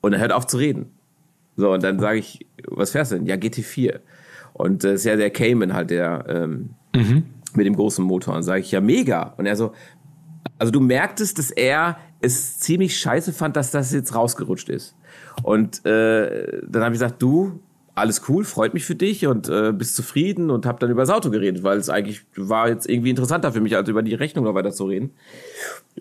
und 0.00 0.12
er 0.12 0.18
hört 0.18 0.32
auf 0.32 0.48
zu 0.48 0.56
reden. 0.56 0.86
So, 1.54 1.72
und 1.72 1.84
dann 1.84 2.00
sage 2.00 2.18
ich, 2.18 2.44
was 2.66 2.90
fährst 2.90 3.12
du 3.12 3.16
denn? 3.16 3.26
Ja, 3.26 3.36
GT4. 3.36 4.00
Und 4.52 4.82
das 4.82 4.94
ist 4.94 5.04
ja 5.04 5.14
der 5.14 5.30
Cayman 5.30 5.74
halt, 5.74 5.90
der 5.90 6.24
ähm, 6.28 6.70
mhm. 6.92 7.22
mit 7.54 7.66
dem 7.66 7.76
großen 7.76 8.04
Motor. 8.04 8.34
Und 8.34 8.42
sage 8.42 8.62
ich, 8.62 8.72
ja, 8.72 8.80
mega. 8.80 9.34
Und 9.36 9.46
er 9.46 9.54
so, 9.54 9.74
also 10.58 10.72
du 10.72 10.80
merktest, 10.80 11.38
dass 11.38 11.52
er 11.52 11.98
es 12.20 12.58
ziemlich 12.58 12.98
scheiße 12.98 13.32
fand, 13.32 13.54
dass 13.54 13.70
das 13.70 13.92
jetzt 13.92 14.12
rausgerutscht 14.12 14.70
ist. 14.70 14.96
Und 15.42 15.84
äh, 15.86 16.60
dann 16.66 16.82
habe 16.82 16.94
ich 16.94 17.00
gesagt, 17.00 17.22
du, 17.22 17.60
alles 17.94 18.22
cool, 18.28 18.44
freut 18.44 18.72
mich 18.72 18.84
für 18.84 18.94
dich 18.94 19.26
und 19.26 19.48
äh, 19.48 19.72
bist 19.72 19.96
zufrieden 19.96 20.50
und 20.50 20.64
habe 20.64 20.78
dann 20.78 20.90
über 20.90 21.02
das 21.02 21.10
Auto 21.10 21.30
geredet, 21.30 21.62
weil 21.62 21.78
es 21.78 21.90
eigentlich 21.90 22.24
war 22.36 22.68
jetzt 22.68 22.88
irgendwie 22.88 23.10
interessanter 23.10 23.52
für 23.52 23.60
mich, 23.60 23.76
als 23.76 23.88
über 23.88 24.02
die 24.02 24.14
Rechnung 24.14 24.44
noch 24.44 24.54
weiter 24.54 24.70
zu 24.70 24.86
reden. 24.86 25.10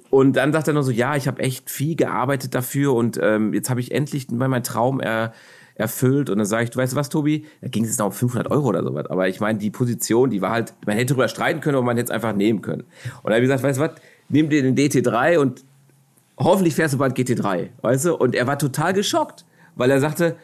Und 0.09 0.35
dann 0.35 0.53
sagt 0.53 0.67
er 0.67 0.73
nur 0.73 0.83
so, 0.83 0.91
ja, 0.91 1.15
ich 1.15 1.27
habe 1.27 1.41
echt 1.41 1.69
viel 1.69 1.95
gearbeitet 1.95 2.55
dafür 2.55 2.93
und 2.93 3.19
ähm, 3.21 3.53
jetzt 3.53 3.69
habe 3.69 3.79
ich 3.79 3.91
endlich 3.91 4.29
meinen 4.29 4.63
Traum 4.63 4.99
er, 4.99 5.33
erfüllt. 5.79 6.29
Und 6.29 6.37
dann 6.37 6.45
sage 6.45 6.65
ich, 6.65 6.69
du 6.69 6.77
weißt 6.77 6.95
was, 6.95 7.09
Tobi, 7.09 7.45
da 7.61 7.69
ging 7.69 7.83
es 7.83 7.89
jetzt 7.89 7.99
noch 7.99 8.07
um 8.07 8.11
500 8.11 8.51
Euro 8.51 8.67
oder 8.67 8.83
sowas. 8.83 9.07
Aber 9.07 9.27
ich 9.27 9.39
meine, 9.39 9.57
die 9.57 9.71
Position, 9.71 10.29
die 10.29 10.41
war 10.41 10.51
halt, 10.51 10.73
man 10.85 10.95
hätte 10.95 11.13
darüber 11.13 11.27
streiten 11.27 11.61
können, 11.61 11.77
aber 11.77 11.85
man 11.85 11.97
hätte 11.97 12.11
es 12.11 12.15
einfach 12.15 12.35
nehmen 12.35 12.61
können. 12.61 12.81
Und 12.81 13.25
dann 13.25 13.33
habe 13.33 13.41
ich 13.41 13.49
gesagt, 13.49 13.63
weißt 13.63 13.79
du 13.79 13.83
was, 13.83 13.91
nimm 14.27 14.49
dir 14.49 14.61
den 14.61 14.75
DT3 14.75 15.39
und 15.39 15.63
hoffentlich 16.39 16.75
fährst 16.75 16.93
du 16.93 16.97
bald 16.97 17.17
GT3, 17.17 17.69
weißt 17.81 18.05
du? 18.05 18.15
Und 18.15 18.35
er 18.35 18.47
war 18.47 18.57
total 18.57 18.93
geschockt, 18.93 19.45
weil 19.75 19.91
er 19.91 19.99
sagte, 19.99 20.35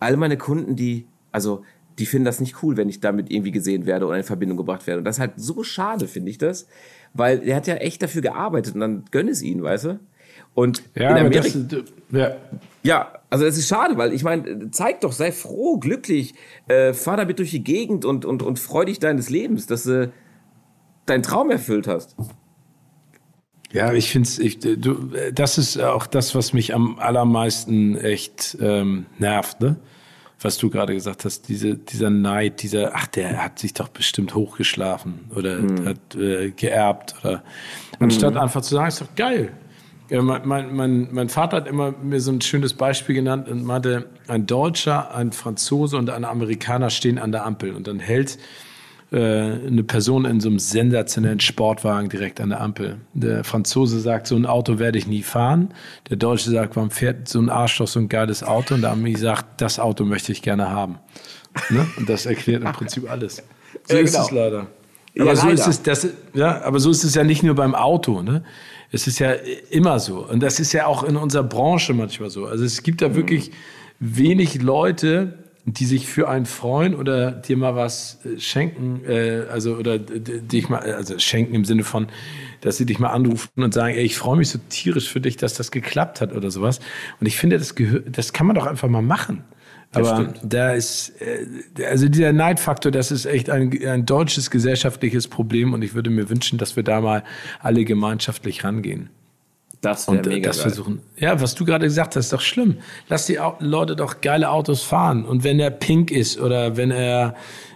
all 0.00 0.16
meine 0.16 0.38
Kunden, 0.38 0.76
die, 0.76 1.06
also, 1.32 1.64
die 1.98 2.06
finden 2.06 2.26
das 2.26 2.40
nicht 2.40 2.62
cool, 2.62 2.76
wenn 2.76 2.88
ich 2.88 3.00
damit 3.00 3.30
irgendwie 3.30 3.52
gesehen 3.52 3.86
werde 3.86 4.06
oder 4.06 4.16
in 4.16 4.22
Verbindung 4.22 4.56
gebracht 4.58 4.86
werde. 4.86 4.98
Und 4.98 5.04
das 5.04 5.16
ist 5.16 5.20
halt 5.20 5.32
so 5.36 5.62
schade, 5.62 6.06
finde 6.06 6.30
ich 6.30 6.38
das, 6.38 6.66
weil 7.14 7.46
er 7.46 7.56
hat 7.56 7.66
ja 7.66 7.74
echt 7.76 8.02
dafür 8.02 8.22
gearbeitet 8.22 8.74
und 8.74 8.80
dann 8.80 9.04
gönn 9.10 9.28
es 9.28 9.42
ihn, 9.42 9.62
weißt 9.62 9.84
du? 9.84 10.00
Und 10.54 10.82
ja, 10.94 11.10
in 11.10 11.26
Amerika, 11.26 11.40
das, 11.40 11.84
ja. 12.10 12.36
ja, 12.82 13.12
also 13.30 13.44
das 13.44 13.58
ist 13.58 13.68
schade, 13.68 13.96
weil 13.96 14.12
ich 14.12 14.24
meine, 14.24 14.70
zeig 14.70 15.00
doch, 15.02 15.12
sei 15.12 15.32
froh, 15.32 15.78
glücklich, 15.78 16.34
äh, 16.68 16.92
fahr 16.92 17.16
damit 17.16 17.38
durch 17.38 17.50
die 17.50 17.64
Gegend 17.64 18.04
und, 18.04 18.24
und, 18.24 18.42
und 18.42 18.58
freu 18.58 18.84
dich 18.84 18.98
deines 18.98 19.28
Lebens, 19.28 19.66
dass 19.66 19.84
du 19.84 20.12
deinen 21.04 21.22
Traum 21.22 21.50
erfüllt 21.50 21.88
hast. 21.88 22.16
Ja, 23.72 23.92
ich 23.92 24.10
finde 24.10 24.28
es, 24.28 25.34
das 25.34 25.58
ist 25.58 25.80
auch 25.80 26.06
das, 26.06 26.34
was 26.34 26.52
mich 26.52 26.74
am 26.74 26.98
allermeisten 26.98 27.96
echt 27.96 28.56
ähm, 28.60 29.06
nervt, 29.18 29.60
ne? 29.60 29.76
Was 30.40 30.58
du 30.58 30.68
gerade 30.68 30.92
gesagt 30.92 31.24
hast, 31.24 31.48
diese, 31.48 31.76
dieser 31.76 32.10
Neid, 32.10 32.62
dieser, 32.62 32.94
ach, 32.94 33.06
der 33.06 33.42
hat 33.42 33.58
sich 33.58 33.72
doch 33.72 33.88
bestimmt 33.88 34.34
hochgeschlafen 34.34 35.30
oder 35.34 35.56
mhm. 35.56 35.86
hat 35.86 36.14
äh, 36.14 36.50
geerbt 36.50 37.14
oder 37.20 37.42
anstatt 37.98 38.34
mhm. 38.34 38.40
einfach 38.40 38.60
zu 38.60 38.74
sagen, 38.74 38.88
ist 38.88 39.00
doch 39.00 39.14
geil. 39.16 39.52
Ja, 40.10 40.22
mein, 40.22 40.46
mein, 40.46 40.76
mein, 40.76 41.08
mein 41.10 41.28
Vater 41.30 41.56
hat 41.56 41.66
immer 41.66 41.92
mir 41.92 42.20
so 42.20 42.30
ein 42.30 42.40
schönes 42.40 42.74
Beispiel 42.74 43.14
genannt 43.14 43.48
und 43.48 43.64
meinte, 43.64 44.10
ein 44.28 44.46
Deutscher, 44.46 45.14
ein 45.14 45.32
Franzose 45.32 45.96
und 45.96 46.10
ein 46.10 46.24
Amerikaner 46.24 46.90
stehen 46.90 47.18
an 47.18 47.32
der 47.32 47.44
Ampel 47.44 47.74
und 47.74 47.88
dann 47.88 47.98
hält 47.98 48.38
äh, 49.12 49.18
eine 49.18 49.84
Person 49.84 50.24
in 50.24 50.40
so 50.40 50.48
einem 50.48 50.58
sensationellen 50.58 51.38
Sportwagen 51.38 52.08
direkt 52.08 52.40
an 52.40 52.48
der 52.48 52.60
Ampel. 52.60 52.96
Der 53.14 53.44
Franzose 53.44 54.00
sagt, 54.00 54.26
so 54.26 54.34
ein 54.34 54.46
Auto 54.46 54.78
werde 54.78 54.98
ich 54.98 55.06
nie 55.06 55.22
fahren. 55.22 55.72
Der 56.10 56.16
Deutsche 56.16 56.50
sagt, 56.50 56.74
warum 56.74 56.90
fährt 56.90 57.28
so 57.28 57.38
ein 57.38 57.48
Arschloch 57.48 57.86
so 57.86 58.00
ein 58.00 58.08
geiles 58.08 58.42
Auto? 58.42 58.74
Und 58.74 58.82
der 58.82 58.90
Ami 58.90 59.14
sagt, 59.14 59.60
das 59.60 59.78
Auto 59.78 60.04
möchte 60.04 60.32
ich 60.32 60.42
gerne 60.42 60.70
haben. 60.70 60.98
Ne? 61.70 61.86
Und 61.96 62.08
das 62.08 62.26
erklärt 62.26 62.64
im 62.64 62.72
Prinzip 62.72 63.08
alles. 63.08 63.44
So 63.84 63.96
ja, 63.96 64.02
ist 64.02 64.12
genau. 64.12 64.24
es 64.24 64.30
leider. 64.32 64.66
Aber 65.18 65.28
ja, 65.28 65.36
so 65.36 65.46
leider. 65.46 65.60
ist 65.60 65.66
es, 65.68 65.82
das, 65.82 66.08
ja, 66.34 66.62
aber 66.62 66.80
so 66.80 66.90
ist 66.90 67.04
es 67.04 67.14
ja 67.14 67.22
nicht 67.22 67.42
nur 67.42 67.54
beim 67.54 67.74
Auto. 67.74 68.22
Ne? 68.22 68.42
Es 68.90 69.06
ist 69.06 69.18
ja 69.18 69.32
immer 69.70 70.00
so. 70.00 70.26
Und 70.26 70.42
das 70.42 70.60
ist 70.60 70.72
ja 70.72 70.86
auch 70.86 71.04
in 71.04 71.16
unserer 71.16 71.44
Branche 71.44 71.94
manchmal 71.94 72.30
so. 72.30 72.46
Also 72.46 72.64
es 72.64 72.82
gibt 72.82 73.02
da 73.02 73.14
wirklich 73.14 73.52
wenig 74.00 74.60
Leute, 74.60 75.38
die 75.68 75.84
sich 75.84 76.06
für 76.06 76.28
einen 76.28 76.46
freuen 76.46 76.94
oder 76.94 77.32
dir 77.32 77.56
mal 77.56 77.74
was 77.74 78.20
äh, 78.24 78.38
schenken, 78.38 79.02
äh, 79.04 79.42
also 79.50 79.74
oder 79.74 79.98
dich 79.98 80.68
mal, 80.68 80.78
also 80.80 81.18
schenken 81.18 81.54
im 81.54 81.64
Sinne 81.64 81.82
von, 81.82 82.06
dass 82.60 82.76
sie 82.76 82.86
dich 82.86 83.00
mal 83.00 83.08
anrufen 83.10 83.62
und 83.62 83.74
sagen, 83.74 83.94
ey, 83.94 84.04
ich 84.04 84.16
freue 84.16 84.36
mich 84.36 84.48
so 84.48 84.60
tierisch 84.68 85.10
für 85.10 85.20
dich, 85.20 85.36
dass 85.36 85.54
das 85.54 85.72
geklappt 85.72 86.20
hat 86.20 86.32
oder 86.32 86.52
sowas. 86.52 86.78
Und 87.20 87.26
ich 87.26 87.36
finde, 87.36 87.58
das 87.58 87.74
gehört, 87.74 88.16
das 88.16 88.32
kann 88.32 88.46
man 88.46 88.54
doch 88.54 88.66
einfach 88.66 88.88
mal 88.88 89.02
machen. 89.02 89.42
Aber 89.92 90.34
da 90.42 90.72
ist, 90.72 91.20
äh, 91.20 91.84
also 91.84 92.08
dieser 92.08 92.32
Neidfaktor, 92.32 92.92
das 92.92 93.10
ist 93.10 93.26
echt 93.26 93.50
ein, 93.50 93.76
ein 93.86 94.06
deutsches 94.06 94.50
gesellschaftliches 94.50 95.26
Problem 95.26 95.72
und 95.72 95.82
ich 95.82 95.94
würde 95.94 96.10
mir 96.10 96.30
wünschen, 96.30 96.58
dass 96.58 96.76
wir 96.76 96.84
da 96.84 97.00
mal 97.00 97.24
alle 97.60 97.84
gemeinschaftlich 97.84 98.62
rangehen. 98.62 99.10
Das 99.80 100.10
wäre 100.10 100.26
mega 100.28 100.48
das 100.48 100.58
geil. 100.58 100.62
versuchen. 100.70 101.02
Ja, 101.16 101.40
was 101.40 101.54
du 101.54 101.64
gerade 101.64 101.86
gesagt 101.86 102.16
hast, 102.16 102.26
ist 102.26 102.32
doch 102.32 102.40
schlimm. 102.40 102.78
Lass 103.08 103.26
die 103.26 103.38
Leute 103.60 103.94
doch 103.96 104.20
geile 104.20 104.50
Autos 104.50 104.82
fahren. 104.82 105.24
Und 105.24 105.44
wenn 105.44 105.60
er 105.60 105.70
pink 105.70 106.10
ist 106.10 106.40
oder 106.40 106.76
wenn 106.76 106.90
er, 106.90 107.34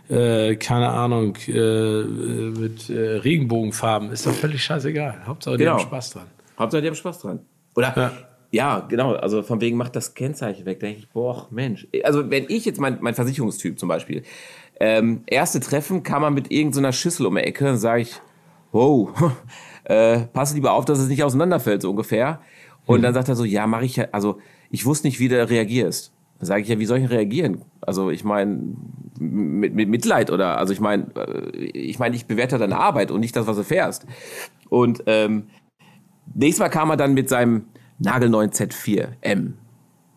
äh, 0.09 0.57
keine 0.57 0.89
Ahnung, 0.89 1.37
äh, 1.47 2.03
mit 2.03 2.91
äh, 2.91 3.19
Regenbogenfarben, 3.19 4.11
ist 4.11 4.27
doch 4.27 4.33
völlig 4.33 4.63
scheißegal. 4.65 5.27
Hauptsache, 5.27 5.57
genau. 5.57 5.77
die 5.77 5.83
haben 5.83 5.89
Spaß 5.89 6.11
dran. 6.11 6.27
Hauptsache, 6.59 6.83
die 6.83 6.89
haben 6.89 6.97
Spaß 6.97 7.19
dran. 7.21 7.41
Oder 7.75 7.93
ja. 7.97 8.13
Ja, 8.53 8.81
genau. 8.81 9.15
Also 9.15 9.43
von 9.43 9.61
wegen 9.61 9.77
macht 9.77 9.95
das 9.95 10.15
Kennzeichen 10.15 10.67
weg. 10.67 10.81
Da 10.81 10.87
denke 10.89 11.01
ich, 11.01 11.09
boah, 11.09 11.47
Mensch. 11.51 11.87
Also 12.03 12.31
wenn 12.31 12.47
ich 12.49 12.65
jetzt 12.65 12.81
mein, 12.81 12.99
mein 13.01 13.15
Versicherungstyp 13.15 13.79
zum 13.79 13.89
Beispiel, 13.89 14.25
ähm, 14.81 15.23
erste 15.27 15.61
Treffen 15.61 16.03
kam 16.03 16.23
man 16.23 16.35
mit 16.35 16.51
irgendeiner 16.51 16.93
Schüssel 16.93 17.27
um 17.27 17.37
die 17.37 17.43
Ecke, 17.43 17.65
dann 17.65 17.77
sage 17.77 18.03
ich, 18.03 18.21
wow, 18.73 19.11
äh, 19.91 20.21
passe 20.33 20.55
lieber 20.55 20.73
auf, 20.73 20.85
dass 20.85 21.01
es 21.01 21.09
nicht 21.09 21.25
auseinanderfällt, 21.25 21.83
so 21.83 21.91
ungefähr. 21.91 22.41
Und 22.87 22.97
hm. 22.97 23.03
dann 23.03 23.15
sagt 23.15 23.29
er 23.29 23.35
so, 23.35 23.45
ja, 23.45 23.67
mache 23.67 23.85
ich 23.85 23.97
ja, 23.97 24.07
also 24.13 24.39
ich 24.71 24.87
wusste 24.87 25.09
nicht, 25.09 25.19
wie 25.19 25.29
du 25.29 25.49
reagierst. 25.49 26.13
Dann 26.39 26.47
sage 26.47 26.63
ich 26.63 26.69
ja, 26.69 26.79
wie 26.79 26.87
soll 26.87 26.99
ich 26.99 27.11
reagieren? 27.11 27.63
Also 27.81 28.11
ich 28.11 28.23
meine, 28.23 28.77
mit, 29.19 29.75
mit 29.75 29.89
Mitleid 29.89 30.31
oder, 30.31 30.59
also 30.59 30.73
ich 30.73 30.81
meine, 30.81 31.09
äh, 31.17 31.67
ich 31.73 31.99
meine, 31.99 32.15
ich 32.15 32.27
bewerte 32.27 32.57
deine 32.57 32.79
Arbeit 32.79 33.11
und 33.11 33.19
nicht 33.19 33.35
das, 33.35 33.49
was 33.49 33.57
du 33.57 33.65
fährst. 33.65 34.07
Und 34.69 35.03
ähm, 35.07 35.49
nächstes 36.35 36.61
Mal 36.61 36.69
kam 36.69 36.91
er 36.91 36.97
dann 36.97 37.13
mit 37.13 37.29
seinem 37.29 37.65
nagelneuen 37.99 38.51
Z4 38.51 39.09
M. 39.23 39.59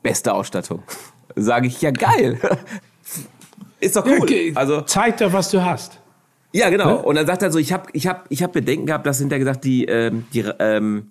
Beste 0.03 0.35
Ausstattung. 0.35 0.83
Sage 1.35 1.65
ich, 1.65 1.81
ja 1.81 1.89
geil. 1.89 2.39
Ist 3.79 3.95
doch 3.95 4.05
cool. 4.05 4.19
Okay. 4.21 4.51
Also, 4.53 4.81
Zeig 4.81 5.17
doch, 5.17 5.33
was 5.33 5.49
du 5.49 5.65
hast. 5.65 5.99
Ja, 6.53 6.69
genau. 6.69 6.97
Ne? 6.97 7.01
Und 7.01 7.15
dann 7.15 7.25
sagt 7.25 7.41
er 7.41 7.51
so, 7.51 7.59
ich 7.59 7.73
habe 7.73 7.89
ich 7.93 8.07
hab, 8.07 8.25
ich 8.29 8.43
hab 8.43 8.53
Bedenken 8.53 8.85
gehabt, 8.85 9.05
dass 9.05 9.19
hinterher 9.19 9.39
gesagt, 9.39 9.65
die, 9.65 9.85
ähm, 9.85 10.25
die, 10.33 10.45
ähm, 10.59 11.09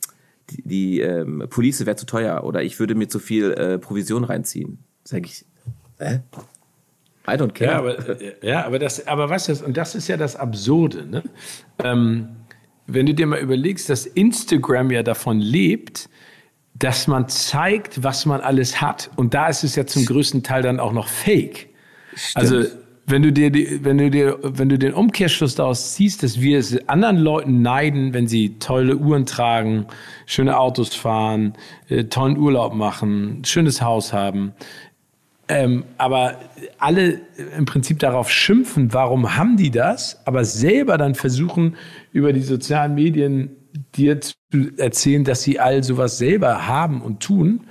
die, 0.51 0.63
die 0.63 1.01
ähm, 1.01 1.47
Police 1.51 1.85
wäre 1.85 1.97
zu 1.97 2.07
teuer 2.07 2.45
oder 2.45 2.63
ich 2.63 2.79
würde 2.79 2.95
mir 2.95 3.09
zu 3.09 3.19
viel 3.19 3.53
äh, 3.53 3.79
Provision 3.79 4.25
reinziehen. 4.25 4.79
Sag 5.05 5.27
ich, 5.27 5.45
hä? 5.99 6.21
I 7.29 7.33
don't 7.33 7.53
care. 7.53 7.71
Ja, 7.71 7.79
aber, 7.79 8.17
ja, 8.43 8.67
aber 8.67 8.79
das, 8.79 9.07
aber 9.07 9.31
was 9.31 9.49
ist, 9.49 9.63
und 9.63 9.77
das 9.77 9.95
ist 9.95 10.09
ja 10.09 10.17
das 10.17 10.37
Absurde, 10.37 11.07
ne? 11.07 11.23
Ähm, 11.83 12.29
wenn 12.87 13.07
du 13.07 13.15
dir 13.15 13.27
mal 13.27 13.39
überlegst, 13.39 13.89
dass 13.89 14.07
Instagram 14.07 14.91
ja 14.91 15.03
davon 15.03 15.39
lebt, 15.39 16.09
dass 16.75 17.07
man 17.07 17.29
zeigt, 17.29 18.03
was 18.03 18.27
man 18.27 18.41
alles 18.41 18.81
hat. 18.81 19.11
Und 19.17 19.35
da 19.35 19.47
ist 19.47 19.63
es 19.63 19.77
ja 19.77 19.87
zum 19.87 20.05
größten 20.05 20.43
Teil 20.43 20.63
dann 20.63 20.81
auch 20.81 20.93
noch 20.93 21.07
fake. 21.07 21.69
Stimmt. 22.15 22.37
Also 22.37 22.65
wenn 23.07 23.23
du 23.23 23.33
dir, 23.33 23.53
wenn 23.85 23.99
du 23.99 24.11
dir, 24.11 24.39
wenn 24.43 24.69
du 24.69 24.79
den 24.79 24.95
Umkehrschluss 24.95 25.55
daraus 25.55 25.95
ziehst, 25.95 26.23
dass 26.23 26.41
wir 26.41 26.59
es 26.59 26.89
anderen 26.89 27.19
Leuten 27.19 27.63
neiden, 27.63 28.15
wenn 28.15 28.29
sie 28.29 28.59
tolle 28.59 28.97
Uhren 28.97 29.27
tragen, 29.27 29.87
schöne 30.27 30.59
Autos 30.59 30.95
fahren, 30.95 31.55
äh, 31.89 32.05
tollen 32.05 32.39
Urlaub 32.39 32.75
machen, 32.75 33.43
schönes 33.45 33.83
Haus 33.83 34.13
haben, 34.13 34.53
ähm, 35.49 35.85
aber 35.99 36.37
alle 36.79 37.21
im 37.59 37.65
Prinzip 37.65 37.99
darauf 37.99 38.31
schimpfen, 38.31 38.95
warum 38.95 39.37
haben 39.37 39.57
die 39.57 39.71
das, 39.71 40.21
aber 40.25 40.45
selber 40.45 40.97
dann 40.97 41.15
versuchen 41.15 41.77
über 42.13 42.33
die 42.33 42.41
sozialen 42.41 42.95
Medien 42.95 43.51
dir 43.95 44.21
zu 44.21 44.35
erzählen, 44.77 45.25
dass 45.25 45.43
sie 45.43 45.59
all 45.59 45.83
sowas 45.83 46.19
selber 46.19 46.67
haben 46.67 47.03
und 47.03 47.21
tun. 47.21 47.67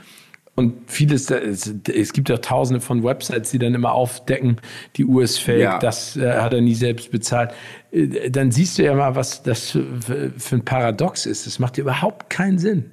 Und 0.56 0.91
vieles, 0.91 1.32
es 1.32 2.14
gibt 2.14 2.28
ja 2.28 2.38
tausende 2.38 2.82
von 2.82 3.04
Websites, 3.04 3.52
die 3.52 3.60
dann 3.60 3.74
immer 3.74 3.93
aufdecken, 3.93 4.58
die 4.97 5.04
ist 5.04 5.38
fake, 5.38 5.60
ja. 5.60 5.80
das 5.80 6.18
äh, 6.18 6.34
hat 6.34 6.54
er 6.54 6.62
nie 6.62 6.76
selbst 6.76 7.10
bezahlt. 7.10 7.54
Äh, 7.91 8.30
dann 8.30 8.52
siehst 8.52 8.78
du 8.78 8.84
ja 8.84 8.93
mal, 8.93 9.16
was 9.16 9.43
das 9.43 9.72
für, 9.72 10.32
für 10.38 10.56
ein 10.56 10.66
Paradox 10.66 11.26
ist. 11.26 11.47
Das 11.47 11.60
macht 11.60 11.78
überhaupt 11.78 12.30
keinen 12.30 12.60
Sinn. 12.60 12.91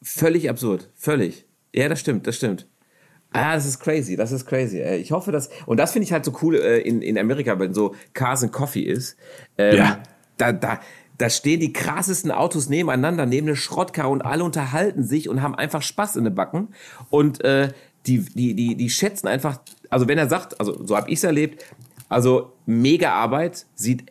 Völlig 0.00 0.48
absurd, 0.48 0.90
völlig. 0.94 1.44
Ja, 1.74 1.88
das 1.88 2.00
stimmt, 2.00 2.26
das 2.26 2.36
stimmt. 2.36 2.66
Ah, 3.32 3.54
das 3.54 3.66
ist 3.66 3.80
crazy, 3.80 4.16
das 4.16 4.30
ist 4.30 4.46
crazy. 4.46 4.80
Ich 4.80 5.10
hoffe, 5.10 5.32
dass, 5.32 5.48
und 5.66 5.78
das 5.78 5.92
finde 5.92 6.04
ich 6.04 6.12
halt 6.12 6.24
so 6.24 6.32
cool 6.42 6.54
äh, 6.56 6.80
in, 6.80 7.02
in 7.02 7.18
Amerika, 7.18 7.58
wenn 7.58 7.72
so 7.74 7.94
Cars 8.12 8.42
and 8.42 8.52
Coffee 8.52 8.82
ist. 8.82 9.16
Ähm, 9.58 9.76
ja. 9.76 10.02
Da, 10.36 10.52
da, 10.52 10.80
da 11.22 11.30
stehen 11.30 11.60
die 11.60 11.72
krassesten 11.72 12.32
Autos 12.32 12.68
nebeneinander, 12.68 13.26
neben 13.26 13.46
eine 13.46 13.54
Schrottkarre 13.54 14.08
und 14.08 14.22
alle 14.22 14.42
unterhalten 14.42 15.04
sich 15.04 15.28
und 15.28 15.40
haben 15.40 15.54
einfach 15.54 15.80
Spaß 15.80 16.16
in 16.16 16.24
den 16.24 16.34
Backen. 16.34 16.74
Und 17.10 17.44
äh, 17.44 17.68
die, 18.06 18.24
die, 18.24 18.54
die, 18.54 18.74
die 18.74 18.90
schätzen 18.90 19.28
einfach, 19.28 19.60
also 19.88 20.08
wenn 20.08 20.18
er 20.18 20.28
sagt, 20.28 20.58
also 20.58 20.84
so 20.84 20.96
habe 20.96 21.08
ich 21.08 21.18
es 21.18 21.24
erlebt, 21.24 21.64
also 22.08 22.50
mega 22.66 23.12
Arbeit, 23.12 23.66
sieht, 23.76 24.10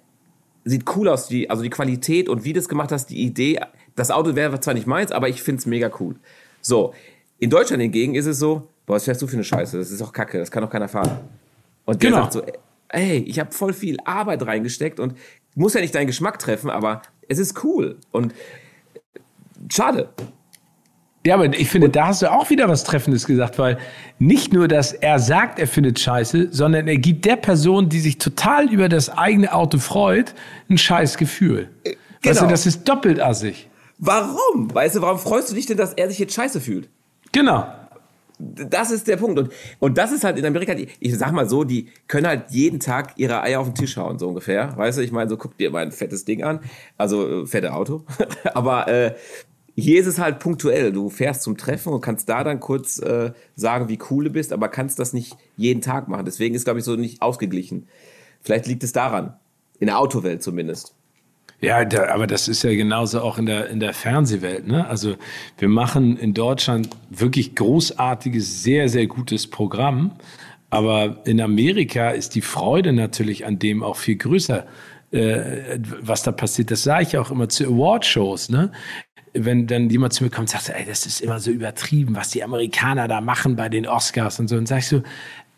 sieht 0.63 0.85
cool 0.95 1.09
aus, 1.09 1.27
die, 1.27 1.49
also 1.49 1.63
die 1.63 1.69
Qualität 1.69 2.29
und 2.29 2.45
wie 2.45 2.53
du 2.53 2.61
es 2.61 2.69
gemacht 2.69 2.93
hast, 2.93 3.07
die 3.07 3.21
Idee, 3.21 3.59
das 3.97 4.09
Auto 4.09 4.35
wäre 4.35 4.61
zwar 4.61 4.73
nicht 4.73 4.87
meins, 4.87 5.11
aber 5.11 5.27
ich 5.27 5.43
finde 5.43 5.59
es 5.59 5.65
mega 5.65 5.91
cool. 5.99 6.15
So, 6.61 6.93
in 7.39 7.49
Deutschland 7.49 7.81
hingegen 7.81 8.15
ist 8.15 8.25
es 8.25 8.39
so, 8.39 8.69
boah, 8.85 8.95
was 8.95 9.03
fährst 9.03 9.21
du 9.21 9.27
für 9.27 9.33
eine 9.33 9.43
Scheiße, 9.43 9.77
das 9.77 9.91
ist 9.91 9.99
doch 9.99 10.13
kacke, 10.13 10.39
das 10.39 10.49
kann 10.49 10.63
doch 10.63 10.69
keiner 10.69 10.87
fahren. 10.87 11.19
Und 11.83 12.01
der 12.01 12.11
genau. 12.11 12.21
sagt 12.21 12.33
so, 12.33 12.43
ey, 12.87 13.17
ich 13.17 13.37
habe 13.37 13.51
voll 13.51 13.73
viel 13.73 13.97
Arbeit 14.05 14.45
reingesteckt 14.45 15.01
und 15.01 15.15
muss 15.55 15.73
ja 15.73 15.81
nicht 15.81 15.95
deinen 15.95 16.07
Geschmack 16.07 16.39
treffen, 16.39 16.69
aber 16.69 17.01
es 17.27 17.39
ist 17.39 17.63
cool. 17.63 17.97
Und 18.11 18.33
schade. 19.71 20.09
Ja, 21.25 21.35
aber 21.35 21.53
ich 21.53 21.69
finde, 21.69 21.89
da 21.89 22.07
hast 22.07 22.23
du 22.23 22.31
auch 22.31 22.49
wieder 22.49 22.67
was 22.67 22.83
Treffendes 22.83 23.27
gesagt, 23.27 23.59
weil 23.59 23.77
nicht 24.17 24.53
nur, 24.53 24.67
dass 24.67 24.91
er 24.91 25.19
sagt, 25.19 25.59
er 25.59 25.67
findet 25.67 25.99
Scheiße, 25.99 26.47
sondern 26.51 26.87
er 26.87 26.97
gibt 26.97 27.25
der 27.25 27.35
Person, 27.35 27.89
die 27.89 27.99
sich 27.99 28.17
total 28.17 28.71
über 28.71 28.89
das 28.89 29.09
eigene 29.09 29.53
Auto 29.53 29.77
freut, 29.77 30.33
ein 30.69 30.79
scheiß 30.79 31.17
Gefühl. 31.17 31.69
Genau. 31.83 31.95
Weißt 32.23 32.39
du, 32.39 32.45
genau. 32.45 32.51
das 32.51 32.65
ist 32.65 32.89
doppelt 32.89 33.19
assig. 33.19 33.69
Warum? 33.99 34.73
Weißt 34.73 34.95
du, 34.95 35.01
warum 35.01 35.19
freust 35.19 35.51
du 35.51 35.55
dich 35.55 35.67
denn, 35.67 35.77
dass 35.77 35.93
er 35.93 36.09
sich 36.09 36.17
jetzt 36.17 36.33
scheiße 36.33 36.59
fühlt? 36.59 36.89
Genau 37.31 37.67
das 38.41 38.91
ist 38.91 39.07
der 39.07 39.17
Punkt. 39.17 39.39
Und, 39.39 39.51
und 39.79 39.97
das 39.97 40.11
ist 40.11 40.23
halt 40.23 40.37
in 40.37 40.45
Amerika, 40.45 40.73
die, 40.73 40.87
ich 40.99 41.17
sag 41.17 41.31
mal 41.31 41.47
so, 41.47 41.63
die 41.63 41.89
können 42.07 42.27
halt 42.27 42.45
jeden 42.49 42.79
Tag 42.79 43.13
ihre 43.17 43.41
Eier 43.41 43.59
auf 43.59 43.67
den 43.67 43.75
Tisch 43.75 43.97
hauen, 43.97 44.19
so 44.19 44.27
ungefähr. 44.27 44.75
Weißt 44.75 44.97
du, 44.97 45.03
ich 45.03 45.11
meine, 45.11 45.29
so 45.29 45.37
guck 45.37 45.57
dir 45.57 45.71
mal 45.71 45.83
ein 45.83 45.91
fettes 45.91 46.25
Ding 46.25 46.43
an. 46.43 46.61
Also, 46.97 47.43
äh, 47.43 47.47
fette 47.47 47.73
Auto. 47.73 48.05
Aber 48.53 48.87
äh, 48.87 49.15
hier 49.75 49.99
ist 49.99 50.07
es 50.07 50.19
halt 50.19 50.39
punktuell. 50.39 50.91
Du 50.91 51.09
fährst 51.09 51.43
zum 51.43 51.57
Treffen 51.57 51.93
und 51.93 52.01
kannst 52.01 52.29
da 52.29 52.43
dann 52.43 52.59
kurz 52.59 52.99
äh, 52.99 53.31
sagen, 53.55 53.89
wie 53.89 53.99
cool 54.09 54.25
du 54.25 54.29
bist, 54.29 54.53
aber 54.53 54.67
kannst 54.67 54.99
das 54.99 55.13
nicht 55.13 55.37
jeden 55.55 55.81
Tag 55.81 56.07
machen. 56.07 56.25
Deswegen 56.25 56.55
ist, 56.55 56.65
glaube 56.65 56.79
ich, 56.79 56.85
so 56.85 56.95
nicht 56.95 57.21
ausgeglichen. 57.21 57.87
Vielleicht 58.41 58.67
liegt 58.67 58.83
es 58.83 58.91
daran. 58.91 59.35
In 59.79 59.87
der 59.87 59.97
Autowelt 59.99 60.43
zumindest. 60.43 60.93
Ja, 61.61 61.85
da, 61.85 62.07
aber 62.07 62.25
das 62.25 62.47
ist 62.47 62.63
ja 62.63 62.73
genauso 62.73 63.21
auch 63.21 63.37
in 63.37 63.45
der, 63.45 63.69
in 63.69 63.79
der 63.79 63.93
Fernsehwelt. 63.93 64.67
Ne? 64.67 64.87
Also 64.87 65.15
wir 65.59 65.69
machen 65.69 66.17
in 66.17 66.33
Deutschland 66.33 66.89
wirklich 67.11 67.55
großartiges, 67.55 68.63
sehr, 68.63 68.89
sehr 68.89 69.05
gutes 69.05 69.47
Programm. 69.47 70.11
Aber 70.71 71.17
in 71.25 71.39
Amerika 71.39 72.09
ist 72.09 72.33
die 72.33 72.41
Freude 72.41 72.93
natürlich 72.93 73.45
an 73.45 73.59
dem 73.59 73.83
auch 73.83 73.97
viel 73.97 74.15
größer, 74.15 74.65
äh, 75.11 75.77
was 76.01 76.23
da 76.23 76.31
passiert. 76.31 76.71
Das 76.71 76.81
sage 76.83 77.03
ich 77.03 77.17
auch 77.17 77.29
immer 77.29 77.47
zu 77.47 77.65
Awardshows. 77.65 78.49
Ne? 78.49 78.71
wenn 79.33 79.67
dann 79.67 79.89
jemand 79.89 80.13
zu 80.13 80.23
mir 80.23 80.29
kommt 80.29 80.53
und 80.53 80.61
sagt, 80.61 80.77
ey, 80.77 80.85
das 80.85 81.05
ist 81.05 81.21
immer 81.21 81.39
so 81.39 81.51
übertrieben, 81.51 82.15
was 82.15 82.31
die 82.31 82.43
Amerikaner 82.43 83.07
da 83.07 83.21
machen 83.21 83.55
bei 83.55 83.69
den 83.69 83.87
Oscars 83.87 84.39
und 84.39 84.49
so. 84.49 84.57
Und 84.57 84.67
sag 84.67 84.79
ich 84.79 84.87
so, 84.87 85.03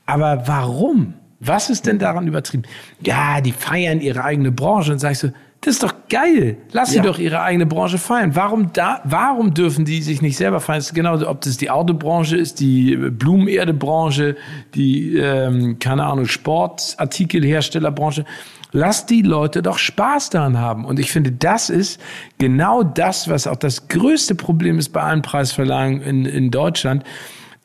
aber 0.06 0.48
warum? 0.48 1.16
Was 1.40 1.70
ist 1.70 1.88
denn 1.88 2.00
daran 2.00 2.28
übertrieben? 2.28 2.64
Ja, 3.02 3.42
die 3.42 3.52
feiern 3.52 4.00
ihre 4.00 4.24
eigene 4.24 4.52
Branche 4.52 4.92
und 4.92 5.00
sag 5.00 5.14
ich 5.14 5.20
so, 5.20 5.32
das 5.64 5.76
ist 5.76 5.84
doch 5.84 5.94
geil. 6.10 6.58
Lass 6.74 6.90
sie 6.90 6.98
ja. 6.98 7.04
doch 7.04 7.20
ihre 7.20 7.42
eigene 7.42 7.66
Branche 7.66 7.98
feiern. 7.98 8.36
Warum 8.36 8.74
da, 8.74 9.00
warum 9.06 9.54
dürfen 9.54 9.86
die 9.86 10.02
sich 10.02 10.22
nicht 10.22 10.36
selber 10.36 10.60
feiern? 10.60 10.80
Das 10.80 10.88
ist 10.88 10.94
genauso, 10.94 11.30
ob 11.30 11.40
das 11.40 11.56
die 11.56 11.70
Autobranche 11.70 12.36
ist, 12.36 12.60
die 12.60 12.98
Blumenerdebranche, 12.98 14.36
die, 14.76 15.16
ähm, 15.16 15.80
keine 15.80 16.06
Ahnung, 16.06 16.26
Sportartikelherstellerbranche. 16.26 18.26
Lass 18.74 19.06
die 19.06 19.22
Leute 19.22 19.62
doch 19.62 19.78
Spaß 19.78 20.32
daran 20.32 20.60
haben. 20.60 20.84
Und 20.84 21.00
ich 21.00 21.12
finde, 21.12 21.32
das 21.32 21.70
ist 21.70 22.02
genau 22.40 22.84
das, 22.84 23.30
was 23.30 23.48
auch 23.48 23.56
das 23.56 23.88
größte 23.88 24.36
Problem 24.36 24.80
ist 24.80 24.90
bei 24.90 25.02
allen 25.02 25.22
Preisverleihungen 25.22 26.02
in, 26.02 26.26
in 26.26 26.52
Deutschland. 26.52 27.04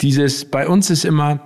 Dieses, 0.03 0.45
bei 0.45 0.69
uns 0.69 0.91
ist 0.91 1.05
immer, 1.05 1.41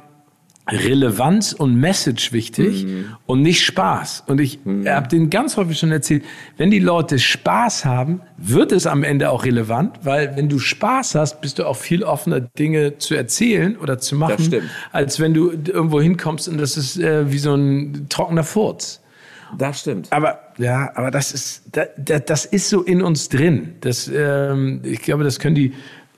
Relevanz 0.69 1.53
und 1.53 1.75
Message 1.75 2.33
wichtig 2.33 2.85
mhm. 2.85 3.17
und 3.27 3.43
nicht 3.43 3.65
Spaß. 3.65 4.25
Und 4.29 4.41
ich 4.41 4.65
mhm. 4.65 4.89
habe 4.89 5.09
den 5.09 5.29
ganz 5.29 5.57
häufig 5.57 5.79
schon 5.79 5.91
erzählt, 5.91 6.25
wenn 6.57 6.71
die 6.71 6.79
Leute 6.79 7.19
Spaß 7.19 7.85
haben, 7.85 8.21
wird 8.37 8.71
es 8.71 8.87
am 8.87 9.03
Ende 9.03 9.31
auch 9.31 9.45
relevant, 9.45 10.01
weil 10.03 10.37
wenn 10.37 10.49
du 10.49 10.59
Spaß 10.59 11.17
hast, 11.17 11.41
bist 11.41 11.59
du 11.59 11.67
auch 11.67 11.77
viel 11.77 12.05
offener, 12.05 12.41
Dinge 12.41 12.99
zu 12.99 13.15
erzählen 13.15 13.77
oder 13.77 13.99
zu 13.99 14.15
machen, 14.15 14.63
als 14.93 15.19
wenn 15.19 15.35
du 15.35 15.51
irgendwo 15.51 16.01
hinkommst 16.01 16.49
und 16.49 16.59
das 16.59 16.77
ist 16.77 16.99
äh, 16.99 17.31
wie 17.33 17.39
so 17.39 17.55
ein 17.55 18.07
trockener 18.09 18.45
Furz. 18.45 19.01
Das 19.59 19.81
stimmt. 19.81 20.09
Aber 20.11 20.39
ja, 20.59 20.91
aber 20.95 21.11
das 21.11 21.33
ist 21.33 21.65
das, 21.73 21.89
das 22.27 22.45
ist 22.47 22.69
so 22.69 22.83
in 22.83 23.03
uns 23.03 23.29
drin. 23.29 23.75
Das, 23.81 24.11
ähm, 24.15 24.81
ich 24.83 25.03
glaube, 25.03 25.25
das 25.25 25.39
können 25.39 25.55
die 25.55 25.75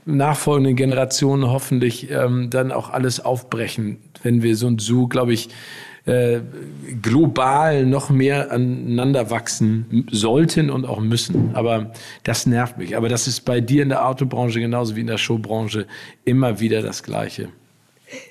nachfolgenden 0.07 0.77
Generationen 0.77 1.51
hoffentlich 1.51 2.11
ähm, 2.11 2.51
dann 2.51 2.73
auch 2.73 2.91
alles 2.91 3.25
aufbrechen, 3.25 3.99
wenn 4.23 4.43
wir 4.43 4.57
so 4.57 4.67
und 4.67 4.81
so, 4.81 5.07
glaube 5.07 5.33
ich, 5.33 5.49
äh, 6.07 6.41
global 7.01 7.87
noch 7.87 8.11
mehr 8.11 8.53
aneinander 8.53 9.31
wachsen 9.31 10.07
sollten 10.11 10.69
und 10.69 10.85
auch 10.85 11.01
müssen. 11.01 11.53
Aber 11.55 11.93
das 12.25 12.45
nervt 12.47 12.77
mich. 12.77 12.97
Aber 12.97 13.09
das 13.09 13.27
ist 13.27 13.41
bei 13.41 13.61
dir 13.61 13.83
in 13.83 13.89
der 13.89 14.07
Autobranche 14.07 14.61
genauso 14.61 14.97
wie 14.97 15.01
in 15.01 15.07
der 15.07 15.19
Showbranche 15.19 15.87
immer 16.25 16.61
wieder 16.61 16.83
das 16.83 17.03
Gleiche. 17.03 17.49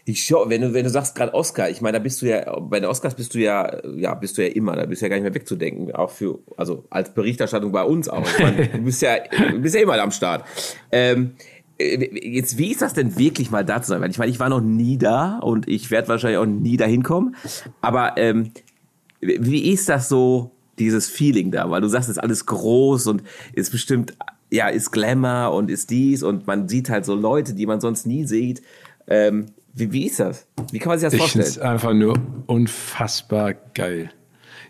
Ich 0.06 0.24
schau, 0.24 0.50
wenn 0.50 0.62
du, 0.62 0.74
wenn 0.74 0.84
du 0.84 0.90
sagst 0.90 1.16
gerade 1.16 1.34
Oscar, 1.34 1.70
ich 1.70 1.82
meine, 1.82 1.98
da 1.98 2.04
bist 2.04 2.22
du 2.22 2.28
ja, 2.28 2.60
bei 2.60 2.80
den 2.80 2.90
Oscars 2.90 3.16
bist 3.16 3.34
du 3.34 3.40
ja, 3.40 3.82
ja, 3.98 4.14
bist 4.14 4.38
du 4.38 4.44
ja 4.44 4.54
immer, 4.54 4.76
da 4.76 4.86
bist 4.86 5.02
du 5.02 5.06
ja 5.06 5.10
gar 5.10 5.16
nicht 5.16 5.24
mehr 5.24 5.34
wegzudenken, 5.34 5.94
auch 5.94 6.12
für, 6.12 6.40
also 6.58 6.86
als 6.90 7.14
Berichterstattung 7.14 7.72
bei 7.72 7.84
uns 7.84 8.08
auch. 8.08 8.26
Meine, 8.40 8.68
du 8.74 8.84
bist 8.84 9.02
ja, 9.02 9.16
du 9.52 9.60
bist 9.60 9.76
ja 9.76 9.82
immer 9.82 10.00
am 10.00 10.12
Start. 10.12 10.46
Ähm, 10.92 11.32
äh, 11.40 11.53
jetzt, 11.80 12.58
wie 12.58 12.72
ist 12.72 12.82
das 12.82 12.94
denn 12.94 13.18
wirklich 13.18 13.52
mal 13.52 13.66
da 13.66 13.82
zu 13.82 13.90
sein? 13.90 14.02
Weil 14.02 14.12
ich 14.12 14.18
meine, 14.18 14.32
ich 14.32 14.40
war 14.40 14.50
noch 14.50 14.62
nie 14.62 14.98
da 14.98 15.40
und 15.40 15.68
ich 15.68 15.92
werde 15.92 16.08
wahrscheinlich 16.08 16.38
auch 16.38 16.46
nie 16.46 16.78
dahin 16.78 17.04
kommen. 17.04 17.36
Aber 17.82 18.18
ähm, 18.18 18.52
wie 19.22 19.72
ist 19.72 19.90
das 19.90 20.10
so, 20.10 20.52
dieses 20.80 21.08
Feeling 21.08 21.52
da? 21.52 21.70
Weil 21.70 21.82
du 21.82 21.88
sagst, 21.88 22.10
es 22.10 22.18
ist 22.18 22.24
alles 22.24 22.46
groß 22.46 23.08
und 23.08 23.24
ist 23.54 23.72
bestimmt, 23.72 24.16
ja, 24.50 24.68
ist 24.68 24.92
Glamour 24.92 25.54
und 25.54 25.70
ist 25.70 25.90
dies 25.90 26.24
und 26.24 26.48
man 26.48 26.68
sieht 26.68 26.90
halt 26.90 27.06
so 27.06 27.16
Leute, 27.16 27.54
die 27.54 27.66
man 27.66 27.82
sonst 27.82 28.06
nie 28.06 28.26
sieht. 28.26 28.62
Ähm, 29.08 29.48
wie, 29.74 29.92
wie 29.92 30.06
ist 30.06 30.20
das? 30.20 30.48
Wie 30.72 30.80
kann 30.80 30.90
man 30.90 31.00
sich 31.00 31.08
das 31.08 31.14
ich 31.14 31.20
vorstellen? 31.20 31.46
Finde 31.46 31.60
es 31.60 31.66
einfach 31.66 31.94
nur 31.94 32.18
unfassbar 32.48 33.54
geil. 33.74 34.12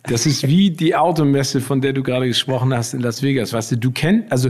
Das 0.04 0.26
ist 0.26 0.47
wie 0.47 0.72
die 0.72 0.95
Automesse, 0.95 1.62
von 1.62 1.80
der 1.80 1.93
du 1.93 2.04
gerade 2.04 2.28
gesprochen 2.28 2.74
hast 2.74 2.93
in 2.93 2.99
Las 2.99 3.24
Vegas. 3.24 3.54
Weißt 3.54 3.72
du, 3.72 3.78
du 3.78 3.91
kennst, 3.91 4.32
also 4.32 4.49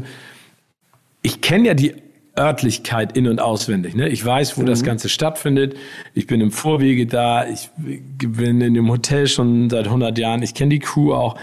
ich 1.22 1.42
kenne 1.42 1.68
ja 1.68 1.74
die 1.76 1.94
Örtlichkeit 2.38 3.16
in- 3.16 3.28
und 3.28 3.40
auswendig. 3.40 3.96
Ne? 3.96 4.10
Ich 4.10 4.26
weiß, 4.26 4.58
wo 4.58 4.62
mhm. 4.62 4.66
das 4.66 4.84
Ganze 4.84 5.10
stattfindet. 5.10 5.76
Ich 6.14 6.28
bin 6.28 6.42
im 6.42 6.52
Vorwege 6.52 7.06
da. 7.06 7.48
Ich 7.48 7.70
bin 7.78 8.62
in 8.62 8.74
dem 8.74 8.90
Hotel 8.90 9.28
schon 9.28 9.70
seit 9.70 9.86
100 9.86 10.18
Jahren. 10.18 10.42
Ich 10.42 10.54
kenne 10.54 10.70
die 10.70 10.80
Crew 10.80 11.14
auch. 11.14 11.36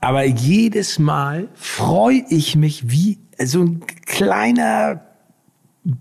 Aber 0.00 0.24
jedes 0.24 0.98
Mal 0.98 1.48
freue 1.54 2.24
ich 2.28 2.56
mich 2.56 2.90
wie 2.90 3.18
so 3.38 3.62
ein 3.62 3.82
kleiner 4.06 5.02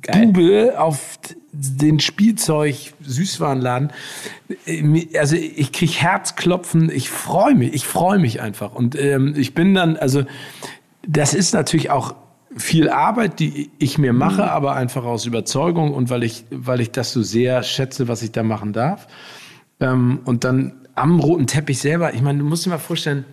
Geil. 0.03 0.27
Bube 0.27 0.79
auf 0.79 1.17
den 1.51 1.99
Spielzeug 1.99 2.93
Süßwarenladen. 3.01 3.91
Also 5.17 5.35
ich 5.35 5.71
kriege 5.71 5.91
Herzklopfen. 5.91 6.91
Ich 6.91 7.09
freue 7.09 7.55
mich. 7.55 7.73
Ich 7.73 7.85
freue 7.85 8.19
mich 8.19 8.41
einfach. 8.41 8.73
Und 8.73 8.95
ähm, 8.95 9.33
ich 9.35 9.55
bin 9.55 9.73
dann, 9.73 9.97
also 9.97 10.23
das 11.07 11.33
ist 11.33 11.53
natürlich 11.53 11.89
auch 11.89 12.15
viel 12.55 12.89
Arbeit, 12.89 13.39
die 13.39 13.71
ich 13.79 13.97
mir 13.97 14.13
mache, 14.13 14.43
mhm. 14.43 14.49
aber 14.49 14.75
einfach 14.75 15.03
aus 15.03 15.25
Überzeugung 15.25 15.93
und 15.93 16.09
weil 16.09 16.23
ich, 16.23 16.45
weil 16.51 16.81
ich 16.81 16.91
das 16.91 17.11
so 17.11 17.21
sehr 17.21 17.63
schätze, 17.63 18.07
was 18.07 18.21
ich 18.21 18.31
da 18.31 18.43
machen 18.43 18.73
darf. 18.73 19.07
Ähm, 19.79 20.19
und 20.25 20.43
dann 20.43 20.73
am 20.95 21.19
roten 21.19 21.47
Teppich 21.47 21.79
selber, 21.79 22.13
ich 22.13 22.21
meine, 22.21 22.39
du 22.39 22.45
musst 22.45 22.65
dir 22.65 22.69
mal 22.69 22.77
vorstellen, 22.77 23.25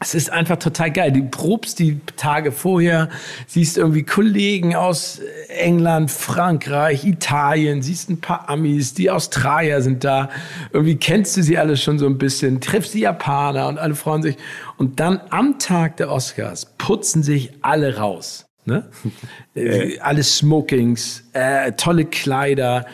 es 0.00 0.14
ist 0.14 0.30
einfach 0.30 0.58
total 0.58 0.92
geil. 0.92 1.12
Du 1.12 1.24
probst 1.24 1.80
die 1.80 2.00
Tage 2.16 2.52
vorher, 2.52 3.08
siehst 3.46 3.76
irgendwie 3.76 4.04
Kollegen 4.04 4.76
aus 4.76 5.20
England, 5.48 6.10
Frankreich, 6.10 7.04
Italien, 7.04 7.82
siehst 7.82 8.08
ein 8.08 8.20
paar 8.20 8.48
Amis, 8.48 8.94
die 8.94 9.10
Australier 9.10 9.82
sind 9.82 10.04
da. 10.04 10.30
Irgendwie 10.72 10.96
kennst 10.96 11.36
du 11.36 11.42
sie 11.42 11.58
alle 11.58 11.76
schon 11.76 11.98
so 11.98 12.06
ein 12.06 12.18
bisschen, 12.18 12.60
triffst 12.60 12.94
die 12.94 13.00
Japaner 13.00 13.66
und 13.66 13.78
alle 13.78 13.96
freuen 13.96 14.22
sich. 14.22 14.36
Und 14.76 15.00
dann 15.00 15.20
am 15.30 15.58
Tag 15.58 15.96
der 15.96 16.12
Oscars 16.12 16.66
putzen 16.78 17.24
sich 17.24 17.52
alle 17.62 17.96
raus. 17.96 18.47
Ne? 18.68 18.84
Äh, 19.54 19.98
alle 19.98 20.22
Smokings, 20.22 21.24
äh, 21.32 21.72
tolle 21.72 22.04
Kleider 22.04 22.86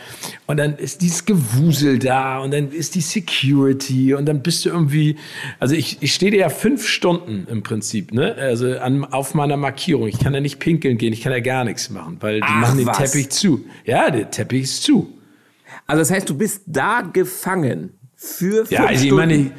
und 0.47 0.57
dann 0.57 0.77
ist 0.77 1.03
dieses 1.03 1.27
Gewusel 1.27 1.99
da 1.99 2.39
und 2.39 2.55
dann 2.55 2.71
ist 2.71 2.95
die 2.95 3.03
Security 3.03 4.15
und 4.15 4.25
dann 4.25 4.41
bist 4.41 4.65
du 4.65 4.71
irgendwie, 4.71 5.17
also 5.61 5.75
ich, 5.75 5.99
ich 6.01 6.15
stehe 6.15 6.35
ja 6.35 6.49
fünf 6.49 6.87
Stunden 6.87 7.47
im 7.51 7.63
Prinzip, 7.63 8.15
ne? 8.15 8.35
Also 8.37 8.79
an, 8.79 9.05
auf 9.05 9.35
meiner 9.35 9.59
Markierung. 9.59 10.09
Ich 10.09 10.19
kann 10.19 10.33
ja 10.33 10.41
nicht 10.41 10.59
pinkeln 10.59 10.97
gehen, 10.97 11.13
ich 11.13 11.21
kann 11.21 11.33
ja 11.33 11.41
gar 11.41 11.65
nichts 11.65 11.91
machen, 11.91 12.17
weil 12.21 12.37
die 12.37 12.47
Ach, 12.47 12.61
machen 12.61 12.79
den 12.79 12.87
was? 12.87 12.97
Teppich 12.97 13.29
zu. 13.29 13.67
Ja, 13.85 14.11
der 14.11 14.31
Teppich 14.31 14.63
ist 14.63 14.85
zu. 14.85 15.13
Also 15.87 16.01
das 16.01 16.11
heißt, 16.11 16.31
du 16.31 16.39
bist 16.39 16.63
da 16.67 17.03
gefangen 17.03 17.91
für 18.17 18.65
fünf 18.65 18.71
ja, 18.71 18.87
also 18.87 19.05
ich 19.05 19.13
meine, 19.13 19.51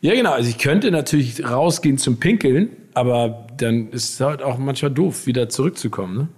ja 0.00 0.14
genau, 0.14 0.32
also 0.32 0.48
ich 0.48 0.58
könnte 0.58 0.90
natürlich 0.90 1.44
rausgehen 1.44 1.98
zum 1.98 2.18
Pinkeln, 2.18 2.70
aber 2.94 3.41
dann 3.56 3.90
ist 3.90 4.14
es 4.14 4.20
halt 4.20 4.42
auch 4.42 4.58
manchmal 4.58 4.90
doof, 4.90 5.26
wieder 5.26 5.48
zurückzukommen. 5.48 6.16
Ne? 6.16 6.28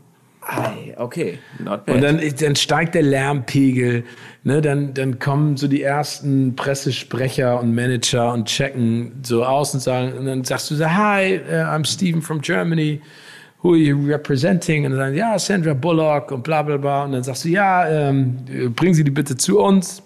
okay, 0.98 1.38
not 1.58 1.86
bad. 1.86 1.96
Und 1.96 2.02
dann, 2.02 2.20
dann 2.40 2.56
steigt 2.56 2.94
der 2.94 3.02
Lärmpegel, 3.02 4.04
ne? 4.42 4.60
dann, 4.60 4.94
dann 4.94 5.18
kommen 5.18 5.56
so 5.56 5.68
die 5.68 5.82
ersten 5.82 6.54
Pressesprecher 6.54 7.60
und 7.60 7.74
Manager 7.74 8.32
und 8.32 8.46
checken 8.46 9.12
so 9.22 9.44
aus 9.44 9.74
und 9.74 9.80
sagen, 9.80 10.12
und 10.12 10.26
dann 10.26 10.44
sagst 10.44 10.70
du 10.70 10.74
so, 10.74 10.86
hi, 10.86 11.40
uh, 11.48 11.52
I'm 11.52 11.86
Steven 11.86 12.20
from 12.20 12.40
Germany, 12.40 13.00
who 13.62 13.70
are 13.70 13.78
you 13.78 14.06
representing? 14.06 14.84
Und 14.84 14.92
dann 14.92 15.00
sagen, 15.00 15.16
ja, 15.16 15.38
Sandra 15.38 15.74
Bullock 15.74 16.30
und 16.30 16.42
bla 16.42 16.62
bla 16.62 16.76
bla. 16.76 17.04
Und 17.04 17.12
dann 17.12 17.22
sagst 17.22 17.44
du, 17.44 17.48
ja, 17.48 17.88
ähm, 17.88 18.36
bringen 18.76 18.94
Sie 18.94 19.04
die 19.04 19.10
bitte 19.10 19.36
zu 19.36 19.58
uns. 19.60 20.02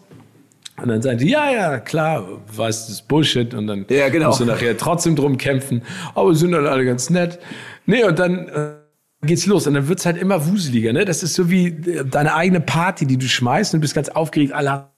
Und 0.81 0.89
dann 0.89 1.03
sagen 1.03 1.19
die, 1.19 1.29
ja, 1.29 1.51
ja, 1.51 1.79
klar, 1.79 2.27
weißt 2.55 2.89
das 2.89 2.95
ist 2.97 3.09
Bullshit. 3.09 3.53
Und 3.55 3.67
dann 3.67 3.87
ja, 3.91 4.09
genau. 4.09 4.29
musst 4.29 4.41
du 4.41 4.45
nachher 4.45 4.77
trotzdem 4.77 5.17
drum 5.17 5.37
kämpfen. 5.37 5.83
Aber 6.15 6.35
sind 6.35 6.53
dann 6.53 6.67
alle 6.67 6.85
ganz 6.85 7.11
nett. 7.11 7.39
Nee, 7.87 8.05
und 8.05 8.19
dann 8.19 8.49
äh, 8.49 9.27
geht's 9.27 9.47
los. 9.47 9.67
Und 9.67 9.75
dann 9.75 9.89
wird's 9.89 10.07
halt 10.07 10.17
immer 10.17 10.47
wuseliger. 10.47 10.93
Ne? 10.93 11.05
Das 11.05 11.23
ist 11.23 11.35
so 11.35 11.51
wie 11.51 11.69
äh, 11.69 12.05
deine 12.05 12.35
eigene 12.35 12.61
Party, 12.61 13.07
die 13.07 13.17
du 13.17 13.27
schmeißt 13.27 13.75
und 13.75 13.79
du 13.79 13.83
bist 13.83 13.95
ganz 13.95 14.09
aufgeregt. 14.09 14.53
Alle 14.53 14.91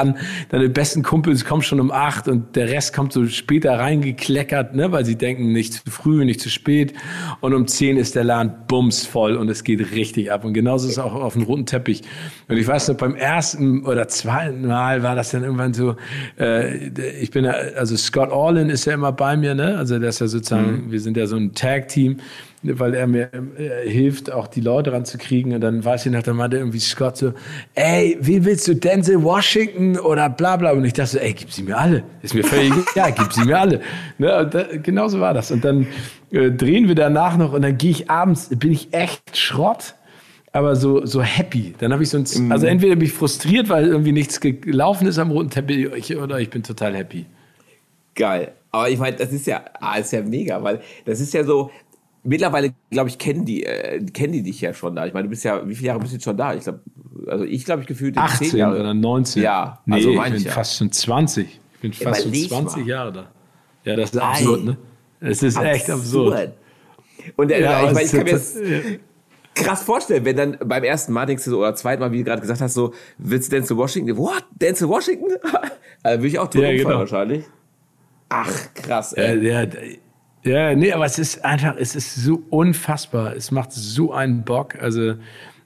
an. 0.00 0.18
Deine 0.48 0.68
besten 0.68 1.02
Kumpels 1.02 1.44
kommen 1.44 1.62
schon 1.62 1.80
um 1.80 1.90
acht 1.90 2.28
und 2.28 2.56
der 2.56 2.68
Rest 2.68 2.94
kommt 2.94 3.12
so 3.12 3.26
später 3.26 3.78
reingekleckert, 3.78 4.74
ne, 4.74 4.90
weil 4.92 5.04
sie 5.04 5.16
denken, 5.16 5.52
nicht 5.52 5.74
zu 5.74 5.90
früh, 5.90 6.24
nicht 6.24 6.40
zu 6.40 6.50
spät. 6.50 6.94
Und 7.40 7.54
um 7.54 7.66
zehn 7.66 7.96
ist 7.96 8.14
der 8.14 8.24
Laden 8.24 8.52
bumsvoll 8.66 9.36
und 9.36 9.48
es 9.48 9.64
geht 9.64 9.92
richtig 9.92 10.32
ab. 10.32 10.44
Und 10.44 10.54
genauso 10.54 10.86
ist 10.86 10.92
es 10.92 10.98
auch 10.98 11.14
auf 11.14 11.34
dem 11.34 11.42
roten 11.42 11.66
Teppich. 11.66 12.02
Und 12.48 12.56
ich 12.56 12.66
weiß 12.66 12.88
noch, 12.88 12.96
beim 12.96 13.14
ersten 13.14 13.84
oder 13.84 14.08
zweiten 14.08 14.66
Mal 14.66 15.02
war 15.02 15.14
das 15.14 15.30
dann 15.30 15.42
irgendwann 15.42 15.74
so, 15.74 15.96
äh, 16.38 16.88
ich 17.20 17.30
bin 17.30 17.44
ja, 17.44 17.52
also 17.52 17.96
Scott 17.96 18.30
Orlin 18.30 18.70
ist 18.70 18.84
ja 18.86 18.94
immer 18.94 19.12
bei 19.12 19.36
mir, 19.36 19.54
ne? 19.54 19.76
Also 19.76 19.98
der 19.98 20.08
ist 20.08 20.20
ja 20.20 20.26
sozusagen, 20.26 20.86
mhm. 20.86 20.92
wir 20.92 21.00
sind 21.00 21.16
ja 21.16 21.26
so 21.26 21.36
ein 21.36 21.54
Tag-Team 21.54 22.18
weil 22.62 22.94
er 22.94 23.06
mir 23.06 23.30
äh, 23.58 23.88
hilft, 23.88 24.30
auch 24.30 24.46
die 24.46 24.60
Leute 24.60 24.92
ranzukriegen. 24.92 25.54
Und 25.54 25.60
dann 25.60 25.84
weiß 25.84 26.06
ich 26.06 26.12
noch, 26.12 26.22
dann 26.22 26.36
meinte 26.36 26.58
irgendwie 26.58 26.80
Scott 26.80 27.16
so, 27.16 27.32
ey, 27.74 28.18
wie 28.20 28.44
willst 28.44 28.68
du 28.68 28.74
Denzel 28.74 29.22
Washington 29.22 29.98
oder 29.98 30.28
bla 30.28 30.56
bla. 30.56 30.72
Und 30.72 30.84
ich 30.84 30.92
dachte 30.92 31.10
so, 31.10 31.18
ey, 31.18 31.32
gib 31.32 31.50
sie 31.50 31.62
mir 31.62 31.78
alle. 31.78 32.02
Ist 32.22 32.34
mir 32.34 32.44
völlig 32.44 32.72
egal, 32.94 33.14
gib 33.16 33.32
sie 33.32 33.44
mir 33.44 33.58
alle. 33.58 33.80
Ne, 34.18 34.48
da, 34.50 34.64
genau 34.82 35.08
so 35.08 35.20
war 35.20 35.34
das. 35.34 35.50
Und 35.50 35.64
dann 35.64 35.86
äh, 36.30 36.50
drehen 36.50 36.88
wir 36.88 36.94
danach 36.94 37.36
noch 37.36 37.52
und 37.52 37.62
dann 37.62 37.78
gehe 37.78 37.90
ich 37.90 38.10
abends, 38.10 38.50
bin 38.50 38.72
ich 38.72 38.92
echt 38.92 39.36
Schrott 39.36 39.94
aber 40.52 40.76
so, 40.76 41.06
so 41.06 41.22
happy. 41.22 41.74
Dann 41.78 41.92
habe 41.92 42.02
ich 42.02 42.10
so 42.10 42.18
ein, 42.18 42.26
mhm. 42.36 42.52
also 42.52 42.66
entweder 42.66 42.96
bin 42.96 43.06
ich 43.06 43.12
frustriert, 43.12 43.68
weil 43.68 43.86
irgendwie 43.86 44.12
nichts 44.12 44.40
gelaufen 44.40 45.06
ist 45.06 45.18
am 45.18 45.30
roten 45.30 45.50
Teppich, 45.50 46.16
oder 46.16 46.40
ich 46.40 46.50
bin 46.50 46.62
total 46.62 46.96
happy. 46.96 47.26
Geil. 48.14 48.52
Aber 48.72 48.88
ich 48.88 48.98
meine, 48.98 49.16
das 49.16 49.32
ist 49.32 49.46
ja, 49.46 49.64
ah, 49.80 49.96
ist 49.96 50.12
ja 50.12 50.22
mega, 50.22 50.62
weil 50.62 50.80
das 51.04 51.20
ist 51.20 51.34
ja 51.34 51.44
so, 51.44 51.70
mittlerweile, 52.22 52.74
glaube 52.90 53.08
ich, 53.08 53.18
kennen 53.18 53.44
die, 53.44 53.64
äh, 53.64 54.04
kennen 54.12 54.32
die 54.32 54.42
dich 54.42 54.60
ja 54.60 54.74
schon 54.74 54.96
da. 54.96 55.06
Ich 55.06 55.14
meine, 55.14 55.24
du 55.24 55.30
bist 55.30 55.44
ja, 55.44 55.66
wie 55.66 55.74
viele 55.74 55.88
Jahre 55.88 56.00
bist 56.00 56.12
du 56.12 56.16
jetzt 56.16 56.24
schon 56.24 56.36
da? 56.36 56.54
Ich 56.54 56.62
glaube, 56.62 56.80
also 57.26 57.44
ich 57.44 57.64
glaube, 57.64 57.82
ich 57.82 57.88
gefühlt 57.88 58.16
18 58.16 58.56
Jahre. 58.56 58.80
oder 58.80 58.94
19. 58.94 59.42
Ja, 59.42 59.80
nee, 59.86 59.96
also 59.96 60.10
ich 60.10 60.22
bin 60.22 60.42
ja. 60.42 60.52
fast 60.52 60.76
schon 60.76 60.92
20. 60.92 61.60
Ich 61.74 61.80
bin 61.80 61.92
fast 61.92 62.22
schon 62.22 62.34
20 62.34 62.78
mal. 62.78 62.88
Jahre 62.88 63.12
da. 63.12 63.30
Ja, 63.84 63.96
das 63.96 64.10
ist 64.10 64.14
Nein. 64.14 64.24
absurd, 64.24 64.64
ne? 64.64 64.76
Es 65.20 65.42
ist 65.42 65.56
absurd. 65.56 65.74
echt 65.74 65.90
absurd. 65.90 66.52
Und 67.36 67.50
äh, 67.50 67.60
ja, 67.60 67.86
ich, 67.86 67.92
meine, 67.92 68.06
ich 68.06 68.12
kann 68.12 68.24
mir 68.24 68.30
jetzt 68.30 68.58
krass 69.54 69.82
vorstellen, 69.82 70.24
wenn 70.24 70.36
dann 70.36 70.58
beim 70.64 70.84
ersten 70.84 71.12
Mal 71.12 71.26
denkst 71.26 71.44
du 71.44 71.50
so, 71.50 71.58
oder 71.60 71.74
zweiten 71.74 72.00
Mal, 72.00 72.12
wie 72.12 72.18
du 72.18 72.24
gerade 72.24 72.40
gesagt 72.40 72.60
hast, 72.60 72.74
so, 72.74 72.94
willst 73.18 73.50
du 73.50 73.56
Denzel 73.56 73.76
Washington? 73.76 74.16
What? 74.16 74.44
Denzel 74.52 74.88
Washington? 74.88 75.32
also 76.02 76.18
würde 76.18 76.28
ich 76.28 76.38
auch 76.38 76.48
tun, 76.48 76.62
ja, 76.62 76.72
genau. 76.72 76.98
wahrscheinlich. 76.98 77.44
Ach, 78.28 78.52
krass, 78.74 79.12
ey. 79.12 79.46
Ja, 79.46 79.62
ja, 79.62 79.70
ja, 80.42 80.74
nee, 80.74 80.92
aber 80.92 81.04
es 81.04 81.18
ist 81.18 81.44
einfach, 81.44 81.76
es 81.78 81.94
ist 81.94 82.14
so 82.14 82.42
unfassbar. 82.50 83.36
Es 83.36 83.50
macht 83.50 83.72
so 83.72 84.12
einen 84.12 84.44
Bock. 84.44 84.76
Also, 84.80 85.14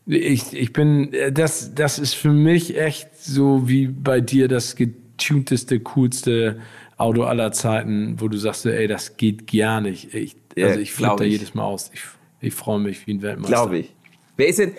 ich, 0.07 0.53
ich 0.53 0.73
bin, 0.73 1.15
das, 1.33 1.75
das 1.75 1.99
ist 1.99 2.15
für 2.15 2.33
mich 2.33 2.79
echt 2.79 3.17
so 3.17 3.69
wie 3.69 3.87
bei 3.87 4.21
dir 4.21 4.49
das 4.49 4.77
getunteste, 4.77 5.81
coolste 5.81 6.61
Auto 6.97 7.25
aller 7.25 7.53
Zeiten, 7.53 8.21
wo 8.21 8.29
du 8.29 8.37
sagst, 8.37 8.67
ey, 8.67 8.87
das 8.87 9.17
geht 9.17 9.51
gar 9.51 9.81
nicht. 9.81 10.15
Ich, 10.15 10.37
also 10.57 10.79
ich 10.79 10.93
flippe 10.93 11.17
da 11.19 11.25
jedes 11.25 11.55
Mal 11.55 11.65
aus. 11.65 11.91
Ich, 11.93 12.03
ich 12.41 12.55
freue 12.55 12.81
mich 12.81 13.07
wie 13.07 13.15
ein 13.15 13.23
Weltmeister. 13.23 13.57
Glaube 13.57 13.79
ich. 13.79 13.95
Wer 14.37 14.49
ist 14.49 14.59
denn, 14.59 14.75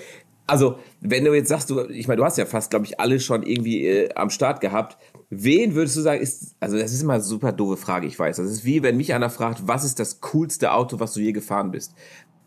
also 0.48 0.80
wenn 1.02 1.26
du 1.26 1.34
jetzt 1.34 1.50
sagst, 1.50 1.70
du, 1.70 1.88
ich 1.89 2.08
meine, 2.08 2.18
du 2.18 2.26
hast 2.26 2.38
ja 2.38 2.46
fast, 2.46 2.70
glaube 2.70 2.86
ich, 2.86 3.00
alle 3.00 3.20
schon 3.20 3.43
irgendwie 3.43 3.86
äh, 3.86 4.14
am 4.16 4.30
Start 4.30 4.62
gehabt. 4.62 4.98
Wen 5.43 5.75
würdest 5.75 5.97
du 5.97 6.01
sagen, 6.01 6.21
ist, 6.21 6.55
also 6.59 6.77
das 6.77 6.93
ist 6.93 7.01
immer 7.01 7.13
eine 7.13 7.23
super 7.23 7.51
doofe 7.51 7.77
Frage, 7.77 8.07
ich 8.07 8.17
weiß. 8.17 8.38
Das 8.38 8.49
ist 8.49 8.65
wie, 8.65 8.83
wenn 8.83 8.97
mich 8.97 9.13
einer 9.13 9.29
fragt, 9.29 9.67
was 9.67 9.83
ist 9.83 9.99
das 9.99 10.21
coolste 10.21 10.71
Auto, 10.71 10.99
was 10.99 11.13
du 11.13 11.19
je 11.19 11.31
gefahren 11.31 11.71
bist? 11.71 11.93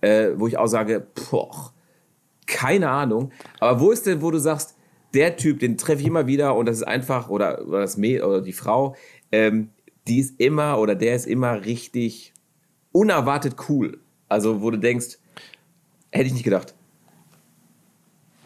Äh, 0.01 0.30
wo 0.36 0.47
ich 0.47 0.57
auch 0.57 0.68
sage, 0.68 1.07
boah, 1.30 1.72
keine 2.47 2.89
Ahnung. 2.89 3.32
Aber 3.61 3.80
wo 3.80 3.91
ist 3.91 4.07
denn, 4.07 4.22
wo 4.22 4.30
du 4.30 4.39
sagst, 4.39 4.76
der 5.14 5.36
Typ, 5.36 5.59
den 5.59 5.76
treffe 5.76 6.01
ich 6.01 6.07
immer 6.07 6.26
wieder 6.26 6.55
und 6.55 6.66
das 6.66 6.78
ist 6.78 6.82
einfach, 6.84 7.28
oder, 7.28 7.66
oder 7.66 7.80
das 7.80 7.97
Mädel 7.97 8.24
oder 8.24 8.41
die 8.41 8.53
Frau, 8.53 8.95
ähm, 9.32 9.70
die 10.07 10.20
ist 10.20 10.41
immer 10.41 10.78
oder 10.78 10.95
der 10.95 11.14
ist 11.14 11.26
immer 11.26 11.64
richtig 11.64 12.32
unerwartet 12.93 13.57
cool. 13.68 14.01
Also, 14.28 14.62
wo 14.62 14.70
du 14.70 14.78
denkst, 14.78 15.18
hätte 16.11 16.26
ich 16.26 16.32
nicht 16.32 16.45
gedacht. 16.45 16.74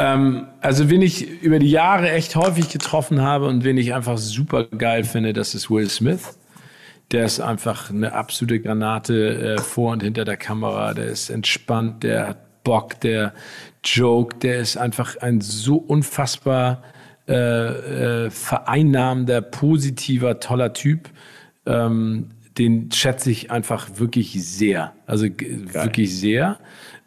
Ähm, 0.03 0.49
also, 0.61 0.91
wen 0.91 1.01
ich 1.01 1.43
über 1.43 1.61
die 1.61 1.71
Jahre 1.71 2.11
echt 2.11 2.35
häufig 2.35 2.71
getroffen 2.71 3.21
habe 3.21 3.47
und 3.47 3.63
wen 3.63 3.79
ich 3.79 3.95
einfach 3.95 4.19
super 4.19 4.65
geil 4.65 5.05
finde, 5.05 5.33
das 5.33 5.55
ist 5.55 5.71
Will 5.71 5.89
Smith. 5.89 6.37
Der 7.13 7.25
ist 7.25 7.41
einfach 7.41 7.91
eine 7.91 8.13
absolute 8.13 8.59
Granate 8.59 9.55
äh, 9.55 9.59
vor 9.59 9.93
und 9.93 10.03
hinter 10.03 10.25
der 10.25 10.37
Kamera. 10.37 10.93
Der 10.93 11.07
ist 11.07 11.31
entspannt, 11.31 12.03
der 12.03 12.29
hat 12.29 12.65
Bock, 12.65 12.99
der 13.01 13.33
Joke, 13.85 14.37
der 14.39 14.59
ist 14.59 14.77
einfach 14.77 15.17
ein 15.19 15.41
so 15.41 15.77
unfassbar 15.77 16.83
äh, 17.29 18.25
äh, 18.27 18.31
vereinnahmender, 18.31 19.41
positiver, 19.41 20.41
toller 20.41 20.73
Typ. 20.73 21.11
Ähm, 21.65 22.31
den 22.59 22.91
schätze 22.91 23.31
ich 23.31 23.53
einfach 23.53 23.89
wirklich 23.99 24.33
sehr. 24.45 24.95
Also 25.07 25.27
Geil. 25.29 25.69
wirklich 25.73 26.19
sehr. 26.19 26.59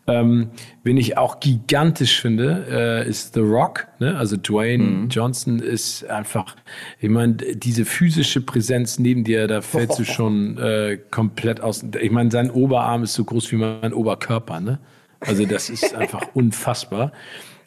Ähm, 0.07 0.51
wen 0.83 0.97
ich 0.97 1.17
auch 1.17 1.39
gigantisch 1.39 2.21
finde, 2.21 2.65
äh, 2.69 3.09
ist 3.09 3.33
The 3.33 3.39
Rock. 3.39 3.87
Ne? 3.99 4.15
Also 4.15 4.37
Dwayne 4.37 4.83
mhm. 4.83 5.09
Johnson 5.09 5.59
ist 5.59 6.05
einfach, 6.05 6.55
ich 6.99 7.09
meine, 7.09 7.33
diese 7.33 7.85
physische 7.85 8.41
Präsenz 8.41 8.99
neben 8.99 9.23
dir, 9.23 9.47
da 9.47 9.61
fällst 9.61 9.97
du 9.97 10.03
schon 10.05 10.59
äh, 10.59 10.99
komplett 11.09 11.59
aus. 11.59 11.83
Ich 11.99 12.11
meine, 12.11 12.29
sein 12.29 12.51
Oberarm 12.51 13.01
ist 13.01 13.15
so 13.15 13.23
groß 13.23 13.51
wie 13.51 13.55
mein 13.55 13.93
Oberkörper. 13.93 14.59
Ne? 14.59 14.79
Also 15.21 15.45
das 15.45 15.71
ist 15.71 15.95
einfach 15.95 16.21
unfassbar. 16.35 17.11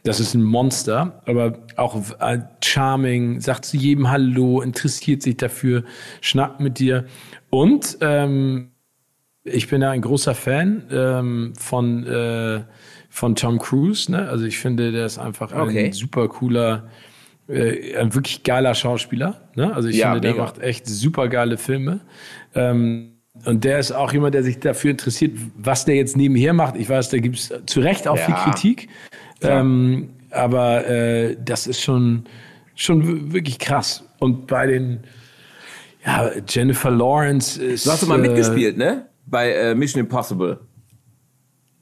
Das 0.04 0.20
ist 0.20 0.34
ein 0.34 0.42
Monster, 0.42 1.20
aber 1.26 1.58
auch 1.76 2.00
äh, 2.20 2.38
charming, 2.62 3.40
sagt 3.40 3.64
zu 3.64 3.76
jedem 3.76 4.10
Hallo, 4.10 4.60
interessiert 4.60 5.22
sich 5.22 5.36
dafür, 5.36 5.82
schnackt 6.20 6.60
mit 6.60 6.78
dir. 6.78 7.04
Und 7.50 7.98
ähm, 8.00 8.70
ich 9.52 9.68
bin 9.68 9.82
ja 9.82 9.90
ein 9.90 10.02
großer 10.02 10.34
Fan 10.34 10.84
ähm, 10.90 11.52
von, 11.58 12.06
äh, 12.06 12.62
von 13.10 13.34
Tom 13.34 13.58
Cruise. 13.58 14.10
Ne? 14.10 14.28
Also 14.28 14.44
ich 14.44 14.58
finde, 14.58 14.92
der 14.92 15.06
ist 15.06 15.18
einfach 15.18 15.52
okay. 15.52 15.86
ein 15.86 15.92
super 15.92 16.28
cooler, 16.28 16.88
äh, 17.48 17.96
ein 17.96 18.14
wirklich 18.14 18.42
geiler 18.42 18.74
Schauspieler. 18.74 19.48
Ne? 19.54 19.74
Also 19.74 19.88
ich 19.88 19.96
ja, 19.96 20.12
finde, 20.12 20.20
der 20.20 20.32
mega. 20.32 20.44
macht 20.44 20.58
echt 20.60 20.86
super 20.86 21.28
geile 21.28 21.56
Filme. 21.58 22.00
Ähm, 22.54 23.14
und 23.44 23.64
der 23.64 23.78
ist 23.78 23.92
auch 23.92 24.12
jemand, 24.12 24.34
der 24.34 24.42
sich 24.42 24.58
dafür 24.58 24.90
interessiert, 24.90 25.38
was 25.56 25.84
der 25.84 25.94
jetzt 25.94 26.16
nebenher 26.16 26.52
macht. 26.52 26.76
Ich 26.76 26.88
weiß, 26.88 27.10
da 27.10 27.18
gibt 27.18 27.36
es 27.36 27.52
zu 27.66 27.80
Recht 27.80 28.08
auch 28.08 28.16
ja. 28.16 28.24
viel 28.24 28.34
Kritik. 28.34 28.88
Ähm, 29.42 30.10
aber 30.30 30.86
äh, 30.88 31.36
das 31.42 31.66
ist 31.66 31.80
schon, 31.80 32.24
schon 32.74 33.32
wirklich 33.32 33.58
krass. 33.58 34.04
Und 34.18 34.46
bei 34.46 34.66
den 34.66 35.00
ja, 36.04 36.30
Jennifer 36.48 36.90
Lawrence 36.90 37.62
ist. 37.62 37.86
Du 37.86 37.90
hast 37.90 38.02
doch 38.02 38.08
mal 38.08 38.24
äh, 38.24 38.28
mitgespielt, 38.28 38.76
ne? 38.76 39.06
Bei 39.30 39.52
äh, 39.52 39.74
Mission 39.74 40.00
Impossible. 40.00 40.60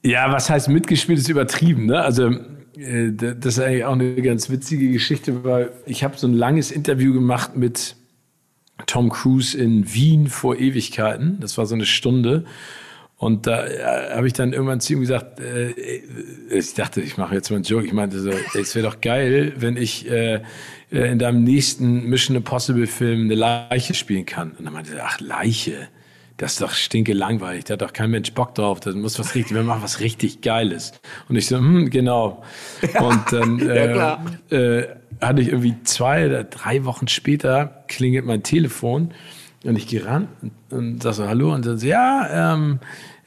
Ja, 0.04 0.32
was 0.32 0.50
heißt 0.50 0.68
mitgespielt, 0.68 1.18
ist 1.18 1.28
übertrieben, 1.28 1.86
ne? 1.86 2.00
Also, 2.00 2.30
äh, 2.76 3.12
das 3.12 3.56
ist 3.56 3.60
eigentlich 3.60 3.84
auch 3.84 3.92
eine 3.92 4.14
ganz 4.22 4.50
witzige 4.50 4.90
Geschichte, 4.90 5.44
weil 5.44 5.72
ich 5.86 6.04
habe 6.04 6.16
so 6.16 6.26
ein 6.26 6.34
langes 6.34 6.70
Interview 6.70 7.12
gemacht 7.12 7.56
mit 7.56 7.96
Tom 8.86 9.10
Cruise 9.10 9.56
in 9.56 9.92
Wien 9.92 10.28
vor 10.28 10.56
Ewigkeiten. 10.56 11.38
Das 11.40 11.56
war 11.58 11.66
so 11.66 11.74
eine 11.74 11.86
Stunde. 11.86 12.44
Und 13.18 13.46
da 13.46 13.66
äh, 13.66 14.14
habe 14.14 14.26
ich 14.26 14.34
dann 14.34 14.52
irgendwann 14.52 14.80
zu 14.80 14.92
ihm 14.92 15.00
gesagt, 15.00 15.40
äh, 15.40 15.70
ich 16.50 16.74
dachte, 16.74 17.00
ich 17.00 17.16
mache 17.16 17.34
jetzt 17.34 17.50
mal 17.50 17.56
einen 17.56 17.64
Joke. 17.64 17.86
Ich 17.86 17.94
meinte 17.94 18.20
so, 18.20 18.30
es 18.58 18.74
wäre 18.74 18.86
doch 18.86 19.00
geil, 19.00 19.54
wenn 19.56 19.78
ich 19.78 20.10
äh, 20.10 20.42
äh, 20.92 21.12
in 21.12 21.18
deinem 21.18 21.42
nächsten 21.42 22.04
Mission 22.04 22.36
Impossible 22.36 22.86
Film 22.86 23.22
eine 23.22 23.34
Leiche 23.34 23.94
spielen 23.94 24.26
kann. 24.26 24.52
Und 24.52 24.66
dann 24.66 24.74
meinte 24.74 24.94
er, 24.94 25.06
ach, 25.06 25.18
Leiche, 25.20 25.88
das 26.36 26.52
ist 26.52 26.60
doch 26.60 26.72
stinke 26.72 27.12
langweilig. 27.12 27.64
Da 27.64 27.74
hat 27.74 27.82
doch 27.82 27.92
kein 27.92 28.10
Mensch 28.10 28.32
Bock 28.32 28.54
drauf. 28.54 28.80
Das 28.80 28.94
muss 28.94 29.18
was 29.18 29.34
richtig, 29.34 29.54
wir 29.54 29.62
machen 29.62 29.82
was 29.82 30.00
richtig 30.00 30.42
Geiles. 30.42 30.92
Und 31.28 31.36
ich 31.36 31.46
so, 31.46 31.56
hm, 31.56 31.88
genau. 31.90 32.42
Und 33.00 33.32
dann 33.32 33.58
ja, 33.66 34.22
äh, 34.50 34.56
äh, 34.56 34.88
hatte 35.20 35.40
ich 35.40 35.48
irgendwie 35.48 35.76
zwei 35.84 36.26
oder 36.26 36.44
drei 36.44 36.84
Wochen 36.84 37.08
später 37.08 37.84
klingelt 37.88 38.26
mein 38.26 38.42
Telefon 38.42 39.12
und 39.64 39.76
ich 39.76 39.86
gehe 39.86 40.04
ran 40.04 40.28
und, 40.42 40.52
und 40.70 41.02
sage 41.02 41.16
so, 41.16 41.26
hallo. 41.28 41.54
Und 41.54 41.64
dann 41.64 41.78
so, 41.78 41.86
ja, 41.86 42.54
ähm, 42.54 42.80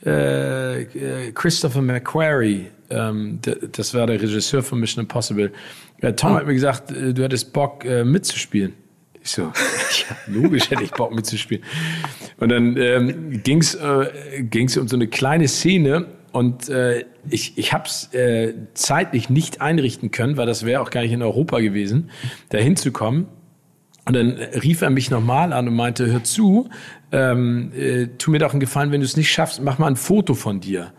äh, 0.05 0.83
äh 0.83 1.31
Christopher 1.31 1.81
McQuarrie, 1.81 2.67
ähm, 2.91 3.39
das 3.71 3.93
war 3.95 4.05
der 4.05 4.21
Regisseur 4.21 4.61
von 4.61 4.79
Mission 4.79 5.03
Impossible. 5.03 5.51
Tom 6.15 6.31
oh. 6.31 6.35
hat 6.35 6.45
mir 6.45 6.53
gesagt, 6.53 6.91
äh, 6.91 7.13
du 7.13 7.23
hättest 7.23 7.53
Bock 7.53 7.83
äh, 7.85 8.03
mitzuspielen. 8.03 8.73
Ich 9.29 9.35
so, 9.35 9.41
ja, 9.43 10.17
logisch 10.27 10.71
hätte 10.71 10.83
ich 10.83 10.91
Bock 10.91 11.13
mitzuspielen. 11.13 11.63
Und 12.37 12.49
dann 12.49 12.77
ähm, 12.77 13.43
ging 13.43 13.59
es 13.59 13.75
äh, 13.75 14.43
ging's 14.43 14.77
um 14.77 14.87
so 14.87 14.95
eine 14.95 15.07
kleine 15.07 15.47
Szene 15.47 16.07
und 16.31 16.69
äh, 16.69 17.05
ich, 17.29 17.57
ich 17.57 17.73
habe 17.73 17.85
es 17.85 18.13
äh, 18.13 18.53
zeitlich 18.73 19.29
nicht 19.29 19.61
einrichten 19.61 20.11
können, 20.11 20.37
weil 20.37 20.45
das 20.45 20.65
wäre 20.65 20.81
auch 20.81 20.89
gar 20.89 21.01
nicht 21.01 21.11
in 21.11 21.21
Europa 21.21 21.59
gewesen, 21.59 22.09
da 22.49 22.57
hinzukommen. 22.57 23.27
Und 24.05 24.15
dann 24.15 24.31
rief 24.31 24.81
er 24.81 24.89
mich 24.89 25.11
nochmal 25.11 25.53
an 25.53 25.67
und 25.67 25.75
meinte, 25.75 26.07
hör 26.07 26.23
zu, 26.23 26.69
ähm, 27.11 27.71
äh, 27.75 28.07
tu 28.17 28.31
mir 28.31 28.39
doch 28.39 28.51
einen 28.51 28.59
Gefallen, 28.59 28.91
wenn 28.91 29.01
du 29.01 29.05
es 29.05 29.17
nicht 29.17 29.31
schaffst, 29.31 29.61
mach 29.61 29.77
mal 29.77 29.87
ein 29.87 29.95
Foto 29.95 30.33
von 30.33 30.59
dir 30.59 30.93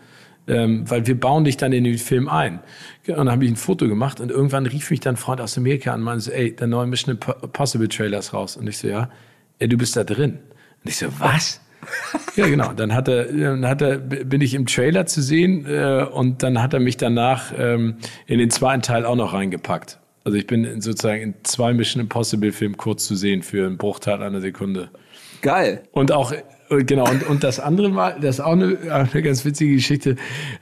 ähm, 0.50 0.88
weil 0.88 1.06
wir 1.06 1.18
bauen 1.18 1.44
dich 1.44 1.56
dann 1.56 1.72
in 1.72 1.84
den 1.84 1.98
Film 1.98 2.28
ein. 2.28 2.60
Und 3.06 3.16
dann 3.16 3.30
habe 3.30 3.44
ich 3.44 3.50
ein 3.50 3.56
Foto 3.56 3.88
gemacht 3.88 4.20
und 4.20 4.30
irgendwann 4.30 4.66
rief 4.66 4.90
mich 4.90 5.00
dann 5.00 5.14
ein 5.14 5.16
Freund 5.16 5.40
aus 5.40 5.56
Amerika 5.56 5.92
an 5.92 6.00
und 6.00 6.04
meinte 6.04 6.24
so, 6.24 6.30
ey, 6.30 6.54
der 6.54 6.66
neue 6.66 6.86
Mission 6.86 7.18
Impossible 7.42 7.88
Trailer 7.88 8.18
ist 8.18 8.32
raus. 8.34 8.56
Und 8.56 8.68
ich 8.68 8.78
so, 8.78 8.88
ja, 8.88 9.10
ey, 9.58 9.68
du 9.68 9.76
bist 9.76 9.96
da 9.96 10.04
drin. 10.04 10.38
Und 10.84 10.90
ich 10.90 10.96
so, 10.96 11.06
was? 11.18 11.60
ja, 12.36 12.46
genau. 12.46 12.72
Dann 12.72 12.94
hat 12.94 13.08
er, 13.08 13.24
dann 13.26 13.66
hat 13.66 13.82
er, 13.82 13.98
bin 13.98 14.40
ich 14.40 14.54
im 14.54 14.66
Trailer 14.66 15.06
zu 15.06 15.22
sehen 15.22 15.66
äh, 15.66 16.04
und 16.04 16.42
dann 16.42 16.60
hat 16.62 16.74
er 16.74 16.80
mich 16.80 16.96
danach 16.96 17.52
ähm, 17.56 17.96
in 18.26 18.38
den 18.38 18.50
zweiten 18.50 18.82
Teil 18.82 19.04
auch 19.04 19.16
noch 19.16 19.32
reingepackt. 19.32 19.98
Also 20.24 20.36
ich 20.36 20.46
bin 20.46 20.80
sozusagen 20.80 21.22
in 21.22 21.34
zwei 21.44 21.72
Mission 21.72 22.02
Impossible 22.02 22.52
Filmen 22.52 22.76
kurz 22.76 23.06
zu 23.06 23.16
sehen 23.16 23.42
für 23.42 23.66
einen 23.66 23.78
Bruchteil 23.78 24.22
einer 24.22 24.40
Sekunde. 24.40 24.90
Geil. 25.40 25.82
Und 25.92 26.12
auch 26.12 26.34
Genau, 26.70 27.10
und, 27.10 27.26
und 27.26 27.42
das 27.42 27.58
andere 27.58 27.88
Mal, 27.88 28.16
das 28.20 28.36
ist 28.36 28.40
auch 28.40 28.52
eine, 28.52 28.78
eine 28.92 29.22
ganz 29.22 29.44
witzige 29.44 29.74
Geschichte. 29.74 30.14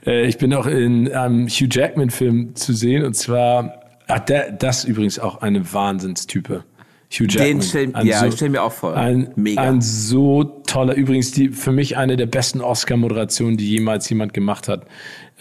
Äh, 0.05 0.25
ich 0.25 0.39
bin 0.39 0.51
auch 0.55 0.65
in 0.65 1.11
einem 1.11 1.47
Hugh 1.47 1.67
Jackman-Film 1.69 2.55
zu 2.55 2.73
sehen 2.73 3.05
und 3.05 3.13
zwar, 3.13 3.83
ach, 4.07 4.19
der, 4.21 4.51
das 4.51 4.85
übrigens 4.85 5.19
auch 5.19 5.41
eine 5.41 5.71
Wahnsinnstype. 5.71 6.63
Hugh 7.11 7.27
Jackman. 7.27 7.47
Den 7.47 7.61
stell, 7.61 7.93
ja, 8.03 8.19
so, 8.21 8.25
ich 8.25 8.33
stell 8.33 8.49
mir 8.49 8.63
auch 8.63 8.71
vor. 8.71 8.95
Ein, 8.95 9.31
Mega. 9.35 9.61
ein 9.61 9.81
so 9.81 10.43
toller, 10.43 10.95
übrigens 10.95 11.31
die 11.31 11.49
für 11.49 11.71
mich 11.71 11.95
eine 11.95 12.17
der 12.17 12.25
besten 12.25 12.61
Oscar-Moderationen, 12.61 13.57
die 13.57 13.69
jemals 13.69 14.09
jemand 14.09 14.33
gemacht 14.33 14.67
hat, 14.67 14.87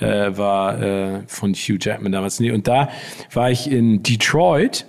äh, 0.01 0.37
war 0.37 0.83
äh, 0.83 1.21
von 1.27 1.55
Hugh 1.55 1.79
Jackman 1.81 2.13
damals. 2.13 2.41
Und 2.41 2.69
da 2.69 2.91
war 3.33 3.51
ich 3.51 3.71
in 3.71 4.03
Detroit 4.03 4.87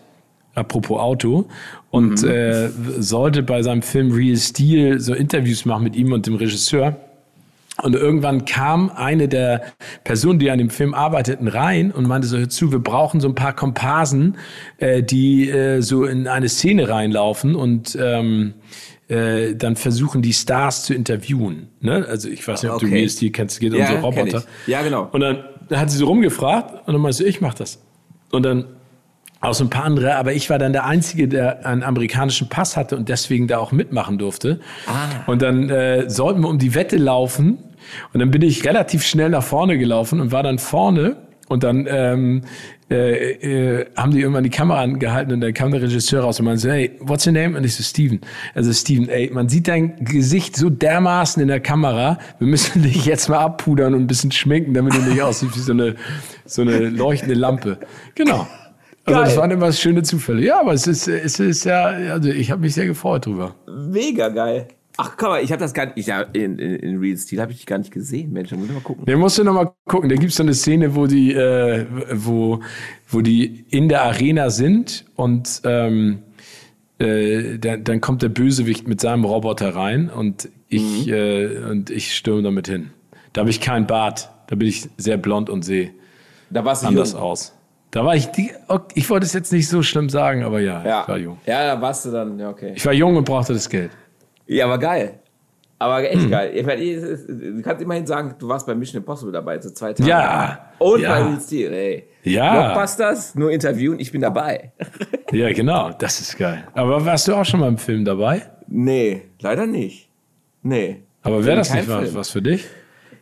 apropos 0.56 1.00
Auto, 1.00 1.48
und 1.92 2.22
mhm. 2.22 2.30
äh, 2.30 2.70
sollte 3.00 3.44
bei 3.44 3.64
seinem 3.64 3.82
Film 3.82 4.12
Real 4.12 4.38
Steel 4.38 5.00
so 5.00 5.14
Interviews 5.14 5.66
machen 5.66 5.84
mit 5.84 5.96
ihm 5.96 6.12
und 6.12 6.28
dem 6.28 6.36
Regisseur. 6.36 6.96
Und 7.82 7.96
irgendwann 7.96 8.44
kam 8.44 8.90
eine 8.90 9.30
der 9.30 9.62
Personen, 10.04 10.38
die 10.38 10.52
an 10.52 10.58
dem 10.58 10.70
Film 10.70 10.94
arbeiteten, 10.94 11.48
rein 11.48 11.92
und 11.92 12.08
meinte 12.08 12.28
so, 12.28 12.38
hör 12.38 12.50
zu, 12.50 12.72
wir 12.72 12.80
brauchen 12.80 13.22
so 13.22 13.30
ein 13.30 13.36
paar 13.36 13.56
Komparsen, 13.56 14.38
äh, 14.78 15.02
die 15.02 15.50
äh, 15.50 15.82
so 15.82 16.04
in 16.04 16.28
eine 16.28 16.50
Szene 16.50 16.90
reinlaufen 16.90 17.56
und 17.56 17.98
ähm, 18.00 18.56
äh, 19.08 19.56
dann 19.56 19.78
versuchen, 19.78 20.22
die 20.22 20.34
Stars 20.34 20.84
zu 20.84 20.94
interviewen. 20.94 21.70
Ne? 21.80 22.06
Also 22.08 22.28
ich 22.28 22.46
weiß 22.46 22.64
nicht, 22.64 22.72
ob 22.72 22.84
okay. 22.84 23.06
du 23.06 23.16
die 23.16 23.32
kennst, 23.32 23.60
geht 23.60 23.74
um 23.74 23.86
so 23.86 23.96
Roboter. 23.96 24.44
Ja, 24.68 24.82
genau. 24.82 25.08
Und 25.12 25.22
dann, 25.22 25.46
dann 25.70 25.80
hat 25.80 25.90
sie 25.90 25.98
so 25.98 26.06
rumgefragt 26.06 26.86
und 26.86 26.94
dann 26.94 27.02
meinte 27.02 27.18
sie, 27.18 27.24
ich 27.26 27.40
mach 27.40 27.54
das. 27.54 27.80
Und 28.32 28.44
dann 28.44 28.66
auch 29.42 29.54
so 29.54 29.64
ein 29.64 29.70
paar 29.70 29.86
andere, 29.86 30.16
aber 30.16 30.34
ich 30.34 30.50
war 30.50 30.60
dann 30.60 30.74
der 30.74 30.86
Einzige, 30.86 31.28
der 31.28 31.66
einen 31.66 31.84
amerikanischen 31.84 32.50
Pass 32.50 32.76
hatte 32.76 32.98
und 32.98 33.08
deswegen 33.08 33.48
da 33.48 33.58
auch 33.58 33.72
mitmachen 33.72 34.18
durfte. 34.18 34.60
Ah. 34.88 35.24
Und 35.28 35.42
dann 35.42 35.70
äh, 35.70 36.10
sollten 36.10 36.42
wir 36.42 36.50
um 36.50 36.60
die 36.60 36.76
Wette 36.76 36.98
laufen 36.98 37.58
und 38.14 38.20
dann 38.20 38.32
bin 38.32 38.42
ich 38.42 38.66
relativ 38.66 39.06
schnell 39.06 39.30
nach 39.30 39.44
vorne 39.44 39.78
gelaufen 39.78 40.20
und 40.20 40.32
war 40.32 40.44
dann 40.44 40.60
vorne 40.60 41.16
und 41.48 41.64
dann 41.64 41.88
ähm, 41.90 42.42
äh, 42.92 43.80
äh, 43.80 43.86
haben 43.96 44.12
die 44.12 44.20
irgendwann 44.20 44.44
die 44.44 44.50
Kamera 44.50 44.82
angehalten 44.82 45.34
und 45.34 45.42
dann 45.42 45.54
kam 45.54 45.72
der 45.72 45.82
Regisseur 45.82 46.24
raus 46.24 46.40
und 46.40 46.46
meinte 46.46 46.62
so, 46.62 46.70
hey, 46.70 46.92
what's 47.00 47.26
your 47.26 47.34
name? 47.34 47.58
Und 47.58 47.64
ich 47.64 47.76
so, 47.76 47.84
Steven. 47.84 48.20
Also 48.56 48.74
Steven, 48.74 49.08
ey, 49.10 49.30
man 49.32 49.48
sieht 49.48 49.68
dein 49.68 50.04
Gesicht 50.04 50.56
so 50.56 50.70
dermaßen 50.70 51.42
in 51.42 51.48
der 51.48 51.60
Kamera, 51.60 52.20
wir 52.40 52.48
müssen 52.48 52.82
dich 52.84 53.06
jetzt 53.06 53.30
mal 53.30 53.40
abpudern 53.40 53.94
und 53.94 54.02
ein 54.02 54.08
bisschen 54.08 54.32
schminken, 54.32 54.74
damit 54.74 54.96
du 54.96 55.02
nicht 55.02 55.22
aussiehst 55.22 55.56
wie 55.56 55.60
so 55.60 55.72
eine, 55.72 55.96
so 56.46 56.62
eine 56.62 56.90
leuchtende 56.90 57.36
Lampe. 57.36 57.78
Genau. 58.16 58.48
Also 59.16 59.30
das 59.30 59.38
waren 59.38 59.52
immer 59.52 59.72
schöne 59.72 60.04
Zufälle. 60.04 60.42
Ja, 60.44 60.60
aber 60.62 60.74
es 60.74 60.88
ist, 60.88 61.08
es 61.08 61.40
ist 61.40 61.64
ja, 61.66 61.86
also 61.86 62.30
ich 62.30 62.52
habe 62.52 62.62
mich 62.62 62.74
sehr 62.74 62.86
gefreut 62.86 63.26
drüber. 63.26 63.56
Mega 63.68 64.30
geil. 64.30 64.68
Ach 65.02 65.16
komm 65.16 65.30
mal, 65.30 65.42
ich 65.42 65.52
habe 65.54 65.62
das 65.62 65.74
gar 65.74 65.94
nicht, 65.96 66.10
ja, 66.10 66.22
in, 66.22 66.60
in, 66.60 66.76
in 66.76 67.00
Real 67.00 67.16
Steel 67.16 67.40
habe 67.40 67.54
ich 67.54 67.66
gar 67.66 67.78
nicht 67.78 67.92
gesehen, 67.92 68.34
Mensch, 68.34 68.50
da 68.50 68.58
muss 68.58 68.68
ich 68.68 68.74
mal 68.74 68.82
gucken. 68.82 69.06
Ja, 69.08 69.16
musst 69.16 69.38
du 69.38 69.46
noch 69.46 69.54
mal 69.54 69.72
gucken. 69.86 70.10
Da 70.10 70.18
gibt's 70.18 70.36
so 70.36 70.44
eine 70.44 70.54
Szene, 70.54 70.94
wo 70.94 71.08
die, 71.08 71.34
äh, 71.34 71.86
wo, 72.12 72.60
wo 73.08 73.22
die 73.22 73.66
in 73.70 73.88
der 73.88 74.04
Arena 74.04 74.50
sind 74.50 75.06
und 75.16 75.62
ähm, 75.64 76.20
äh, 76.98 77.58
dann, 77.60 77.86
dann 77.86 78.02
kommt 78.02 78.24
der 78.24 78.30
Bösewicht 78.30 78.90
mit 78.90 79.00
seinem 79.00 79.24
Roboter 79.24 79.74
rein 79.74 80.10
und 80.10 80.50
ich, 80.68 81.06
mhm. 81.08 81.14
äh, 81.14 81.58
und 81.70 81.90
ich 81.92 82.14
stürme 82.14 82.44
damit 82.44 82.68
hin. 82.68 82.90
Da 83.32 83.42
habe 83.42 83.50
ich 83.52 83.62
keinen 83.62 83.88
Bart, 83.88 84.30
da 84.48 84.58
bin 84.58 84.68
ich 84.68 84.90
sehr 84.98 85.16
blond 85.16 85.50
und 85.50 85.64
sehe 85.64 85.92
anders 86.54 87.14
jung. 87.14 87.22
aus. 87.22 87.54
Da 87.92 88.06
war 88.06 88.16
ich, 88.16 88.28
die, 88.28 88.52
ich 88.94 89.10
wollte 89.10 89.26
es 89.26 89.34
jetzt 89.34 89.52
nicht 89.52 89.68
so 89.68 89.82
schlimm 89.82 90.10
sagen, 90.10 90.44
aber 90.44 90.60
ja, 90.60 90.84
ja. 90.86 91.02
ich 91.02 91.08
war 91.08 91.18
jung. 91.18 91.38
Ja, 91.46 91.76
da 91.76 91.82
warst 91.82 92.06
du 92.06 92.12
dann, 92.12 92.38
ja, 92.38 92.50
okay. 92.50 92.74
Ich 92.76 92.86
war 92.86 92.94
jung 92.94 93.16
und 93.16 93.26
brauchte 93.26 93.54
das 93.54 93.68
Geld. 93.68 93.92
Ja, 94.46 94.66
aber 94.66 94.78
geil. 94.78 95.20
Aber 95.80 96.04
echt 96.04 96.22
hm. 96.22 96.30
geil. 96.30 96.52
Ich 96.54 96.66
meine, 96.66 96.84
du 96.84 97.62
kannst 97.62 97.82
immerhin 97.82 98.06
sagen, 98.06 98.36
du 98.38 98.48
warst 98.50 98.68
bei 98.68 98.76
Mission 98.76 99.02
Impossible 99.02 99.32
dabei, 99.32 99.60
so 99.62 99.70
zwei 99.72 99.94
Tage. 99.94 100.10
Ja. 100.10 100.74
Und 100.78 101.02
ja. 101.02 101.10
bei 101.10 101.24
Real 101.24 101.40
Steel, 101.40 101.74
ey. 101.74 102.04
Ja. 102.24 102.74
Blockbusters, 102.74 103.36
nur 103.36 103.50
interviewen, 103.50 103.98
ich 104.00 104.12
bin 104.12 104.22
dabei. 104.22 104.74
ja, 105.32 105.52
genau, 105.54 105.92
das 105.98 106.20
ist 106.20 106.38
geil. 106.38 106.68
Aber 106.74 107.06
warst 107.06 107.28
du 107.30 107.34
auch 107.34 107.46
schon 107.46 107.62
mal 107.62 107.70
im 107.70 107.78
Film 107.78 108.04
dabei? 108.04 108.42
Nee, 108.68 109.24
leider 109.40 109.66
nicht. 109.66 110.10
Nee. 110.62 111.04
Aber 111.24 111.46
wäre 111.46 111.58
das 111.58 111.74
nicht 111.74 111.88
was, 111.88 112.14
was 112.14 112.30
für 112.30 112.42
dich? 112.42 112.66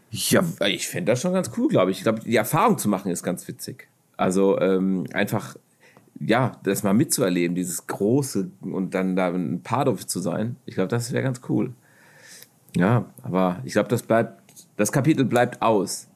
Ja, 0.09 0.41
ich 0.65 0.87
fände 0.87 1.11
das 1.11 1.21
schon 1.21 1.33
ganz 1.33 1.51
cool, 1.57 1.67
glaube 1.67 1.91
ich. 1.91 1.97
Ich 1.97 2.03
glaube, 2.03 2.21
die 2.21 2.35
Erfahrung 2.35 2.77
zu 2.79 2.89
machen 2.89 3.11
ist 3.11 3.21
ganz 3.23 3.47
witzig. 3.47 3.87
Also 4.17 4.59
ähm, 4.59 5.05
einfach, 5.13 5.55
ja, 6.19 6.53
das 6.63 6.83
mal 6.83 6.93
mitzuerleben, 6.93 7.55
dieses 7.55 7.87
Große 7.87 8.49
und 8.61 8.93
dann 8.93 9.15
da 9.15 9.27
ein 9.27 9.61
Part 9.61 10.09
zu 10.09 10.19
sein. 10.19 10.57
Ich 10.65 10.75
glaube, 10.75 10.89
das 10.89 11.11
wäre 11.13 11.23
ganz 11.23 11.41
cool. 11.47 11.73
Ja, 12.75 13.05
aber 13.23 13.61
ich 13.63 13.73
glaube, 13.73 13.89
das 13.89 14.03
bleibt, 14.03 14.41
das 14.75 14.91
Kapitel 14.91 15.23
bleibt 15.25 15.61
aus. 15.61 16.07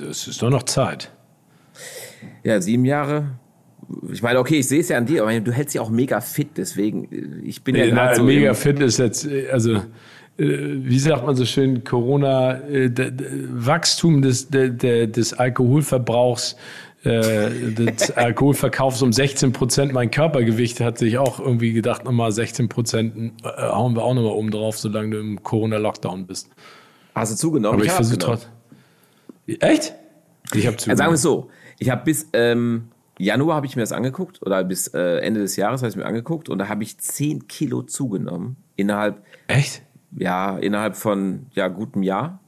Es 0.00 0.26
ist 0.26 0.42
doch 0.42 0.50
noch 0.50 0.64
Zeit. 0.64 1.12
Ja, 2.42 2.60
sieben 2.60 2.84
Jahre. 2.84 3.38
Ich 4.10 4.22
meine, 4.22 4.38
okay, 4.40 4.58
ich 4.58 4.68
sehe 4.68 4.80
es 4.80 4.88
ja 4.88 4.98
an 4.98 5.06
dir, 5.06 5.22
aber 5.22 5.38
du 5.38 5.52
hältst 5.52 5.74
ja 5.74 5.80
auch 5.80 5.90
mega 5.90 6.20
fit, 6.20 6.48
deswegen, 6.56 7.42
ich 7.44 7.62
bin 7.62 7.76
ja 7.76 7.84
äh, 7.84 7.90
gerade 7.90 8.16
so. 8.16 8.24
Mega 8.24 8.52
fit 8.54 8.80
ist 8.80 8.98
jetzt, 8.98 9.28
also 9.52 9.74
äh, 9.74 9.80
wie 10.38 10.98
sagt 10.98 11.24
man 11.24 11.34
so 11.34 11.44
schön, 11.46 11.82
Corona, 11.84 12.60
äh, 12.68 12.90
Wachstum 13.50 14.20
des, 14.22 14.48
des 14.50 15.32
Alkoholverbrauchs, 15.32 16.56
äh, 17.04 17.72
des 17.72 18.10
Alkoholverkaufs 18.16 19.00
um 19.02 19.12
16 19.12 19.52
Prozent. 19.52 19.92
Mein 19.92 20.10
Körpergewicht 20.10 20.80
hat 20.80 20.98
sich 20.98 21.18
auch 21.18 21.40
irgendwie 21.40 21.72
gedacht, 21.72 22.04
nochmal 22.04 22.32
16 22.32 22.68
Prozent 22.68 23.32
hauen 23.44 23.94
wir 23.94 24.02
auch 24.02 24.14
nochmal 24.14 24.32
oben 24.32 24.50
drauf, 24.50 24.78
solange 24.78 25.10
du 25.10 25.20
im 25.20 25.42
Corona-Lockdown 25.42 26.26
bist. 26.26 26.50
Hast 27.14 27.32
du 27.32 27.36
zugenommen? 27.36 27.76
Aber 27.76 27.84
ich, 27.84 27.90
ich 27.90 27.94
versuche 27.94 28.18
trotzdem. 28.18 28.50
Echt? 29.46 29.94
Ich 30.52 30.66
habe 30.66 30.76
zugenommen. 30.76 30.90
Also 30.90 30.96
sagen 30.96 31.10
wir 31.10 31.14
es 31.14 31.22
so, 31.22 31.50
ich 31.78 31.90
habe 31.90 32.04
bis 32.04 32.28
ähm, 32.34 32.88
Januar 33.18 33.56
habe 33.56 33.66
ich 33.66 33.76
mir 33.76 33.82
das 33.82 33.92
angeguckt 33.92 34.42
oder 34.42 34.62
bis 34.64 34.88
äh, 34.88 35.18
Ende 35.20 35.40
des 35.40 35.56
Jahres 35.56 35.80
habe 35.80 35.90
ich 35.90 35.96
mir 35.96 36.04
angeguckt 36.04 36.50
und 36.50 36.58
da 36.58 36.68
habe 36.68 36.82
ich 36.82 36.98
10 36.98 37.48
Kilo 37.48 37.82
zugenommen 37.82 38.56
innerhalb. 38.76 39.22
Echt? 39.46 39.85
Ja, 40.12 40.58
innerhalb 40.58 40.96
von 40.96 41.46
ja, 41.52 41.68
gutem 41.68 42.02
Jahr. 42.02 42.40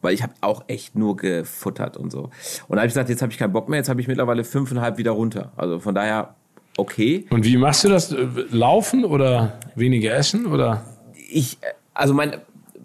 Weil 0.00 0.14
ich 0.14 0.22
habe 0.22 0.32
auch 0.42 0.62
echt 0.68 0.94
nur 0.94 1.16
gefuttert 1.16 1.96
und 1.96 2.12
so. 2.12 2.30
Und 2.68 2.76
da 2.76 2.76
habe 2.76 2.86
ich 2.86 2.92
gesagt, 2.92 3.08
jetzt 3.08 3.20
habe 3.20 3.32
ich 3.32 3.38
keinen 3.38 3.52
Bock 3.52 3.68
mehr, 3.68 3.78
jetzt 3.78 3.88
habe 3.88 4.00
ich 4.00 4.06
mittlerweile 4.06 4.44
fünfeinhalb 4.44 4.96
wieder 4.96 5.10
runter. 5.10 5.52
Also 5.56 5.80
von 5.80 5.92
daher 5.94 6.36
okay. 6.76 7.26
Und 7.30 7.44
wie 7.44 7.56
machst 7.56 7.82
du 7.82 7.88
das? 7.88 8.14
Laufen 8.50 9.04
oder 9.04 9.58
weniger 9.74 10.14
essen 10.14 10.46
oder? 10.46 10.84
Ich, 11.28 11.58
also 11.94 12.14
mein, 12.14 12.36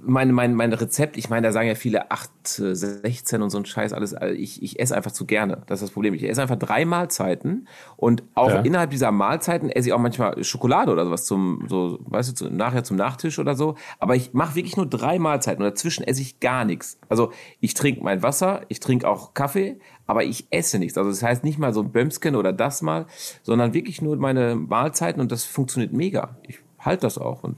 mein, 0.06 0.32
mein, 0.32 0.54
mein 0.54 0.74
Rezept, 0.74 1.18
ich 1.18 1.30
meine, 1.30 1.48
da 1.48 1.52
sagen 1.52 1.68
ja 1.68 1.76
viele 1.76 2.12
8, 2.12 2.30
16 2.44 3.42
und 3.42 3.50
so 3.50 3.58
ein 3.58 3.66
Scheiß, 3.66 3.94
alles. 3.94 4.16
Ich, 4.36 4.62
ich 4.62 4.80
esse 4.80 4.96
einfach 4.96 5.12
zu 5.12 5.26
gerne. 5.26 5.64
Das 5.68 5.82
ist 5.82 5.90
das 5.90 5.92
Problem. 5.92 6.14
Ich 6.14 6.24
esse 6.24 6.42
einfach 6.42 6.58
drei 6.58 6.86
Mahlzeiten 6.86 7.68
und 7.96 8.24
auch 8.36 8.50
ja. 8.50 8.62
innerhalb 8.62 8.92
dieser 8.92 9.12
Mahlzeiten 9.12 9.70
esse 9.70 9.90
ich 9.90 9.94
auch 9.94 10.00
manchmal 10.00 10.44
Schokolade 10.44 10.92
oder 10.92 11.06
sowas 11.06 11.26
zum, 11.26 11.66
so, 11.68 12.00
weißt 12.06 12.40
du, 12.40 12.50
nachher 12.50 12.84
zum 12.84 12.98
Nachtisch 12.98 13.40
oder 13.40 13.56
so. 13.56 13.76
Aber 14.00 14.16
ich 14.16 14.34
mache 14.34 14.56
wirklich 14.56 14.78
nur 14.78 14.86
drei 14.86 15.20
Mahlzeiten 15.20 15.64
und 15.64 15.70
dazwischen 15.70 16.04
esse 16.04 16.22
ich 16.22 16.40
gar 16.40 16.66
nichts. 16.66 17.00
Also 17.10 17.32
ich 17.60 17.74
trinke 17.74 18.04
mein 18.04 18.22
Wasser, 18.22 18.62
ich 18.68 18.80
trinke 18.80 19.08
auch 19.08 19.34
Kaffee, 19.34 19.80
aber 20.06 20.24
ich 20.24 20.48
esse 20.50 20.80
nichts. 20.80 20.98
Also 20.98 21.10
das 21.10 21.24
heißt 21.24 21.44
nicht 21.44 21.60
mal 21.60 21.74
so 21.74 21.82
ein 21.82 21.92
Bömsken 21.92 22.36
oder 22.36 22.54
das 22.54 22.82
mal, 22.82 23.06
sondern 23.42 23.74
wirklich 23.74 24.02
nur 24.02 24.18
meine 24.18 24.56
Mahlzeiten 24.56 25.22
und 25.22 25.32
das 25.32 25.46
funktioniert 25.46 25.94
mega. 25.94 26.38
Ich 26.48 26.60
halte 26.80 27.02
das 27.02 27.18
auch 27.18 27.44
und 27.44 27.58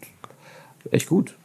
echt 0.91 1.07
gut. 1.07 1.35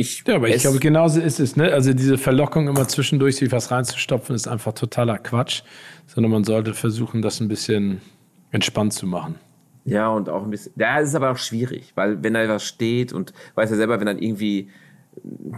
Ich 0.00 0.22
ja, 0.28 0.36
aber 0.36 0.48
ich 0.48 0.62
glaube, 0.62 0.78
genauso 0.78 1.20
ist 1.20 1.40
es. 1.40 1.56
Ne? 1.56 1.72
Also 1.72 1.92
diese 1.92 2.18
Verlockung, 2.18 2.68
immer 2.68 2.86
zwischendurch 2.86 3.34
sich 3.34 3.50
was 3.50 3.72
reinzustopfen, 3.72 4.32
ist 4.36 4.46
einfach 4.46 4.72
totaler 4.72 5.18
Quatsch. 5.18 5.62
Sondern 6.06 6.30
man 6.30 6.44
sollte 6.44 6.72
versuchen, 6.72 7.20
das 7.20 7.40
ein 7.40 7.48
bisschen 7.48 8.00
entspannt 8.52 8.92
zu 8.92 9.08
machen. 9.08 9.34
Ja, 9.84 10.08
und 10.08 10.28
auch 10.28 10.44
ein 10.44 10.50
bisschen. 10.50 10.72
Ja, 10.76 11.00
es 11.00 11.08
ist 11.08 11.14
aber 11.16 11.32
auch 11.32 11.36
schwierig, 11.36 11.92
weil 11.96 12.22
wenn 12.22 12.34
da 12.34 12.48
was 12.48 12.64
steht 12.64 13.12
und 13.12 13.32
weiß 13.56 13.70
ja 13.70 13.76
selber, 13.76 13.98
wenn 13.98 14.06
dann 14.06 14.18
irgendwie 14.18 14.68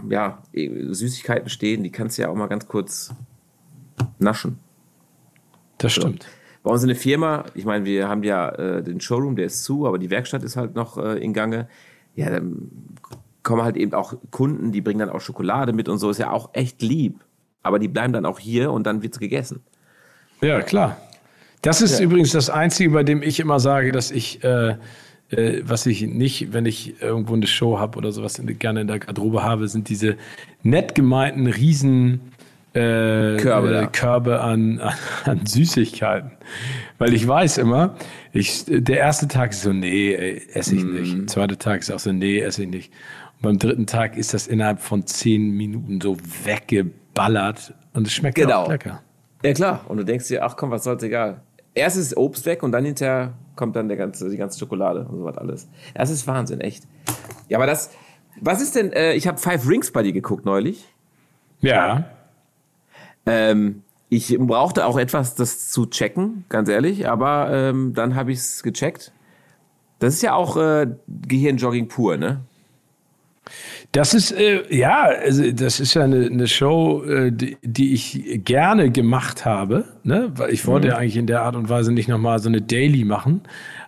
ja, 0.09 0.41
Süßigkeiten 0.53 1.47
stehen, 1.47 1.83
die 1.83 1.91
kannst 1.91 2.17
du 2.17 2.23
ja 2.23 2.29
auch 2.29 2.35
mal 2.35 2.47
ganz 2.47 2.67
kurz 2.67 3.13
naschen. 4.17 4.57
Das 5.77 5.93
stimmt. 5.93 6.25
Bei 6.63 6.71
uns 6.71 6.81
in 6.81 6.87
der 6.87 6.97
Firma, 6.97 7.45
ich 7.53 7.65
meine, 7.65 7.85
wir 7.85 8.09
haben 8.09 8.23
ja 8.23 8.49
äh, 8.49 8.83
den 8.83 9.01
Showroom, 9.01 9.35
der 9.35 9.45
ist 9.45 9.63
zu, 9.63 9.85
aber 9.85 9.99
die 9.99 10.09
Werkstatt 10.09 10.41
ist 10.41 10.55
halt 10.55 10.73
noch 10.73 10.97
äh, 10.97 11.23
in 11.23 11.33
Gange. 11.33 11.67
Ja, 12.15 12.29
dann 12.31 12.71
kommen 13.43 13.63
halt 13.63 13.77
eben 13.77 13.93
auch 13.93 14.13
Kunden, 14.29 14.71
die 14.71 14.81
bringen 14.81 14.99
dann 14.99 15.09
auch 15.09 15.21
Schokolade 15.21 15.73
mit 15.73 15.89
und 15.89 15.97
so, 15.97 16.09
ist 16.09 16.19
ja 16.19 16.31
auch 16.31 16.49
echt 16.53 16.81
lieb. 16.81 17.19
Aber 17.63 17.79
die 17.79 17.87
bleiben 17.87 18.13
dann 18.13 18.25
auch 18.25 18.39
hier 18.39 18.71
und 18.71 18.85
dann 18.85 19.03
wird's 19.03 19.19
gegessen. 19.19 19.61
Ja, 20.41 20.61
klar. 20.61 20.97
Das 21.61 21.81
ist 21.81 21.99
ja. 21.99 22.05
übrigens 22.05 22.31
das 22.31 22.49
Einzige, 22.49 22.89
bei 22.89 23.03
dem 23.03 23.21
ich 23.21 23.39
immer 23.39 23.59
sage, 23.59 23.91
dass 23.91 24.09
ich, 24.09 24.43
äh, 24.43 24.75
äh, 25.29 25.61
was 25.63 25.85
ich 25.85 26.01
nicht, 26.01 26.53
wenn 26.53 26.65
ich 26.65 27.01
irgendwo 27.01 27.35
eine 27.35 27.45
Show 27.45 27.77
habe 27.77 27.97
oder 27.97 28.11
sowas 28.11 28.41
gerne 28.59 28.81
in 28.81 28.87
der 28.87 28.99
Garderobe 28.99 29.43
habe, 29.43 29.67
sind 29.67 29.89
diese 29.89 30.17
nett 30.63 30.95
gemeinten 30.95 31.45
Riesen 31.45 32.21
äh, 32.73 33.37
Körbe, 33.37 33.77
äh, 33.77 33.87
Körbe 33.91 34.41
an, 34.41 34.79
an, 34.79 34.93
an, 35.25 35.45
Süßigkeiten. 35.45 36.31
Weil 36.97 37.13
ich 37.13 37.27
weiß 37.27 37.59
immer, 37.59 37.95
ich, 38.33 38.63
der 38.67 38.97
erste 38.97 39.27
Tag 39.27 39.51
ist 39.51 39.61
so, 39.61 39.73
nee, 39.73 40.13
esse 40.53 40.75
ich 40.75 40.83
mm. 40.83 40.93
nicht. 40.93 41.17
Der 41.17 41.27
zweite 41.27 41.57
Tag 41.57 41.81
ist 41.81 41.91
auch 41.91 41.99
so, 41.99 42.11
nee, 42.11 42.39
esse 42.39 42.63
ich 42.63 42.69
nicht 42.69 42.91
beim 43.41 43.57
dritten 43.57 43.87
Tag 43.87 44.17
ist 44.17 44.33
das 44.33 44.47
innerhalb 44.47 44.79
von 44.79 45.05
zehn 45.05 45.51
Minuten 45.51 45.99
so 45.99 46.17
weggeballert 46.43 47.73
und 47.93 48.07
es 48.07 48.13
schmeckt 48.13 48.35
genau. 48.35 48.63
auch 48.63 48.69
lecker. 48.69 49.01
Ja 49.43 49.53
klar. 49.53 49.85
Und 49.87 49.97
du 49.97 50.05
denkst 50.05 50.27
dir, 50.27 50.45
ach 50.45 50.55
komm, 50.55 50.71
was 50.71 50.83
soll's 50.83 51.03
egal. 51.03 51.41
Erst 51.73 51.97
ist 51.97 52.15
Obst 52.17 52.45
weg 52.45 52.63
und 52.63 52.71
dann 52.71 52.85
hinterher 52.85 53.33
kommt 53.55 53.75
dann 53.75 53.87
der 53.87 53.97
ganze, 53.97 54.29
die 54.29 54.37
ganze 54.37 54.59
Schokolade 54.59 55.05
und 55.05 55.17
so 55.17 55.23
was 55.23 55.37
alles. 55.37 55.67
Das 55.93 56.09
ist 56.09 56.27
Wahnsinn, 56.27 56.61
echt. 56.61 56.83
Ja, 57.47 57.57
aber 57.57 57.65
das, 57.65 57.91
was 58.39 58.61
ist 58.61 58.75
denn, 58.75 58.91
äh, 58.93 59.13
ich 59.13 59.27
habe 59.27 59.37
Five 59.37 59.67
Rings 59.67 59.91
bei 59.91 60.03
dir 60.03 60.13
geguckt 60.13 60.45
neulich. 60.45 60.87
Ja. 61.59 62.05
Ähm, 63.25 63.83
ich 64.09 64.37
brauchte 64.37 64.85
auch 64.85 64.97
etwas, 64.97 65.35
das 65.35 65.69
zu 65.69 65.85
checken, 65.85 66.45
ganz 66.49 66.69
ehrlich, 66.69 67.07
aber 67.07 67.49
ähm, 67.51 67.93
dann 67.93 68.15
habe 68.15 68.31
ich 68.31 68.39
es 68.39 68.63
gecheckt. 68.63 69.13
Das 69.99 70.15
ist 70.15 70.21
ja 70.21 70.33
auch 70.33 70.57
äh, 70.57 70.87
Gehirnjogging 71.07 71.87
pur, 71.87 72.17
ne? 72.17 72.41
Das 73.91 74.13
ist, 74.13 74.31
äh, 74.31 74.63
ja, 74.73 75.03
also 75.03 75.51
das 75.51 75.79
ist 75.79 75.95
ja 75.95 76.03
eine, 76.03 76.27
eine 76.27 76.47
Show, 76.47 77.03
äh, 77.03 77.31
die, 77.31 77.57
die, 77.61 77.93
ich 77.93 78.41
gerne 78.45 78.91
gemacht 78.91 79.45
habe. 79.45 79.85
Ne? 80.03 80.31
Weil 80.35 80.51
ich 80.51 80.65
wollte 80.67 80.89
mhm. 80.89 80.93
eigentlich 80.93 81.17
in 81.17 81.27
der 81.27 81.41
Art 81.41 81.55
und 81.55 81.67
Weise 81.67 81.91
nicht 81.91 82.07
nochmal 82.07 82.39
so 82.39 82.49
eine 82.49 82.61
Daily 82.61 83.03
machen. 83.03 83.41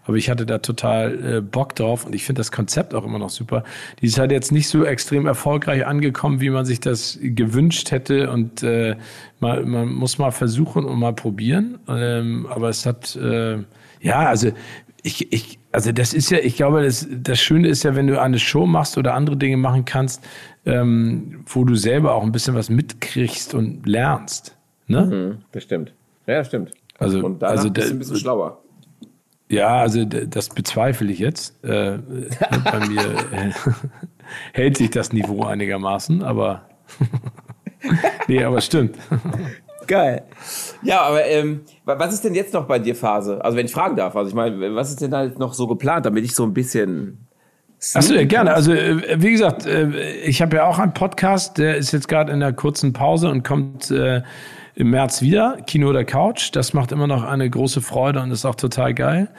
Aber 0.06 0.18
ich 0.18 0.30
hatte 0.30 0.46
da 0.46 0.58
total 0.58 1.38
äh, 1.38 1.42
Bock 1.42 1.76
drauf 1.76 2.06
und 2.06 2.14
ich 2.14 2.26
finde 2.26 2.42
das 2.42 2.52
Konzept 2.52 2.94
auch 2.94 3.06
immer 3.06 3.20
noch 3.20 3.30
super. 3.30 3.64
Die 4.02 4.08
ist 4.08 4.20
halt 4.20 4.32
jetzt 4.32 4.52
nicht 4.52 4.68
so 4.68 4.84
extrem 4.84 5.26
erfolgreich 5.26 5.86
angekommen, 5.86 6.42
wie 6.42 6.50
man 6.50 6.66
sich 6.66 6.82
das 6.82 7.18
gewünscht 7.22 7.92
hätte. 7.92 8.30
Und 8.30 8.64
äh, 8.64 8.98
mal, 9.40 9.66
man 9.66 9.94
muss 9.94 10.18
mal 10.18 10.32
versuchen 10.32 10.84
und 10.84 11.00
mal 11.00 11.14
probieren. 11.14 11.80
Ähm, 11.88 12.48
aber 12.50 12.68
es 12.68 12.86
hat, 12.86 13.16
äh, 13.16 13.60
ja, 14.02 14.28
also 14.28 14.52
ich, 15.04 15.32
ich, 15.34 15.60
also 15.72 15.92
das 15.92 16.14
ist 16.14 16.32
ja, 16.32 16.40
ich 16.40 16.56
glaube, 16.56 16.82
das, 16.82 17.08
das 17.12 17.40
Schöne 17.40 17.68
ist 17.68 17.84
ja, 17.84 17.94
wenn 17.96 18.08
du 18.08 18.20
eine 18.20 18.40
Show 18.40 18.66
machst 18.66 18.98
oder 18.98 19.14
andere 19.14 19.36
Dinge 19.36 19.58
machen 19.58 19.84
kannst, 19.84 20.24
ähm, 20.66 21.44
wo 21.46 21.66
du 21.66 21.76
selber 21.76 22.16
auch 22.16 22.24
ein 22.24 22.32
bisschen 22.32 22.56
was 22.56 22.70
mitkriegst 22.70 23.54
und 23.54 23.86
lernst. 23.86 24.58
Ne? 24.88 25.06
Mhm, 25.06 25.46
das 25.52 25.64
stimmt. 25.64 25.94
Ja, 26.26 26.38
das 26.38 26.48
stimmt. 26.48 26.72
Also, 27.00 27.26
und 27.26 27.42
danach 27.42 27.58
also 27.58 27.70
bist 27.70 27.90
du 27.90 27.96
ein 27.96 28.00
bisschen 28.00 28.16
schlauer. 28.16 28.62
Ja, 29.50 29.82
also 29.82 30.06
das 30.06 30.50
bezweifle 30.50 31.12
ich 31.12 31.20
jetzt. 31.20 31.62
Äh, 31.66 32.00
bei 32.64 32.88
mir 32.88 33.02
äh, 33.32 33.52
hält 34.54 34.78
sich 34.78 34.90
das 34.90 35.12
Niveau 35.12 35.44
einigermaßen, 35.44 36.24
aber 36.24 36.70
nee, 38.28 38.42
aber 38.42 38.62
stimmt. 38.62 38.98
Geil. 39.88 40.24
Ja, 40.82 41.02
aber 41.02 41.26
ähm, 41.26 41.62
was 41.86 42.14
ist 42.14 42.24
denn 42.24 42.36
jetzt 42.36 42.54
noch 42.54 42.66
bei 42.66 42.80
dir 42.80 42.96
Phase? 42.96 43.44
Also 43.44 43.58
wenn 43.58 43.66
ich 43.66 43.72
fragen 43.72 43.96
darf, 43.96 44.16
also 44.16 44.30
ich 44.30 44.36
meine, 44.36 44.76
was 44.76 44.90
ist 44.90 45.02
denn 45.02 45.12
da 45.12 45.24
jetzt 45.24 45.40
noch 45.40 45.54
so 45.54 45.68
geplant, 45.68 46.06
damit 46.06 46.24
ich 46.24 46.36
so 46.36 46.44
ein 46.44 46.54
bisschen 46.54 47.28
Achso, 47.96 48.14
ja, 48.14 48.24
gerne. 48.24 48.54
Also, 48.54 48.72
äh, 48.72 49.22
wie 49.22 49.32
gesagt, 49.32 49.66
äh, 49.66 50.16
ich 50.22 50.42
habe 50.42 50.56
ja 50.56 50.66
auch 50.66 50.80
einen 50.80 50.94
Podcast, 50.94 51.58
der 51.58 51.76
ist 51.76 51.92
jetzt 51.92 52.08
gerade 52.08 52.32
in 52.32 52.40
der 52.40 52.54
kurzen 52.54 52.94
Pause 52.94 53.30
und 53.30 53.44
kommt 53.44 53.92
äh, 53.92 54.22
im 54.76 54.90
März 54.90 55.22
wieder. 55.22 55.58
Kino 55.68 55.90
oder 55.90 56.06
Couch. 56.06 56.50
Das 56.54 56.74
macht 56.74 56.92
immer 56.92 57.08
noch 57.08 57.24
eine 57.24 57.50
große 57.50 57.82
Freude 57.82 58.22
und 58.22 58.32
ist 58.32 58.46
auch 58.46 58.56
total 58.56 58.94
geil. 58.94 59.30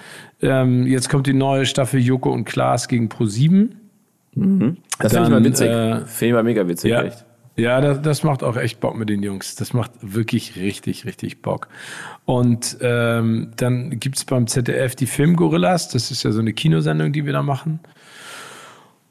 Ähm, 0.43 0.87
jetzt 0.87 1.09
kommt 1.09 1.27
die 1.27 1.33
neue 1.33 1.67
Staffel 1.67 2.01
Joko 2.01 2.33
und 2.33 2.45
Klaas 2.45 2.89
gegen 2.89 3.09
Pro 3.09 3.25
7. 3.25 3.81
Mhm. 4.35 4.77
Das 4.99 5.13
finde 5.13 5.27
ich 5.27 5.33
mal 5.33 5.45
witzig. 5.45 5.69
Äh, 5.69 6.01
finde 6.07 6.27
ich 6.27 6.33
mal 6.33 6.43
mega 6.43 6.69
witzig, 6.69 6.91
ja, 6.91 7.03
echt. 7.03 7.24
Ja, 7.57 7.81
das, 7.81 8.03
das 8.03 8.23
macht 8.25 8.43
auch 8.43 8.57
echt 8.57 8.81
Bock 8.81 8.97
mit 8.97 9.09
den 9.09 9.23
Jungs. 9.23 9.55
Das 9.55 9.73
macht 9.73 9.93
wirklich 10.01 10.57
richtig, 10.57 11.05
richtig 11.05 11.41
Bock. 11.41 11.69
Und 12.25 12.79
ähm, 12.81 13.53
dann 13.57 14.01
gibt's 14.01 14.25
beim 14.25 14.47
ZDF 14.47 14.97
die 14.97 15.07
Filmgorillas. 15.07 15.89
Das 15.89 16.11
ist 16.11 16.25
ja 16.25 16.33
so 16.33 16.41
eine 16.41 16.53
Kinosendung, 16.53 17.13
die 17.13 17.27
wir 17.27 17.33
da 17.33 17.43
machen. 17.43 17.79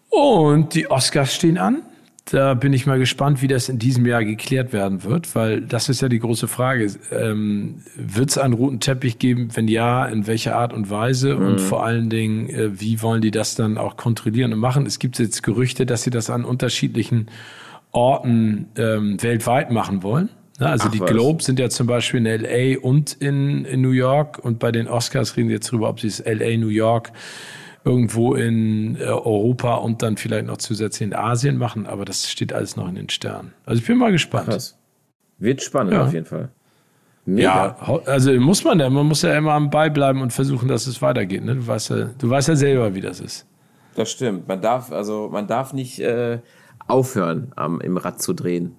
Und 0.10 0.76
die 0.76 0.92
Oscars 0.92 1.34
stehen 1.34 1.58
an. 1.58 1.84
Da 2.32 2.54
bin 2.54 2.72
ich 2.72 2.86
mal 2.86 3.00
gespannt, 3.00 3.42
wie 3.42 3.48
das 3.48 3.68
in 3.68 3.80
diesem 3.80 4.06
Jahr 4.06 4.24
geklärt 4.24 4.72
werden 4.72 5.04
wird, 5.04 5.36
weil 5.36 5.60
das 5.60 5.90
ist 5.90 6.02
ja 6.02 6.08
die 6.08 6.20
große 6.20 6.48
Frage. 6.48 6.90
Ähm, 7.12 7.82
wird 7.96 8.30
es 8.30 8.38
einen 8.38 8.54
roten 8.54 8.80
Teppich 8.80 9.20
geben? 9.20 9.50
Wenn 9.54 9.68
ja, 9.68 10.06
in 10.06 10.26
welcher 10.26 10.56
Art 10.56 10.72
und 10.72 10.90
Weise? 10.90 11.36
Mhm. 11.36 11.46
Und 11.46 11.62
vor 11.62 11.86
allen 11.86 12.10
Dingen, 12.10 12.50
äh, 12.50 12.80
wie 12.80 13.02
wollen 13.02 13.22
die 13.22 13.32
das 13.32 13.56
dann 13.56 13.78
auch 13.78 13.98
kontrollieren 13.98 14.54
und 14.54 14.60
machen? 14.60 14.86
Es 14.86 15.00
gibt 15.00 15.20
jetzt 15.20 15.44
Gerüchte, 15.44 15.86
dass 15.86 16.04
sie 16.04 16.12
das 16.12 16.30
an 16.30 16.46
unterschiedlichen 16.46 17.28
Orten 17.94 18.68
ähm, 18.78 19.22
weltweit 19.22 19.72
machen 19.72 20.04
wollen. 20.04 20.30
Ja, 20.60 20.68
also 20.68 20.86
Ach, 20.88 20.92
die 20.92 21.00
was. 21.00 21.10
Globes 21.10 21.46
sind 21.46 21.60
ja 21.60 21.70
zum 21.70 21.88
Beispiel 21.88 22.26
in 22.26 22.42
LA 22.42 22.80
und 22.80 23.14
in, 23.14 23.66
in 23.66 23.82
New 23.82 23.92
York 23.92 24.40
und 24.40 24.60
bei 24.60 24.72
den 24.72 24.88
Oscars 24.88 25.36
reden 25.38 25.50
wir 25.50 25.56
jetzt 25.56 25.70
darüber, 25.70 25.90
ob 25.90 26.00
sie 26.00 26.08
es 26.08 26.24
LA, 26.26 26.58
New 26.58 26.68
York, 26.68 27.12
irgendwo 27.86 28.34
in 28.36 28.96
äh, 28.96 29.06
Europa 29.06 29.76
und 29.76 30.02
dann 30.02 30.18
vielleicht 30.18 30.46
noch 30.46 30.58
zusätzlich 30.58 31.08
in 31.08 31.16
Asien 31.16 31.58
machen, 31.58 31.86
aber 31.86 32.06
das 32.06 32.30
steht 32.30 32.54
alles 32.54 32.76
noch 32.76 32.88
in 32.88 32.96
den 32.96 33.10
Sternen. 33.10 33.54
Also 33.66 33.82
ich 33.82 33.88
bin 33.88 33.98
mal 33.98 34.12
gespannt. 34.12 34.50
Krass. 34.50 34.78
Wird 35.40 35.62
spannend 35.62 35.94
ja. 35.94 36.04
auf 36.04 36.14
jeden 36.14 36.26
Fall. 36.26 36.50
Mega. 37.26 37.78
Ja, 37.80 38.02
also 38.06 38.34
muss 38.34 38.64
man 38.64 38.80
ja, 38.80 38.90
man 38.90 39.08
muss 39.08 39.22
ja 39.22 39.36
immer 39.36 39.54
am 39.54 39.70
Ball 39.70 39.90
bleiben 39.90 40.22
und 40.22 40.32
versuchen, 40.32 40.68
dass 40.68 40.88
es 40.88 41.02
weitergeht. 41.02 41.44
Ne? 41.44 41.56
Du, 41.56 41.68
weißt 41.68 41.90
ja, 41.90 42.10
du 42.18 42.30
weißt 42.30 42.50
ja 42.50 42.56
selber, 42.56 42.94
wie 42.96 43.02
das 43.02 43.20
ist. 43.20 43.46
Das 43.96 44.12
stimmt. 44.12 44.48
Man 44.48 44.62
darf, 44.62 44.92
also 44.92 45.30
man 45.32 45.48
darf 45.48 45.74
nicht 45.74 46.00
äh, 46.00 46.40
aufhören, 46.88 47.52
am, 47.56 47.82
im 47.82 47.98
Rad 47.98 48.22
zu 48.22 48.34
drehen. 48.34 48.76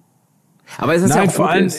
Aber 0.77 0.95
es 0.95 1.03
ist 1.03 1.09
Nein, 1.09 1.25
ja 1.25 1.31
vor 1.31 1.49
allem. 1.49 1.71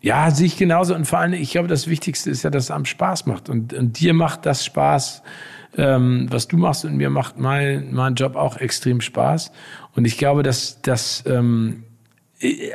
Ja, 0.00 0.30
sehe 0.32 0.46
ich 0.46 0.56
genauso. 0.56 0.94
Und 0.94 1.04
vor 1.04 1.20
allem, 1.20 1.32
ich 1.32 1.52
glaube, 1.52 1.68
das 1.68 1.86
Wichtigste 1.86 2.30
ist 2.30 2.42
ja, 2.42 2.50
dass 2.50 2.64
es 2.64 2.70
am 2.70 2.84
Spaß 2.84 3.26
macht. 3.26 3.48
Und, 3.48 3.72
und 3.72 4.00
dir 4.00 4.14
macht 4.14 4.46
das 4.46 4.64
Spaß, 4.64 5.22
ähm, 5.76 6.26
was 6.28 6.48
du 6.48 6.56
machst. 6.56 6.84
Und 6.84 6.96
mir 6.96 7.08
macht 7.08 7.38
mein, 7.38 7.92
mein 7.92 8.14
Job 8.16 8.34
auch 8.34 8.56
extrem 8.56 9.00
Spaß. 9.00 9.52
Und 9.94 10.04
ich 10.04 10.18
glaube, 10.18 10.42
dass, 10.42 10.82
dass 10.82 11.22
ähm, 11.26 11.84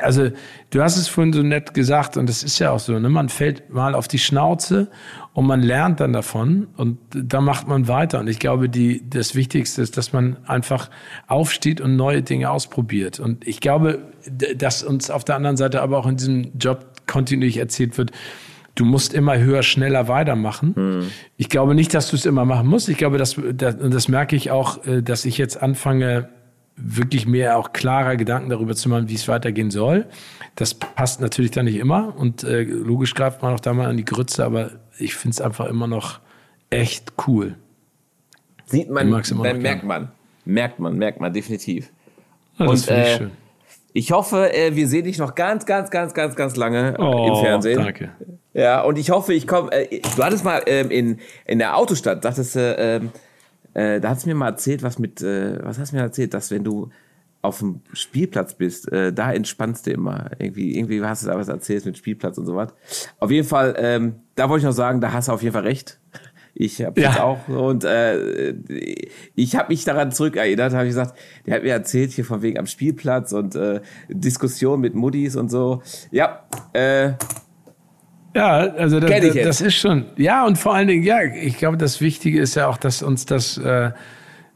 also 0.00 0.30
du 0.70 0.82
hast 0.82 0.96
es 0.96 1.08
vorhin 1.08 1.32
so 1.32 1.42
nett 1.42 1.74
gesagt 1.74 2.16
und 2.16 2.28
das 2.28 2.42
ist 2.42 2.58
ja 2.58 2.70
auch 2.70 2.78
so, 2.78 2.98
ne? 2.98 3.08
man 3.08 3.28
fällt 3.28 3.70
mal 3.70 3.94
auf 3.94 4.08
die 4.08 4.18
Schnauze 4.18 4.88
und 5.32 5.46
man 5.46 5.62
lernt 5.62 6.00
dann 6.00 6.12
davon 6.12 6.68
und 6.76 6.98
da 7.10 7.40
macht 7.40 7.68
man 7.68 7.88
weiter. 7.88 8.20
Und 8.20 8.28
ich 8.28 8.38
glaube, 8.38 8.68
die, 8.68 9.08
das 9.08 9.34
Wichtigste 9.34 9.82
ist, 9.82 9.96
dass 9.96 10.12
man 10.12 10.36
einfach 10.46 10.90
aufsteht 11.26 11.80
und 11.80 11.96
neue 11.96 12.22
Dinge 12.22 12.50
ausprobiert. 12.50 13.20
Und 13.20 13.46
ich 13.46 13.60
glaube, 13.60 14.00
dass 14.56 14.82
uns 14.82 15.10
auf 15.10 15.24
der 15.24 15.36
anderen 15.36 15.56
Seite 15.56 15.82
aber 15.82 15.98
auch 15.98 16.06
in 16.06 16.16
diesem 16.16 16.58
Job 16.58 16.86
kontinuierlich 17.06 17.58
erzählt 17.58 17.98
wird, 17.98 18.12
du 18.74 18.84
musst 18.84 19.12
immer 19.12 19.38
höher, 19.38 19.62
schneller 19.62 20.08
weitermachen. 20.08 20.74
Mhm. 20.76 21.10
Ich 21.36 21.48
glaube 21.48 21.74
nicht, 21.74 21.92
dass 21.94 22.10
du 22.10 22.16
es 22.16 22.26
immer 22.26 22.44
machen 22.44 22.68
musst. 22.68 22.88
Ich 22.88 22.96
glaube, 22.96 23.18
dass, 23.18 23.36
das, 23.52 23.76
das 23.78 24.08
merke 24.08 24.36
ich 24.36 24.50
auch, 24.50 24.84
äh, 24.86 25.02
dass 25.02 25.24
ich 25.24 25.36
jetzt 25.36 25.60
anfange, 25.60 26.28
wirklich 26.80 27.26
mehr 27.26 27.58
auch 27.58 27.72
klarer 27.72 28.16
Gedanken 28.16 28.50
darüber 28.50 28.74
zu 28.74 28.88
machen, 28.88 29.08
wie 29.08 29.14
es 29.14 29.26
weitergehen 29.28 29.70
soll. 29.70 30.06
Das 30.54 30.74
passt 30.74 31.20
natürlich 31.20 31.50
dann 31.50 31.64
nicht 31.64 31.76
immer 31.76 32.14
und 32.16 32.44
äh, 32.44 32.62
logisch 32.62 33.14
greift 33.14 33.42
man 33.42 33.54
auch 33.54 33.60
da 33.60 33.72
mal 33.72 33.88
an 33.88 33.96
die 33.96 34.04
Grütze, 34.04 34.44
aber 34.44 34.70
ich 34.98 35.14
finde 35.14 35.34
es 35.34 35.40
einfach 35.40 35.66
immer 35.66 35.86
noch 35.86 36.20
echt 36.70 37.12
cool. 37.26 37.56
Sieht 38.66 38.90
man, 38.90 39.10
dann 39.10 39.62
merkt 39.62 39.84
man, 39.84 40.10
merkt 40.44 40.78
man, 40.78 40.98
merkt 40.98 41.20
man 41.20 41.32
definitiv. 41.32 41.90
Ja, 42.58 42.66
das 42.66 42.88
und, 42.88 42.94
äh, 42.94 43.16
schön. 43.16 43.30
Ich 43.94 44.12
hoffe, 44.12 44.52
äh, 44.52 44.76
wir 44.76 44.86
sehen 44.86 45.04
dich 45.04 45.18
noch 45.18 45.34
ganz, 45.34 45.64
ganz, 45.64 45.90
ganz, 45.90 46.12
ganz, 46.12 46.36
ganz 46.36 46.56
lange 46.56 46.94
oh, 46.98 47.28
im 47.28 47.44
Fernsehen. 47.44 47.82
Danke. 47.82 48.12
Ja, 48.52 48.82
und 48.82 48.98
ich 48.98 49.10
hoffe, 49.10 49.32
ich 49.32 49.46
komme. 49.46 49.72
Äh, 49.72 50.00
du 50.00 50.22
hattest 50.22 50.44
mal 50.44 50.62
ähm, 50.66 50.90
in, 50.90 51.18
in 51.46 51.58
der 51.58 51.76
Autostadt, 51.76 52.24
dachtest 52.24 52.56
du, 52.56 53.10
äh, 53.74 54.00
da 54.00 54.10
hast 54.10 54.24
du 54.24 54.28
mir 54.28 54.34
mal 54.34 54.48
erzählt, 54.48 54.82
was 54.82 54.98
mit, 54.98 55.22
äh, 55.22 55.64
was 55.64 55.78
hast 55.78 55.92
du 55.92 55.96
mir 55.96 56.02
erzählt, 56.02 56.34
dass 56.34 56.50
wenn 56.50 56.64
du 56.64 56.90
auf 57.40 57.60
dem 57.60 57.80
Spielplatz 57.92 58.54
bist, 58.54 58.90
äh, 58.92 59.12
da 59.12 59.32
entspannst 59.32 59.86
du 59.86 59.92
immer. 59.92 60.30
Irgendwie, 60.38 60.76
irgendwie 60.76 61.02
hast 61.02 61.22
du 61.22 61.28
da 61.28 61.38
was 61.38 61.48
erzählt 61.48 61.84
mit 61.86 61.96
Spielplatz 61.96 62.36
und 62.38 62.46
so 62.46 62.56
was. 62.56 62.74
Auf 63.18 63.30
jeden 63.30 63.46
Fall, 63.46 63.74
ähm, 63.78 64.16
da 64.34 64.48
wollte 64.48 64.62
ich 64.62 64.66
noch 64.66 64.72
sagen, 64.72 65.00
da 65.00 65.12
hast 65.12 65.28
du 65.28 65.32
auf 65.32 65.42
jeden 65.42 65.52
Fall 65.52 65.62
recht. 65.62 66.00
Ich 66.60 66.82
habe 66.82 67.00
ja. 67.00 67.22
auch 67.22 67.46
und 67.46 67.84
äh, 67.84 68.50
ich 69.36 69.54
habe 69.54 69.68
mich 69.68 69.84
daran 69.84 70.10
zurückerinnert, 70.10 70.72
habe 70.72 70.86
ich 70.86 70.90
gesagt, 70.90 71.16
der 71.46 71.54
hat 71.54 71.62
mir 71.62 71.70
erzählt 71.70 72.10
hier 72.10 72.24
von 72.24 72.42
wegen 72.42 72.58
am 72.58 72.66
Spielplatz 72.66 73.32
und 73.32 73.54
äh, 73.54 73.80
Diskussion 74.08 74.80
mit 74.80 74.96
Muddis 74.96 75.36
und 75.36 75.50
so. 75.50 75.82
Ja, 76.10 76.48
äh, 76.72 77.12
ja, 78.34 78.50
also 78.58 79.00
das, 79.00 79.10
das, 79.34 79.60
ist 79.60 79.74
schon. 79.74 80.06
Ja, 80.16 80.46
und 80.46 80.58
vor 80.58 80.74
allen 80.74 80.88
Dingen, 80.88 81.02
ja, 81.02 81.22
ich 81.22 81.58
glaube, 81.58 81.76
das 81.76 82.00
Wichtige 82.00 82.40
ist 82.40 82.54
ja 82.54 82.68
auch, 82.68 82.76
dass 82.76 83.02
uns 83.02 83.26
das 83.26 83.58
äh, 83.58 83.90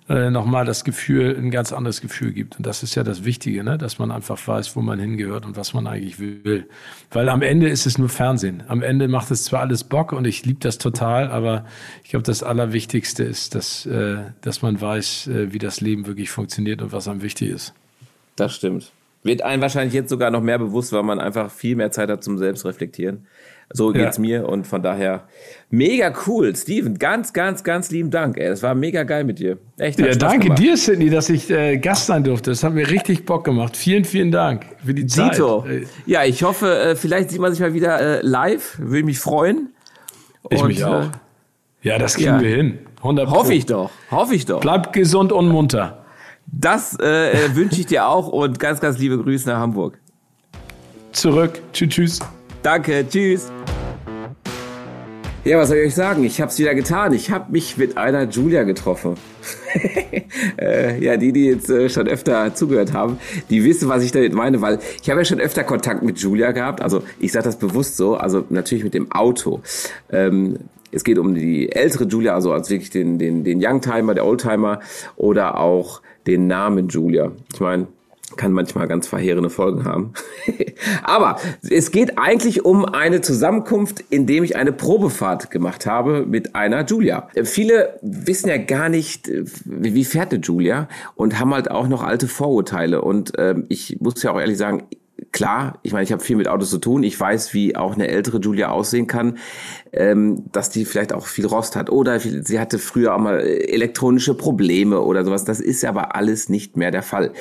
äh, 0.08 0.30
nochmal 0.30 0.64
das 0.64 0.84
Gefühl, 0.84 1.36
ein 1.38 1.50
ganz 1.50 1.72
anderes 1.72 2.00
Gefühl 2.00 2.32
gibt. 2.32 2.58
Und 2.58 2.66
das 2.66 2.82
ist 2.82 2.94
ja 2.96 3.04
das 3.04 3.24
Wichtige, 3.24 3.62
ne? 3.62 3.78
dass 3.78 3.98
man 3.98 4.10
einfach 4.10 4.46
weiß, 4.46 4.74
wo 4.74 4.80
man 4.80 4.98
hingehört 4.98 5.46
und 5.46 5.56
was 5.56 5.74
man 5.74 5.86
eigentlich 5.86 6.18
will. 6.18 6.68
Weil 7.10 7.28
am 7.28 7.40
Ende 7.40 7.68
ist 7.68 7.86
es 7.86 7.98
nur 7.98 8.08
Fernsehen. 8.08 8.64
Am 8.66 8.82
Ende 8.82 9.08
macht 9.08 9.30
es 9.30 9.44
zwar 9.44 9.60
alles 9.60 9.84
Bock 9.84 10.12
und 10.12 10.26
ich 10.26 10.44
liebe 10.44 10.58
das 10.60 10.78
total, 10.78 11.28
aber 11.28 11.64
ich 12.02 12.10
glaube, 12.10 12.24
das 12.24 12.42
Allerwichtigste 12.42 13.22
ist, 13.22 13.54
dass, 13.54 13.86
äh, 13.86 14.18
dass 14.40 14.60
man 14.60 14.80
weiß, 14.80 15.28
äh, 15.28 15.52
wie 15.52 15.58
das 15.58 15.80
Leben 15.80 16.06
wirklich 16.06 16.30
funktioniert 16.30 16.82
und 16.82 16.92
was 16.92 17.06
einem 17.06 17.22
wichtig 17.22 17.50
ist. 17.50 17.72
Das 18.36 18.54
stimmt. 18.54 18.92
Wird 19.22 19.42
einem 19.42 19.62
wahrscheinlich 19.62 19.94
jetzt 19.94 20.10
sogar 20.10 20.30
noch 20.32 20.42
mehr 20.42 20.58
bewusst, 20.58 20.92
weil 20.92 21.04
man 21.04 21.20
einfach 21.20 21.50
viel 21.50 21.76
mehr 21.76 21.92
Zeit 21.92 22.10
hat 22.10 22.24
zum 22.24 22.38
Selbstreflektieren. 22.38 23.26
So 23.72 23.90
geht's 23.90 24.18
ja. 24.18 24.20
mir 24.20 24.48
und 24.48 24.66
von 24.66 24.82
daher 24.82 25.24
mega 25.70 26.12
cool. 26.26 26.54
Steven, 26.54 26.98
ganz, 26.98 27.32
ganz, 27.32 27.64
ganz 27.64 27.90
lieben 27.90 28.10
Dank. 28.10 28.36
Ey. 28.36 28.48
Das 28.48 28.62
war 28.62 28.74
mega 28.74 29.02
geil 29.02 29.24
mit 29.24 29.38
dir. 29.38 29.58
Echt. 29.78 29.98
Ja, 29.98 30.14
danke 30.14 30.44
gemacht. 30.44 30.58
dir, 30.58 30.76
Sidney, 30.76 31.10
dass 31.10 31.30
ich 31.30 31.50
äh, 31.50 31.78
Gast 31.78 32.06
sein 32.06 32.22
durfte. 32.24 32.50
Das 32.50 32.62
hat 32.62 32.74
mir 32.74 32.88
richtig 32.90 33.24
Bock 33.24 33.44
gemacht. 33.44 33.76
Vielen, 33.76 34.04
vielen 34.04 34.30
Dank 34.30 34.66
für 34.84 34.94
die 34.94 35.06
Zeit. 35.06 35.34
Dito. 35.34 35.64
Ja, 36.06 36.24
ich 36.24 36.42
hoffe, 36.42 36.78
äh, 36.78 36.96
vielleicht 36.96 37.30
sieht 37.30 37.40
man 37.40 37.52
sich 37.52 37.60
mal 37.60 37.74
wieder 37.74 38.00
äh, 38.00 38.20
live. 38.22 38.78
Würde 38.78 39.04
mich 39.04 39.18
freuen. 39.18 39.70
Und, 40.42 40.56
ich 40.56 40.64
mich 40.64 40.84
auch. 40.84 41.04
Äh, 41.04 41.10
ja, 41.82 41.98
das 41.98 42.14
kriegen 42.14 42.28
ja. 42.28 42.40
wir 42.40 42.54
hin. 42.54 42.78
100 42.98 43.30
Hoffe 43.30 43.54
ich 43.54 43.66
doch. 43.66 43.90
Hoffe 44.10 44.34
ich 44.34 44.46
doch. 44.46 44.60
Bleib 44.60 44.92
gesund 44.92 45.32
und 45.32 45.48
munter. 45.48 46.04
Das 46.46 46.96
äh, 47.00 47.32
äh, 47.32 47.54
wünsche 47.54 47.80
ich 47.80 47.86
dir 47.86 48.06
auch 48.06 48.28
und 48.28 48.58
ganz, 48.58 48.80
ganz 48.80 48.98
liebe 48.98 49.18
Grüße 49.18 49.48
nach 49.48 49.58
Hamburg. 49.58 49.98
Zurück. 51.12 51.60
Tschüss, 51.72 51.88
tschüss. 51.88 52.18
Danke, 52.62 53.04
tschüss. 53.08 53.50
Ja, 55.44 55.58
was 55.58 55.70
soll 55.70 55.78
ich 55.78 55.86
euch 55.86 55.94
sagen? 55.96 56.22
Ich 56.22 56.40
habe 56.40 56.52
es 56.52 56.58
wieder 56.60 56.72
getan. 56.72 57.12
Ich 57.12 57.32
habe 57.32 57.50
mich 57.50 57.76
mit 57.76 57.96
einer 57.96 58.28
Julia 58.28 58.62
getroffen. 58.62 59.16
äh, 60.60 61.02
ja, 61.02 61.16
die, 61.16 61.32
die 61.32 61.46
jetzt 61.46 61.68
äh, 61.68 61.88
schon 61.88 62.06
öfter 62.06 62.54
zugehört 62.54 62.92
haben, 62.92 63.18
die 63.50 63.64
wissen, 63.64 63.88
was 63.88 64.04
ich 64.04 64.12
damit 64.12 64.34
meine, 64.34 64.60
weil 64.60 64.78
ich 65.02 65.10
habe 65.10 65.20
ja 65.20 65.24
schon 65.24 65.40
öfter 65.40 65.64
Kontakt 65.64 66.04
mit 66.04 66.18
Julia 66.18 66.52
gehabt. 66.52 66.80
Also 66.80 67.02
ich 67.18 67.32
sage 67.32 67.46
das 67.46 67.56
bewusst 67.56 67.96
so, 67.96 68.14
also 68.14 68.44
natürlich 68.50 68.84
mit 68.84 68.94
dem 68.94 69.10
Auto. 69.10 69.62
Ähm, 70.12 70.58
es 70.92 71.02
geht 71.02 71.18
um 71.18 71.34
die 71.34 71.72
ältere 71.72 72.04
Julia, 72.04 72.34
also 72.34 72.52
als 72.52 72.70
wirklich 72.70 72.90
den, 72.90 73.18
den, 73.18 73.42
den 73.42 73.58
Youngtimer, 73.60 74.14
der 74.14 74.24
Oldtimer 74.24 74.78
oder 75.16 75.58
auch 75.58 76.02
den 76.28 76.46
Namen 76.46 76.86
Julia. 76.86 77.32
Ich 77.52 77.58
meine, 77.58 77.88
kann 78.36 78.52
manchmal 78.52 78.88
ganz 78.88 79.06
verheerende 79.06 79.50
Folgen 79.50 79.84
haben. 79.84 80.12
Aber 81.02 81.38
es 81.68 81.90
geht 81.90 82.18
eigentlich 82.18 82.64
um 82.64 82.84
eine 82.84 83.20
Zusammenkunft, 83.20 84.04
in 84.10 84.26
dem 84.26 84.44
ich 84.44 84.56
eine 84.56 84.72
Probefahrt 84.72 85.50
gemacht 85.50 85.86
habe 85.86 86.26
mit 86.26 86.54
einer 86.54 86.84
Julia. 86.84 87.28
Viele 87.44 87.98
wissen 88.02 88.48
ja 88.48 88.58
gar 88.58 88.88
nicht, 88.88 89.30
wie 89.64 90.04
fährt 90.04 90.32
eine 90.32 90.42
Julia 90.42 90.88
und 91.14 91.38
haben 91.38 91.54
halt 91.54 91.70
auch 91.70 91.88
noch 91.88 92.02
alte 92.02 92.28
Vorurteile. 92.28 93.02
Und 93.02 93.38
äh, 93.38 93.54
ich 93.68 93.98
muss 94.00 94.22
ja 94.22 94.32
auch 94.32 94.40
ehrlich 94.40 94.58
sagen, 94.58 94.84
klar, 95.32 95.78
ich 95.82 95.92
meine, 95.92 96.04
ich 96.04 96.12
habe 96.12 96.22
viel 96.22 96.36
mit 96.36 96.48
Autos 96.48 96.70
zu 96.70 96.78
tun. 96.78 97.02
Ich 97.02 97.18
weiß, 97.18 97.54
wie 97.54 97.74
auch 97.76 97.94
eine 97.94 98.08
ältere 98.08 98.38
Julia 98.38 98.70
aussehen 98.70 99.06
kann, 99.06 99.38
ähm, 99.92 100.44
dass 100.52 100.70
die 100.70 100.84
vielleicht 100.84 101.12
auch 101.12 101.26
viel 101.26 101.46
Rost 101.46 101.74
hat 101.76 101.90
oder 101.90 102.20
sie 102.20 102.60
hatte 102.60 102.78
früher 102.78 103.14
auch 103.14 103.18
mal 103.18 103.40
elektronische 103.40 104.34
Probleme 104.34 105.00
oder 105.00 105.24
sowas. 105.24 105.44
Das 105.44 105.60
ist 105.60 105.84
aber 105.84 106.14
alles 106.14 106.48
nicht 106.48 106.76
mehr 106.76 106.90
der 106.90 107.02
Fall. 107.02 107.32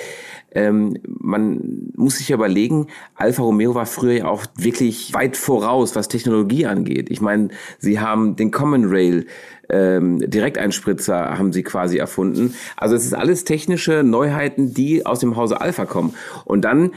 Ähm, 0.54 0.98
man 1.06 1.92
muss 1.96 2.18
sich 2.18 2.32
überlegen, 2.32 2.88
Alfa 3.16 3.44
Romeo 3.44 3.74
war 3.76 3.86
früher 3.86 4.14
ja 4.14 4.26
auch 4.26 4.46
wirklich 4.58 5.14
weit 5.14 5.38
voraus, 5.38 5.96
was 5.96 6.08
Technologie 6.08 6.66
angeht. 6.66 7.10
Ich 7.10 7.22
meine, 7.22 7.50
sie 7.80 8.00
haben 8.00 8.36
den 8.36 8.52
Common 8.52 8.86
Rail 8.86 9.26
ähm, 9.70 10.20
Direkteinspritzer 10.20 11.38
haben 11.38 11.54
sie 11.54 11.64
quasi 11.64 11.98
erfunden. 11.98 12.54
Also 12.76 12.96
es 12.96 13.06
ist 13.06 13.14
alles 13.14 13.46
technische 13.46 14.04
Neuheiten, 14.04 14.74
die 14.74 15.06
aus 15.06 15.20
dem 15.20 15.38
Hause 15.38 15.62
Alpha 15.62 15.86
kommen. 15.86 16.14
Und 16.44 16.62
dann 16.64 16.92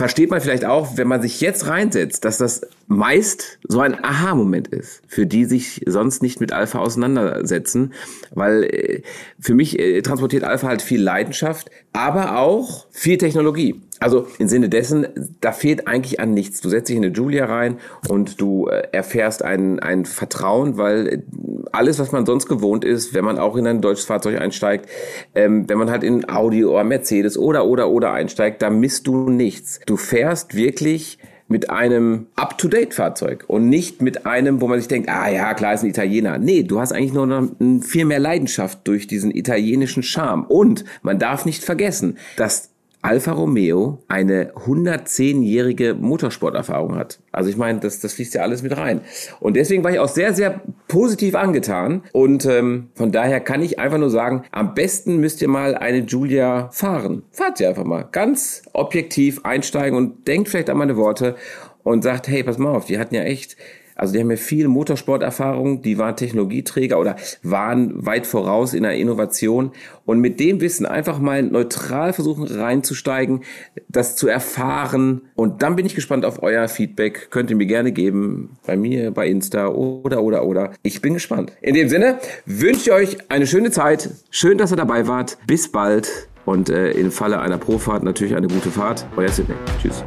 versteht 0.00 0.30
man 0.30 0.40
vielleicht 0.40 0.64
auch, 0.64 0.96
wenn 0.96 1.08
man 1.08 1.20
sich 1.20 1.42
jetzt 1.42 1.66
reinsetzt, 1.66 2.24
dass 2.24 2.38
das 2.38 2.62
meist 2.86 3.58
so 3.68 3.80
ein 3.80 4.02
Aha-Moment 4.02 4.68
ist, 4.68 5.02
für 5.06 5.26
die 5.26 5.44
sich 5.44 5.82
sonst 5.84 6.22
nicht 6.22 6.40
mit 6.40 6.52
Alpha 6.52 6.78
auseinandersetzen, 6.78 7.92
weil 8.30 8.64
äh, 8.64 9.02
für 9.38 9.52
mich 9.52 9.78
äh, 9.78 10.00
transportiert 10.00 10.42
Alpha 10.42 10.68
halt 10.68 10.80
viel 10.80 11.02
Leidenschaft, 11.02 11.70
aber 11.92 12.38
auch 12.38 12.86
viel 12.90 13.18
Technologie. 13.18 13.82
Also 14.00 14.26
im 14.38 14.48
Sinne 14.48 14.70
dessen, 14.70 15.06
da 15.42 15.52
fehlt 15.52 15.86
eigentlich 15.86 16.20
an 16.20 16.32
nichts. 16.32 16.62
Du 16.62 16.70
setzt 16.70 16.88
dich 16.88 16.96
in 16.96 17.04
eine 17.04 17.12
Julia 17.12 17.44
rein 17.44 17.76
und 18.08 18.40
du 18.40 18.66
äh, 18.66 18.88
erfährst 18.92 19.44
ein, 19.44 19.78
ein 19.78 20.06
Vertrauen, 20.06 20.78
weil 20.78 21.06
äh, 21.06 21.22
alles, 21.70 21.98
was 21.98 22.10
man 22.10 22.24
sonst 22.24 22.48
gewohnt 22.48 22.84
ist, 22.84 23.12
wenn 23.12 23.26
man 23.26 23.38
auch 23.38 23.56
in 23.56 23.66
ein 23.66 23.82
deutsches 23.82 24.06
Fahrzeug 24.06 24.40
einsteigt, 24.40 24.88
ähm, 25.34 25.68
wenn 25.68 25.76
man 25.76 25.90
halt 25.90 26.02
in 26.02 26.28
Audi 26.28 26.64
oder 26.64 26.82
Mercedes 26.82 27.36
oder 27.36 27.66
oder 27.66 27.90
oder 27.90 28.12
einsteigt, 28.12 28.62
da 28.62 28.70
misst 28.70 29.06
du 29.06 29.28
nichts. 29.28 29.80
Du 29.84 29.98
fährst 29.98 30.54
wirklich 30.54 31.18
mit 31.50 31.68
einem 31.68 32.26
Up-to-Date-Fahrzeug 32.36 33.44
und 33.48 33.68
nicht 33.68 34.00
mit 34.00 34.24
einem, 34.24 34.60
wo 34.60 34.68
man 34.68 34.78
sich 34.78 34.86
denkt, 34.86 35.08
ah 35.08 35.28
ja, 35.28 35.52
klar 35.52 35.74
ist 35.74 35.82
ein 35.82 35.90
Italiener. 35.90 36.38
Nee, 36.38 36.62
du 36.62 36.78
hast 36.78 36.92
eigentlich 36.92 37.12
nur 37.12 37.26
noch 37.26 37.48
viel 37.82 38.04
mehr 38.04 38.20
Leidenschaft 38.20 38.78
durch 38.84 39.08
diesen 39.08 39.34
italienischen 39.34 40.04
Charme. 40.04 40.44
Und 40.44 40.84
man 41.02 41.18
darf 41.18 41.44
nicht 41.46 41.64
vergessen, 41.64 42.18
dass 42.36 42.69
Alfa 43.02 43.32
Romeo 43.32 44.02
eine 44.08 44.52
110-jährige 44.52 45.94
Motorsporterfahrung 45.94 46.96
hat. 46.96 47.18
Also 47.32 47.48
ich 47.48 47.56
meine, 47.56 47.80
das, 47.80 48.00
das 48.00 48.14
fließt 48.14 48.34
ja 48.34 48.42
alles 48.42 48.62
mit 48.62 48.76
rein. 48.76 49.00
Und 49.40 49.54
deswegen 49.56 49.82
war 49.82 49.90
ich 49.90 49.98
auch 49.98 50.08
sehr, 50.08 50.34
sehr 50.34 50.60
positiv 50.86 51.34
angetan. 51.34 52.02
Und 52.12 52.44
ähm, 52.44 52.90
von 52.94 53.10
daher 53.10 53.40
kann 53.40 53.62
ich 53.62 53.78
einfach 53.78 53.98
nur 53.98 54.10
sagen, 54.10 54.44
am 54.50 54.74
besten 54.74 55.18
müsst 55.18 55.40
ihr 55.40 55.48
mal 55.48 55.74
eine 55.74 56.00
Julia 56.00 56.68
fahren. 56.72 57.22
Fahrt 57.30 57.58
sie 57.58 57.66
einfach 57.66 57.84
mal. 57.84 58.06
Ganz 58.12 58.62
objektiv 58.74 59.44
einsteigen 59.44 59.96
und 59.96 60.28
denkt 60.28 60.48
vielleicht 60.48 60.68
an 60.68 60.76
meine 60.76 60.96
Worte 60.96 61.36
und 61.82 62.02
sagt, 62.02 62.28
hey, 62.28 62.42
pass 62.42 62.58
mal 62.58 62.74
auf, 62.74 62.84
die 62.84 62.98
hatten 62.98 63.14
ja 63.14 63.22
echt 63.22 63.56
also 64.00 64.14
die 64.14 64.20
haben 64.20 64.30
ja 64.30 64.38
viel 64.38 64.66
Motorsporterfahrung, 64.66 65.82
die 65.82 65.98
waren 65.98 66.16
Technologieträger 66.16 66.98
oder 66.98 67.16
waren 67.42 68.06
weit 68.06 68.26
voraus 68.26 68.72
in 68.72 68.82
der 68.82 68.94
Innovation. 68.94 69.72
Und 70.06 70.20
mit 70.20 70.40
dem 70.40 70.62
Wissen 70.62 70.86
einfach 70.86 71.18
mal 71.18 71.42
neutral 71.42 72.14
versuchen 72.14 72.46
reinzusteigen, 72.46 73.42
das 73.88 74.16
zu 74.16 74.26
erfahren. 74.26 75.28
Und 75.34 75.60
dann 75.60 75.76
bin 75.76 75.84
ich 75.84 75.94
gespannt 75.94 76.24
auf 76.24 76.42
euer 76.42 76.66
Feedback. 76.68 77.28
Könnt 77.30 77.50
ihr 77.50 77.56
mir 77.56 77.66
gerne 77.66 77.92
geben. 77.92 78.56
Bei 78.66 78.74
mir, 78.74 79.10
bei 79.10 79.28
Insta 79.28 79.68
oder, 79.68 80.22
oder, 80.22 80.46
oder. 80.46 80.72
Ich 80.82 81.02
bin 81.02 81.12
gespannt. 81.12 81.52
In 81.60 81.74
dem 81.74 81.90
Sinne 81.90 82.18
wünsche 82.46 82.80
ich 82.80 82.92
euch 82.92 83.30
eine 83.30 83.46
schöne 83.46 83.70
Zeit. 83.70 84.08
Schön, 84.30 84.56
dass 84.56 84.72
ihr 84.72 84.76
dabei 84.76 85.08
wart. 85.08 85.36
Bis 85.46 85.70
bald. 85.70 86.08
Und 86.46 86.70
äh, 86.70 86.92
im 86.92 87.12
Falle 87.12 87.40
einer 87.40 87.58
Profahrt 87.58 88.02
natürlich 88.02 88.34
eine 88.34 88.48
gute 88.48 88.70
Fahrt. 88.70 89.06
Euer 89.18 89.28
Sidney. 89.28 89.56
Tschüss. 89.82 90.02